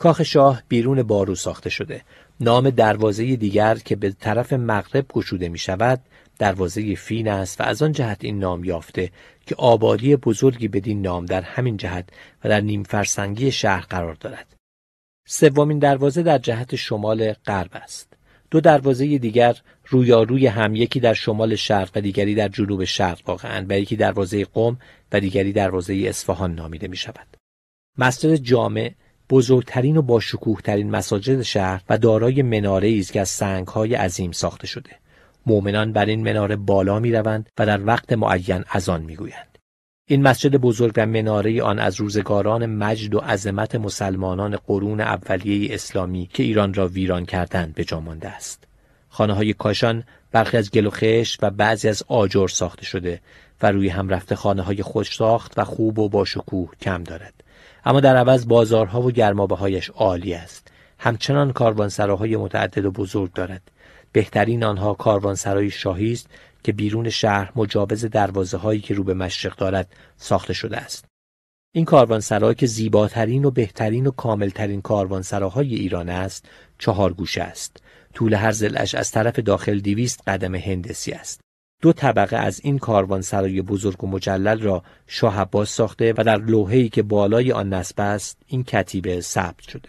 کاخ 0.00 0.22
شاه 0.22 0.62
بیرون 0.68 1.02
بارو 1.02 1.34
ساخته 1.34 1.70
شده. 1.70 2.02
نام 2.40 2.70
دروازه 2.70 3.36
دیگر 3.36 3.74
که 3.74 3.96
به 3.96 4.10
طرف 4.10 4.52
مغرب 4.52 5.06
گشوده 5.08 5.48
می 5.48 5.58
شود 5.58 6.00
دروازه 6.38 6.94
فین 6.94 7.28
است 7.28 7.60
و 7.60 7.64
از 7.64 7.82
آن 7.82 7.92
جهت 7.92 8.24
این 8.24 8.38
نام 8.38 8.64
یافته 8.64 9.10
که 9.46 9.54
آبادی 9.54 10.16
بزرگی 10.16 10.68
بدین 10.68 11.02
نام 11.02 11.26
در 11.26 11.42
همین 11.42 11.76
جهت 11.76 12.08
و 12.44 12.48
در 12.48 12.60
نیم 12.60 12.82
فرسنگی 12.82 13.52
شهر 13.52 13.86
قرار 13.90 14.14
دارد. 14.14 14.56
سومین 15.28 15.78
دروازه 15.78 16.22
در 16.22 16.38
جهت 16.38 16.76
شمال 16.76 17.32
غرب 17.32 17.70
است. 17.72 18.15
دو 18.50 18.60
دروازه 18.60 19.18
دیگر 19.18 19.56
رویاروی 19.86 20.46
هم 20.46 20.74
یکی 20.74 21.00
در 21.00 21.14
شمال 21.14 21.54
شرق 21.54 21.90
و 21.94 22.00
دیگری 22.00 22.34
در 22.34 22.48
جنوب 22.48 22.84
شرق 22.84 23.20
واقعا 23.26 23.66
و 23.68 23.78
یکی 23.78 23.96
دروازه 23.96 24.44
قم 24.44 24.78
و 25.12 25.20
دیگری 25.20 25.52
دروازه 25.52 25.94
اصفهان 25.94 26.54
نامیده 26.54 26.88
می 26.88 26.96
شود. 26.96 27.36
مسجد 27.98 28.34
جامع 28.34 28.92
بزرگترین 29.30 29.96
و 29.96 30.02
با 30.02 30.20
ترین 30.64 30.90
مساجد 30.90 31.42
شهر 31.42 31.82
و 31.88 31.98
دارای 31.98 32.42
مناره 32.42 32.98
است 32.98 33.12
که 33.12 33.20
از 33.20 33.28
سنگهای 33.28 33.94
عظیم 33.94 34.32
ساخته 34.32 34.66
شده. 34.66 34.90
مؤمنان 35.46 35.92
بر 35.92 36.06
این 36.06 36.22
مناره 36.22 36.56
بالا 36.56 36.98
می 36.98 37.12
روند 37.12 37.50
و 37.58 37.66
در 37.66 37.86
وقت 37.86 38.12
معین 38.12 38.64
از 38.68 38.88
آن 38.88 39.02
می 39.02 39.16
گویند. 39.16 39.55
این 40.08 40.22
مسجد 40.22 40.56
بزرگ 40.56 40.92
و 40.96 41.06
مناره 41.06 41.62
آن 41.62 41.78
از 41.78 42.00
روزگاران 42.00 42.66
مجد 42.66 43.14
و 43.14 43.18
عظمت 43.18 43.74
مسلمانان 43.74 44.56
قرون 44.56 45.00
اولیه 45.00 45.74
اسلامی 45.74 46.28
که 46.32 46.42
ایران 46.42 46.74
را 46.74 46.88
ویران 46.88 47.26
کردند 47.26 47.74
به 47.74 47.84
جا 47.84 48.00
مانده 48.00 48.28
است. 48.28 48.64
خانه 49.08 49.32
های 49.32 49.52
کاشان 49.52 50.04
برخی 50.32 50.56
از 50.56 50.70
گل 50.70 50.86
و 50.86 50.90
خش 50.90 51.38
و 51.42 51.50
بعضی 51.50 51.88
از 51.88 52.02
آجر 52.08 52.48
ساخته 52.48 52.84
شده 52.84 53.20
و 53.62 53.70
روی 53.70 53.88
هم 53.88 54.08
رفته 54.08 54.34
خانه 54.34 54.62
های 54.62 54.82
خوش 54.82 55.16
ساخت 55.16 55.58
و 55.58 55.64
خوب 55.64 55.98
و 55.98 56.08
با 56.08 56.24
شکوه 56.24 56.70
کم 56.80 57.02
دارد. 57.02 57.34
اما 57.84 58.00
در 58.00 58.16
عوض 58.16 58.48
بازارها 58.48 59.02
و 59.02 59.10
گرمابه 59.10 59.56
هایش 59.56 59.90
عالی 59.90 60.34
است. 60.34 60.68
همچنان 60.98 61.52
کاروانسراهای 61.52 62.36
متعدد 62.36 62.84
و 62.84 62.90
بزرگ 62.90 63.32
دارد. 63.32 63.62
بهترین 64.12 64.64
آنها 64.64 64.94
کاروانسرای 64.94 65.70
شاهی 65.70 66.12
است 66.12 66.28
که 66.66 66.72
بیرون 66.72 67.10
شهر 67.10 67.52
مجاوز 67.56 68.04
دروازه 68.04 68.56
هایی 68.56 68.80
که 68.80 68.94
رو 68.94 69.04
به 69.04 69.14
مشرق 69.14 69.56
دارد 69.56 69.92
ساخته 70.16 70.52
شده 70.52 70.76
است. 70.76 71.04
این 71.74 71.84
کاروانسرا 71.84 72.54
که 72.54 72.66
زیباترین 72.66 73.44
و 73.44 73.50
بهترین 73.50 74.06
و 74.06 74.10
کاملترین 74.10 74.82
کاروانسراهای 74.82 75.74
ایران 75.74 76.08
است، 76.08 76.48
چهار 76.78 77.12
گوشه 77.12 77.42
است. 77.42 77.82
طول 78.14 78.34
هر 78.34 78.52
زلش 78.52 78.94
از 78.94 79.10
طرف 79.10 79.38
داخل 79.38 79.80
دیویست 79.80 80.22
قدم 80.26 80.54
هندسی 80.54 81.12
است. 81.12 81.40
دو 81.82 81.92
طبقه 81.92 82.36
از 82.36 82.60
این 82.64 82.78
کاروانسرای 82.78 83.62
بزرگ 83.62 84.04
و 84.04 84.06
مجلل 84.06 84.60
را 84.60 84.82
شاه 85.06 85.40
عباس 85.40 85.70
ساخته 85.70 86.14
و 86.16 86.24
در 86.24 86.36
لوحه‌ای 86.36 86.88
که 86.88 87.02
بالای 87.02 87.52
آن 87.52 87.74
نصب 87.74 88.00
است 88.00 88.38
این 88.46 88.64
کتیبه 88.64 89.20
ثبت 89.20 89.60
شده. 89.60 89.88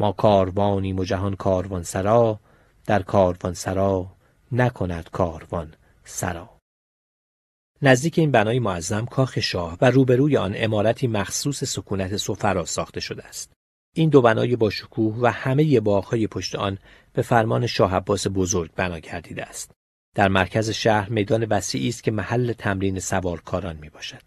ما 0.00 0.12
کاروانیم 0.12 0.98
و 0.98 1.04
جهان 1.04 1.36
کاروانسرا 1.36 2.40
در 2.86 3.02
کاروانسرا 3.02 4.06
نکند 4.52 5.10
کاروان 5.12 5.72
سرا 6.04 6.58
نزدیک 7.82 8.18
این 8.18 8.30
بنای 8.30 8.58
معظم 8.58 9.06
کاخ 9.06 9.38
شاه 9.38 9.78
و 9.80 9.90
روبروی 9.90 10.36
آن 10.36 10.52
امارتی 10.56 11.06
مخصوص 11.06 11.64
سکونت 11.64 12.16
سفرا 12.16 12.64
ساخته 12.64 13.00
شده 13.00 13.24
است. 13.24 13.52
این 13.94 14.10
دو 14.10 14.22
بنای 14.22 14.56
با 14.56 14.70
شکوه 14.70 15.16
و 15.20 15.26
همه 15.26 15.80
باغهای 15.80 16.26
پشت 16.26 16.54
آن 16.54 16.78
به 17.12 17.22
فرمان 17.22 17.66
شاه 17.66 17.94
عباس 17.94 18.26
بزرگ 18.34 18.70
بنا 18.76 18.98
گردیده 18.98 19.42
است. 19.42 19.70
در 20.14 20.28
مرکز 20.28 20.70
شهر 20.70 21.08
میدان 21.08 21.44
وسیعی 21.44 21.88
است 21.88 22.02
که 22.02 22.10
محل 22.10 22.52
تمرین 22.52 23.00
سوارکاران 23.00 23.76
می 23.76 23.88
باشد. 23.88 24.22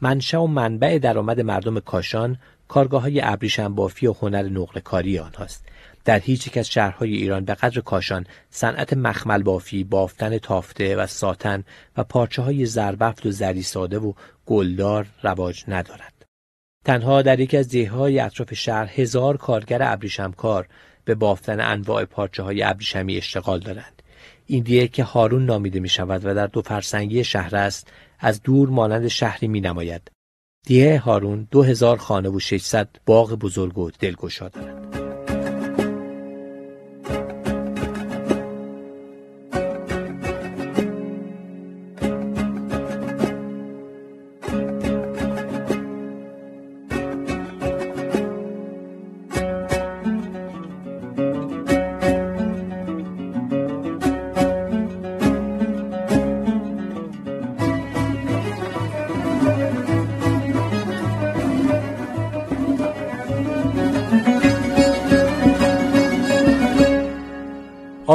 منشأ 0.00 0.38
و 0.38 0.46
منبع 0.46 0.98
درآمد 0.98 1.40
مردم 1.40 1.80
کاشان 1.80 2.38
کارگاه 2.68 3.02
های 3.02 3.20
ابریشم 3.24 3.74
بافی 3.74 4.06
و 4.06 4.12
هنر 4.12 4.42
نقل 4.42 4.80
کاری 4.80 5.18
آنهاست 5.18 5.64
در 6.04 6.18
هیچ 6.18 6.46
یک 6.46 6.56
از 6.56 6.68
شهرهای 6.70 7.14
ایران 7.14 7.44
به 7.44 7.54
قدر 7.54 7.80
کاشان 7.80 8.26
صنعت 8.50 8.92
مخمل 8.92 9.42
بافی، 9.42 9.84
بافتن 9.84 10.38
تافته 10.38 10.96
و 10.96 11.06
ساتن 11.06 11.64
و 11.96 12.04
پارچه 12.04 12.42
های 12.42 12.66
زربفت 12.66 13.26
و 13.26 13.30
زری 13.30 13.62
ساده 13.62 13.98
و 13.98 14.12
گلدار 14.46 15.06
رواج 15.22 15.64
ندارد. 15.68 16.12
تنها 16.84 17.22
در 17.22 17.40
یکی 17.40 17.56
از 17.56 17.74
های 17.74 18.20
اطراف 18.20 18.54
شهر 18.54 18.90
هزار 18.94 19.36
کارگر 19.36 19.98
کار 20.36 20.68
به 21.04 21.14
بافتن 21.14 21.60
انواع 21.60 22.04
پارچه 22.04 22.42
های 22.42 22.62
ابریشمی 22.62 23.16
اشتغال 23.16 23.60
دارند. 23.60 24.02
این 24.46 24.62
دیه 24.62 24.88
که 24.88 25.04
هارون 25.04 25.44
نامیده 25.44 25.80
می 25.80 25.88
شود 25.88 26.26
و 26.26 26.34
در 26.34 26.46
دو 26.46 26.62
فرسنگی 26.62 27.24
شهر 27.24 27.56
است 27.56 27.88
از 28.18 28.42
دور 28.42 28.68
مانند 28.68 29.08
شهری 29.08 29.48
می 29.48 29.60
نماید. 29.60 30.10
دیه 30.66 30.98
هارون 30.98 31.48
هزار 31.54 31.96
خانه 31.96 32.28
و 32.28 32.38
600 32.38 32.88
باغ 33.06 33.32
بزرگ 33.32 33.78
و 33.78 33.90
دلگشا 33.90 34.48
دارد. 34.48 35.01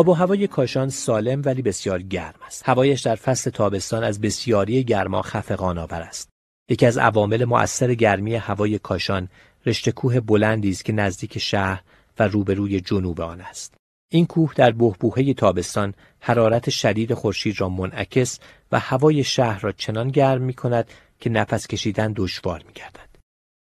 آب 0.08 0.12
و 0.12 0.14
هوای 0.14 0.48
کاشان 0.48 0.90
سالم 0.90 1.42
ولی 1.46 1.62
بسیار 1.62 2.02
گرم 2.02 2.40
است. 2.46 2.70
هوایش 2.70 3.02
در 3.02 3.16
فصل 3.16 3.50
تابستان 3.50 4.04
از 4.04 4.22
بسیاری 4.22 4.84
گرما 4.84 5.22
خفقان 5.22 5.78
آور 5.78 6.02
است. 6.02 6.30
یکی 6.70 6.86
از 6.86 6.98
عوامل 6.98 7.46
مؤثر 7.46 7.94
گرمی 7.94 8.36
هوای 8.36 8.80
کاشان 8.80 9.30
رشته 9.66 9.92
کوه 9.92 10.20
بلندی 10.20 10.70
است 10.70 10.86
که 10.86 10.94
نزدیک 10.94 11.38
شهر 11.38 11.82
و 12.20 12.28
روبروی 12.28 12.82
جنوب 12.82 13.22
آن 13.22 13.42
است. 13.42 13.74
این 14.12 14.26
کوه 14.26 14.54
در 14.56 14.72
بهبوهه 14.72 15.34
تابستان 15.34 15.94
حرارت 16.20 16.70
شدید 16.70 17.14
خورشید 17.14 17.62
را 17.62 17.70
منعکس 17.70 18.40
و 18.72 18.80
هوای 18.80 19.24
شهر 19.24 19.60
را 19.60 19.72
چنان 19.72 20.08
گرم 20.08 20.42
می 20.42 20.54
کند 20.54 20.88
که 21.20 21.30
نفس 21.30 21.68
کشیدن 21.68 22.14
دشوار 22.16 22.64
می 22.68 22.74
گردد. 22.74 23.07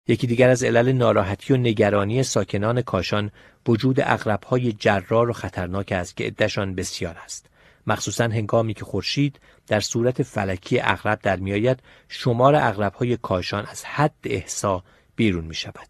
یکی 0.08 0.28
دیگر 0.28 0.50
از 0.50 0.64
علل 0.64 0.92
ناراحتی 0.92 1.54
و 1.54 1.58
نگرانی 1.58 2.24
ساکنان 2.24 2.82
کاشان 2.82 3.32
وجود 3.68 4.00
اغربهای 4.00 4.74
جرار 4.74 5.30
و 5.30 5.34
خطرناک 5.34 5.92
است 5.92 6.18
که 6.18 6.24
عدهشان 6.24 6.76
بسیار 6.76 7.18
است 7.24 7.50
مخصوصا 7.88 8.24
هنگامی 8.24 8.74
که 8.74 8.86
خورشید 8.86 9.40
در 9.68 9.80
صورت 9.80 10.24
فلکی 10.24 10.80
اغرب 10.80 11.20
در 11.24 11.36
میآید 11.36 11.80
شمار 12.10 12.56
اغربهای 12.56 13.18
کاشان 13.18 13.66
از 13.66 13.86
حد 13.86 14.16
احسا 14.24 14.84
بیرون 15.16 15.46
می 15.46 15.56
شود. 15.56 15.88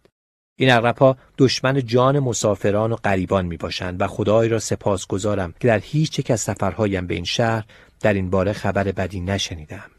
این 0.55 0.71
اغربها 0.71 1.17
دشمن 1.37 1.85
جان 1.85 2.19
مسافران 2.19 2.91
و 2.91 2.95
غریبان 2.95 3.45
می 3.45 3.57
باشند 3.57 4.01
و 4.01 4.07
خدای 4.07 4.49
را 4.49 4.59
سپاس 4.59 5.07
گذارم 5.07 5.53
که 5.59 5.67
در 5.67 5.79
هیچ 5.79 6.19
یک 6.19 6.31
از 6.31 6.41
سفرهایم 6.41 7.07
به 7.07 7.15
این 7.15 7.23
شهر 7.23 7.65
در 8.01 8.13
این 8.13 8.29
باره 8.29 8.53
خبر 8.53 8.83
بدی 8.83 9.19
نشنیدم. 9.19 9.91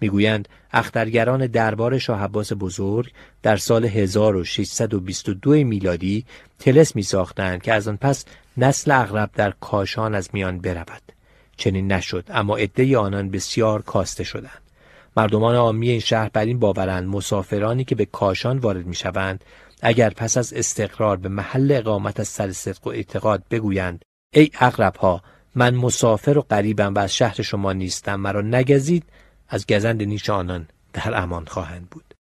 می‌گویند 0.00 0.48
اخترگران 0.72 1.46
دربار 1.46 1.98
شاه 1.98 2.22
عباس 2.22 2.52
بزرگ 2.52 3.12
در 3.42 3.56
سال 3.56 3.84
1622 3.84 5.50
میلادی 5.50 6.24
تلس 6.58 6.96
می 6.96 7.02
ساختند 7.02 7.62
که 7.62 7.72
از 7.72 7.88
آن 7.88 7.96
پس 7.96 8.24
نسل 8.56 8.90
اغرب 8.90 9.30
در 9.34 9.54
کاشان 9.60 10.14
از 10.14 10.28
میان 10.32 10.58
برود. 10.58 11.02
چنین 11.56 11.92
نشد 11.92 12.24
اما 12.28 12.56
عده 12.56 12.98
آنان 12.98 13.30
بسیار 13.30 13.82
کاسته 13.82 14.24
شدند. 14.24 14.60
مردمان 15.16 15.54
عامی 15.54 15.90
این 15.90 16.00
شهر 16.00 16.28
بر 16.28 16.44
این 16.44 16.58
باورند 16.58 17.08
مسافرانی 17.08 17.84
که 17.84 17.94
به 17.94 18.04
کاشان 18.04 18.58
وارد 18.58 18.86
می 18.86 18.94
شوند 18.94 19.44
اگر 19.82 20.10
پس 20.10 20.36
از 20.36 20.52
استقرار 20.52 21.16
به 21.16 21.28
محل 21.28 21.72
اقامت 21.72 22.20
از 22.20 22.28
سر 22.28 22.52
صدق 22.52 22.86
و 22.86 22.90
اعتقاد 22.90 23.42
بگویند 23.50 24.04
ای 24.34 24.50
اغرب 24.60 24.96
ها 24.96 25.22
من 25.54 25.74
مسافر 25.74 26.38
و 26.38 26.42
غریبم 26.42 26.94
و 26.94 26.98
از 26.98 27.14
شهر 27.16 27.42
شما 27.42 27.72
نیستم 27.72 28.20
مرا 28.20 28.40
نگزید 28.40 29.04
از 29.50 29.66
گزند 29.66 30.02
نیش 30.02 30.30
آنان 30.30 30.68
در 30.92 31.22
امان 31.22 31.44
خواهند 31.44 31.90
بود. 31.90 32.14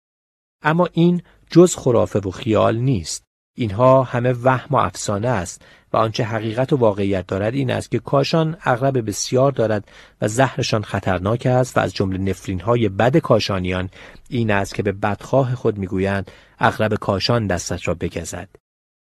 اما 0.63 0.89
این 0.93 1.21
جز 1.49 1.75
خرافه 1.75 2.19
و 2.19 2.31
خیال 2.31 2.77
نیست. 2.77 3.23
اینها 3.57 4.03
همه 4.03 4.33
وهم 4.43 4.75
و 4.75 4.75
افسانه 4.75 5.27
است 5.27 5.61
و 5.93 5.97
آنچه 5.97 6.23
حقیقت 6.23 6.73
و 6.73 6.75
واقعیت 6.75 7.27
دارد 7.27 7.53
این 7.53 7.71
است 7.71 7.91
که 7.91 7.99
کاشان 7.99 8.57
اغرب 8.61 9.07
بسیار 9.07 9.51
دارد 9.51 9.87
و 10.21 10.27
زهرشان 10.27 10.83
خطرناک 10.83 11.45
است 11.45 11.77
و 11.77 11.79
از 11.79 11.93
جمله 11.93 12.17
نفرین 12.17 12.59
های 12.59 12.89
بد 12.89 13.17
کاشانیان 13.17 13.89
این 14.29 14.51
است 14.51 14.75
که 14.75 14.83
به 14.83 14.91
بدخواه 14.91 15.55
خود 15.55 15.77
می‌گویند 15.77 16.31
اغرب 16.59 16.93
کاشان 16.93 17.47
دستش 17.47 17.87
را 17.87 17.93
بگزد. 17.93 18.49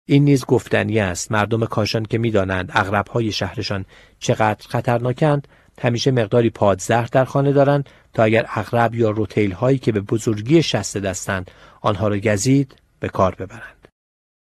این 0.08 0.24
نیز 0.24 0.44
گفتنی 0.44 0.98
است. 0.98 1.32
مردم 1.32 1.66
کاشان 1.66 2.04
که 2.04 2.18
می‌دانند 2.18 2.70
اغرب 2.74 3.08
های 3.08 3.32
شهرشان 3.32 3.84
چقدر 4.18 4.68
خطرناکند 4.68 5.48
همیشه 5.82 6.10
مقداری 6.10 6.50
پادزهر 6.50 7.08
در 7.12 7.24
خانه 7.24 7.52
دارند 7.52 7.88
تا 8.14 8.22
اگر 8.22 8.46
اغرب 8.48 8.94
یا 8.94 9.10
روتیل 9.10 9.52
هایی 9.52 9.78
که 9.78 9.92
به 9.92 10.00
بزرگی 10.00 10.62
شست 10.62 10.96
دستند 10.96 11.50
آنها 11.80 12.08
را 12.08 12.18
گزید 12.18 12.74
به 13.00 13.08
کار 13.08 13.34
ببرند. 13.34 13.88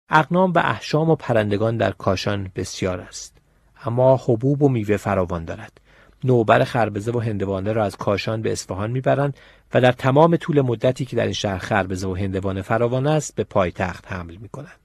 اقنام 0.09 0.53
و 0.53 0.59
احشام 0.59 1.09
و 1.09 1.15
پرندگان 1.15 1.77
در 1.77 1.91
کاشان 1.91 2.51
بسیار 2.55 2.99
است. 2.99 3.37
اما 3.85 4.17
حبوب 4.17 4.63
و 4.63 4.69
میوه 4.69 4.97
فراوان 4.97 5.45
دارد. 5.45 5.81
نوبر 6.23 6.63
خربزه 6.63 7.11
و 7.11 7.19
هندوانه 7.19 7.73
را 7.73 7.85
از 7.85 7.95
کاشان 7.95 8.41
به 8.41 8.51
اصفهان 8.51 8.91
می‌برند 8.91 9.37
و 9.73 9.81
در 9.81 9.91
تمام 9.91 10.37
طول 10.37 10.61
مدتی 10.61 11.05
که 11.05 11.15
در 11.15 11.23
این 11.23 11.33
شهر 11.33 11.57
خربزه 11.57 12.07
و 12.07 12.13
هندوانه 12.13 12.61
فراوان 12.61 13.07
است 13.07 13.35
به 13.35 13.43
پایتخت 13.43 14.11
حمل 14.11 14.35
می‌کنند 14.35 14.79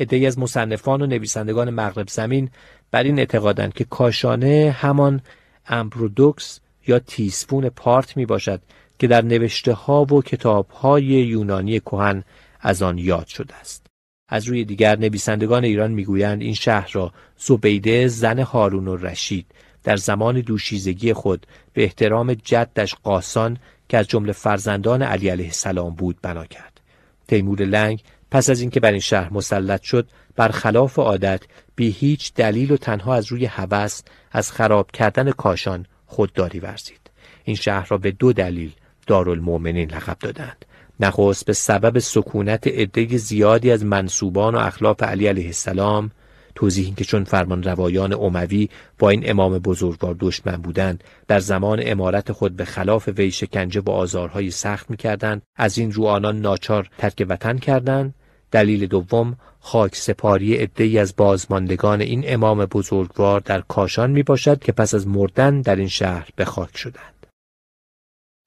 عدهای 0.00 0.26
از 0.26 0.38
مصنفان 0.38 1.02
و 1.02 1.06
نویسندگان 1.06 1.70
مغرب 1.70 2.08
زمین 2.08 2.50
بر 2.90 3.02
این 3.02 3.18
اعتقادند 3.18 3.74
که 3.74 3.84
کاشانه 3.84 4.76
همان 4.78 5.20
امبرودوکس 5.68 6.60
یا 6.86 6.98
تیسفون 6.98 7.68
پارت 7.68 8.16
می 8.16 8.26
باشد 8.26 8.62
که 8.98 9.06
در 9.06 9.22
نوشته 9.22 9.72
ها 9.72 10.04
و 10.04 10.22
کتاب 10.22 10.70
های 10.70 11.04
یونانی 11.04 11.80
کهن 11.80 12.24
از 12.60 12.82
آن 12.82 12.98
یاد 12.98 13.26
شده 13.26 13.54
است. 13.54 13.86
از 14.28 14.44
روی 14.44 14.64
دیگر 14.64 14.98
نویسندگان 14.98 15.64
ایران 15.64 15.90
می‌گویند 15.90 16.42
این 16.42 16.54
شهر 16.54 16.90
را 16.92 17.12
زبیده 17.38 18.08
زن 18.08 18.38
هارون 18.38 18.88
و 18.88 18.96
رشید 18.96 19.46
در 19.84 19.96
زمان 19.96 20.40
دوشیزگی 20.40 21.12
خود 21.12 21.46
به 21.72 21.82
احترام 21.82 22.34
جدش 22.34 22.94
قاسان 22.94 23.58
که 23.88 23.98
از 23.98 24.08
جمله 24.08 24.32
فرزندان 24.32 25.02
علی 25.02 25.28
علیه 25.28 25.46
السلام 25.46 25.94
بود 25.94 26.16
بنا 26.22 26.44
کرد. 26.44 26.80
تیمور 27.28 27.64
لنگ 27.64 28.02
پس 28.30 28.50
از 28.50 28.60
اینکه 28.60 28.80
بر 28.80 28.90
این 28.90 29.00
شهر 29.00 29.32
مسلط 29.32 29.82
شد 29.82 30.08
برخلاف 30.36 30.98
عادت 30.98 31.42
بی 31.76 31.90
هیچ 31.90 32.34
دلیل 32.34 32.72
و 32.72 32.76
تنها 32.76 33.14
از 33.14 33.26
روی 33.26 33.44
هوس 33.44 34.02
از 34.32 34.52
خراب 34.52 34.90
کردن 34.90 35.30
کاشان 35.30 35.86
خودداری 36.06 36.60
ورزید. 36.60 37.10
این 37.44 37.56
شهر 37.56 37.86
را 37.88 37.98
به 37.98 38.10
دو 38.10 38.32
دلیل 38.32 38.72
دارالمؤمنین 39.06 39.90
لقب 39.90 40.16
دادند. 40.20 40.64
نخست 41.00 41.46
به 41.46 41.52
سبب 41.52 41.98
سکونت 41.98 42.66
عده 42.66 43.16
زیادی 43.16 43.70
از 43.70 43.84
منصوبان 43.84 44.54
و 44.54 44.58
اخلاف 44.58 45.02
علی 45.02 45.26
علیه 45.26 45.46
السلام 45.46 46.10
توضیح 46.54 46.94
که 46.94 47.04
چون 47.04 47.24
فرمان 47.24 47.62
روایان 47.62 48.12
اموی 48.12 48.68
با 48.98 49.10
این 49.10 49.30
امام 49.30 49.58
بزرگوار 49.58 50.16
دشمن 50.20 50.56
بودند 50.56 51.04
در 51.28 51.40
زمان 51.40 51.80
امارت 51.82 52.32
خود 52.32 52.56
به 52.56 52.64
خلاف 52.64 53.08
وی 53.16 53.30
شکنجه 53.30 53.80
و 53.80 53.90
آزارهای 53.90 54.50
سخت 54.50 54.90
می‌کردند 54.90 55.42
از 55.56 55.78
این 55.78 55.92
رو 55.92 56.06
آنان 56.06 56.40
ناچار 56.40 56.88
ترک 56.98 57.26
وطن 57.28 57.58
کردند. 57.58 58.14
دلیل 58.50 58.86
دوم 58.86 59.36
خاک 59.60 59.96
سپاری 59.96 60.56
عدهای 60.56 60.98
از 60.98 61.16
بازماندگان 61.16 62.00
این 62.00 62.24
امام 62.26 62.66
بزرگوار 62.66 63.40
در 63.40 63.60
کاشان 63.60 64.10
می 64.10 64.22
باشد 64.22 64.58
که 64.58 64.72
پس 64.72 64.94
از 64.94 65.06
مردن 65.06 65.60
در 65.60 65.76
این 65.76 65.88
شهر 65.88 66.28
به 66.36 66.44
خاک 66.44 66.76
شدند. 66.76 67.26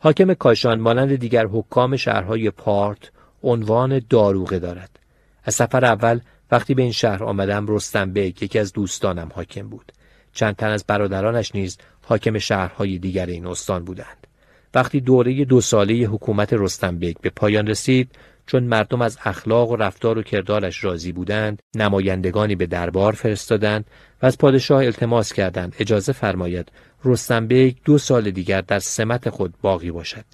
حاکم 0.04 0.34
کاشان 0.34 0.80
مانند 0.80 1.16
دیگر 1.16 1.48
حکام 1.48 1.96
شهرهای 1.96 2.50
پارت 2.50 3.12
عنوان 3.44 4.02
داروغه 4.10 4.60
دارد. 4.60 5.00
از 5.44 5.56
سفر 5.56 5.86
اول 5.86 6.20
وقتی 6.52 6.74
به 6.74 6.82
این 6.82 6.92
شهر 6.92 7.24
آمدم 7.24 7.66
رستم 7.68 8.14
بیگ 8.14 8.44
یکی 8.44 8.60
از 8.60 8.74
دوستانم 8.74 9.32
حاکم 9.36 9.70
بود. 9.70 9.92
چند 10.34 10.56
تن 10.56 10.70
از 10.70 10.86
برادرانش 10.88 11.56
نیز 11.56 11.78
حاکم 12.02 12.38
شهرهای 12.38 12.98
دیگر 12.98 13.26
این 13.26 13.46
استان 13.46 13.86
بودند. 13.86 14.28
وقتی 14.74 15.02
دوره 15.02 15.46
دو 15.46 15.62
ساله 15.62 15.94
حکومت 15.94 16.54
رستم 16.54 16.98
بیگ 16.98 17.18
به 17.22 17.30
پایان 17.30 17.68
رسید 17.68 18.16
چون 18.52 18.64
مردم 18.64 19.02
از 19.02 19.18
اخلاق 19.24 19.72
و 19.72 19.76
رفتار 19.76 20.18
و 20.18 20.24
کردارش 20.24 20.84
راضی 20.84 21.12
بودند 21.12 21.62
نمایندگانی 21.76 22.56
به 22.56 22.66
دربار 22.66 23.14
فرستادند 23.14 23.86
و 24.22 24.26
از 24.26 24.38
پادشاه 24.38 24.84
التماس 24.84 25.34
کردند. 25.34 25.76
اجازه 25.80 26.12
فرماید 26.12 26.72
رستم 27.06 27.48
بیگ 27.48 27.78
دو 27.86 27.98
سال 27.98 28.32
دیگر 28.32 28.62
در 28.62 28.80
سمت 28.80 29.30
خود 29.30 29.54
باقی 29.62 29.92
باشد 29.92 30.26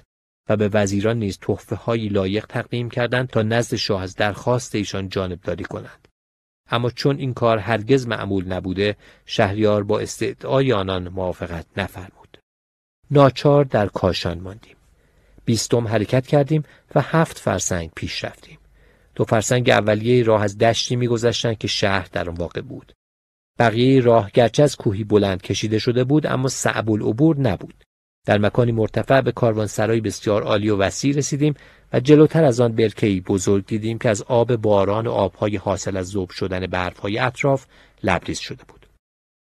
و 0.50 0.58
به 0.58 0.70
وزیران 0.74 1.18
نیز 1.18 1.38
تحفه 1.42 1.76
هایی 1.76 2.10
لایق 2.10 2.46
تقدیم 2.46 2.90
کردند 2.90 3.28
تا 3.28 3.42
نزد 3.42 3.76
شاه 3.76 4.02
از 4.02 4.16
درخواست 4.16 4.76
ایشان 4.76 5.10
جانبداری 5.10 5.64
کنند. 5.64 6.08
اما 6.70 6.90
چون 6.90 7.18
این 7.18 7.34
کار 7.34 7.58
هرگز 7.58 8.08
معمول 8.08 8.54
نبوده 8.54 8.96
شهریار 9.26 9.84
با 9.84 10.00
استدعای 10.00 10.74
آنان 10.74 11.08
موافقت 11.08 11.66
نفرمود. 11.78 12.38
ناچار 13.12 13.64
در 13.64 13.88
کاشان 13.88 14.40
ماندیم. 14.40 14.77
بیستم 15.48 15.88
حرکت 15.88 16.28
کردیم 16.28 16.64
و 16.96 17.02
هفت 17.02 17.38
فرسنگ 17.38 17.90
پیش 17.96 18.24
رفتیم. 18.24 18.58
دو 19.16 19.24
فرسنگ 19.24 19.70
اولیه 19.70 20.24
راه 20.24 20.44
از 20.44 20.58
دشتی 20.58 20.96
میگذشتند 20.96 21.58
که 21.58 21.68
شهر 21.68 22.08
در 22.12 22.30
آن 22.30 22.36
واقع 22.36 22.62
بود. 22.62 22.94
بقیه 23.60 24.02
راه 24.02 24.32
گرچه 24.34 24.64
از 24.64 24.76
کوهی 24.76 25.04
بلند 25.04 25.42
کشیده 25.42 25.80
شده 25.80 26.04
بود 26.04 26.28
اما 26.28 26.48
صعب 26.48 26.92
العبور 26.92 27.40
نبود. 27.40 27.84
در 28.26 28.38
مکانی 28.38 28.72
مرتفع 28.72 29.22
به 29.22 29.32
کاروانسرای 29.32 30.02
بسیار 30.02 30.44
عالی 30.44 30.70
و 30.70 30.78
وسیع 30.78 31.16
رسیدیم 31.16 31.54
و 31.94 32.00
جلوتر 32.00 32.44
از 32.44 32.60
آن 32.60 32.76
برکه‌ای 32.76 33.20
بزرگ 33.20 33.66
دیدیم 33.66 33.98
که 33.98 34.10
از 34.10 34.22
آب 34.22 34.56
باران 34.56 35.08
و 35.08 35.12
آبهای 35.12 35.56
حاصل 35.56 35.98
از 35.98 36.08
ذوب 36.08 36.30
شدن 36.30 36.68
برفهای 36.68 37.20
اطراف 37.20 37.66
لبریز 38.04 38.40
شده 38.40 38.64
بود. 38.68 38.88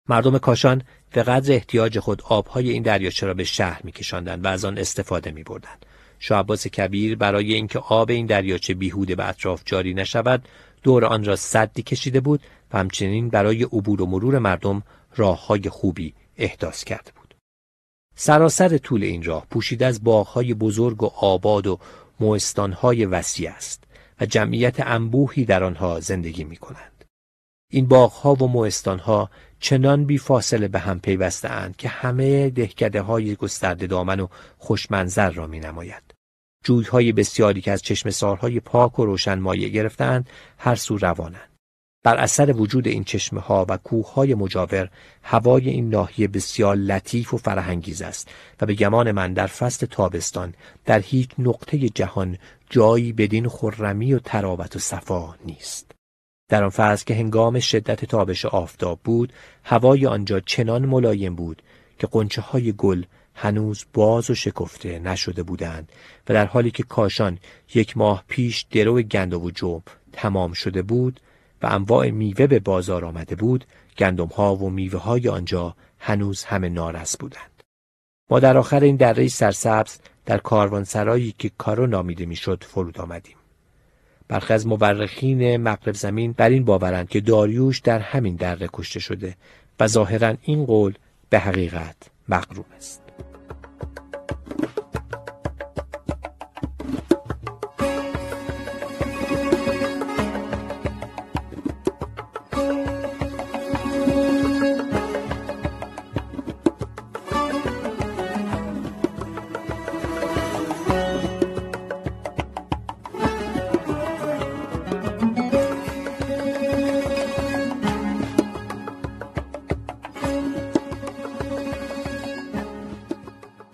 مردم 0.09 0.39
کاشان 0.39 0.83
به 1.13 1.23
قدر 1.23 1.55
احتیاج 1.55 1.99
خود 1.99 2.23
آبهای 2.25 2.71
این 2.71 2.83
دریاچه 2.83 3.27
را 3.27 3.35
به 3.35 3.45
شهر 3.45 3.81
میکشاندند 3.85 4.45
و 4.45 4.49
از 4.49 4.65
آن 4.65 4.79
استفاده 4.79 5.31
میبردند 5.31 5.87
شاه 6.19 6.47
کبیر 6.57 7.17
برای 7.17 7.55
اینکه 7.55 7.79
آب 7.79 8.11
این 8.11 8.27
دریاچه 8.27 8.75
بیهوده 8.75 9.15
به 9.15 9.29
اطراف 9.29 9.63
جاری 9.65 9.95
نشود 9.95 10.49
دور 10.83 11.05
آن 11.05 11.25
را 11.25 11.37
صدی 11.37 11.83
کشیده 11.83 12.21
بود 12.21 12.41
و 12.73 12.79
همچنین 12.79 13.29
برای 13.29 13.63
عبور 13.63 14.03
و 14.03 14.07
مرور 14.07 14.39
مردم 14.39 14.83
راههای 15.17 15.69
خوبی 15.69 16.15
احداث 16.37 16.85
کرده 16.85 17.13
بود 17.17 17.35
سراسر 18.15 18.79
طول 18.79 19.03
این 19.03 19.23
راه 19.23 19.47
پوشیده 19.51 19.87
از 19.87 20.05
باغهای 20.05 20.55
بزرگ 20.55 21.03
و 21.03 21.07
آباد 21.07 21.67
و 21.67 21.79
موستانهای 22.21 23.05
وسیع 23.05 23.51
است 23.51 23.85
و 24.21 24.27
جمعیت 24.27 24.81
انبوهی 24.81 25.45
در 25.45 25.65
آنها 25.65 26.01
زندگی 26.01 26.45
می 26.45 26.57
کنند. 26.57 26.98
این 27.71 27.87
باغها 27.87 28.35
و 28.35 28.49
موستانها 28.49 29.31
چنان 29.61 30.05
بی 30.05 30.19
فاصله 30.19 30.69
به 30.69 30.79
هم 30.79 31.01
پیوسته 31.01 31.49
اند 31.51 31.77
که 31.77 31.89
همه 31.89 32.51
دهکده 32.51 33.03
های 33.03 33.35
گسترده 33.35 33.87
دامن 33.87 34.21
و 34.21 34.29
خوشمنظر 34.59 35.31
را 35.31 35.47
می 35.47 35.61
نماید. 35.61 36.15
جویهای 36.65 37.13
بسیاری 37.13 37.61
که 37.61 37.73
از 37.73 37.83
چشم 37.83 38.11
سارهای 38.11 38.61
پاک 38.61 38.99
و 38.99 39.05
روشن 39.05 39.39
مایه 39.39 39.69
گرفتند 39.69 40.31
هر 40.59 40.75
سو 40.75 40.99
روانند. 40.99 41.49
بر 42.05 42.17
اثر 42.17 42.53
وجود 42.53 42.89
این 42.89 43.05
چشمه 43.05 43.41
ها 43.41 43.67
و 43.69 43.77
کوه 43.77 44.13
های 44.13 44.35
مجاور 44.35 44.91
هوای 45.23 45.69
این 45.69 45.89
ناحیه 45.89 46.29
بسیار 46.29 46.77
لطیف 46.77 47.35
و 47.35 47.37
فرهنگیز 47.37 48.03
است 48.03 48.29
و 48.61 48.67
به 48.67 48.75
گمان 48.75 49.13
من 49.13 49.33
در 49.33 49.47
فصل 49.47 49.87
تابستان 49.87 50.55
در 50.85 51.01
هیچ 51.01 51.31
نقطه 51.39 51.89
جهان 51.89 52.39
جایی 52.71 53.13
بدین 53.13 53.49
خرمی 53.49 54.15
و 54.15 54.19
تراوت 54.19 54.77
و 54.77 54.79
صفا 54.79 55.35
نیست. 55.45 55.88
در 56.49 56.65
آن 56.65 56.71
فصل 56.71 57.05
که 57.05 57.15
هنگام 57.15 57.61
شدت 57.61 58.05
تابش 58.05 58.45
آفتاب 58.45 59.01
بود 59.05 59.33
هوای 59.65 60.07
آنجا 60.07 60.41
چنان 60.41 60.87
ملایم 60.87 61.35
بود 61.35 61.63
که 61.99 62.07
قنچه 62.07 62.43
های 62.43 62.73
گل 62.73 63.03
هنوز 63.35 63.85
باز 63.95 64.31
و 64.31 64.35
شکفته 64.35 64.99
نشده 64.99 65.43
بودند 65.43 65.93
و 66.29 66.35
در 66.35 66.47
حالی 66.47 66.71
که 66.71 66.83
کاشان 66.83 67.39
یک 67.75 67.97
ماه 67.97 68.25
پیش 68.29 68.67
درو 68.71 69.03
گندم 69.03 69.43
و 69.43 69.51
جوب 69.51 69.83
تمام 70.13 70.53
شده 70.53 70.83
بود 70.83 71.21
و 71.63 71.67
انواع 71.67 72.11
میوه 72.11 72.47
به 72.47 72.59
بازار 72.59 73.05
آمده 73.05 73.35
بود 73.35 73.65
گندم 73.99 74.27
ها 74.27 74.57
و 74.57 74.71
میوه 74.71 75.01
های 75.01 75.29
آنجا 75.29 75.77
هنوز 75.99 76.45
همه 76.45 76.69
نارس 76.69 77.17
بودند. 77.17 77.63
ما 78.31 78.41
در 78.41 78.57
آخر 78.57 78.81
این 78.81 78.97
دره 78.97 79.29
سرسبز 79.29 79.99
در 80.27 80.39
کاروانسرایی 80.39 81.35
که 81.39 81.51
کارو 81.59 81.87
نامیده 81.87 82.27
می‌شد 82.27 82.65
فرود 82.65 82.99
آمدیم. 82.99 83.38
برخی 84.29 84.55
از 84.55 84.67
مورخین 84.67 85.57
مغرب 85.57 85.95
زمین 85.95 86.33
بر 86.33 86.49
این 86.49 86.65
باورند 86.65 87.09
که 87.09 87.21
داریوش 87.21 87.79
در 87.79 87.99
همین 87.99 88.37
دره 88.37 88.69
کشته 88.73 89.01
شده 89.01 89.35
و 89.81 89.87
ظاهرا 89.87 90.35
این 90.43 90.65
قول 90.65 90.95
به 91.31 91.39
حقیقت 91.39 91.97
مقروم 92.29 92.65
است. 92.77 93.08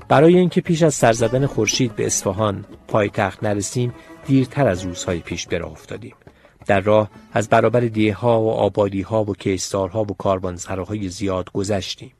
برای 0.09 0.39
اینکه 0.39 0.60
پیش 0.60 0.82
از 0.82 0.94
سر 0.94 1.12
زدن 1.12 1.47
خورشید 1.47 1.97
به 1.97 2.06
اصفهان 2.06 2.64
پایتخت 2.89 3.44
نرسیم 3.44 3.94
دیرتر 4.26 4.68
از 4.68 4.82
روزهای 4.82 5.18
پیش 5.18 5.47
به 5.47 5.59
راه 5.59 5.72
افتادیم. 5.72 6.14
در 6.66 6.81
راه 6.81 7.10
از 7.32 7.48
برابر 7.48 7.81
دیه 7.81 8.14
ها 8.14 8.43
و 8.43 8.51
آبادی 8.51 9.02
ها 9.02 9.24
و 9.24 9.35
کیستارها 9.35 10.02
و 10.02 10.06
کاروانسراهای 10.06 11.09
زیاد 11.09 11.52
گذشتیم. 11.52 12.12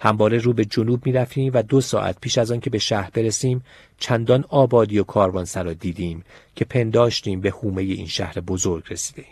همواره 0.00 0.38
رو 0.38 0.52
به 0.52 0.64
جنوب 0.64 1.06
می 1.06 1.12
رفتیم 1.12 1.50
و 1.54 1.62
دو 1.62 1.80
ساعت 1.80 2.20
پیش 2.20 2.38
از 2.38 2.52
آن 2.52 2.60
که 2.60 2.70
به 2.70 2.78
شهر 2.78 3.10
برسیم 3.10 3.64
چندان 3.98 4.44
آبادی 4.48 4.98
و 4.98 5.04
کاروانسرا 5.04 5.72
دیدیم 5.72 6.24
که 6.54 6.64
پنداشتیم 6.64 7.40
به 7.40 7.50
حومه 7.50 7.82
این 7.82 8.06
شهر 8.06 8.40
بزرگ 8.40 8.84
رسیدیم 8.90 9.24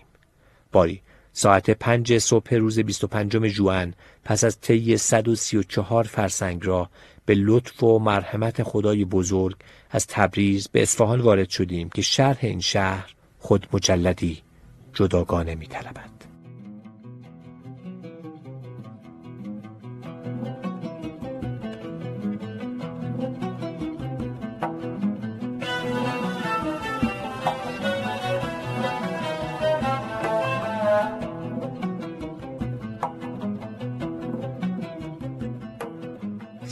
باری 0.72 1.00
ساعت 1.36 1.70
پنج 1.70 2.18
صبح 2.18 2.54
روز 2.54 2.78
25 2.78 3.36
جوان 3.36 3.94
پس 4.24 4.44
از 4.44 4.60
طی 4.60 4.96
134 4.96 6.04
فرسنگ 6.04 6.66
را 6.66 6.90
به 7.26 7.34
لطف 7.34 7.82
و 7.82 7.98
مرحمت 7.98 8.62
خدای 8.62 9.04
بزرگ 9.04 9.56
از 9.90 10.06
تبریز 10.06 10.68
به 10.68 10.82
اصفهان 10.82 11.20
وارد 11.20 11.48
شدیم 11.48 11.88
که 11.88 12.02
شرح 12.02 12.38
این 12.40 12.60
شهر 12.60 13.14
خود 13.38 13.66
مجلدی 13.72 14.42
جداگانه 14.92 15.54
می 15.54 15.66
طلبد. 15.66 16.33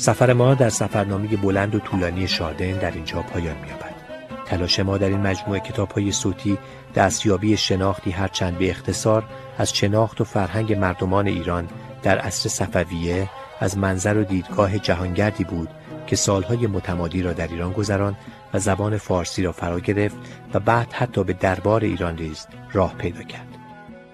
سفر 0.02 0.32
ما 0.32 0.54
در 0.54 0.68
سفرنامه 0.68 1.36
بلند 1.36 1.74
و 1.74 1.78
طولانی 1.78 2.28
شاردن 2.28 2.72
در 2.72 2.90
اینجا 2.90 3.22
پایان 3.22 3.56
می‌یابد. 3.62 3.94
تلاش 4.46 4.80
ما 4.80 4.98
در 4.98 5.08
این 5.08 5.20
مجموعه 5.20 5.60
کتاب‌های 5.60 6.12
صوتی 6.12 6.58
دستیابی 6.94 7.56
شناختی 7.56 8.10
هرچند 8.10 8.58
به 8.58 8.70
اختصار 8.70 9.24
از 9.58 9.72
شناخت 9.72 10.20
و 10.20 10.24
فرهنگ 10.24 10.72
مردمان 10.72 11.26
ایران 11.26 11.68
در 12.02 12.18
عصر 12.18 12.48
صفویه 12.48 13.28
از 13.60 13.78
منظر 13.78 14.16
و 14.16 14.24
دیدگاه 14.24 14.78
جهانگردی 14.78 15.44
بود 15.44 15.68
که 16.06 16.16
سالهای 16.16 16.66
متمادی 16.66 17.22
را 17.22 17.32
در 17.32 17.48
ایران 17.48 17.72
گذران 17.72 18.16
و 18.54 18.58
زبان 18.58 18.96
فارسی 18.96 19.42
را 19.42 19.52
فرا 19.52 19.80
گرفت 19.80 20.16
و 20.54 20.60
بعد 20.60 20.92
حتی 20.92 21.24
به 21.24 21.32
دربار 21.32 21.80
ایران 21.84 22.16
ریز 22.18 22.46
راه 22.72 22.94
پیدا 22.94 23.22
کرد. 23.22 23.48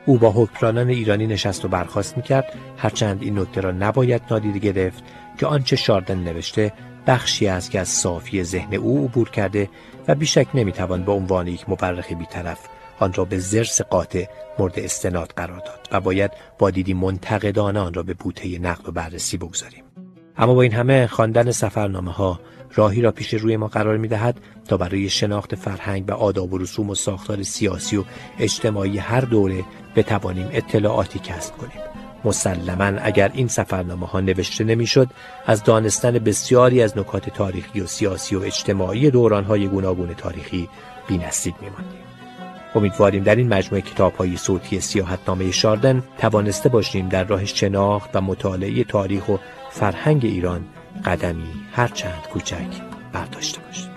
او 0.07 0.19
با 0.19 0.31
حکمرانان 0.31 0.89
ایرانی 0.89 1.27
نشست 1.27 1.65
و 1.65 1.69
برخواست 1.69 2.17
می‌کرد 2.17 2.53
هرچند 2.77 3.23
این 3.23 3.39
نکته 3.39 3.61
را 3.61 3.71
نباید 3.71 4.23
نادیده 4.31 4.59
گرفت 4.59 5.05
که 5.39 5.47
آنچه 5.47 5.77
شاردن 5.77 6.19
نوشته 6.19 6.73
بخشی 7.07 7.47
است 7.47 7.71
که 7.71 7.81
از 7.81 7.89
صافی 7.89 8.45
ذهن 8.45 8.75
او 8.75 9.05
عبور 9.05 9.31
کرده 9.31 9.69
و 10.09 10.15
بیشک 10.15 10.47
نمی‌توان 10.55 11.03
به 11.03 11.13
عنوان 11.13 11.47
یک 11.47 11.69
مورخ 11.69 12.13
بیطرف 12.13 12.59
آن 12.99 13.13
را 13.13 13.25
به 13.25 13.39
زرس 13.39 13.81
قاطع 13.81 14.25
مورد 14.59 14.79
استناد 14.79 15.33
قرار 15.37 15.59
داد 15.59 15.89
و 15.93 16.01
باید 16.01 16.31
با 16.59 16.71
دیدی 16.71 16.95
منتقدانه 16.95 17.81
آن 17.81 17.95
را 17.95 18.03
به 18.03 18.15
بوته 18.15 18.59
نقد 18.59 18.89
و 18.89 18.93
بررسی 18.93 19.37
بگذاریم. 19.37 19.85
اما 20.37 20.55
با 20.55 20.63
این 20.63 20.73
همه 20.73 21.07
خواندن 21.07 21.51
سفرنامه 21.51 22.13
ها 22.13 22.41
راهی 22.75 23.03
را 23.03 23.13
پیش 23.13 23.35
روی 23.35 23.57
ما 23.57 23.69
قرار 23.69 23.97
می 23.97 24.09
دهد 24.09 24.41
تا 24.69 24.77
برای 24.77 25.09
شناخت 25.09 25.55
فرهنگ 25.55 26.05
و 26.09 26.13
آداب 26.13 26.53
و 26.53 26.59
رسوم 26.59 26.91
و 26.91 26.95
ساختار 26.95 27.43
سیاسی 27.43 27.97
و 27.97 28.05
اجتماعی 28.39 28.99
هر 28.99 29.21
دوره 29.21 29.65
بتوانیم 29.97 30.49
اطلاعاتی 30.53 31.19
کسب 31.19 31.57
کنیم. 31.57 31.98
مسلما 32.29 33.01
اگر 33.03 33.31
این 33.35 33.49
سفرنامه 33.49 34.07
ها 34.07 34.21
نوشته 34.21 34.65
نمی‌شد 34.65 35.09
از 35.47 35.65
دانستن 35.65 36.13
بسیاری 36.13 36.83
از 36.83 36.99
نکات 36.99 37.29
تاریخی 37.29 37.81
و 37.81 37.87
سیاسی 37.87 38.37
و 38.37 38.41
اجتماعی 38.41 39.11
دوران 39.11 39.45
های 39.45 39.69
گوناگون 39.69 40.15
تاریخی 40.15 40.69
بی 41.09 41.19
نصیب 41.19 41.55
می 41.61 41.69
امیدواریم 42.75 43.23
در 43.23 43.35
این 43.35 43.49
مجموعه 43.49 43.83
کتاب 43.83 44.15
های 44.15 44.37
صوتی 44.37 44.81
سیاحتنامه 44.81 45.51
شاردن 45.51 46.03
توانسته 46.19 46.69
باشیم 46.69 47.09
در 47.09 47.25
راه 47.25 47.45
شناخت 47.45 48.11
و 48.15 48.21
مطالعه 48.21 48.85
تاریخ 48.85 49.29
و 49.29 49.37
فرهنگ 49.71 50.25
ایران 50.25 50.65
قدمی 51.05 51.53
هرچند 51.73 52.23
کوچک 52.33 52.83
برداشته 53.13 53.61
باشیم. 53.61 53.88